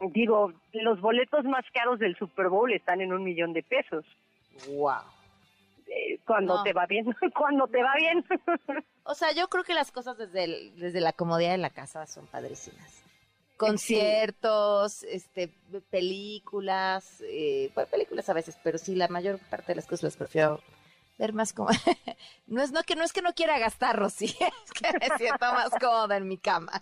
Digo, 0.00 0.52
los 0.72 1.00
boletos 1.00 1.44
más 1.44 1.64
caros 1.72 1.98
del 1.98 2.16
Super 2.16 2.48
Bowl 2.48 2.72
están 2.72 3.00
en 3.00 3.12
un 3.12 3.24
millón 3.24 3.52
de 3.54 3.62
pesos. 3.62 4.04
Wow. 4.68 5.00
Eh, 5.86 6.18
cuando 6.26 6.62
te 6.62 6.72
va 6.72 6.86
bien, 6.86 7.06
cuando 7.34 7.66
te 7.66 7.82
va 7.82 7.94
bien. 7.96 8.24
o 9.04 9.14
sea, 9.14 9.32
yo 9.32 9.48
creo 9.48 9.64
que 9.64 9.74
las 9.74 9.90
cosas 9.92 10.18
desde, 10.18 10.70
desde 10.72 11.00
la 11.00 11.12
comodidad 11.12 11.52
de 11.52 11.58
la 11.58 11.70
casa 11.70 12.06
son 12.06 12.26
padrísimas 12.26 13.05
conciertos, 13.56 15.02
este, 15.04 15.52
películas, 15.90 17.22
eh, 17.22 17.70
películas 17.90 18.28
a 18.28 18.34
veces, 18.34 18.58
pero 18.62 18.78
sí, 18.78 18.94
la 18.94 19.08
mayor 19.08 19.38
parte 19.50 19.72
de 19.72 19.76
las 19.76 19.86
cosas 19.86 20.04
las 20.04 20.16
prefiero 20.16 20.60
ver 21.18 21.32
más 21.32 21.52
como... 21.52 21.68
no 22.46 22.62
es 22.62 22.72
no 22.72 22.82
que 22.82 22.96
no 22.96 23.04
es 23.04 23.12
que 23.12 23.22
no 23.22 23.32
quiera 23.32 23.58
gastar, 23.58 23.96
Rosy, 23.96 24.26
es 24.64 24.72
que 24.72 24.98
me 24.98 25.16
siento 25.16 25.46
más 25.52 25.70
cómoda 25.80 26.16
en 26.16 26.28
mi 26.28 26.38
cama. 26.38 26.72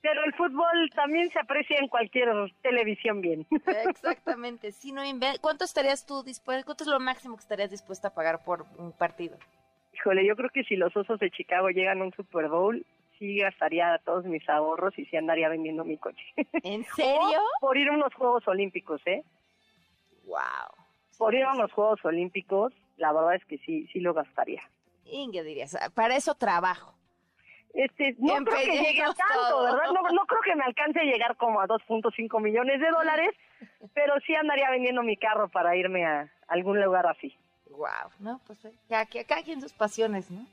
Pero 0.00 0.22
el 0.24 0.34
fútbol 0.34 0.90
también 0.94 1.30
se 1.32 1.40
aprecia 1.40 1.78
en 1.78 1.88
cualquier 1.88 2.28
televisión 2.62 3.20
bien. 3.20 3.46
Exactamente, 3.88 4.70
si 4.70 4.92
no 4.92 5.02
¿Cuánto 5.40 5.64
estarías 5.64 6.06
tú 6.06 6.22
dispuesto, 6.22 6.64
cuánto 6.64 6.84
es 6.84 6.88
lo 6.88 7.00
máximo 7.00 7.36
que 7.36 7.42
estarías 7.42 7.70
dispuesta 7.70 8.08
a 8.08 8.14
pagar 8.14 8.44
por 8.44 8.66
un 8.78 8.92
partido? 8.92 9.36
Híjole, 9.94 10.24
yo 10.24 10.36
creo 10.36 10.50
que 10.50 10.62
si 10.64 10.76
los 10.76 10.96
Osos 10.96 11.18
de 11.18 11.30
Chicago 11.30 11.70
llegan 11.70 12.00
a 12.00 12.04
un 12.04 12.12
Super 12.12 12.48
Bowl, 12.48 12.86
sí 13.18 13.38
gastaría 13.38 14.00
todos 14.04 14.24
mis 14.24 14.46
ahorros 14.48 14.98
y 14.98 15.04
sí 15.06 15.16
andaría 15.16 15.48
vendiendo 15.48 15.84
mi 15.84 15.98
coche. 15.98 16.24
¿En 16.62 16.84
serio? 16.96 17.40
por 17.60 17.76
ir 17.76 17.88
a 17.88 17.92
unos 17.92 18.14
Juegos 18.14 18.46
Olímpicos, 18.48 19.00
¿eh? 19.06 19.22
Wow. 20.24 20.38
Por 21.18 21.34
ir 21.34 21.44
a 21.44 21.52
unos 21.52 21.72
Juegos 21.72 22.04
Olímpicos, 22.04 22.72
la 22.96 23.12
verdad 23.12 23.36
es 23.36 23.44
que 23.44 23.58
sí, 23.58 23.86
sí 23.92 24.00
lo 24.00 24.14
gastaría. 24.14 24.62
Inge 25.04 25.42
dirías, 25.42 25.76
para 25.94 26.16
eso 26.16 26.34
trabajo. 26.34 26.94
Este, 27.74 28.16
no 28.18 28.36
creo 28.36 28.64
que 28.64 28.82
llegue 28.82 29.02
a 29.02 29.12
tanto, 29.12 29.62
¿verdad? 29.62 29.92
No, 29.92 30.02
no 30.10 30.26
creo 30.26 30.40
que 30.42 30.56
me 30.56 30.64
alcance 30.64 30.98
a 30.98 31.04
llegar 31.04 31.36
como 31.36 31.60
a 31.60 31.66
2.5 31.66 32.40
millones 32.40 32.80
de 32.80 32.88
dólares, 32.88 33.30
pero 33.94 34.14
sí 34.26 34.34
andaría 34.34 34.70
vendiendo 34.70 35.02
mi 35.02 35.16
carro 35.16 35.48
para 35.48 35.76
irme 35.76 36.06
a 36.06 36.32
algún 36.48 36.80
lugar 36.82 37.06
así. 37.06 37.36
Wow, 37.68 38.10
no, 38.20 38.40
pues 38.46 38.64
eh, 38.64 38.72
cada, 38.88 39.04
cada 39.06 39.42
quien 39.42 39.60
sus 39.60 39.74
pasiones, 39.74 40.30
¿no? 40.30 40.46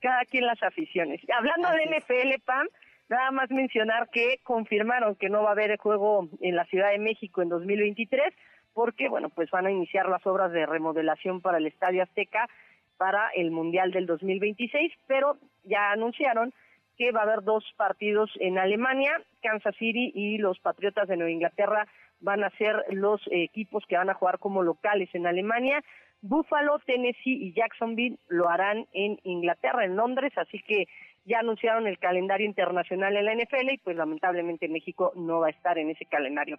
Cada 0.00 0.24
quien 0.24 0.46
las 0.46 0.62
aficiones. 0.62 1.20
Hablando 1.36 1.68
de 1.70 1.98
NFL, 1.98 2.42
Pam, 2.44 2.66
nada 3.08 3.30
más 3.30 3.50
mencionar 3.50 4.08
que 4.10 4.38
confirmaron 4.42 5.16
que 5.16 5.28
no 5.28 5.42
va 5.42 5.50
a 5.50 5.52
haber 5.52 5.72
el 5.72 5.78
juego 5.78 6.28
en 6.40 6.56
la 6.56 6.64
Ciudad 6.66 6.90
de 6.90 6.98
México 6.98 7.42
en 7.42 7.48
2023 7.48 8.32
porque, 8.72 9.08
bueno, 9.08 9.30
pues 9.30 9.50
van 9.50 9.66
a 9.66 9.70
iniciar 9.70 10.08
las 10.08 10.24
obras 10.26 10.52
de 10.52 10.66
remodelación 10.66 11.40
para 11.40 11.58
el 11.58 11.66
Estadio 11.66 12.02
Azteca 12.02 12.48
para 12.96 13.30
el 13.34 13.50
Mundial 13.50 13.92
del 13.92 14.06
2026, 14.06 14.92
pero 15.06 15.38
ya 15.64 15.90
anunciaron 15.90 16.52
que 16.96 17.12
va 17.12 17.20
a 17.20 17.22
haber 17.22 17.42
dos 17.42 17.64
partidos 17.76 18.30
en 18.40 18.58
Alemania, 18.58 19.22
Kansas 19.42 19.74
City 19.76 20.12
y 20.14 20.36
los 20.36 20.58
Patriotas 20.60 21.08
de 21.08 21.16
Nueva 21.16 21.30
Inglaterra 21.30 21.86
van 22.20 22.44
a 22.44 22.50
ser 22.50 22.84
los 22.90 23.22
equipos 23.30 23.84
que 23.88 23.96
van 23.96 24.10
a 24.10 24.14
jugar 24.14 24.38
como 24.38 24.62
locales 24.62 25.08
en 25.14 25.26
Alemania. 25.26 25.82
Buffalo, 26.22 26.78
Tennessee 26.80 27.46
y 27.46 27.54
Jacksonville 27.54 28.18
lo 28.28 28.48
harán 28.48 28.86
en 28.92 29.18
Inglaterra, 29.24 29.84
en 29.84 29.96
Londres, 29.96 30.32
así 30.36 30.60
que 30.62 30.86
ya 31.24 31.38
anunciaron 31.40 31.86
el 31.86 31.98
calendario 31.98 32.46
internacional 32.46 33.16
en 33.16 33.24
la 33.24 33.34
NFL 33.34 33.72
y 33.72 33.78
pues 33.78 33.96
lamentablemente 33.96 34.68
México 34.68 35.12
no 35.16 35.40
va 35.40 35.48
a 35.48 35.50
estar 35.50 35.78
en 35.78 35.90
ese 35.90 36.04
calendario. 36.06 36.58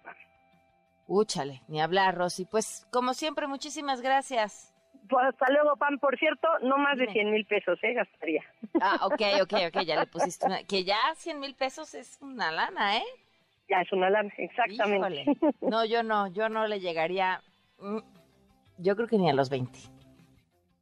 Úchale, 1.06 1.62
ni 1.68 1.80
hablar, 1.80 2.16
Rosy. 2.16 2.46
Pues 2.46 2.86
como 2.90 3.14
siempre, 3.14 3.46
muchísimas 3.46 4.00
gracias. 4.00 4.74
Pues 5.08 5.26
hasta 5.26 5.52
luego, 5.52 5.76
Pan. 5.76 5.98
Por 5.98 6.16
cierto, 6.18 6.48
no 6.62 6.78
más 6.78 6.96
de 6.96 7.06
100 7.08 7.30
mil 7.30 7.44
pesos, 7.44 7.78
¿eh? 7.82 7.92
Gastaría. 7.92 8.42
Ah, 8.80 9.00
ok, 9.02 9.20
ok, 9.42 9.54
ok, 9.68 9.82
ya 9.84 10.00
le 10.00 10.06
pusiste 10.06 10.46
una... 10.46 10.62
Que 10.62 10.84
ya 10.84 10.96
100 11.16 11.40
mil 11.40 11.54
pesos 11.54 11.94
es 11.94 12.18
una 12.22 12.52
lana, 12.52 12.96
¿eh? 12.96 13.04
Ya 13.68 13.80
es 13.80 13.92
una 13.92 14.10
lana, 14.10 14.32
exactamente. 14.38 15.24
No, 15.60 15.84
yo 15.84 16.02
no, 16.02 16.28
yo 16.28 16.48
no 16.48 16.66
le 16.66 16.80
llegaría... 16.80 17.42
Yo 18.78 18.96
creo 18.96 19.08
que 19.08 19.18
ni 19.18 19.30
a 19.30 19.34
los 19.34 19.50
20. 19.50 19.78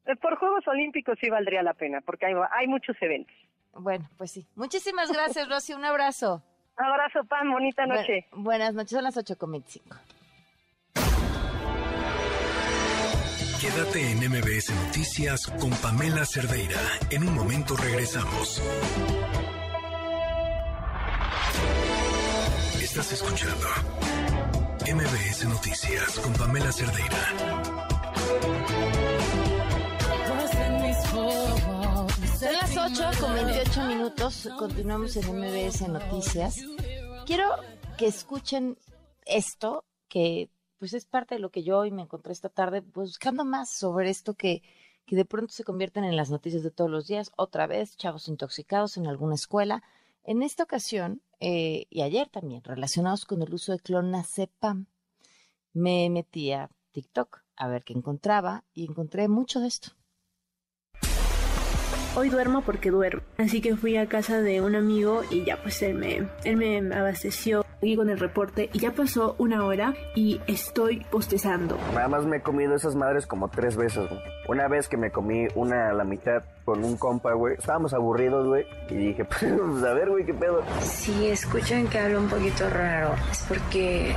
Eh, 0.07 0.17
por 0.17 0.37
Juegos 0.37 0.67
Olímpicos 0.67 1.19
sí 1.21 1.29
valdría 1.29 1.63
la 1.63 1.75
pena, 1.75 2.01
porque 2.01 2.27
hay, 2.27 2.35
hay 2.53 2.67
muchos 2.67 2.97
eventos. 3.01 3.35
Bueno, 3.73 4.09
pues 4.17 4.33
sí. 4.33 4.47
Muchísimas 4.57 5.13
gracias, 5.13 5.49
Rosy. 5.49 5.75
Un 5.75 5.85
abrazo. 5.85 6.43
Abrazo, 6.77 7.25
Pan. 7.25 7.51
Bonita 7.51 7.87
noche. 7.87 8.27
buenas 8.33 8.75
noches. 8.75 8.91
Son 8.91 9.05
las 9.05 9.17
8.25. 9.17 9.97
Quédate 13.61 14.11
en 14.11 14.19
MBS 14.31 14.71
Noticias 14.87 15.47
con 15.61 15.71
Pamela 15.83 16.25
Cerdeira. 16.25 16.81
En 17.11 17.29
un 17.29 17.35
momento 17.35 17.77
regresamos. 17.77 18.63
Estás 22.81 23.13
escuchando 23.13 23.67
MBS 24.93 25.45
Noticias 25.45 26.19
con 26.19 26.33
Pamela 26.33 26.73
Cerdeira. 26.73 27.17
Son 32.41 32.53
las 32.53 32.77
8 32.77 33.21
con 33.21 33.35
28 33.35 33.85
minutos. 33.85 34.49
Continuamos 34.59 35.17
en 35.17 35.39
MBS 35.39 35.89
Noticias. 35.89 36.65
Quiero 37.25 37.51
que 37.99 38.09
escuchen 38.09 38.79
esto 39.27 39.85
que 40.09 40.51
pues 40.79 40.93
es 40.95 41.05
parte 41.05 41.37
de 41.37 41.41
lo 41.41 41.51
que 41.51 41.63
yo 41.63 41.79
hoy 41.79 41.93
me 41.93 42.03
encontré 42.03 42.33
esta 42.33 42.49
tarde, 42.49 42.81
buscando 42.81 43.45
más 43.45 43.71
sobre 43.71 44.11
esto 44.11 44.35
que, 44.35 44.63
que 45.07 45.15
de 45.15 45.25
pronto 45.25 45.53
se 45.53 45.63
convierten 45.63 46.03
en 46.03 46.17
las 46.17 46.31
noticias 46.31 46.65
de 46.65 46.73
todos 46.73 46.91
los 46.91 47.07
días. 47.07 47.31
Otra 47.37 47.69
vez, 47.69 47.97
chavos 47.97 48.27
intoxicados 48.27 48.97
en 48.97 49.07
alguna 49.07 49.37
escuela. 49.37 49.85
En 50.23 50.43
esta 50.43 50.65
ocasión, 50.65 51.23
eh, 51.41 51.87
y 51.91 52.03
ayer 52.03 52.29
también, 52.29 52.63
relacionados 52.63 53.25
con 53.25 53.43
el 53.43 53.53
uso 53.55 53.73
de 53.73 53.81
clonazepam, 53.81 54.87
me 55.73 56.11
metí 56.11 56.53
a 56.53 56.71
TikTok 56.93 57.43
a 57.57 57.69
ver 57.69 57.85
qué 57.85 57.93
encontraba 57.93 58.65
y 58.75 58.85
encontré 58.85 59.29
mucho 59.29 59.61
de 59.61 59.69
esto. 59.69 59.93
Hoy 62.17 62.29
duermo 62.29 62.63
porque 62.63 62.91
duermo. 62.91 63.23
Así 63.39 63.61
que 63.61 63.77
fui 63.77 63.97
a 63.97 64.07
casa 64.07 64.43
de 64.43 64.61
un 64.61 64.75
amigo 64.75 65.23
y 65.31 65.45
ya 65.45 65.57
pues 65.63 65.81
él 65.83 65.95
me, 65.95 66.29
él 66.43 66.57
me 66.57 66.79
abasteció 66.95 67.65
y 67.81 67.97
con 67.97 68.11
el 68.11 68.19
reporte 68.19 68.69
y 68.73 68.81
ya 68.81 68.91
pasó 68.91 69.37
una 69.39 69.65
hora 69.65 69.95
y 70.17 70.41
estoy 70.49 71.07
postezando. 71.11 71.79
Nada 71.95 72.09
más 72.09 72.27
me 72.27 72.39
he 72.39 72.43
comido 72.43 72.75
esas 72.75 72.97
madres 72.97 73.27
como 73.27 73.49
tres 73.49 73.77
veces, 73.77 74.09
Una 74.49 74.67
vez 74.67 74.89
que 74.89 74.97
me 74.97 75.13
comí 75.13 75.47
una 75.55 75.91
a 75.91 75.93
la 75.93 76.03
mitad 76.03 76.43
con 76.65 76.85
un 76.85 76.97
compa, 76.97 77.33
güey. 77.35 77.55
Estábamos 77.55 77.95
aburridos, 77.95 78.47
güey. 78.49 78.67
Y 78.89 78.95
dije, 78.95 79.25
pues 79.41 79.45
a 79.85 79.95
ver, 79.95 80.11
güey, 80.11 80.27
qué 80.27 80.35
pedo. 80.35 80.65
Si 80.81 81.29
escuchan 81.29 81.87
que 81.87 82.01
hablo 82.01 82.19
un 82.19 82.29
poquito 82.29 82.69
raro, 82.69 83.15
es 83.31 83.45
porque 83.49 84.17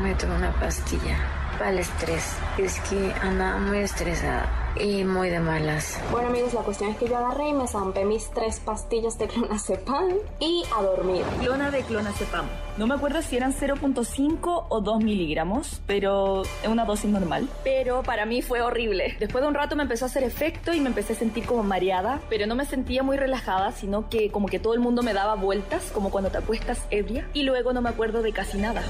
me 0.00 0.14
tomé 0.14 0.36
una 0.36 0.52
pastilla 0.52 1.41
para 1.62 1.74
el 1.74 1.78
estrés. 1.78 2.24
Es 2.58 2.80
que 2.90 3.12
andaba 3.20 3.56
muy 3.58 3.78
estresada 3.78 4.74
y 4.80 5.04
muy 5.04 5.30
de 5.30 5.38
malas. 5.38 5.96
Bueno 6.10 6.26
amigos, 6.26 6.54
la 6.54 6.62
cuestión 6.62 6.90
es 6.90 6.96
que 6.96 7.06
yo 7.06 7.16
agarré 7.16 7.50
y 7.50 7.52
me 7.52 7.68
zampé 7.68 8.04
mis 8.04 8.28
tres 8.30 8.58
pastillas 8.58 9.16
de 9.16 9.28
clonazepam 9.28 10.08
y 10.40 10.64
a 10.76 10.82
dormir. 10.82 11.22
Clona 11.38 11.70
de 11.70 11.82
clonazepam. 11.82 12.46
No 12.78 12.88
me 12.88 12.94
acuerdo 12.94 13.22
si 13.22 13.36
eran 13.36 13.54
0.5 13.54 14.64
o 14.70 14.80
2 14.80 15.04
miligramos, 15.04 15.80
pero 15.86 16.42
es 16.42 16.68
una 16.68 16.84
dosis 16.84 17.08
normal. 17.08 17.48
Pero 17.62 18.02
para 18.02 18.26
mí 18.26 18.42
fue 18.42 18.60
horrible. 18.60 19.16
Después 19.20 19.42
de 19.42 19.48
un 19.48 19.54
rato 19.54 19.76
me 19.76 19.84
empezó 19.84 20.06
a 20.06 20.08
hacer 20.08 20.24
efecto 20.24 20.74
y 20.74 20.80
me 20.80 20.88
empecé 20.88 21.12
a 21.12 21.16
sentir 21.16 21.46
como 21.46 21.62
mareada, 21.62 22.20
pero 22.28 22.48
no 22.48 22.56
me 22.56 22.64
sentía 22.64 23.04
muy 23.04 23.16
relajada, 23.16 23.70
sino 23.70 24.08
que 24.08 24.32
como 24.32 24.48
que 24.48 24.58
todo 24.58 24.74
el 24.74 24.80
mundo 24.80 25.04
me 25.04 25.14
daba 25.14 25.36
vueltas, 25.36 25.92
como 25.92 26.10
cuando 26.10 26.30
te 26.30 26.38
acuestas 26.38 26.80
ebria, 26.90 27.28
y 27.34 27.44
luego 27.44 27.72
no 27.72 27.82
me 27.82 27.90
acuerdo 27.90 28.20
de 28.20 28.32
casi 28.32 28.58
nada. 28.58 28.82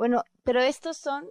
Bueno, 0.00 0.24
pero 0.44 0.62
estos 0.62 0.96
son 0.96 1.28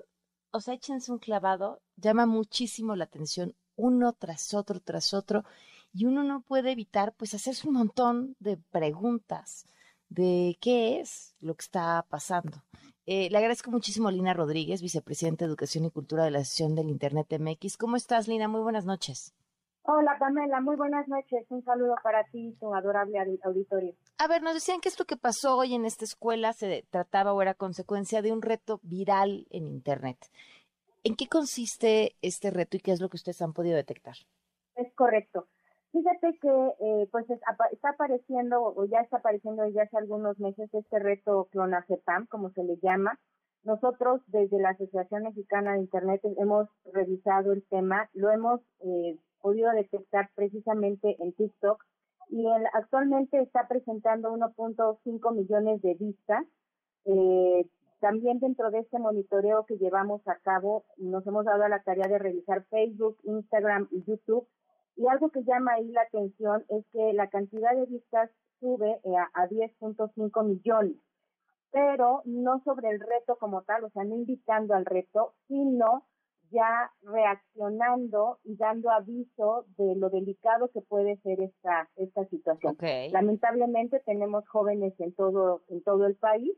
o 0.52 0.62
sea, 0.62 0.76
échense 0.76 1.12
un 1.12 1.18
clavado, 1.18 1.82
llama 1.96 2.28
muchísimo 2.28 2.96
la 2.96 3.06
atención 3.06 3.56
uno 3.76 4.14
tras 4.14 4.54
otro, 4.54 4.80
tras 4.80 5.16
otro, 5.16 5.44
y 5.92 6.06
uno 6.06 6.24
no 6.24 6.42
puede 6.42 6.72
evitar 6.72 7.14
pues 7.14 7.34
hacerse 7.34 7.68
un 7.68 7.74
montón 7.74 8.36
de 8.38 8.58
preguntas 8.58 9.66
de 10.10 10.56
qué 10.62 11.00
es 11.00 11.36
lo 11.40 11.56
que 11.56 11.64
está 11.64 12.06
pasando. 12.10 12.64
Eh, 13.08 13.32
le 13.32 13.38
agradezco 13.40 13.72
muchísimo 13.72 14.08
a 14.08 14.12
Lina 14.12 14.36
Rodríguez, 14.36 14.84
vicepresidenta 14.84 15.46
de 15.46 15.50
Educación 15.50 15.86
y 15.86 15.90
Cultura 15.90 16.26
de 16.26 16.30
la 16.30 16.38
Asociación 16.38 16.76
del 16.76 16.92
Internet 16.92 17.40
MX. 17.40 17.76
¿Cómo 17.76 17.96
estás, 17.96 18.28
Lina? 18.28 18.48
Muy 18.48 18.62
buenas 18.62 18.86
noches. 18.86 19.34
Hola, 19.82 20.16
Pamela. 20.20 20.62
Muy 20.62 20.76
buenas 20.76 21.08
noches. 21.08 21.44
Un 21.50 21.64
saludo 21.64 21.96
para 22.04 22.24
ti 22.26 22.50
y 22.50 22.54
tu 22.54 22.72
adorable 22.76 23.18
auditorio. 23.44 23.96
A 24.22 24.28
ver, 24.28 24.44
nos 24.44 24.54
decían 24.54 24.82
que 24.82 24.90
esto 24.90 25.06
que 25.06 25.16
pasó 25.16 25.56
hoy 25.56 25.74
en 25.74 25.86
esta 25.86 26.04
escuela 26.04 26.52
se 26.52 26.86
trataba 26.90 27.32
o 27.32 27.42
era 27.42 27.54
consecuencia 27.54 28.22
de 28.22 28.34
un 28.34 28.42
reto 28.42 28.82
viral 28.84 29.48
en 29.50 29.66
Internet. 29.66 30.18
¿En 31.06 31.16
qué 31.16 31.28
consiste 31.30 32.18
este 32.22 32.52
reto 32.52 32.76
y 32.76 32.82
qué 32.82 32.92
es 32.92 33.00
lo 33.00 33.08
que 33.08 33.16
ustedes 33.16 33.42
han 33.42 33.54
podido 33.54 33.78
detectar? 33.78 34.16
Es 34.76 34.94
correcto. 34.96 35.48
Fíjate 35.94 36.38
que 36.42 36.50
eh, 36.82 37.08
pues 37.14 37.30
está 37.30 37.90
apareciendo 37.92 38.62
o 38.62 38.86
ya 38.88 39.00
está 39.00 39.18
apareciendo 39.20 39.64
desde 39.64 39.84
hace 39.84 39.98
algunos 39.98 40.38
meses 40.38 40.70
este 40.74 41.00
reto 41.00 41.48
Clonazepam, 41.54 42.28
como 42.28 42.50
se 42.50 42.66
le 42.66 42.76
llama. 42.82 43.18
Nosotros 43.64 44.22
desde 44.28 44.60
la 44.60 44.72
Asociación 44.72 45.24
Mexicana 45.24 45.74
de 45.74 45.80
Internet 45.80 46.20
hemos 46.38 46.68
revisado 46.92 47.54
el 47.54 47.66
tema, 47.70 48.10
lo 48.12 48.30
hemos 48.32 48.60
eh, 48.82 49.18
podido 49.40 49.72
detectar 49.72 50.30
precisamente 50.36 51.16
en 51.20 51.32
TikTok 51.32 51.82
y 52.30 52.46
actualmente 52.74 53.40
está 53.42 53.68
presentando 53.68 54.32
1.5 54.32 55.36
millones 55.36 55.82
de 55.82 55.96
vistas. 55.96 56.46
Eh, 57.06 57.66
también 58.00 58.40
dentro 58.40 58.72
de 58.72 58.80
este 58.80 59.00
monitoreo 59.00 59.66
que 59.66 59.78
llevamos 59.78 60.26
a 60.28 60.36
cabo, 60.38 60.86
nos 60.98 61.26
hemos 61.28 61.46
dado 61.46 61.68
la 61.68 61.82
tarea 61.82 62.08
de 62.08 62.20
revisar 62.20 62.64
Facebook, 62.66 63.18
Instagram 63.24 63.88
y 63.92 64.04
YouTube. 64.04 64.48
Y 64.96 65.08
algo 65.08 65.30
que 65.30 65.44
llama 65.44 65.74
ahí 65.74 65.92
la 65.92 66.02
atención 66.02 66.66
es 66.70 66.86
que 66.92 67.14
la 67.14 67.28
cantidad 67.30 67.76
de 67.76 67.86
vistas 67.86 68.30
sube 68.60 69.00
eh, 69.04 69.16
a, 69.18 69.30
a 69.34 69.48
10.5 69.48 70.46
millones, 70.46 70.98
pero 71.72 72.22
no 72.26 72.62
sobre 72.64 72.90
el 72.90 73.00
reto 73.00 73.38
como 73.38 73.64
tal, 73.64 73.86
o 73.86 73.90
sea, 73.90 74.04
no 74.04 74.16
invitando 74.16 74.74
al 74.76 74.86
reto, 74.86 75.34
sino 75.48 76.06
ya 76.52 76.92
reaccionando 77.02 78.40
y 78.44 78.56
dando 78.56 78.92
aviso 78.92 79.66
de 79.78 79.96
lo 79.96 80.10
delicado 80.10 80.70
que 80.70 80.82
puede 80.82 81.18
ser 81.18 81.42
esta 81.42 81.90
esta 81.96 82.26
situación. 82.26 82.78
Lamentablemente 83.12 84.02
tenemos 84.06 84.48
jóvenes 84.48 84.94
en 85.00 85.14
todo 85.14 85.64
en 85.70 85.82
todo 85.84 86.06
el 86.06 86.16
país 86.16 86.54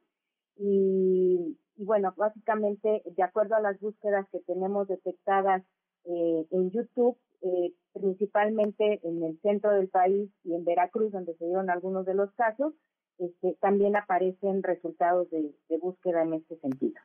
y, 0.57 1.57
y, 1.75 1.85
bueno, 1.85 2.13
básicamente 2.17 3.01
de 3.05 3.23
acuerdo 3.23 3.55
a 3.55 3.61
las 3.61 3.79
búsquedas 3.79 4.27
que 4.31 4.39
tenemos 4.41 4.87
detectadas 4.87 5.63
eh, 6.05 6.45
en 6.51 6.71
YouTube 6.71 7.17
eh, 7.43 7.73
principalmente 7.93 8.99
en 9.03 9.23
el 9.23 9.39
centro 9.41 9.71
del 9.71 9.89
país 9.89 10.29
y 10.43 10.53
en 10.53 10.63
Veracruz, 10.63 11.11
donde 11.11 11.35
se 11.37 11.45
dieron 11.45 11.71
algunos 11.71 12.05
de 12.05 12.13
los 12.13 12.31
casos, 12.33 12.73
este, 13.17 13.57
también 13.59 13.95
aparecen 13.95 14.61
resultados 14.61 15.27
de, 15.31 15.51
búsqueda 15.81 16.21
en 16.21 16.35
este 16.35 16.57
sentido. 16.57 17.01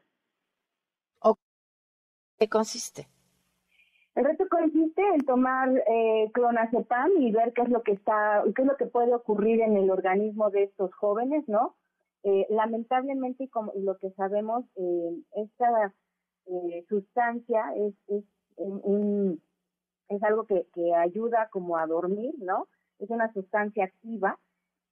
¿Qué 2.38 2.48
consiste? 2.48 3.08
El 4.14 4.24
reto 4.24 4.48
consiste 4.48 5.02
en 5.14 5.26
tomar 5.26 5.68
eh, 5.86 6.30
clonazepam 6.32 7.10
y 7.18 7.32
ver 7.32 7.52
qué 7.52 7.62
es 7.62 7.68
lo 7.68 7.82
que 7.82 7.92
está, 7.92 8.42
qué 8.54 8.62
es 8.62 8.68
lo 8.68 8.76
que 8.76 8.86
puede 8.86 9.14
ocurrir 9.14 9.60
en 9.60 9.76
el 9.76 9.90
organismo 9.90 10.50
de 10.50 10.64
estos 10.64 10.94
jóvenes, 10.94 11.44
¿no? 11.48 11.76
Eh, 12.22 12.46
lamentablemente, 12.50 13.48
como 13.50 13.72
lo 13.76 13.98
que 13.98 14.10
sabemos, 14.12 14.64
eh, 14.76 15.22
esta 15.36 15.94
eh, 16.46 16.84
sustancia 16.88 17.62
es, 17.76 17.94
es, 18.08 18.24
un, 18.56 19.42
es 20.08 20.22
algo 20.22 20.44
que, 20.44 20.66
que 20.72 20.94
ayuda 20.94 21.48
como 21.50 21.76
a 21.76 21.86
dormir, 21.86 22.34
¿no? 22.38 22.68
Es 22.98 23.10
una 23.10 23.32
sustancia 23.32 23.84
activa 23.84 24.38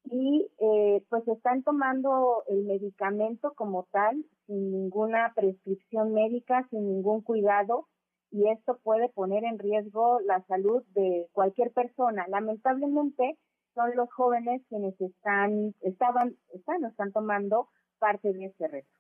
y 0.04 0.50
eh, 0.58 1.04
pues 1.08 1.26
están 1.28 1.62
tomando 1.62 2.44
el 2.48 2.64
medicamento 2.64 3.52
como 3.54 3.84
tal 3.90 4.24
sin 4.46 4.70
ninguna 4.70 5.32
prescripción 5.34 6.12
médica, 6.12 6.66
sin 6.70 6.86
ningún 6.86 7.22
cuidado 7.22 7.88
y 8.30 8.48
esto 8.48 8.78
puede 8.82 9.08
poner 9.08 9.44
en 9.44 9.58
riesgo 9.58 10.20
la 10.20 10.42
salud 10.46 10.82
de 10.94 11.28
cualquier 11.32 11.72
persona. 11.72 12.26
Lamentablemente 12.28 13.38
son 13.74 13.94
los 13.96 14.12
jóvenes 14.12 14.62
quienes 14.68 15.00
están, 15.00 15.74
estaban, 15.80 16.36
están, 16.52 16.84
están 16.84 17.12
tomando 17.12 17.68
parte 17.98 18.32
de 18.32 18.46
este 18.46 18.68
reto. 18.68 18.90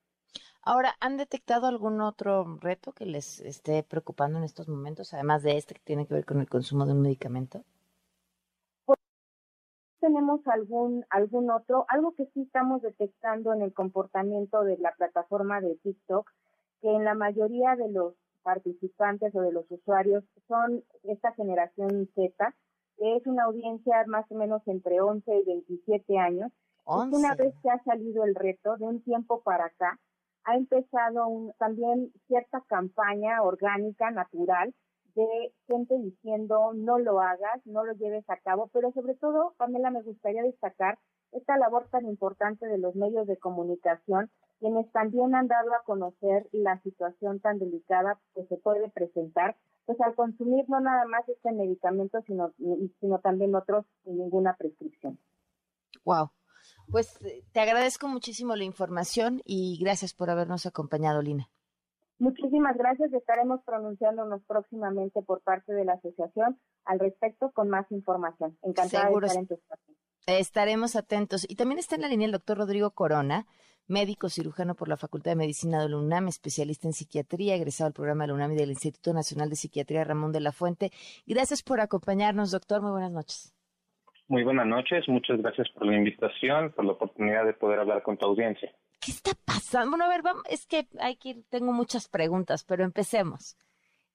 Ahora, 0.62 0.94
¿han 1.00 1.16
detectado 1.16 1.66
algún 1.66 2.00
otro 2.00 2.58
reto 2.60 2.92
que 2.92 3.04
les 3.04 3.40
esté 3.40 3.82
preocupando 3.82 4.38
en 4.38 4.44
estos 4.44 4.68
momentos, 4.68 5.12
además 5.12 5.42
de 5.42 5.58
este 5.58 5.74
que 5.74 5.82
tiene 5.84 6.06
que 6.06 6.14
ver 6.14 6.24
con 6.24 6.40
el 6.40 6.48
consumo 6.48 6.86
de 6.86 6.92
un 6.92 7.02
medicamento? 7.02 7.64
Tenemos 10.04 10.46
algún 10.48 11.06
algún 11.08 11.50
otro, 11.50 11.86
algo 11.88 12.12
que 12.14 12.26
sí 12.34 12.42
estamos 12.42 12.82
detectando 12.82 13.54
en 13.54 13.62
el 13.62 13.72
comportamiento 13.72 14.62
de 14.62 14.76
la 14.76 14.92
plataforma 14.92 15.62
de 15.62 15.76
TikTok, 15.76 16.30
que 16.82 16.94
en 16.94 17.04
la 17.04 17.14
mayoría 17.14 17.74
de 17.74 17.90
los 17.90 18.12
participantes 18.42 19.34
o 19.34 19.40
de 19.40 19.52
los 19.52 19.64
usuarios 19.70 20.22
son 20.46 20.84
esta 21.04 21.32
generación 21.32 22.06
Z, 22.14 22.54
que 22.98 23.16
es 23.16 23.26
una 23.26 23.44
audiencia 23.44 24.04
más 24.06 24.30
o 24.30 24.34
menos 24.34 24.60
entre 24.66 25.00
11 25.00 25.38
y 25.38 25.44
27 25.46 26.18
años. 26.18 26.52
Una 26.84 27.34
vez 27.34 27.54
que 27.62 27.70
ha 27.70 27.82
salido 27.84 28.24
el 28.24 28.34
reto, 28.34 28.76
de 28.76 28.84
un 28.84 29.02
tiempo 29.02 29.40
para 29.40 29.64
acá, 29.64 29.98
ha 30.44 30.54
empezado 30.54 31.26
un, 31.28 31.54
también 31.54 32.12
cierta 32.26 32.62
campaña 32.68 33.40
orgánica, 33.40 34.10
natural, 34.10 34.74
de 35.14 35.52
gente 35.66 35.96
diciendo 35.98 36.72
no 36.74 36.98
lo 36.98 37.20
hagas, 37.20 37.64
no 37.64 37.84
lo 37.84 37.92
lleves 37.94 38.28
a 38.28 38.36
cabo, 38.38 38.68
pero 38.72 38.92
sobre 38.92 39.14
todo, 39.14 39.54
Pamela, 39.56 39.90
me 39.90 40.02
gustaría 40.02 40.42
destacar 40.42 40.98
esta 41.32 41.56
labor 41.58 41.88
tan 41.90 42.06
importante 42.06 42.66
de 42.66 42.78
los 42.78 42.94
medios 42.94 43.26
de 43.26 43.36
comunicación, 43.36 44.30
quienes 44.60 44.90
también 44.92 45.34
han 45.34 45.48
dado 45.48 45.74
a 45.74 45.82
conocer 45.84 46.48
la 46.52 46.80
situación 46.82 47.40
tan 47.40 47.58
delicada 47.58 48.20
que 48.34 48.44
se 48.46 48.56
puede 48.56 48.88
presentar, 48.90 49.56
pues 49.84 50.00
al 50.00 50.14
consumir 50.14 50.64
no 50.68 50.80
nada 50.80 51.04
más 51.06 51.28
este 51.28 51.52
medicamento, 51.52 52.20
sino, 52.26 52.52
sino 53.00 53.18
también 53.18 53.54
otros 53.54 53.84
sin 54.04 54.18
ninguna 54.18 54.56
prescripción. 54.56 55.18
Wow. 56.04 56.30
Pues 56.90 57.20
eh, 57.22 57.44
te 57.52 57.60
agradezco 57.60 58.08
muchísimo 58.08 58.56
la 58.56 58.64
información 58.64 59.42
y 59.44 59.78
gracias 59.80 60.14
por 60.14 60.30
habernos 60.30 60.66
acompañado, 60.66 61.20
Lina. 61.20 61.50
Muchísimas 62.18 62.76
gracias. 62.76 63.12
Estaremos 63.12 63.60
pronunciándonos 63.64 64.42
próximamente 64.44 65.22
por 65.22 65.42
parte 65.42 65.72
de 65.72 65.84
la 65.84 65.94
asociación 65.94 66.58
al 66.84 66.98
respecto 67.00 67.50
con 67.52 67.68
más 67.68 67.90
información. 67.90 68.56
Encantada 68.62 69.08
de 69.08 69.26
estar 69.26 69.36
en 69.36 69.46
tu 69.48 69.54
espacio. 69.54 69.94
Estaremos 70.26 70.96
atentos. 70.96 71.44
Y 71.48 71.56
también 71.56 71.78
está 71.78 71.96
en 71.96 72.02
la 72.02 72.08
línea 72.08 72.26
el 72.26 72.32
doctor 72.32 72.56
Rodrigo 72.56 72.92
Corona, 72.92 73.46
médico 73.86 74.28
cirujano 74.28 74.74
por 74.74 74.88
la 74.88 74.96
Facultad 74.96 75.32
de 75.32 75.36
Medicina 75.36 75.82
de 75.82 75.90
la 75.90 75.98
UNAM, 75.98 76.28
especialista 76.28 76.88
en 76.88 76.94
psiquiatría, 76.94 77.56
egresado 77.56 77.88
del 77.88 77.94
programa 77.94 78.24
de 78.24 78.28
la 78.28 78.34
UNAM 78.34 78.52
y 78.52 78.56
del 78.56 78.70
Instituto 78.70 79.12
Nacional 79.12 79.50
de 79.50 79.56
Psiquiatría 79.56 80.04
Ramón 80.04 80.32
de 80.32 80.40
la 80.40 80.52
Fuente. 80.52 80.90
Gracias 81.26 81.62
por 81.62 81.80
acompañarnos, 81.80 82.52
doctor. 82.52 82.80
Muy 82.80 82.92
buenas 82.92 83.12
noches. 83.12 83.54
Muy 84.28 84.42
buenas 84.42 84.66
noches. 84.66 85.06
Muchas 85.08 85.38
gracias 85.42 85.68
por 85.70 85.86
la 85.86 85.96
invitación, 85.96 86.72
por 86.72 86.86
la 86.86 86.92
oportunidad 86.92 87.44
de 87.44 87.52
poder 87.52 87.80
hablar 87.80 88.02
con 88.02 88.16
tu 88.16 88.26
audiencia. 88.26 88.72
¿Qué 89.04 89.10
está 89.10 89.32
pasando? 89.44 89.90
Bueno, 89.90 90.04
a 90.04 90.08
ver, 90.08 90.22
vamos, 90.22 90.42
es 90.48 90.66
que 90.66 90.86
hay 90.98 91.16
que 91.16 91.42
tengo 91.50 91.72
muchas 91.72 92.08
preguntas, 92.08 92.64
pero 92.64 92.84
empecemos. 92.84 93.56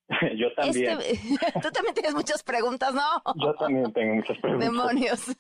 Yo 0.36 0.52
también. 0.56 1.00
Este, 1.02 1.38
tú 1.62 1.70
también 1.72 1.94
tienes 1.94 2.16
muchas 2.16 2.42
preguntas, 2.44 2.94
¿no? 2.94 3.02
Yo 3.36 3.54
también 3.56 3.92
tengo 3.94 4.16
muchas 4.16 4.38
preguntas. 4.42 4.72
Demonios. 4.72 5.38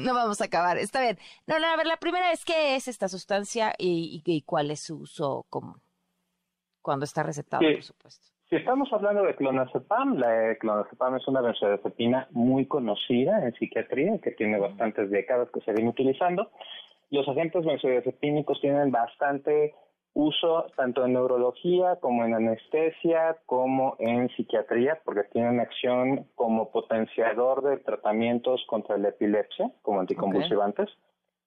No 0.00 0.14
vamos 0.14 0.40
a 0.40 0.44
acabar. 0.44 0.78
Está 0.78 1.00
bien. 1.00 1.18
No, 1.46 1.58
no, 1.58 1.66
a 1.66 1.76
ver, 1.76 1.86
la 1.86 1.96
primera 1.96 2.30
es 2.32 2.44
qué 2.44 2.76
es 2.76 2.86
esta 2.86 3.08
sustancia 3.08 3.74
y, 3.78 4.22
y, 4.24 4.42
cuál 4.42 4.70
es 4.70 4.80
su 4.80 4.98
uso 5.00 5.44
común. 5.50 5.80
Cuando 6.80 7.04
está 7.04 7.22
recetado, 7.22 7.62
por 7.62 7.82
supuesto. 7.82 8.28
Si 8.50 8.56
estamos 8.56 8.92
hablando 8.92 9.22
de 9.22 9.34
clonazepam, 9.34 10.18
la 10.18 10.54
clonazepam 10.60 11.16
es 11.16 11.26
una 11.26 11.40
benzodiazepina 11.40 12.28
muy 12.30 12.66
conocida 12.66 13.42
en 13.42 13.54
psiquiatría, 13.54 14.18
que 14.18 14.32
tiene 14.32 14.58
bastantes 14.58 15.10
décadas 15.10 15.48
que 15.50 15.60
se 15.62 15.72
viene 15.72 15.88
utilizando. 15.88 16.50
Los 17.14 17.28
agentes 17.28 17.64
benzodiazepínicos 17.64 18.60
tienen 18.60 18.90
bastante 18.90 19.72
uso 20.14 20.66
tanto 20.76 21.04
en 21.04 21.12
neurología 21.12 21.94
como 22.00 22.24
en 22.24 22.34
anestesia 22.34 23.36
como 23.46 23.94
en 24.00 24.28
psiquiatría 24.30 25.00
porque 25.04 25.22
tienen 25.30 25.60
acción 25.60 26.26
como 26.34 26.72
potenciador 26.72 27.62
de 27.62 27.76
tratamientos 27.76 28.64
contra 28.66 28.98
la 28.98 29.10
epilepsia 29.10 29.70
como 29.82 30.00
anticonvulsivantes. 30.00 30.88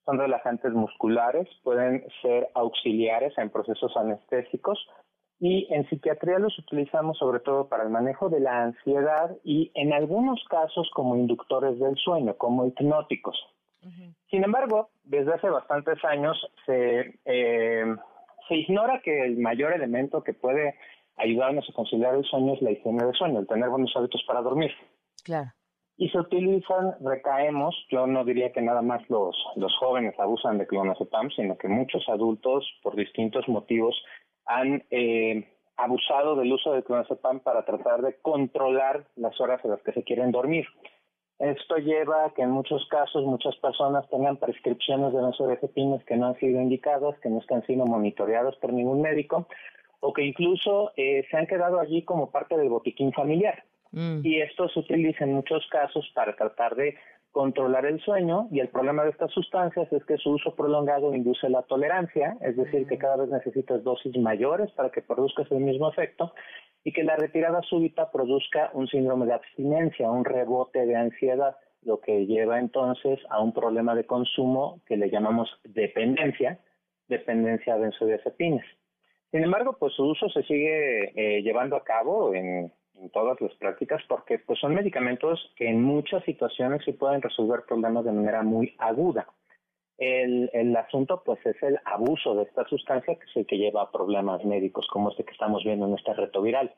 Son 0.06 0.18
relajantes 0.18 0.72
musculares, 0.72 1.50
pueden 1.66 2.08
ser 2.22 2.48
auxiliares 2.54 3.38
en 3.38 3.50
procesos 3.50 3.92
anestésicos 3.98 4.80
y 5.38 5.68
en 5.74 5.86
psiquiatría 5.90 6.40
los 6.40 6.58
utilizamos 6.60 7.18
sobre 7.18 7.42
todo 7.42 7.68
para 7.68 7.84
el 7.84 7.90
manejo 7.90 8.30
de 8.30 8.40
la 8.40 8.64
ansiedad 8.64 9.36
y 9.44 9.74
en 9.76 9.92
algunos 9.92 10.42
casos 10.50 10.90
como 10.94 11.18
inductores 11.18 11.78
del 11.78 11.98
sueño, 11.98 12.38
como 12.38 12.66
hipnóticos. 12.66 13.38
Sin 14.30 14.44
embargo, 14.44 14.90
desde 15.04 15.34
hace 15.34 15.50
bastantes 15.50 16.04
años 16.04 16.38
se, 16.66 17.20
eh, 17.26 17.86
se 18.48 18.56
ignora 18.56 19.02
que 19.04 19.26
el 19.26 19.38
mayor 19.38 19.74
elemento 19.74 20.24
que 20.24 20.34
puede 20.34 20.76
ayudarnos 21.18 21.68
a 21.70 21.74
conciliar 21.74 22.16
el 22.16 22.24
sueño 22.26 22.54
es 22.54 22.62
la 22.62 22.72
higiene 22.72 23.04
del 23.04 23.14
sueño, 23.14 23.40
el 23.40 23.48
tener 23.48 23.70
buenos 23.70 23.92
hábitos 23.96 24.24
para 24.28 24.42
dormir. 24.42 24.72
Claro. 25.24 25.52
Y 26.00 26.10
se 26.10 26.20
utilizan, 26.20 26.96
recaemos, 27.02 27.76
yo 27.90 28.06
no 28.06 28.24
diría 28.24 28.52
que 28.52 28.62
nada 28.62 28.84
más 28.84 29.02
los, 29.10 29.36
los 29.56 29.76
jóvenes 29.78 30.14
abusan 30.20 30.60
de 30.60 30.68
clonazepam, 30.68 31.32
sino 31.32 31.58
que 31.58 31.68
muchos 31.68 32.08
adultos, 32.08 32.70
por 32.84 32.96
distintos 32.96 33.48
motivos, 33.48 33.96
han 34.46 34.84
eh, 34.92 35.52
abusado 35.76 36.36
del 36.36 36.54
uso 36.54 36.74
de 36.74 36.84
clonazepam 36.84 37.40
para 37.40 37.66
tratar 37.66 38.04
de 38.04 38.16
controlar 38.22 39.08
las 39.16 39.40
horas 39.42 39.60
en 39.66 39.72
las 39.72 39.82
que 39.82 39.94
se 39.94 40.04
quieren 40.04 40.32
dormir. 40.32 40.68
Esto 41.40 41.78
lleva 41.78 42.26
a 42.26 42.30
que 42.32 42.42
en 42.42 42.50
muchos 42.50 42.88
casos 42.90 43.24
muchas 43.24 43.56
personas 43.58 44.10
tengan 44.10 44.38
prescripciones 44.38 45.14
de 45.14 45.22
benzodiazepinas 45.22 46.04
que 46.06 46.18
no 46.18 46.28
han 46.28 46.40
sido 46.40 46.60
indicadas, 46.60 47.18
que 47.20 47.30
no 47.30 47.40
están 47.40 47.64
siendo 47.66 47.86
monitoreadas 47.86 48.56
por 48.56 48.74
ningún 48.74 49.02
médico 49.02 49.48
o 50.00 50.14
que 50.14 50.24
incluso 50.24 50.92
eh, 50.96 51.26
se 51.30 51.38
han 51.38 51.48
quedado 51.48 51.80
allí 51.80 52.04
como 52.04 52.32
parte 52.32 52.58
del 52.58 52.70
botiquín 52.70 53.14
familiar. 53.14 53.64
Mm. 53.92 54.22
Y 54.24 54.42
esto 54.42 54.68
se 54.70 54.80
utiliza 54.80 55.24
en 55.24 55.34
muchos 55.34 55.66
casos 55.70 56.10
para 56.14 56.36
tratar 56.36 56.76
de 56.76 56.96
controlar 57.38 57.86
el 57.86 58.00
sueño 58.00 58.48
y 58.50 58.62
el 58.62 58.70
problema 58.70 59.04
de 59.04 59.12
estas 59.12 59.32
sustancias 59.32 59.88
es 59.94 60.04
que 60.06 60.18
su 60.18 60.32
uso 60.32 60.56
prolongado 60.56 61.14
induce 61.14 61.48
la 61.50 61.62
tolerancia, 61.62 62.36
es 62.42 62.58
decir, 62.58 62.88
que 62.88 62.98
cada 62.98 63.18
vez 63.18 63.30
necesitas 63.30 63.84
dosis 63.84 64.18
mayores 64.18 64.72
para 64.72 64.90
que 64.90 65.04
produzcas 65.04 65.46
el 65.52 65.60
mismo 65.60 65.88
efecto 65.88 66.34
y 66.84 66.92
que 66.94 67.04
la 67.04 67.16
retirada 67.16 67.62
súbita 67.62 68.10
produzca 68.12 68.72
un 68.74 68.88
síndrome 68.88 69.28
de 69.28 69.34
abstinencia, 69.34 70.10
un 70.10 70.26
rebote 70.26 70.88
de 70.88 70.96
ansiedad, 70.96 71.56
lo 71.84 72.00
que 72.00 72.26
lleva 72.26 72.58
entonces 72.58 73.20
a 73.30 73.40
un 73.40 73.54
problema 73.54 73.94
de 73.94 74.08
consumo 74.08 74.82
que 74.88 74.98
le 74.98 75.12
llamamos 75.12 75.48
dependencia, 75.64 76.58
dependencia 77.08 77.76
de 77.76 77.82
benzodiazepinas. 77.82 78.66
Sin 79.30 79.44
embargo, 79.44 79.78
pues 79.78 79.94
su 79.94 80.06
uso 80.06 80.28
se 80.30 80.42
sigue 80.42 81.12
eh, 81.16 81.44
llevando 81.44 81.76
a 81.76 81.84
cabo 81.84 82.34
en, 82.34 82.74
todas 83.14 83.40
las 83.42 83.54
prácticas 83.56 84.02
porque 84.08 84.40
pues 84.40 84.60
son 84.60 84.76
medicamentos 84.76 85.40
que 85.56 85.70
en 85.70 85.82
muchas 85.82 86.24
situaciones 86.24 86.82
sí 86.86 86.94
pueden 86.94 87.22
resolver 87.22 87.64
problemas 87.68 88.06
de 88.06 88.12
manera 88.12 88.44
muy 88.44 88.76
aguda. 88.80 89.28
El, 89.98 90.50
el 90.54 90.76
asunto 90.76 91.24
pues 91.26 91.44
es 91.46 91.62
el 91.64 91.80
abuso 91.86 92.36
de 92.36 92.44
esta 92.44 92.68
sustancia 92.68 93.16
que 93.16 93.26
es 93.26 93.36
el 93.36 93.46
que 93.48 93.58
lleva 93.58 93.82
a 93.82 93.92
problemas 93.92 94.44
médicos 94.46 94.88
como 94.92 95.10
este 95.10 95.26
que 95.26 95.32
estamos 95.32 95.64
viendo 95.64 95.88
en 95.88 95.96
este 95.96 96.14
reto 96.14 96.42
viral. 96.42 96.76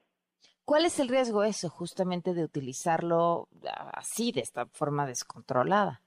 ¿Cuál 0.69 0.85
es 0.85 0.99
el 0.99 1.09
riesgo 1.09 1.43
eso 1.43 1.67
justamente 1.67 2.33
de 2.33 2.43
utilizarlo 2.43 3.47
así, 3.93 4.31
de 4.31 4.41
esta 4.41 4.67
forma 4.67 5.07
descontrolada? 5.07 6.01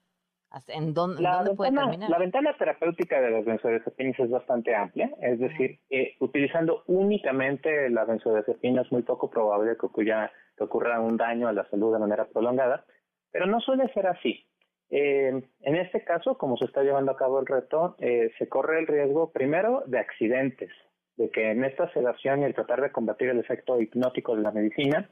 ¿En 0.68 0.92
dónde, 0.92 1.22
la 1.22 1.44
puede 1.56 1.70
ventana, 1.70 1.90
terminar? 1.90 2.10
La 2.10 2.18
ventana 2.18 2.56
terapéutica 2.58 3.20
de 3.20 3.30
las 3.30 3.44
benzodiazepinas 3.44 4.18
es 4.18 4.30
bastante 4.30 4.74
amplia, 4.74 5.10
es 5.20 5.38
decir, 5.38 5.78
eh, 5.88 6.14
utilizando 6.20 6.82
únicamente 6.86 7.88
la 7.90 8.04
benzodiazepina 8.04 8.82
es 8.82 8.92
muy 8.92 9.02
poco 9.02 9.30
probable 9.30 9.76
que 9.78 9.86
ocurra, 9.86 10.30
que 10.56 10.64
ocurra 10.64 11.00
un 11.00 11.16
daño 11.16 11.48
a 11.48 11.52
la 11.52 11.68
salud 11.70 11.92
de 11.92 11.98
manera 11.98 12.26
prolongada, 12.26 12.84
pero 13.30 13.46
no 13.46 13.60
suele 13.60 13.90
ser 13.94 14.06
así. 14.06 14.46
Eh, 14.90 15.42
en 15.60 15.76
este 15.76 16.04
caso, 16.04 16.36
como 16.36 16.58
se 16.58 16.66
está 16.66 16.82
llevando 16.82 17.12
a 17.12 17.16
cabo 17.16 17.40
el 17.40 17.46
reto, 17.46 17.96
eh, 17.98 18.30
se 18.38 18.48
corre 18.48 18.78
el 18.78 18.86
riesgo 18.86 19.32
primero 19.32 19.84
de 19.86 19.98
accidentes, 19.98 20.70
de 21.16 21.30
que 21.30 21.50
en 21.50 21.64
esta 21.64 21.90
sedación 21.94 22.42
y 22.42 22.44
el 22.44 22.54
tratar 22.54 22.82
de 22.82 22.92
combatir 22.92 23.30
el 23.30 23.38
efecto 23.38 23.80
hipnótico 23.80 24.36
de 24.36 24.42
la 24.42 24.50
medicina, 24.50 25.08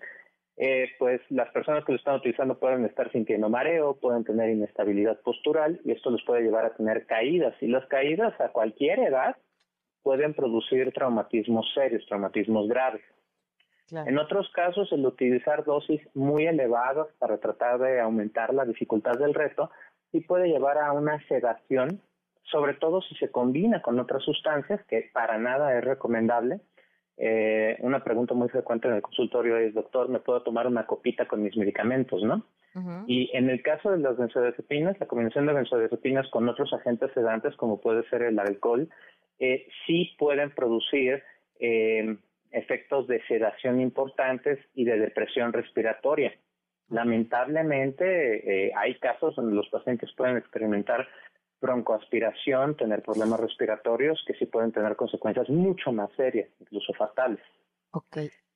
eh, 0.62 0.91
pues 0.99 1.23
las 1.31 1.49
personas 1.53 1.87
que 1.87 1.93
lo 1.93 1.97
están 1.97 2.16
utilizando 2.16 2.59
pueden 2.59 2.85
estar 2.85 3.11
sintiendo 3.12 3.49
mareo, 3.49 3.95
pueden 3.95 4.24
tener 4.24 4.51
inestabilidad 4.51 5.19
postural 5.23 5.81
y 5.87 5.93
esto 5.93 6.11
les 6.11 6.23
puede 6.27 6.43
llevar 6.43 6.66
a 6.66 6.74
tener 6.74 7.07
caídas. 7.07 7.55
Y 7.62 7.69
las 7.69 7.87
caídas 7.87 8.39
a 8.39 8.51
cualquier 8.51 8.99
edad 8.99 9.39
pueden 10.03 10.35
producir 10.35 10.93
traumatismos 10.93 11.66
serios, 11.73 12.05
traumatismos 12.07 12.69
graves. 12.69 13.01
En 13.91 14.19
otros 14.19 14.51
casos, 14.55 14.93
el 14.93 15.07
utilizar 15.07 15.65
dosis 15.65 16.03
muy 16.15 16.47
elevadas 16.47 17.09
para 17.19 17.39
tratar 17.39 17.78
de 17.78 17.99
aumentar 17.99 18.53
la 18.53 18.66
dificultad 18.66 19.15
del 19.15 19.32
reto 19.32 19.70
sí 20.12 20.20
puede 20.20 20.49
llevar 20.49 20.77
a 20.77 20.93
una 20.93 21.27
sedación, 21.27 22.03
sobre 22.43 22.74
todo 22.74 23.01
si 23.01 23.15
se 23.15 23.31
combina 23.31 23.81
con 23.81 23.99
otras 23.99 24.23
sustancias, 24.23 24.85
que 24.89 25.11
para 25.15 25.39
nada 25.39 25.77
es 25.77 25.82
recomendable. 25.82 26.61
Eh, 27.22 27.76
una 27.80 28.02
pregunta 28.02 28.32
muy 28.32 28.48
frecuente 28.48 28.88
en 28.88 28.94
el 28.94 29.02
consultorio 29.02 29.59
es, 29.59 29.74
doctor, 29.74 30.09
¿me 30.09 30.20
puedo 30.20 30.42
tomar 30.42 30.66
una 30.66 30.86
copita 30.86 31.26
con 31.26 31.42
mis 31.42 31.55
medicamentos, 31.55 32.22
no? 32.22 32.47
Y 33.06 33.28
en 33.36 33.51
el 33.51 33.62
caso 33.62 33.90
de 33.90 33.98
las 33.98 34.16
benzodiazepinas, 34.16 34.98
la 35.01 35.06
combinación 35.06 35.44
de 35.44 35.52
benzodiazepinas 35.52 36.28
con 36.30 36.48
otros 36.48 36.72
agentes 36.72 37.10
sedantes, 37.12 37.56
como 37.56 37.80
puede 37.80 38.09
ser 38.09 38.22
el 38.22 38.38
alcohol, 38.38 38.88
eh, 39.40 39.66
sí 39.86 40.14
pueden 40.18 40.52
producir 40.52 41.22
eh, 41.59 42.16
efectos 42.52 43.06
de 43.09 43.22
sedación 43.26 43.80
importantes 43.80 44.59
y 44.74 44.84
de 44.84 44.98
depresión 44.98 45.52
respiratoria. 45.52 46.32
Lamentablemente, 46.88 48.66
eh, 48.66 48.72
hay 48.76 48.94
casos 48.98 49.36
donde 49.36 49.55
los 49.55 49.68
pacientes 49.68 50.10
pueden 50.16 50.36
experimentar 50.36 51.06
broncoaspiración, 51.61 52.77
tener 52.77 53.03
problemas 53.03 53.41
respiratorios 53.41 54.23
que 54.27 54.35
sí 54.35 54.47
pueden 54.47 54.73
tener 54.73 54.97
consecuencias 54.97 55.49
mucho 55.49 55.93
más 55.93 56.11
serias, 56.16 56.49
incluso 56.61 56.93
fatales. 56.95 57.41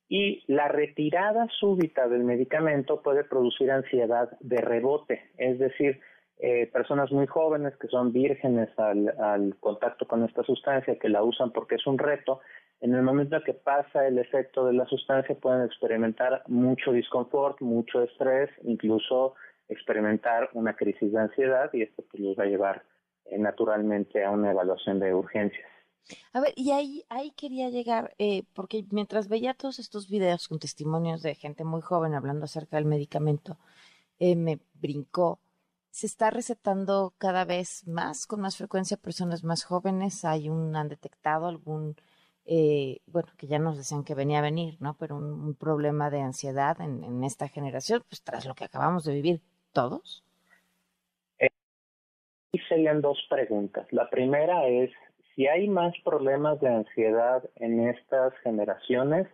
Y 0.07 0.43
la 0.47 0.67
retirada 0.67 1.47
súbita 1.59 2.07
del 2.07 2.23
medicamento 2.23 3.01
puede 3.01 3.23
producir 3.23 3.71
ansiedad 3.71 4.29
de 4.39 4.57
rebote, 4.57 5.31
es 5.37 5.59
decir, 5.59 5.99
eh, 6.37 6.69
personas 6.71 7.11
muy 7.11 7.27
jóvenes 7.27 7.75
que 7.77 7.87
son 7.87 8.11
vírgenes 8.11 8.69
al, 8.77 9.55
contacto 9.59 10.05
con 10.05 10.23
esta 10.23 10.43
sustancia, 10.43 10.99
que 10.99 11.09
la 11.09 11.23
usan 11.23 11.51
porque 11.51 11.75
es 11.75 11.87
un 11.87 11.97
reto, 11.97 12.41
en 12.81 12.93
el 12.93 13.01
momento 13.03 13.41
que 13.43 13.53
pasa 13.53 14.05
el 14.05 14.19
efecto 14.19 14.65
de 14.65 14.73
la 14.73 14.85
sustancia 14.85 15.33
pueden 15.35 15.63
experimentar 15.63 16.43
mucho 16.47 16.91
disconfort, 16.91 17.61
mucho 17.61 18.03
estrés, 18.03 18.49
incluso 18.63 19.35
experimentar 19.69 20.49
una 20.53 20.75
crisis 20.75 21.11
de 21.11 21.19
ansiedad 21.19 21.69
y 21.73 21.83
esto 21.83 22.03
pues, 22.11 22.21
los 22.21 22.37
va 22.37 22.43
a 22.43 22.47
llevar 22.47 22.83
naturalmente 23.31 24.23
a 24.23 24.31
una 24.31 24.51
evaluación 24.51 24.99
de 24.99 25.13
urgencias. 25.13 25.67
A 26.33 26.39
ver, 26.39 26.53
y 26.55 26.71
ahí, 26.71 27.03
ahí 27.09 27.31
quería 27.31 27.69
llegar, 27.69 28.13
eh, 28.19 28.43
porque 28.53 28.85
mientras 28.91 29.27
veía 29.27 29.55
todos 29.55 29.79
estos 29.79 30.07
videos 30.09 30.47
con 30.47 30.59
testimonios 30.59 31.23
de 31.23 31.33
gente 31.35 31.63
muy 31.63 31.81
joven 31.81 32.13
hablando 32.13 32.45
acerca 32.45 32.77
del 32.77 32.85
medicamento, 32.85 33.57
eh, 34.19 34.35
me 34.35 34.59
brincó. 34.75 35.39
Se 35.89 36.05
está 36.05 36.29
recetando 36.29 37.13
cada 37.17 37.45
vez 37.45 37.87
más, 37.87 38.27
con 38.27 38.41
más 38.41 38.57
frecuencia, 38.57 38.97
personas 38.97 39.43
más 39.43 39.63
jóvenes. 39.63 40.25
Hay 40.25 40.49
un, 40.49 40.75
han 40.75 40.89
detectado 40.89 41.47
algún 41.47 41.95
eh, 42.45 43.01
bueno, 43.07 43.29
que 43.37 43.47
ya 43.47 43.57
nos 43.57 43.77
decían 43.77 44.03
que 44.03 44.13
venía 44.13 44.39
a 44.39 44.41
venir, 44.43 44.77
¿no? 44.79 44.95
Pero 44.97 45.17
un, 45.17 45.55
problema 45.55 46.09
de 46.11 46.21
ansiedad 46.21 46.79
en, 46.79 47.23
esta 47.23 47.47
generación, 47.47 48.03
pues 48.07 48.21
tras 48.21 48.45
lo 48.45 48.53
que 48.53 48.65
acabamos 48.65 49.03
de 49.03 49.13
vivir 49.13 49.41
todos. 49.73 50.23
Eh, 52.55 52.61
serían 52.69 53.01
dos 53.01 53.17
preguntas. 53.29 53.87
La 53.91 54.09
primera 54.09 54.67
es, 54.67 54.91
si 55.35 55.47
hay 55.47 55.67
más 55.67 55.93
problemas 56.03 56.59
de 56.61 56.69
ansiedad 56.69 57.43
en 57.55 57.89
estas 57.89 58.33
generaciones, 58.43 59.27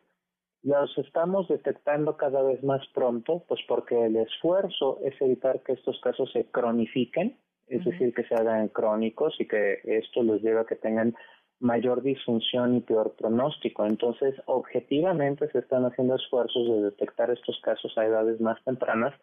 los 0.64 0.95
estamos 0.98 1.48
detectando 1.48 2.18
cada 2.18 2.43
vez 2.43 2.64
más 2.64 2.85
pronto, 2.93 3.43
pues 3.48 3.60
porque 3.68 4.06
el 4.06 4.15
esfuerzo 4.15 4.99
es 5.03 5.19
evitar 5.22 5.61
que 5.64 5.73
estos 5.73 5.99
casos 6.02 6.31
se 6.31 6.45
cronifiquen, 6.45 7.38
es 7.68 7.84
decir, 7.85 8.14
que 8.14 8.23
se 8.26 8.35
hagan 8.35 8.68
crónicos 8.68 9.35
y 9.39 9.48
que 9.48 9.80
esto 9.85 10.23
los 10.23 10.41
lleve 10.41 10.60
a 10.60 10.65
que 10.65 10.76
tengan 10.76 11.15
mayor 11.60 12.02
disfunción 12.02 12.76
y 12.76 12.81
peor 12.81 13.15
pronóstico. 13.15 13.85
Entonces, 13.85 14.35
objetivamente 14.45 15.49
se 15.52 15.60
están 15.60 15.85
haciendo 15.85 16.15
esfuerzos 16.15 16.68
de 16.68 16.81
detectar 16.84 17.31
estos 17.31 17.60
casos 17.61 17.98
a 17.98 18.06
edades 18.06 18.41
más 18.41 18.61
tempranas 18.64 19.14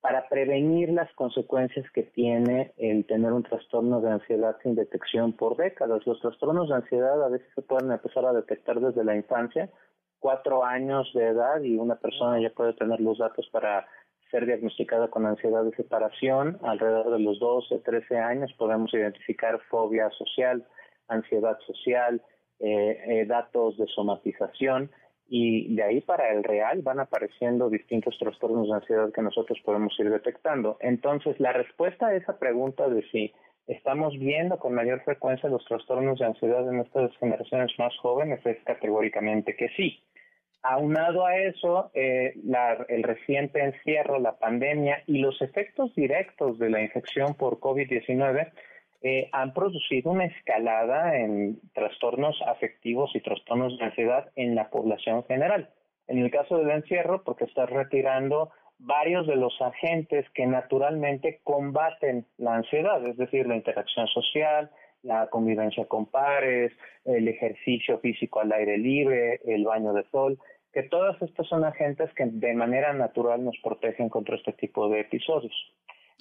para 0.00 0.28
prevenir 0.28 0.90
las 0.90 1.12
consecuencias 1.14 1.84
que 1.92 2.04
tiene 2.04 2.72
el 2.78 3.04
tener 3.06 3.32
un 3.32 3.42
trastorno 3.42 4.00
de 4.00 4.10
ansiedad 4.10 4.56
sin 4.62 4.74
detección 4.74 5.32
por 5.34 5.56
décadas. 5.56 6.06
Los 6.06 6.20
trastornos 6.20 6.68
de 6.68 6.76
ansiedad 6.76 7.22
a 7.22 7.28
veces 7.28 7.48
se 7.54 7.62
pueden 7.62 7.90
empezar 7.92 8.24
a 8.24 8.32
detectar 8.32 8.80
desde 8.80 9.04
la 9.04 9.16
infancia, 9.16 9.68
cuatro 10.18 10.64
años 10.64 11.10
de 11.14 11.26
edad 11.26 11.60
y 11.62 11.76
una 11.76 11.96
persona 11.96 12.40
ya 12.40 12.50
puede 12.50 12.72
tener 12.74 13.00
los 13.00 13.18
datos 13.18 13.48
para 13.52 13.86
ser 14.30 14.46
diagnosticada 14.46 15.08
con 15.08 15.26
ansiedad 15.26 15.64
de 15.64 15.76
separación. 15.76 16.58
Alrededor 16.62 17.10
de 17.10 17.18
los 17.18 17.38
12, 17.38 17.80
13 17.80 18.18
años 18.18 18.52
podemos 18.56 18.92
identificar 18.94 19.60
fobia 19.68 20.08
social 20.10 20.64
ansiedad 21.10 21.58
social, 21.66 22.22
eh, 22.60 22.98
eh, 23.06 23.26
datos 23.26 23.76
de 23.76 23.86
somatización 23.86 24.90
y 25.32 25.76
de 25.76 25.84
ahí 25.84 26.00
para 26.00 26.32
el 26.32 26.42
real 26.42 26.82
van 26.82 26.98
apareciendo 26.98 27.70
distintos 27.70 28.18
trastornos 28.18 28.68
de 28.68 28.74
ansiedad 28.74 29.12
que 29.12 29.22
nosotros 29.22 29.60
podemos 29.64 29.94
ir 30.00 30.10
detectando. 30.10 30.76
Entonces, 30.80 31.38
la 31.38 31.52
respuesta 31.52 32.08
a 32.08 32.16
esa 32.16 32.36
pregunta 32.36 32.88
de 32.88 33.08
si 33.12 33.32
estamos 33.68 34.18
viendo 34.18 34.58
con 34.58 34.74
mayor 34.74 35.04
frecuencia 35.04 35.48
los 35.48 35.64
trastornos 35.66 36.18
de 36.18 36.26
ansiedad 36.26 36.68
en 36.68 36.80
estas 36.80 37.16
generaciones 37.18 37.70
más 37.78 37.96
jóvenes 37.98 38.44
es 38.44 38.58
categóricamente 38.64 39.54
que 39.54 39.68
sí. 39.76 40.02
Aunado 40.62 41.24
a 41.24 41.36
eso, 41.36 41.92
eh, 41.94 42.34
el 42.88 43.02
reciente 43.04 43.60
encierro, 43.60 44.18
la 44.18 44.36
pandemia 44.36 45.04
y 45.06 45.18
los 45.18 45.40
efectos 45.40 45.94
directos 45.94 46.58
de 46.58 46.70
la 46.70 46.82
infección 46.82 47.34
por 47.34 47.60
COVID-19 47.60 48.50
eh, 49.02 49.28
han 49.32 49.54
producido 49.54 50.10
una 50.10 50.26
escalada 50.26 51.16
en 51.16 51.60
trastornos 51.72 52.40
afectivos 52.46 53.10
y 53.14 53.20
trastornos 53.20 53.78
de 53.78 53.84
ansiedad 53.84 54.30
en 54.36 54.54
la 54.54 54.68
población 54.70 55.24
general. 55.24 55.70
En 56.06 56.18
el 56.18 56.30
caso 56.30 56.58
del 56.58 56.70
encierro, 56.70 57.22
porque 57.24 57.44
está 57.44 57.66
retirando 57.66 58.50
varios 58.78 59.26
de 59.26 59.36
los 59.36 59.54
agentes 59.60 60.26
que 60.34 60.46
naturalmente 60.46 61.40
combaten 61.44 62.26
la 62.38 62.56
ansiedad, 62.56 63.06
es 63.06 63.16
decir, 63.16 63.46
la 63.46 63.56
interacción 63.56 64.06
social, 64.08 64.70
la 65.02 65.28
convivencia 65.28 65.86
con 65.86 66.06
pares, 66.06 66.72
el 67.04 67.28
ejercicio 67.28 67.98
físico 68.00 68.40
al 68.40 68.52
aire 68.52 68.78
libre, 68.78 69.40
el 69.44 69.64
baño 69.64 69.92
de 69.92 70.04
sol, 70.10 70.38
que 70.72 70.82
todas 70.84 71.20
estas 71.22 71.46
son 71.48 71.64
agentes 71.64 72.10
que 72.14 72.26
de 72.26 72.54
manera 72.54 72.92
natural 72.92 73.44
nos 73.44 73.56
protegen 73.62 74.08
contra 74.08 74.36
este 74.36 74.52
tipo 74.52 74.88
de 74.88 75.00
episodios. 75.00 75.54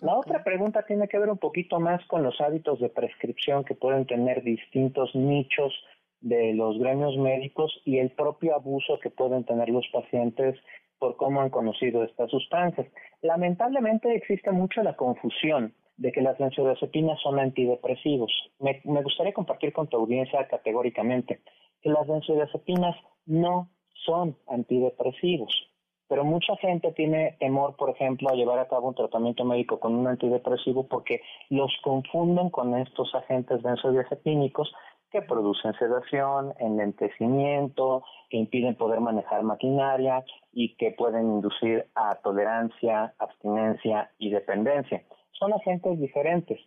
La 0.01 0.15
otra 0.15 0.43
pregunta 0.45 0.84
tiene 0.84 1.09
que 1.09 1.19
ver 1.19 1.30
un 1.30 1.38
poquito 1.38 1.80
más 1.80 2.05
con 2.05 2.23
los 2.23 2.39
hábitos 2.39 2.80
de 2.80 2.88
prescripción 2.88 3.65
que 3.65 3.76
pueden 3.76 4.05
tener 4.05 4.43
distintos 4.43 5.13
nichos 5.13 5.73
de 6.21 6.53
los 6.53 6.80
gremios 6.80 7.17
médicos 7.17 7.81
y 7.84 7.97
el 7.97 8.11
propio 8.11 8.55
abuso 8.55 8.97
que 8.99 9.09
pueden 9.09 9.43
tener 9.43 9.67
los 9.67 9.85
pacientes 9.91 10.55
por 10.99 11.17
cómo 11.17 11.41
han 11.41 11.49
conocido 11.49 12.03
estas 12.03 12.30
sustancias. 12.31 12.88
Lamentablemente 13.21 14.15
existe 14.15 14.51
mucho 14.51 14.84
la 14.84 14.95
confusión 14.95 15.73
de 15.97 16.13
que 16.13 16.21
las 16.21 16.38
benzodiazepinas 16.38 17.19
son 17.21 17.38
antidepresivos. 17.39 18.31
Me, 18.59 18.81
me 18.85 19.03
gustaría 19.03 19.34
compartir 19.34 19.73
con 19.73 19.88
tu 19.88 19.97
audiencia 19.97 20.47
categóricamente 20.47 21.41
que 21.81 21.89
las 21.89 22.07
benzodiazepinas 22.07 22.95
no 23.26 23.69
son 24.05 24.38
antidepresivos 24.47 25.68
pero 26.10 26.26
mucha 26.26 26.57
gente 26.57 26.91
tiene 26.91 27.38
temor, 27.40 27.76
por 27.77 27.91
ejemplo, 27.91 28.30
a 28.30 28.36
llevar 28.36 28.57
a 28.60 28.68
cabo 28.68 28.90
un 28.90 28.95
tratamiento 28.95 29.45
médico 29.45 29.80
con 29.80 29.95
un 29.95 30.07
antidepresivo 30.07 30.88
porque 30.88 31.22
los 31.49 31.72
confunden 31.84 32.49
con 32.49 32.76
estos 32.76 33.14
agentes 33.14 33.61
benzodiazepínicos 33.61 34.73
que 35.11 35.22
producen 35.22 35.73
sedación, 35.76 36.53
enlentecimiento, 36.60 38.03
que 38.30 38.38
impiden 38.38 38.76
poder 38.76 38.99
manejar 38.99 39.44
maquinaria 39.44 40.23
y 40.52 40.76
que 40.76 40.91
pueden 40.91 41.27
inducir 41.27 41.86
a 41.95 42.15
tolerancia, 42.15 43.14
abstinencia 43.19 44.11
y 44.18 44.31
dependencia. 44.31 45.03
Son 45.31 45.53
agentes 45.53 45.99
diferentes. 45.99 46.60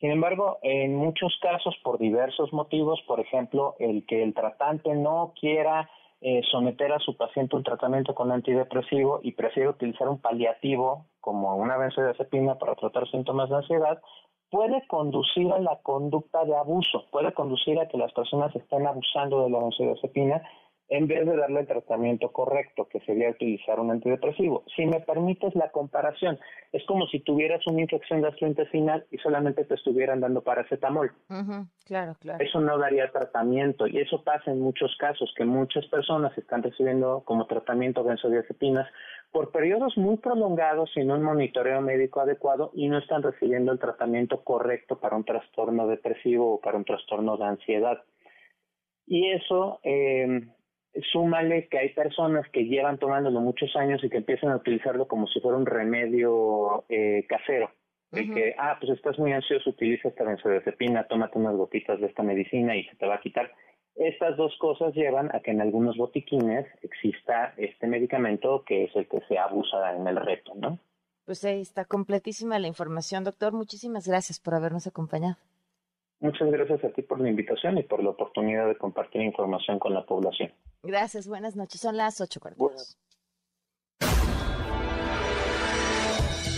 Sin 0.00 0.10
embargo, 0.10 0.58
en 0.62 0.96
muchos 0.96 1.38
casos, 1.40 1.76
por 1.82 1.98
diversos 1.98 2.52
motivos, 2.52 3.00
por 3.06 3.20
ejemplo, 3.20 3.74
el 3.78 4.04
que 4.06 4.22
el 4.22 4.34
tratante 4.34 4.94
no 4.94 5.32
quiera 5.38 5.88
eh, 6.24 6.40
someter 6.50 6.92
a 6.92 7.00
su 7.00 7.16
paciente 7.16 7.56
un 7.56 7.64
tratamiento 7.64 8.14
con 8.14 8.30
antidepresivo 8.30 9.18
y 9.22 9.32
prefiere 9.32 9.68
utilizar 9.68 10.08
un 10.08 10.20
paliativo 10.20 11.06
como 11.20 11.56
una 11.56 11.76
benzodiazepina 11.76 12.58
para 12.58 12.76
tratar 12.76 13.10
síntomas 13.10 13.50
de 13.50 13.56
ansiedad, 13.56 14.00
puede 14.48 14.86
conducir 14.86 15.50
a 15.52 15.58
la 15.58 15.80
conducta 15.82 16.44
de 16.44 16.54
abuso, 16.54 17.06
puede 17.10 17.32
conducir 17.32 17.80
a 17.80 17.88
que 17.88 17.98
las 17.98 18.12
personas 18.12 18.54
estén 18.54 18.86
abusando 18.86 19.42
de 19.42 19.50
la 19.50 19.58
benzodiazepina 19.58 20.42
en 20.88 21.06
vez 21.06 21.24
de 21.24 21.36
darle 21.36 21.60
el 21.60 21.66
tratamiento 21.66 22.30
correcto, 22.32 22.86
que 22.86 23.00
sería 23.00 23.30
utilizar 23.30 23.80
un 23.80 23.90
antidepresivo. 23.90 24.64
Si 24.76 24.84
me 24.84 25.00
permites 25.00 25.54
la 25.54 25.70
comparación, 25.70 26.38
es 26.70 26.84
como 26.84 27.06
si 27.06 27.20
tuvieras 27.20 27.66
una 27.66 27.80
infección 27.80 28.20
gastrointestinal 28.20 29.06
y 29.10 29.18
solamente 29.18 29.64
te 29.64 29.74
estuvieran 29.74 30.20
dando 30.20 30.42
paracetamol. 30.42 31.12
Claro, 31.86 32.16
claro. 32.20 32.44
Eso 32.44 32.60
no 32.60 32.76
daría 32.78 33.10
tratamiento 33.10 33.86
y 33.86 33.98
eso 33.98 34.22
pasa 34.22 34.50
en 34.50 34.60
muchos 34.60 34.94
casos, 34.98 35.32
que 35.36 35.44
muchas 35.44 35.86
personas 35.86 36.36
están 36.36 36.62
recibiendo 36.62 37.22
como 37.24 37.46
tratamiento 37.46 38.04
benzodiazepinas 38.04 38.86
por 39.30 39.50
periodos 39.50 39.96
muy 39.96 40.18
prolongados 40.18 40.90
sin 40.92 41.10
un 41.10 41.22
monitoreo 41.22 41.80
médico 41.80 42.20
adecuado 42.20 42.70
y 42.74 42.88
no 42.88 42.98
están 42.98 43.22
recibiendo 43.22 43.72
el 43.72 43.78
tratamiento 43.78 44.44
correcto 44.44 45.00
para 45.00 45.16
un 45.16 45.24
trastorno 45.24 45.86
depresivo 45.86 46.54
o 46.54 46.60
para 46.60 46.76
un 46.76 46.84
trastorno 46.84 47.38
de 47.38 47.44
ansiedad. 47.44 48.02
Y 49.06 49.30
eso 49.30 49.80
eh, 49.82 50.42
súmale 51.12 51.68
que 51.68 51.78
hay 51.78 51.88
personas 51.90 52.48
que 52.50 52.64
llevan 52.64 52.98
tomándolo 52.98 53.40
muchos 53.40 53.74
años 53.76 54.02
y 54.04 54.10
que 54.10 54.18
empiezan 54.18 54.50
a 54.50 54.56
utilizarlo 54.56 55.08
como 55.08 55.26
si 55.26 55.40
fuera 55.40 55.56
un 55.56 55.66
remedio 55.66 56.84
eh, 56.88 57.24
casero. 57.28 57.70
De 58.10 58.30
que, 58.30 58.54
ah, 58.58 58.76
pues 58.78 58.92
estás 58.92 59.18
muy 59.18 59.32
ansioso, 59.32 59.70
utiliza 59.70 60.08
esta 60.08 60.24
benzodiazepina, 60.24 61.04
tómate 61.04 61.38
unas 61.38 61.56
gotitas 61.56 61.98
de 61.98 62.08
esta 62.08 62.22
medicina 62.22 62.76
y 62.76 62.84
se 62.84 62.94
te 62.96 63.06
va 63.06 63.14
a 63.14 63.20
quitar. 63.20 63.50
Estas 63.94 64.36
dos 64.36 64.54
cosas 64.58 64.94
llevan 64.94 65.34
a 65.34 65.40
que 65.40 65.50
en 65.50 65.62
algunos 65.62 65.96
botiquines 65.96 66.66
exista 66.82 67.54
este 67.56 67.86
medicamento 67.86 68.64
que 68.66 68.84
es 68.84 68.96
el 68.96 69.08
que 69.08 69.20
se 69.28 69.38
abusa 69.38 69.96
en 69.96 70.06
el 70.06 70.16
reto, 70.16 70.52
¿no? 70.54 70.78
Pues 71.24 71.42
ahí 71.46 71.62
está 71.62 71.86
completísima 71.86 72.58
la 72.58 72.68
información, 72.68 73.24
doctor. 73.24 73.54
Muchísimas 73.54 74.06
gracias 74.06 74.40
por 74.40 74.54
habernos 74.54 74.86
acompañado. 74.86 75.36
Muchas 76.20 76.50
gracias 76.50 76.84
a 76.84 76.90
ti 76.90 77.02
por 77.02 77.20
la 77.20 77.30
invitación 77.30 77.78
y 77.78 77.82
por 77.82 78.02
la 78.02 78.10
oportunidad 78.10 78.68
de 78.68 78.76
compartir 78.76 79.22
información 79.22 79.78
con 79.78 79.94
la 79.94 80.04
población. 80.04 80.52
Gracias, 80.82 81.28
buenas 81.28 81.54
noches. 81.54 81.80
Son 81.80 81.96
las 81.96 82.20
8.42. 82.20 82.96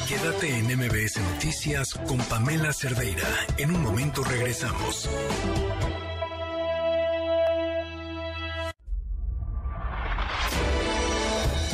Quédate 0.09 0.59
en 0.59 0.67
MBS 0.67 1.21
Noticias 1.33 1.95
con 1.95 2.19
Pamela 2.19 2.73
Cerdeira. 2.73 3.29
En 3.59 3.71
un 3.75 3.83
momento 3.83 4.23
regresamos. 4.25 5.09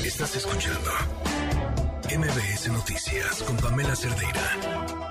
Estás 0.04 0.36
escuchando 0.36 0.90
MBS 2.16 2.68
Noticias 2.72 3.42
con 3.44 3.56
Pamela 3.56 3.94
Cerdeira. 3.94 5.09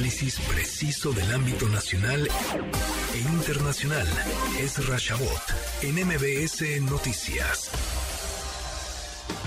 Análisis 0.00 0.40
preciso 0.48 1.12
del 1.12 1.30
ámbito 1.30 1.66
nacional 1.68 2.26
e 3.12 3.18
internacional. 3.36 4.06
Es 4.58 4.88
Rashabot 4.88 5.44
en 5.82 5.92
MBS 6.08 6.80
Noticias. 6.90 7.68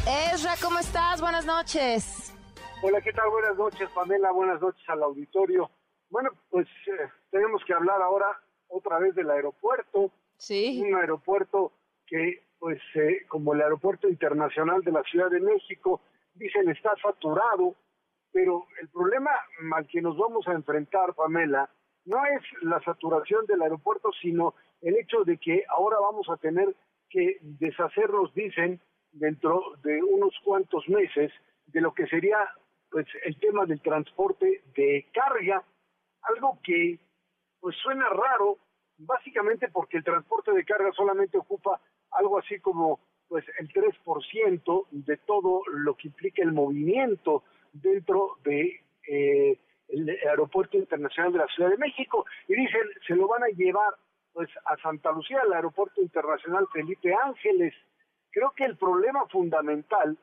Ezra, 0.05 0.53
¿cómo 0.61 0.77
estás? 0.77 1.21
Buenas 1.21 1.47
noches. 1.47 2.31
Hola, 2.83 3.01
¿qué 3.01 3.11
tal? 3.13 3.31
Buenas 3.31 3.57
noches, 3.57 3.89
Pamela. 3.95 4.31
Buenas 4.31 4.61
noches 4.61 4.83
al 4.89 5.01
auditorio. 5.01 5.71
Bueno, 6.11 6.29
pues 6.51 6.67
eh, 6.85 7.09
tenemos 7.31 7.63
que 7.65 7.73
hablar 7.73 7.99
ahora 8.03 8.27
otra 8.67 8.99
vez 8.99 9.15
del 9.15 9.31
aeropuerto. 9.31 10.11
Sí. 10.37 10.83
Un 10.85 10.93
aeropuerto 10.93 11.71
que, 12.05 12.43
pues, 12.59 12.79
eh, 12.93 13.25
como 13.27 13.55
el 13.55 13.61
Aeropuerto 13.61 14.07
Internacional 14.07 14.83
de 14.83 14.91
la 14.91 15.01
Ciudad 15.01 15.31
de 15.31 15.39
México, 15.39 15.99
dicen 16.35 16.69
está 16.69 16.91
saturado 17.01 17.73
pero 18.33 18.65
el 18.81 18.89
problema 18.89 19.31
al 19.75 19.87
que 19.87 20.01
nos 20.01 20.17
vamos 20.17 20.47
a 20.47 20.53
enfrentar, 20.53 21.13
Pamela, 21.13 21.69
no 22.05 22.17
es 22.25 22.41
la 22.63 22.81
saturación 22.81 23.45
del 23.45 23.61
aeropuerto, 23.61 24.11
sino 24.21 24.55
el 24.81 24.97
hecho 24.97 25.23
de 25.23 25.37
que 25.37 25.63
ahora 25.69 25.97
vamos 26.01 26.27
a 26.29 26.37
tener 26.37 26.75
que 27.09 27.37
deshacernos, 27.41 28.33
dicen, 28.33 28.81
dentro 29.11 29.61
de 29.83 30.01
unos 30.01 30.33
cuantos 30.43 30.89
meses, 30.89 31.31
de 31.67 31.79
lo 31.79 31.93
que 31.93 32.07
sería 32.07 32.37
pues 32.89 33.07
el 33.23 33.39
tema 33.39 33.65
del 33.65 33.81
transporte 33.81 34.63
de 34.75 35.07
carga, 35.13 35.63
algo 36.23 36.59
que 36.63 36.99
pues 37.59 37.75
suena 37.77 38.09
raro, 38.09 38.57
básicamente 38.97 39.69
porque 39.69 39.97
el 39.97 40.03
transporte 40.03 40.51
de 40.51 40.65
carga 40.65 40.91
solamente 40.91 41.37
ocupa 41.37 41.79
algo 42.11 42.37
así 42.39 42.59
como 42.59 42.99
pues 43.27 43.45
el 43.57 43.71
3% 43.71 44.87
de 44.91 45.17
todo 45.17 45.61
lo 45.71 45.95
que 45.95 46.09
implica 46.09 46.43
el 46.43 46.51
movimiento 46.51 47.43
dentro 47.73 48.37
de 48.43 48.81
eh, 49.07 49.59
el 49.89 50.09
aeropuerto 50.09 50.77
internacional 50.77 51.33
de 51.33 51.39
la 51.39 51.47
Ciudad 51.47 51.69
de 51.69 51.77
México 51.77 52.25
y 52.47 52.55
dicen 52.55 52.81
se 53.05 53.15
lo 53.15 53.27
van 53.27 53.43
a 53.43 53.47
llevar 53.47 53.93
pues 54.31 54.49
a 54.65 54.77
Santa 54.77 55.11
Lucía 55.11 55.41
al 55.41 55.53
aeropuerto 55.53 56.01
internacional 56.01 56.67
Felipe 56.71 57.13
Ángeles 57.13 57.73
creo 58.31 58.51
que 58.55 58.65
el 58.65 58.77
problema 58.77 59.27
fundamental 59.27 60.17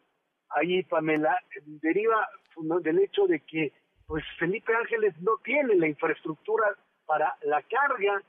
ahí 0.51 0.83
Pamela 0.85 1.37
deriva 1.67 2.27
del 2.83 2.99
hecho 3.01 3.27
de 3.27 3.41
que 3.41 3.73
pues 4.07 4.25
Felipe 4.39 4.75
Ángeles 4.75 5.15
no 5.21 5.37
tiene 5.45 5.75
la 5.77 5.89
infraestructura 5.89 6.67
para 7.05 7.37
la 7.43 7.63
carga 7.63 8.23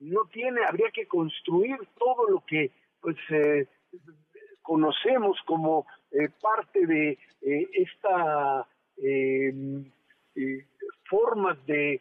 no 0.00 0.26
tiene 0.32 0.64
habría 0.64 0.90
que 0.90 1.06
construir 1.06 1.76
todo 1.98 2.28
lo 2.28 2.44
que 2.46 2.72
pues 3.00 3.16
eh, 3.30 3.66
conocemos 4.62 5.38
como 5.46 5.86
eh, 6.12 6.28
parte 6.40 6.86
de 6.86 7.18
eh, 7.42 7.68
esta 7.72 8.66
em, 8.96 9.84
eh, 10.36 10.66
formas 11.08 11.58
de 11.66 12.00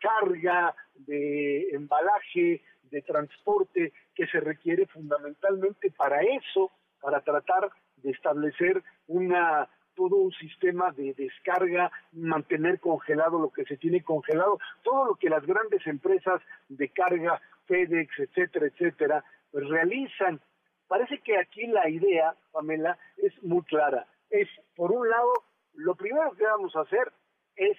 carga, 0.00 0.74
de 0.94 1.70
embalaje, 1.70 2.62
de 2.90 3.02
transporte 3.02 3.92
que 4.14 4.26
se 4.26 4.40
requiere 4.40 4.86
fundamentalmente 4.86 5.90
para 5.90 6.22
eso, 6.22 6.70
para 7.00 7.20
tratar 7.20 7.70
de 8.02 8.10
establecer 8.10 8.82
una 9.06 9.68
todo 9.98 10.14
un 10.14 10.32
sistema 10.32 10.92
de 10.92 11.12
descarga, 11.14 11.90
mantener 12.12 12.78
congelado 12.78 13.40
lo 13.40 13.50
que 13.50 13.64
se 13.64 13.76
tiene 13.76 14.04
congelado, 14.04 14.60
todo 14.84 15.04
lo 15.06 15.14
que 15.16 15.28
las 15.28 15.44
grandes 15.44 15.84
empresas 15.88 16.40
de 16.68 16.88
carga, 16.90 17.40
FedEx, 17.66 18.16
etcétera, 18.16 18.66
etcétera, 18.66 19.24
pues 19.50 19.66
realizan 19.68 20.40
Parece 20.88 21.18
que 21.20 21.38
aquí 21.38 21.66
la 21.66 21.88
idea, 21.88 22.34
Pamela, 22.50 22.98
es 23.18 23.40
muy 23.42 23.62
clara. 23.64 24.06
Es, 24.30 24.48
por 24.74 24.90
un 24.90 25.08
lado, 25.08 25.32
lo 25.74 25.94
primero 25.94 26.32
que 26.32 26.44
vamos 26.44 26.74
a 26.74 26.80
hacer 26.80 27.12
es 27.56 27.76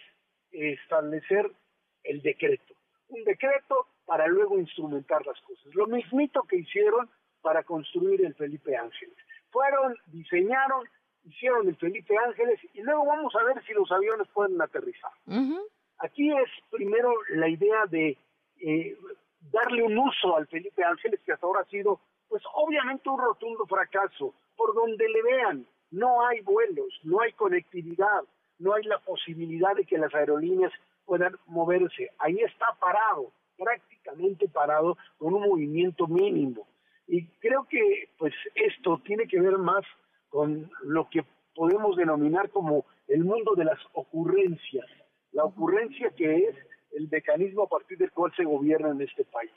establecer 0.51 1.51
el 2.03 2.21
decreto. 2.21 2.75
Un 3.09 3.23
decreto 3.23 3.87
para 4.05 4.27
luego 4.27 4.59
instrumentar 4.59 5.25
las 5.25 5.39
cosas. 5.41 5.73
Lo 5.73 5.87
mismito 5.87 6.43
que 6.43 6.57
hicieron 6.57 7.09
para 7.41 7.63
construir 7.63 8.23
el 8.25 8.35
Felipe 8.35 8.75
Ángeles. 8.75 9.15
Fueron, 9.49 9.95
diseñaron, 10.07 10.87
hicieron 11.23 11.67
el 11.67 11.75
Felipe 11.77 12.15
Ángeles 12.17 12.59
y 12.73 12.81
luego 12.81 13.05
vamos 13.05 13.35
a 13.35 13.43
ver 13.43 13.63
si 13.65 13.73
los 13.73 13.91
aviones 13.91 14.27
pueden 14.33 14.61
aterrizar. 14.61 15.11
Aquí 15.99 16.31
es 16.31 16.49
primero 16.69 17.11
la 17.29 17.49
idea 17.49 17.85
de 17.87 18.17
eh, 18.61 18.97
darle 19.51 19.83
un 19.83 19.97
uso 19.97 20.37
al 20.37 20.47
Felipe 20.47 20.83
Ángeles 20.83 21.19
que 21.25 21.33
hasta 21.33 21.45
ahora 21.45 21.61
ha 21.61 21.65
sido 21.65 21.99
pues 22.29 22.43
obviamente 22.53 23.09
un 23.09 23.19
rotundo 23.19 23.65
fracaso. 23.65 24.33
Por 24.55 24.73
donde 24.75 25.09
le 25.09 25.23
vean, 25.23 25.65
no 25.91 26.25
hay 26.25 26.41
vuelos, 26.41 26.87
no 27.03 27.21
hay 27.21 27.33
conectividad, 27.33 28.21
no 28.59 28.73
hay 28.73 28.83
la 28.83 28.99
posibilidad 28.99 29.75
de 29.75 29.85
que 29.85 29.97
las 29.97 30.13
aerolíneas 30.13 30.71
puedan 31.05 31.35
moverse. 31.47 32.11
Ahí 32.19 32.39
está 32.39 32.67
parado, 32.79 33.31
prácticamente 33.57 34.47
parado, 34.47 34.97
con 35.17 35.33
un 35.33 35.41
movimiento 35.41 36.07
mínimo. 36.07 36.67
Y 37.07 37.25
creo 37.39 37.65
que 37.67 38.09
pues 38.17 38.33
esto 38.53 39.01
tiene 39.03 39.27
que 39.27 39.41
ver 39.41 39.57
más 39.57 39.83
con 40.29 40.69
lo 40.83 41.09
que 41.09 41.25
podemos 41.55 41.97
denominar 41.97 42.51
como 42.51 42.85
el 43.07 43.23
mundo 43.23 43.55
de 43.55 43.65
las 43.65 43.79
ocurrencias, 43.93 44.85
la 45.31 45.45
ocurrencia 45.45 46.11
que 46.11 46.35
es 46.35 46.55
el 46.91 47.09
mecanismo 47.09 47.63
a 47.63 47.67
partir 47.67 47.97
del 47.97 48.11
cual 48.11 48.31
se 48.35 48.43
gobierna 48.43 48.89
en 48.89 49.01
este 49.01 49.25
país 49.25 49.51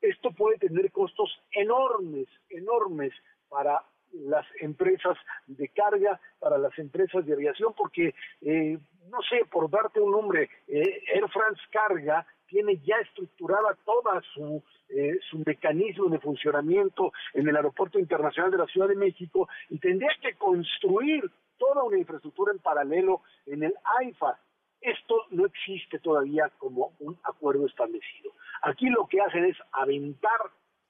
esto 0.00 0.30
puede 0.32 0.58
tener 0.58 0.90
costos 0.90 1.30
enormes, 1.52 2.26
enormes 2.48 3.12
para 3.48 3.82
las 4.12 4.46
empresas 4.60 5.16
de 5.46 5.68
carga, 5.68 6.20
para 6.38 6.58
las 6.58 6.76
empresas 6.78 7.24
de 7.26 7.34
aviación, 7.34 7.74
porque, 7.76 8.14
eh, 8.42 8.78
no 9.08 9.22
sé, 9.28 9.44
por 9.50 9.70
darte 9.70 10.00
un 10.00 10.10
nombre, 10.10 10.48
eh, 10.68 11.02
Air 11.14 11.28
France 11.30 11.60
Carga 11.70 12.26
tiene 12.46 12.78
ya 12.78 12.96
estructurada 12.96 13.76
toda 13.84 14.20
su, 14.34 14.62
eh, 14.88 15.18
su 15.30 15.38
mecanismo 15.46 16.08
de 16.08 16.18
funcionamiento 16.18 17.12
en 17.32 17.48
el 17.48 17.56
Aeropuerto 17.56 17.98
Internacional 17.98 18.50
de 18.50 18.58
la 18.58 18.66
Ciudad 18.66 18.88
de 18.88 18.96
México 18.96 19.48
y 19.68 19.78
tendría 19.78 20.10
que 20.20 20.34
construir 20.34 21.30
toda 21.56 21.84
una 21.84 21.98
infraestructura 21.98 22.52
en 22.52 22.58
paralelo 22.58 23.22
en 23.46 23.62
el 23.62 23.74
AIFA. 24.00 24.38
Esto 24.80 25.26
no 25.30 25.46
existe 25.46 25.98
todavía 25.98 26.50
como 26.58 26.94
un 27.00 27.18
acuerdo 27.24 27.66
establecido. 27.66 28.32
Aquí 28.62 28.88
lo 28.88 29.06
que 29.06 29.20
hacen 29.20 29.44
es 29.44 29.56
aventar 29.72 30.40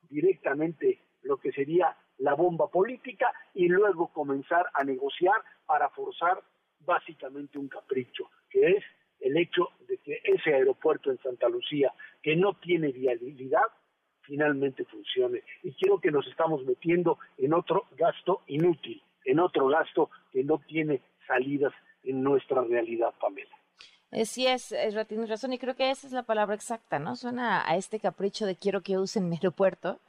directamente 0.09 1.01
lo 1.23 1.39
que 1.39 1.53
sería 1.53 1.97
la 2.19 2.35
bomba 2.35 2.69
política 2.69 3.33
y 3.55 3.69
luego 3.69 4.13
comenzar 4.13 4.67
a 4.75 4.85
negociar 4.85 5.43
para 5.67 5.89
forzar 5.91 6.43
básicamente 6.81 7.59
un 7.59 7.69
capricho, 7.69 8.31
que 8.49 8.71
es 8.71 8.85
el 9.21 9.37
hecho 9.37 9.69
de 9.89 9.99
que 9.99 10.21
ese 10.25 10.55
aeropuerto 10.55 11.11
en 11.11 11.19
Santa 11.19 11.49
Lucía, 11.49 11.93
que 12.23 12.37
no 12.37 12.55
tiene 12.55 12.93
viabilidad, 12.93 13.67
finalmente 14.23 14.85
funcione. 14.85 15.43
Y 15.63 15.73
creo 15.75 16.01
que 16.01 16.11
nos 16.11 16.27
estamos 16.27 16.65
metiendo 16.65 17.19
en 17.37 17.53
otro 17.53 17.87
gasto 17.97 18.43
inútil, 18.47 19.03
en 19.25 19.41
otro 19.41 19.67
gasto 19.69 20.11
que 20.31 20.45
no 20.45 20.59
tiene 20.59 21.03
salidas 21.27 21.73
en 22.05 22.23
nuestra 22.23 22.63
realidad, 22.63 23.13
Pamela. 23.21 23.60
Eh, 24.13 24.27
sí, 24.27 24.47
es, 24.47 24.73
es, 24.73 24.95
tienes 25.07 25.29
razón 25.29 25.53
y 25.53 25.59
creo 25.59 25.77
que 25.77 25.91
esa 25.91 26.07
es 26.07 26.13
la 26.13 26.25
palabra 26.25 26.55
exacta, 26.55 26.99
¿no? 26.99 27.15
Suena 27.15 27.69
a 27.69 27.77
este 27.77 28.01
capricho 28.01 28.45
de 28.45 28.57
quiero 28.57 28.83
que 28.83 28.99
usen 28.99 29.29
mi 29.29 29.37
aeropuerto 29.37 30.01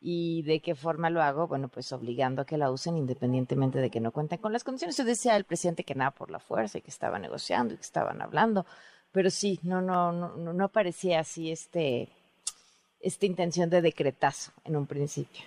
y 0.00 0.42
de 0.42 0.60
qué 0.60 0.76
forma 0.76 1.10
lo 1.10 1.22
hago, 1.22 1.48
bueno, 1.48 1.68
pues 1.68 1.92
obligando 1.92 2.42
a 2.42 2.44
que 2.44 2.56
la 2.56 2.70
usen 2.70 2.96
independientemente 2.96 3.80
de 3.80 3.90
que 3.90 4.00
no 4.00 4.12
cuenten 4.12 4.38
con 4.38 4.52
las 4.52 4.62
condiciones. 4.62 4.96
Yo 4.96 5.04
decía 5.04 5.36
el 5.36 5.44
presidente 5.44 5.82
que 5.82 5.96
nada 5.96 6.12
por 6.12 6.30
la 6.30 6.38
fuerza 6.38 6.78
y 6.78 6.82
que 6.82 6.90
estaba 6.90 7.18
negociando 7.18 7.74
y 7.74 7.78
que 7.78 7.82
estaban 7.82 8.22
hablando, 8.22 8.64
pero 9.10 9.28
sí, 9.28 9.58
no, 9.64 9.80
no, 9.80 10.12
no, 10.12 10.52
no 10.52 10.68
parecía 10.68 11.18
así 11.18 11.50
este, 11.50 12.08
esta 13.00 13.26
intención 13.26 13.70
de 13.70 13.82
decretazo 13.82 14.52
en 14.64 14.76
un 14.76 14.86
principio. 14.86 15.42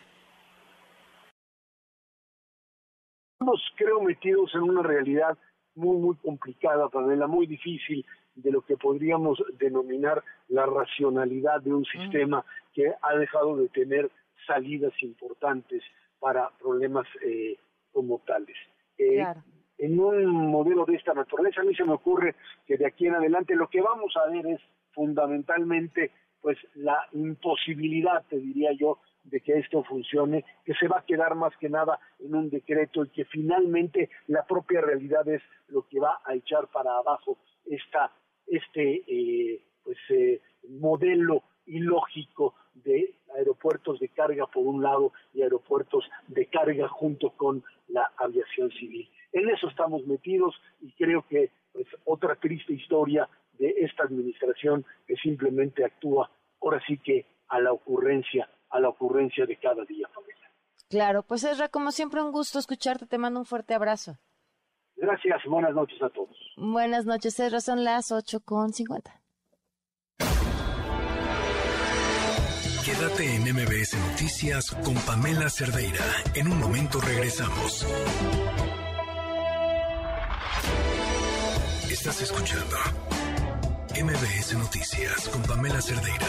Estamos, 3.33 3.61
creo, 3.77 4.01
metidos 4.01 4.53
en 4.53 4.63
una 4.63 4.83
realidad 4.83 5.38
muy, 5.76 5.98
muy 5.98 6.15
complicada, 6.18 6.89
Pamela, 6.89 7.27
muy 7.27 7.48
difícil 7.48 8.06
de 8.35 8.52
lo 8.52 8.61
que 8.61 8.77
podríamos 8.77 9.43
denominar 9.60 10.23
la 10.48 10.65
racionalidad 10.65 11.61
de 11.61 11.73
un 11.73 11.85
sistema 11.85 12.45
que 12.73 12.93
ha 13.02 13.15
dejado 13.15 13.57
de 13.57 13.69
tener 13.69 14.10
salidas 14.48 14.93
importantes 15.02 15.84
para 16.19 16.49
problemas 16.60 17.07
eh, 17.23 17.57
como 17.91 18.19
tales. 18.19 18.56
Eh, 18.98 19.26
en 19.77 19.99
un 19.99 20.27
modelo 20.27 20.85
de 20.85 20.95
esta 20.95 21.14
naturaleza, 21.14 21.61
a 21.61 21.64
mí 21.64 21.76
se 21.76 21.84
me 21.84 21.93
ocurre 21.93 22.35
que 22.68 22.77
de 22.77 22.85
aquí 22.85 23.07
en 23.07 23.15
adelante 23.15 23.56
lo 23.56 23.68
que 23.68 23.81
vamos 23.81 24.14
a 24.15 24.30
ver 24.30 24.45
es 24.45 24.61
fundamentalmente 24.93 26.11
pues 26.41 26.57
la 26.76 27.07
imposibilidad, 27.14 28.23
te 28.30 28.38
diría 28.38 28.72
yo, 28.73 28.99
de 29.23 29.41
que 29.41 29.53
esto 29.53 29.84
funcione, 29.84 30.43
que 30.65 30.73
se 30.73 30.88
va 30.88 30.99
a 30.99 31.06
quedar 31.06 31.35
más 31.35 31.56
que 31.57 31.69
nada 31.69 31.99
en 32.19 32.35
un 32.35 32.49
decreto 32.49 33.06
y 33.06 33.10
que 33.10 33.26
finalmente 33.26 34.10
la 34.27 34.45
propia 34.45 34.81
realidad 34.81 35.27
es 35.27 35.41
lo 35.68 35.88
que 35.88 35.99
va 35.99 36.22
a 36.26 36.34
echar 36.34 36.68
para 36.68 36.98
abajo 36.98 37.38
esta, 37.65 38.11
este 38.48 39.03
eh, 39.07 39.64
pues, 39.84 39.98
eh, 40.10 40.41
modelo 40.69 41.43
ilógico 41.65 42.56
de 42.73 43.15
aeropuertos 43.35 43.99
de 43.99 44.10
carga 44.10 44.48
por 44.48 44.65
un 44.65 44.81
lado 44.81 45.14
y 45.34 45.41
aeropuertos 45.41 46.10
de 46.27 46.48
carga 46.48 46.88
junto 46.88 47.31
con 47.31 47.64
la 47.88 48.11
aviación 48.18 48.72
civil. 48.72 49.10
En 49.34 49.49
eso 49.49 49.68
estamos 49.69 50.06
metidos 50.07 50.56
y 50.81 50.91
creo 50.93 51.26
que 51.27 51.52
pues, 51.72 51.88
otra 52.06 52.35
triste 52.35 52.73
historia 52.73 53.30
de 53.57 53.76
esta 53.77 54.03
administración 54.03 54.85
que 55.07 55.15
simplemente 55.18 55.85
actúa 55.85 56.30
ahora 56.61 56.81
sí 56.88 56.98
que 56.98 57.26
a 57.48 57.60
la 57.60 57.73
ocurrencia 57.73 58.49
a 58.72 58.80
la 58.80 58.89
ocurrencia 58.89 59.45
de 59.45 59.57
cada 59.57 59.84
día, 59.85 60.07
familia. 60.10 60.52
Claro, 60.89 61.23
pues 61.23 61.43
Ezra, 61.43 61.69
como 61.69 61.91
siempre 61.91 62.22
un 62.22 62.31
gusto 62.31 62.60
escucharte, 62.60 63.06
te 63.06 63.18
mando 63.18 63.39
un 63.39 63.45
fuerte 63.45 63.73
abrazo. 63.73 64.18
Gracias, 64.95 65.41
buenas 65.48 65.73
noches 65.73 66.02
a 66.02 66.10
todos. 66.10 66.35
Buenas 66.57 67.06
noches, 67.06 67.39
Ezra, 67.39 67.61
son 67.61 67.84
las 67.84 68.11
8 68.11 68.41
con 68.41 68.73
50. 68.73 69.22
Quédate 72.85 73.35
en 73.35 73.43
MBS 73.43 73.95
Noticias 74.10 74.72
con 74.84 74.95
Pamela 75.06 75.49
Cerdeira. 75.49 76.03
En 76.35 76.52
un 76.52 76.60
momento 76.60 76.99
regresamos. 76.99 77.85
Estás 81.89 82.22
escuchando 82.22 82.76
MBS 83.95 84.57
Noticias 84.57 85.30
con 85.30 85.41
Pamela 85.43 85.81
Cerdeira. 85.81 86.27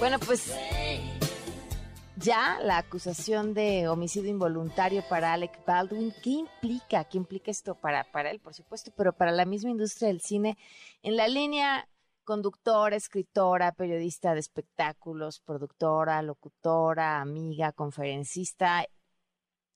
Bueno, 0.00 0.18
pues 0.18 0.50
ya 2.16 2.58
la 2.62 2.78
acusación 2.78 3.52
de 3.52 3.86
homicidio 3.86 4.30
involuntario 4.30 5.04
para 5.06 5.34
Alec 5.34 5.62
Baldwin, 5.66 6.14
¿qué 6.22 6.30
implica? 6.30 7.04
¿Qué 7.04 7.18
implica 7.18 7.50
esto 7.50 7.74
para, 7.74 8.10
para 8.10 8.30
él, 8.30 8.40
por 8.40 8.54
supuesto, 8.54 8.90
pero 8.96 9.12
para 9.12 9.30
la 9.30 9.44
misma 9.44 9.68
industria 9.68 10.08
del 10.08 10.22
cine? 10.22 10.56
En 11.02 11.16
la 11.18 11.28
línea 11.28 11.86
conductora, 12.24 12.96
escritora, 12.96 13.72
periodista 13.72 14.32
de 14.32 14.40
espectáculos, 14.40 15.40
productora, 15.40 16.22
locutora, 16.22 17.20
amiga, 17.20 17.72
conferencista 17.72 18.86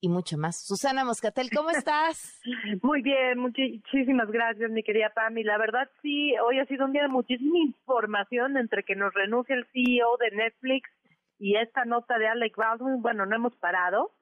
y 0.05 0.09
mucho 0.09 0.36
más. 0.36 0.66
Susana 0.66 1.05
Moscatel, 1.05 1.48
¿cómo 1.55 1.70
estás? 1.70 2.40
Muy 2.82 3.01
bien, 3.01 3.39
muchísimas 3.39 4.31
gracias, 4.31 4.70
mi 4.70 4.82
querida 4.82 5.10
Pami. 5.14 5.43
La 5.43 5.56
verdad, 5.56 5.89
sí, 6.02 6.35
hoy 6.39 6.59
ha 6.59 6.66
sido 6.66 6.85
un 6.85 6.93
día 6.93 7.02
de 7.02 7.09
muchísima 7.09 7.59
información 7.59 8.59
entre 8.59 8.85
que 8.85 8.94
nos 8.94 9.14
renuncia 9.14 9.55
el 9.55 9.66
CEO 9.72 10.16
de 10.18 10.36
Netflix 10.36 10.90
y 11.39 11.56
esta 11.56 11.86
nota 11.86 12.18
de 12.18 12.28
Alec 12.28 12.55
Baldwin. 12.55 13.01
Bueno, 13.01 13.24
no 13.24 13.35
hemos 13.35 13.56
parado, 13.56 14.12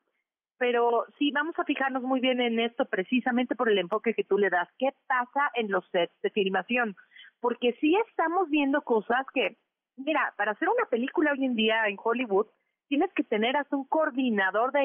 pero 0.57 1.07
sí, 1.19 1.33
vamos 1.33 1.59
a 1.59 1.65
fijarnos 1.65 2.05
muy 2.05 2.21
bien 2.21 2.41
en 2.41 2.61
esto 2.61 2.85
precisamente 2.85 3.57
por 3.57 3.69
el 3.69 3.79
enfoque 3.79 4.15
que 4.15 4.25
tú 4.25 4.39
le 4.39 4.51
das. 4.51 4.69
¿Qué 4.79 4.91
pasa 5.09 5.51
en 5.55 5.69
los 5.71 5.85
sets 5.91 6.15
de 6.23 6.31
filmación? 6.31 6.95
Porque 7.41 7.77
sí 7.81 7.97
estamos 8.09 8.49
viendo 8.51 8.83
cosas 8.83 9.27
que, 9.35 9.57
mira, 9.97 10.33
para 10.37 10.53
hacer 10.53 10.69
una 10.69 10.89
película 10.89 11.33
hoy 11.33 11.45
en 11.45 11.57
día 11.57 11.89
en 11.89 11.97
Hollywood, 12.03 12.47
tienes 12.87 13.13
que 13.15 13.25
tener 13.25 13.57
hasta 13.57 13.75
un 13.75 13.85
coordinador 13.85 14.71
de 14.71 14.81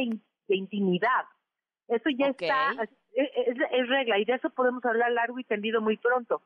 de 0.47 0.55
intimidad. 0.55 1.25
Eso 1.87 2.09
ya 2.09 2.27
está, 2.27 2.71
es, 3.13 3.87
regla 3.87 4.19
y 4.19 4.25
de 4.25 4.33
eso 4.33 4.49
podemos 4.49 4.83
hablar 4.85 5.11
largo 5.11 5.39
y 5.39 5.43
tendido 5.43 5.81
muy 5.81 5.97
pronto. 5.97 6.41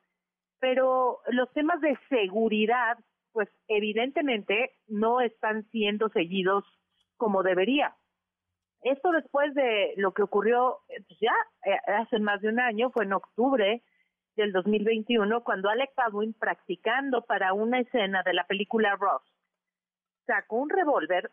Pero 0.59 1.19
los 1.27 1.51
temas 1.53 1.81
de 1.81 1.97
seguridad, 2.09 2.97
pues 3.31 3.49
evidentemente 3.67 4.75
no 4.87 5.21
están 5.21 5.63
siendo 5.71 6.09
seguidos 6.09 6.63
como 7.17 7.43
debería. 7.43 7.95
Esto 8.83 9.11
después 9.11 9.53
de 9.53 9.93
lo 9.97 10.11
que 10.13 10.23
ocurrió 10.23 10.79
pues 10.87 11.19
ya 11.19 11.33
eh, 11.65 11.77
hace 11.87 12.19
más 12.19 12.41
de 12.41 12.49
un 12.49 12.59
año, 12.59 12.91
fue 12.91 13.05
en 13.05 13.13
octubre 13.13 13.83
del 14.35 14.51
2021, 14.53 15.43
cuando 15.43 15.69
Alec 15.69 15.91
Baldwin, 15.95 16.33
practicando 16.33 17.23
para 17.23 17.53
una 17.53 17.79
escena 17.79 18.23
de 18.23 18.33
la 18.33 18.45
película 18.45 18.95
Ross, 18.95 19.21
sacó 20.25 20.57
un 20.57 20.69
revólver 20.69 21.31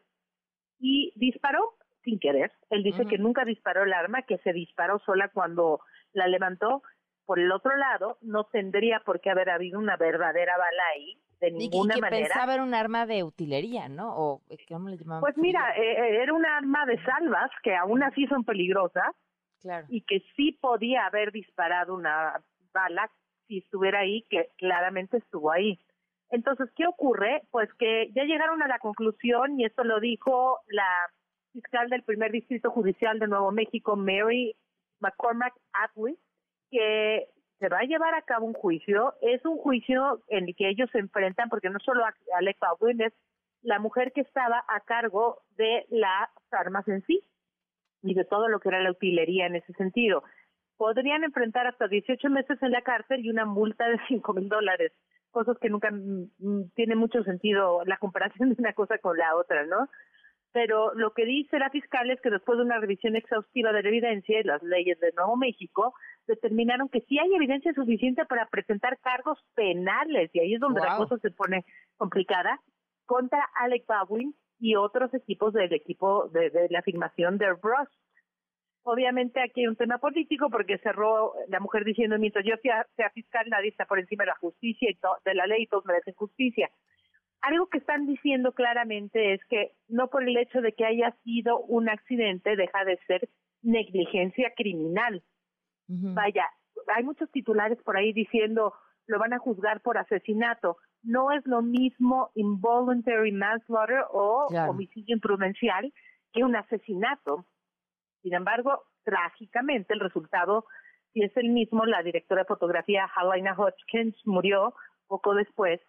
y 0.78 1.12
disparó 1.16 1.77
sin 2.08 2.18
querer. 2.18 2.50
Él 2.70 2.82
dice 2.82 3.04
que 3.06 3.18
nunca 3.18 3.44
disparó 3.44 3.84
el 3.84 3.92
arma, 3.92 4.22
que 4.22 4.38
se 4.38 4.52
disparó 4.52 4.98
sola 5.00 5.28
cuando 5.28 5.80
la 6.12 6.26
levantó. 6.26 6.82
Por 7.26 7.38
el 7.38 7.52
otro 7.52 7.76
lado, 7.76 8.16
no 8.22 8.44
tendría 8.44 9.00
por 9.00 9.20
qué 9.20 9.30
haber 9.30 9.50
habido 9.50 9.78
una 9.78 9.98
verdadera 9.98 10.56
bala 10.56 10.82
ahí, 10.94 11.18
de 11.40 11.50
ninguna 11.50 11.94
y 11.94 11.96
que 11.96 12.00
manera. 12.00 12.26
pensaba 12.26 12.54
era 12.54 12.62
un 12.62 12.74
arma 12.74 13.04
de 13.04 13.22
utilería, 13.22 13.88
¿no? 13.88 14.16
O, 14.16 14.42
¿cómo 14.66 14.88
le 14.88 14.96
llamaban? 14.96 15.20
Pues 15.20 15.36
mira, 15.36 15.76
eh, 15.76 15.92
eh, 15.92 16.22
era 16.22 16.32
un 16.32 16.46
arma 16.46 16.86
de 16.86 17.02
salvas 17.04 17.50
que 17.62 17.76
aún 17.76 18.02
así 18.02 18.26
son 18.28 18.44
peligrosas 18.44 19.14
claro. 19.60 19.86
y 19.90 20.00
que 20.02 20.22
sí 20.34 20.52
podía 20.52 21.04
haber 21.04 21.30
disparado 21.30 21.94
una 21.94 22.40
bala 22.72 23.10
si 23.46 23.58
estuviera 23.58 24.00
ahí, 24.00 24.22
que 24.30 24.48
claramente 24.56 25.18
estuvo 25.18 25.52
ahí. 25.52 25.78
Entonces, 26.30 26.70
¿qué 26.76 26.86
ocurre? 26.86 27.42
Pues 27.50 27.72
que 27.74 28.10
ya 28.14 28.24
llegaron 28.24 28.62
a 28.62 28.68
la 28.68 28.78
conclusión, 28.78 29.58
y 29.60 29.64
esto 29.64 29.84
lo 29.84 30.00
dijo 30.00 30.60
la 30.68 31.10
fiscal 31.52 31.88
del 31.88 32.02
primer 32.02 32.32
distrito 32.32 32.70
judicial 32.70 33.18
de 33.18 33.28
Nuevo 33.28 33.50
México, 33.52 33.96
Mary 33.96 34.54
McCormack 35.00 35.54
Atwood, 35.72 36.16
que 36.70 37.28
se 37.58 37.68
va 37.68 37.78
a 37.80 37.84
llevar 37.84 38.14
a 38.14 38.22
cabo 38.22 38.46
un 38.46 38.54
juicio. 38.54 39.14
Es 39.20 39.44
un 39.44 39.58
juicio 39.58 40.22
en 40.28 40.48
el 40.48 40.56
que 40.56 40.68
ellos 40.68 40.88
se 40.92 40.98
enfrentan, 40.98 41.48
porque 41.48 41.70
no 41.70 41.78
solo 41.80 42.04
Alec 42.36 42.58
Baldwin 42.60 43.00
es 43.02 43.12
la 43.62 43.78
mujer 43.78 44.12
que 44.12 44.20
estaba 44.20 44.64
a 44.68 44.80
cargo 44.80 45.42
de 45.56 45.86
las 45.90 46.28
armas 46.50 46.86
en 46.88 47.02
sí 47.06 47.22
y 48.02 48.14
de 48.14 48.24
todo 48.24 48.48
lo 48.48 48.60
que 48.60 48.68
era 48.68 48.80
la 48.80 48.90
utilería 48.90 49.46
en 49.46 49.56
ese 49.56 49.72
sentido. 49.74 50.22
Podrían 50.76 51.24
enfrentar 51.24 51.66
hasta 51.66 51.88
18 51.88 52.30
meses 52.30 52.62
en 52.62 52.70
la 52.70 52.82
cárcel 52.82 53.24
y 53.24 53.30
una 53.30 53.44
multa 53.44 53.88
de 53.88 53.98
5 54.06 54.32
mil 54.34 54.48
dólares, 54.48 54.92
cosas 55.32 55.58
que 55.58 55.68
nunca 55.68 55.90
mm, 55.90 56.30
mm, 56.38 56.70
tiene 56.76 56.94
mucho 56.94 57.24
sentido 57.24 57.84
la 57.84 57.96
comparación 57.96 58.50
de 58.50 58.56
una 58.58 58.72
cosa 58.74 58.98
con 58.98 59.16
la 59.18 59.34
otra, 59.34 59.66
¿no? 59.66 59.88
Pero 60.52 60.94
lo 60.94 61.12
que 61.12 61.24
dice 61.24 61.58
la 61.58 61.70
fiscal 61.70 62.10
es 62.10 62.20
que 62.20 62.30
después 62.30 62.58
de 62.58 62.64
una 62.64 62.80
revisión 62.80 63.16
exhaustiva 63.16 63.72
de 63.72 63.82
la 63.82 63.88
evidencia 63.88 64.40
y 64.40 64.44
las 64.44 64.62
leyes 64.62 64.98
de 65.00 65.12
Nuevo 65.12 65.36
México, 65.36 65.94
determinaron 66.26 66.88
que 66.88 67.00
sí 67.02 67.18
hay 67.18 67.34
evidencia 67.34 67.72
suficiente 67.74 68.24
para 68.24 68.46
presentar 68.46 68.98
cargos 69.00 69.38
penales, 69.54 70.30
y 70.32 70.40
ahí 70.40 70.54
es 70.54 70.60
donde 70.60 70.80
la 70.80 70.96
cosa 70.96 71.18
se 71.18 71.30
pone 71.30 71.64
complicada, 71.96 72.60
contra 73.04 73.46
Alec 73.60 73.86
Baldwin 73.86 74.34
y 74.58 74.74
otros 74.76 75.12
equipos 75.14 75.52
del 75.52 75.72
equipo 75.72 76.28
de, 76.28 76.68
la 76.70 76.80
afirmación 76.80 77.38
de 77.38 77.48
Ross. 77.48 77.88
Obviamente 78.82 79.40
aquí 79.40 79.60
hay 79.60 79.66
un 79.66 79.76
tema 79.76 79.98
político 79.98 80.48
porque 80.50 80.78
cerró 80.78 81.34
la 81.48 81.60
mujer 81.60 81.84
diciendo 81.84 82.18
mientras 82.18 82.44
yo 82.44 82.54
sea, 82.62 82.86
fiscal 83.10 83.46
nadie 83.50 83.68
está 83.68 83.84
por 83.84 83.98
encima 83.98 84.24
de 84.24 84.28
la 84.28 84.36
justicia 84.36 84.90
y 84.90 84.98
de 85.24 85.34
la 85.34 85.46
ley 85.46 85.66
todos 85.66 85.84
merecen 85.84 86.14
justicia 86.14 86.70
algo 87.40 87.68
que 87.68 87.78
están 87.78 88.06
diciendo 88.06 88.52
claramente 88.52 89.34
es 89.34 89.44
que 89.46 89.72
no 89.88 90.08
por 90.08 90.22
el 90.22 90.36
hecho 90.36 90.60
de 90.60 90.72
que 90.72 90.84
haya 90.84 91.16
sido 91.24 91.60
un 91.60 91.88
accidente 91.88 92.56
deja 92.56 92.84
de 92.84 92.98
ser 93.06 93.28
negligencia 93.62 94.52
criminal. 94.56 95.22
Vaya, 95.86 96.44
hay 96.94 97.02
muchos 97.02 97.30
titulares 97.30 97.78
por 97.82 97.96
ahí 97.96 98.12
diciendo 98.12 98.74
lo 99.06 99.18
van 99.18 99.32
a 99.32 99.38
juzgar 99.38 99.80
por 99.80 99.96
asesinato. 99.96 100.76
No 101.02 101.32
es 101.32 101.46
lo 101.46 101.62
mismo 101.62 102.30
involuntary 102.34 103.32
manslaughter 103.32 104.04
o 104.10 104.48
homicidio 104.68 105.14
imprudencial 105.14 105.92
que 106.32 106.44
un 106.44 106.54
asesinato. 106.56 107.46
Sin 108.22 108.34
embargo, 108.34 108.82
trágicamente 109.04 109.94
el 109.94 110.00
resultado 110.00 110.66
si 111.12 111.22
es 111.22 111.34
el 111.36 111.48
mismo. 111.48 111.86
La 111.86 112.02
directora 112.02 112.42
de 112.42 112.48
fotografía 112.48 113.08
Helena 113.16 113.54
Hodgkins 113.56 114.14
murió 114.26 114.74
poco 115.06 115.34
después. 115.34 115.80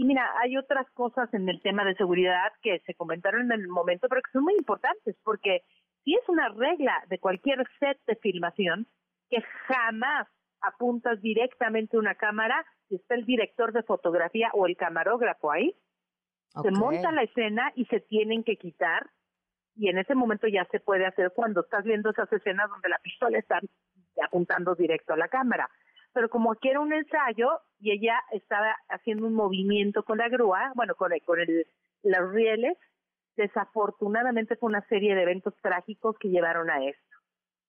Y 0.00 0.04
mira, 0.06 0.32
hay 0.40 0.56
otras 0.56 0.90
cosas 0.92 1.28
en 1.34 1.46
el 1.50 1.60
tema 1.60 1.84
de 1.84 1.94
seguridad 1.94 2.54
que 2.62 2.80
se 2.86 2.94
comentaron 2.94 3.52
en 3.52 3.60
el 3.60 3.68
momento, 3.68 4.08
pero 4.08 4.22
que 4.22 4.30
son 4.32 4.44
muy 4.44 4.54
importantes, 4.54 5.14
porque 5.22 5.62
si 6.04 6.14
es 6.14 6.26
una 6.26 6.48
regla 6.48 7.04
de 7.08 7.18
cualquier 7.18 7.68
set 7.78 7.98
de 8.06 8.16
filmación 8.16 8.86
que 9.28 9.42
jamás 9.68 10.26
apuntas 10.62 11.20
directamente 11.20 11.98
una 11.98 12.14
cámara 12.14 12.64
si 12.88 12.94
está 12.94 13.14
el 13.14 13.26
director 13.26 13.74
de 13.74 13.82
fotografía 13.82 14.48
o 14.54 14.66
el 14.66 14.78
camarógrafo 14.78 15.50
ahí. 15.50 15.76
Se 16.62 16.70
monta 16.70 17.12
la 17.12 17.24
escena 17.24 17.70
y 17.74 17.84
se 17.84 18.00
tienen 18.00 18.42
que 18.42 18.56
quitar 18.56 19.10
y 19.76 19.90
en 19.90 19.98
ese 19.98 20.14
momento 20.14 20.48
ya 20.48 20.64
se 20.70 20.80
puede 20.80 21.04
hacer 21.04 21.30
cuando 21.34 21.60
estás 21.60 21.84
viendo 21.84 22.08
esas 22.08 22.32
escenas 22.32 22.70
donde 22.70 22.88
la 22.88 23.00
pistola 23.00 23.36
está 23.36 23.60
apuntando 24.24 24.74
directo 24.74 25.12
a 25.12 25.18
la 25.18 25.28
cámara. 25.28 25.68
Pero 26.14 26.30
como 26.30 26.52
aquí 26.52 26.70
era 26.70 26.80
un 26.80 26.94
ensayo 26.94 27.60
y 27.80 27.92
ella 27.92 28.22
estaba 28.32 28.76
haciendo 28.88 29.26
un 29.26 29.34
movimiento 29.34 30.04
con 30.04 30.18
la 30.18 30.28
grúa, 30.28 30.72
bueno, 30.74 30.94
con, 30.94 31.12
con 31.24 31.40
el, 31.40 31.66
los 32.02 32.32
rieles, 32.32 32.76
desafortunadamente 33.36 34.56
fue 34.56 34.68
una 34.68 34.86
serie 34.88 35.14
de 35.14 35.22
eventos 35.22 35.54
trágicos 35.62 36.16
que 36.18 36.28
llevaron 36.28 36.70
a 36.70 36.84
esto. 36.84 37.16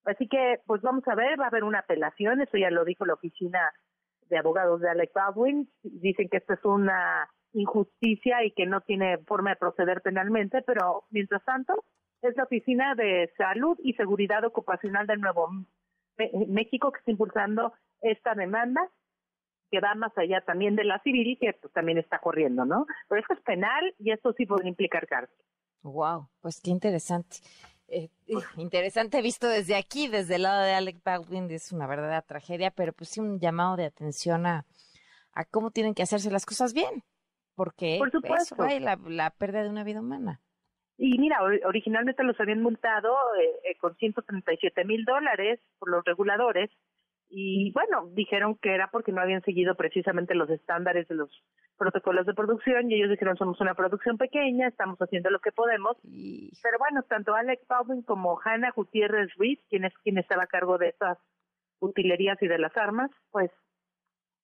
Así 0.04 0.28
que, 0.28 0.60
pues 0.66 0.82
vamos 0.82 1.06
a 1.06 1.14
ver, 1.14 1.38
va 1.40 1.44
a 1.44 1.48
haber 1.48 1.64
una 1.64 1.80
apelación, 1.80 2.40
eso 2.40 2.58
ya 2.58 2.70
lo 2.70 2.84
dijo 2.84 3.06
la 3.06 3.14
oficina 3.14 3.72
de 4.28 4.38
abogados 4.38 4.80
de 4.80 4.90
Alec 4.90 5.12
Baldwin, 5.14 5.70
dicen 5.82 6.28
que 6.28 6.38
esto 6.38 6.54
es 6.54 6.64
una 6.64 7.28
injusticia 7.52 8.44
y 8.44 8.52
que 8.52 8.66
no 8.66 8.80
tiene 8.80 9.18
forma 9.18 9.50
de 9.50 9.56
proceder 9.56 10.00
penalmente, 10.02 10.62
pero 10.62 11.04
mientras 11.10 11.44
tanto 11.44 11.84
es 12.22 12.36
la 12.36 12.44
Oficina 12.44 12.94
de 12.94 13.30
Salud 13.36 13.78
y 13.82 13.94
Seguridad 13.94 14.44
Ocupacional 14.44 15.06
del 15.06 15.20
Nuevo 15.20 15.48
México 16.48 16.92
que 16.92 16.98
está 16.98 17.10
impulsando 17.10 17.72
esta 18.00 18.34
demanda 18.34 18.88
que 19.72 19.80
va 19.80 19.94
más 19.94 20.16
allá 20.18 20.42
también 20.42 20.76
de 20.76 20.84
la 20.84 21.00
civil 21.00 21.38
que 21.40 21.54
pues, 21.54 21.72
también 21.72 21.96
está 21.96 22.18
corriendo, 22.18 22.66
¿no? 22.66 22.86
Pero 23.08 23.22
eso 23.22 23.32
es 23.32 23.40
penal 23.40 23.94
y 23.98 24.12
eso 24.12 24.34
sí 24.34 24.44
puede 24.44 24.68
implicar 24.68 25.06
cárcel. 25.06 25.34
Wow, 25.82 26.28
pues 26.42 26.60
qué 26.60 26.70
interesante. 26.70 27.38
Eh, 27.88 28.10
interesante 28.56 29.22
visto 29.22 29.48
desde 29.48 29.74
aquí, 29.74 30.08
desde 30.08 30.36
el 30.36 30.42
lado 30.42 30.62
de 30.62 30.74
Alec 30.74 31.02
Baldwin, 31.02 31.50
es 31.50 31.72
una 31.72 31.86
verdadera 31.86 32.20
tragedia, 32.20 32.70
pero 32.70 32.92
pues 32.92 33.08
sí 33.10 33.20
un 33.20 33.40
llamado 33.40 33.76
de 33.76 33.86
atención 33.86 34.44
a, 34.44 34.66
a 35.32 35.44
cómo 35.46 35.70
tienen 35.70 35.94
que 35.94 36.02
hacerse 36.02 36.30
las 36.30 36.44
cosas 36.44 36.74
bien, 36.74 37.02
porque 37.54 37.96
Por 37.98 38.10
supuesto. 38.10 38.54
eso 38.54 38.62
hay 38.62 38.78
la, 38.78 38.98
la 39.06 39.30
pérdida 39.30 39.62
de 39.62 39.70
una 39.70 39.84
vida 39.84 40.00
humana. 40.00 40.40
Y 40.98 41.18
mira, 41.18 41.38
originalmente 41.64 42.22
los 42.22 42.38
habían 42.38 42.62
multado 42.62 43.16
eh, 43.40 43.70
eh, 43.70 43.76
con 43.78 43.96
137 43.96 44.84
mil 44.84 45.04
dólares 45.04 45.58
por 45.78 45.90
los 45.90 46.04
reguladores 46.04 46.70
y 47.34 47.72
bueno, 47.72 48.08
dijeron 48.12 48.56
que 48.56 48.74
era 48.74 48.88
porque 48.88 49.10
no 49.10 49.22
habían 49.22 49.40
seguido 49.40 49.74
precisamente 49.74 50.34
los 50.34 50.50
estándares 50.50 51.08
de 51.08 51.14
los 51.14 51.30
protocolos 51.78 52.26
de 52.26 52.34
producción 52.34 52.90
y 52.90 52.96
ellos 52.96 53.08
dijeron 53.08 53.38
somos 53.38 53.58
una 53.62 53.74
producción 53.74 54.18
pequeña, 54.18 54.68
estamos 54.68 54.98
haciendo 54.98 55.30
lo 55.30 55.40
que 55.40 55.50
podemos. 55.50 55.96
Pero 56.02 56.78
bueno, 56.78 57.02
tanto 57.04 57.34
Alex 57.34 57.66
Baldwin 57.66 58.02
como 58.02 58.38
Hannah 58.44 58.72
Gutiérrez 58.76 59.34
Ruiz, 59.36 59.58
quien 59.70 59.86
es 59.86 59.94
quien 60.04 60.18
estaba 60.18 60.42
a 60.42 60.46
cargo 60.46 60.76
de 60.76 60.88
esas 60.88 61.16
utilerías 61.80 62.36
y 62.42 62.48
de 62.48 62.58
las 62.58 62.76
armas, 62.76 63.10
pues 63.30 63.50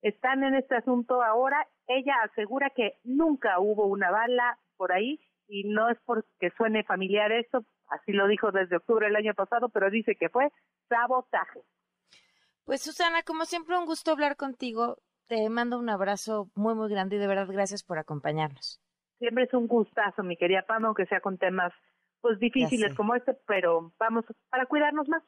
están 0.01 0.43
en 0.43 0.55
este 0.55 0.75
asunto 0.75 1.21
ahora. 1.21 1.67
Ella 1.85 2.15
asegura 2.23 2.71
que 2.71 2.95
nunca 3.03 3.59
hubo 3.59 3.85
una 3.85 4.09
bala 4.09 4.57
por 4.77 4.93
ahí 4.93 5.19
y 5.47 5.65
no 5.65 5.89
es 5.89 5.99
porque 6.05 6.49
suene 6.57 6.83
familiar 6.83 7.31
esto, 7.31 7.63
así 7.89 8.13
lo 8.13 8.27
dijo 8.27 8.51
desde 8.51 8.77
octubre 8.77 9.05
del 9.05 9.15
año 9.15 9.35
pasado, 9.35 9.69
pero 9.69 9.91
dice 9.91 10.15
que 10.15 10.29
fue 10.29 10.49
sabotaje. 10.89 11.61
Pues 12.65 12.81
Susana, 12.81 13.23
como 13.23 13.45
siempre 13.45 13.77
un 13.77 13.85
gusto 13.85 14.11
hablar 14.11 14.35
contigo. 14.35 14.97
Te 15.27 15.49
mando 15.49 15.77
un 15.77 15.89
abrazo 15.89 16.49
muy 16.55 16.73
muy 16.73 16.89
grande 16.89 17.17
y 17.17 17.19
de 17.19 17.27
verdad 17.27 17.47
gracias 17.47 17.83
por 17.83 17.99
acompañarnos. 17.99 18.81
Siempre 19.19 19.43
es 19.43 19.53
un 19.53 19.67
gustazo, 19.67 20.23
mi 20.23 20.37
querida 20.37 20.63
Pam, 20.67 20.85
aunque 20.85 21.05
sea 21.05 21.21
con 21.21 21.37
temas 21.37 21.71
pues 22.21 22.39
difíciles 22.39 22.95
como 22.95 23.15
este, 23.15 23.33
pero 23.47 23.93
vamos 23.99 24.25
para 24.49 24.65
cuidarnos 24.65 25.07
más. 25.07 25.23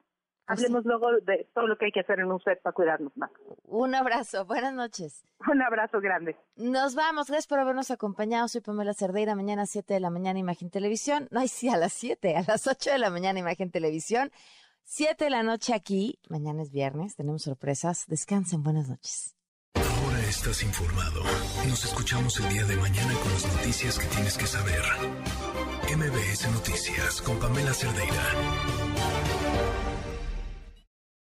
Hablemos 0.48 0.84
luego 0.84 1.08
de 1.22 1.50
todo 1.54 1.68
lo 1.68 1.78
que 1.78 1.86
hay 1.86 1.92
que 1.92 2.02
hacer 2.02 2.20
en 2.20 2.32
un 2.32 2.42
set 2.42 2.62
para 2.62 2.74
cuidarnos 2.74 3.16
más. 3.16 3.32
Un 3.64 3.96
abrazo, 3.96 4.44
buenas 4.46 4.74
noches. 4.74 5.24
Un 5.50 5.62
abrazo 5.62 6.02
grande. 6.02 6.36
Nos 6.56 6.96
vamos, 6.96 7.28
gracias 7.28 7.48
por 7.48 7.60
habernos 7.60 7.90
acompañado. 7.92 8.48
Soy 8.48 8.60
Pamela 8.60 8.94
Cerdeira, 8.94 9.36
mañana 9.36 9.62
a 9.62 9.66
7 9.66 9.94
de 9.94 10.00
la 10.00 10.10
mañana 10.10 10.40
Imagen 10.40 10.70
Televisión. 10.70 11.28
No, 11.32 11.48
sí, 11.48 11.70
a 11.70 11.78
las 11.78 11.94
7, 11.94 12.36
a 12.36 12.44
las 12.46 12.68
8 12.68 12.92
de 12.92 13.00
la 13.00 13.10
mañana 13.10 13.40
Imagen 13.40 13.72
Televisión. 13.72 14.32
7 14.84 15.24
de 15.24 15.30
la 15.30 15.44
noche 15.44 15.74
aquí, 15.74 16.20
mañana 16.30 16.62
es 16.62 16.72
viernes, 16.72 17.16
tenemos 17.16 17.44
sorpresas. 17.44 18.06
Descansen, 18.08 18.64
buenas 18.64 18.90
noches. 18.90 19.36
Ahora 19.76 20.20
estás 20.28 20.64
informado. 20.64 21.24
Nos 21.68 21.86
escuchamos 21.86 22.40
el 22.40 22.50
día 22.50 22.66
de 22.66 22.76
mañana 22.76 23.14
con 23.24 23.32
las 23.32 23.46
noticias 23.46 23.98
que 23.98 24.06
tienes 24.08 24.38
que 24.38 24.48
saber. 24.48 24.82
MBS 25.96 26.52
Noticias 26.52 27.22
con 27.22 27.40
Pamela 27.40 27.74
Cerdeira. 27.74 29.91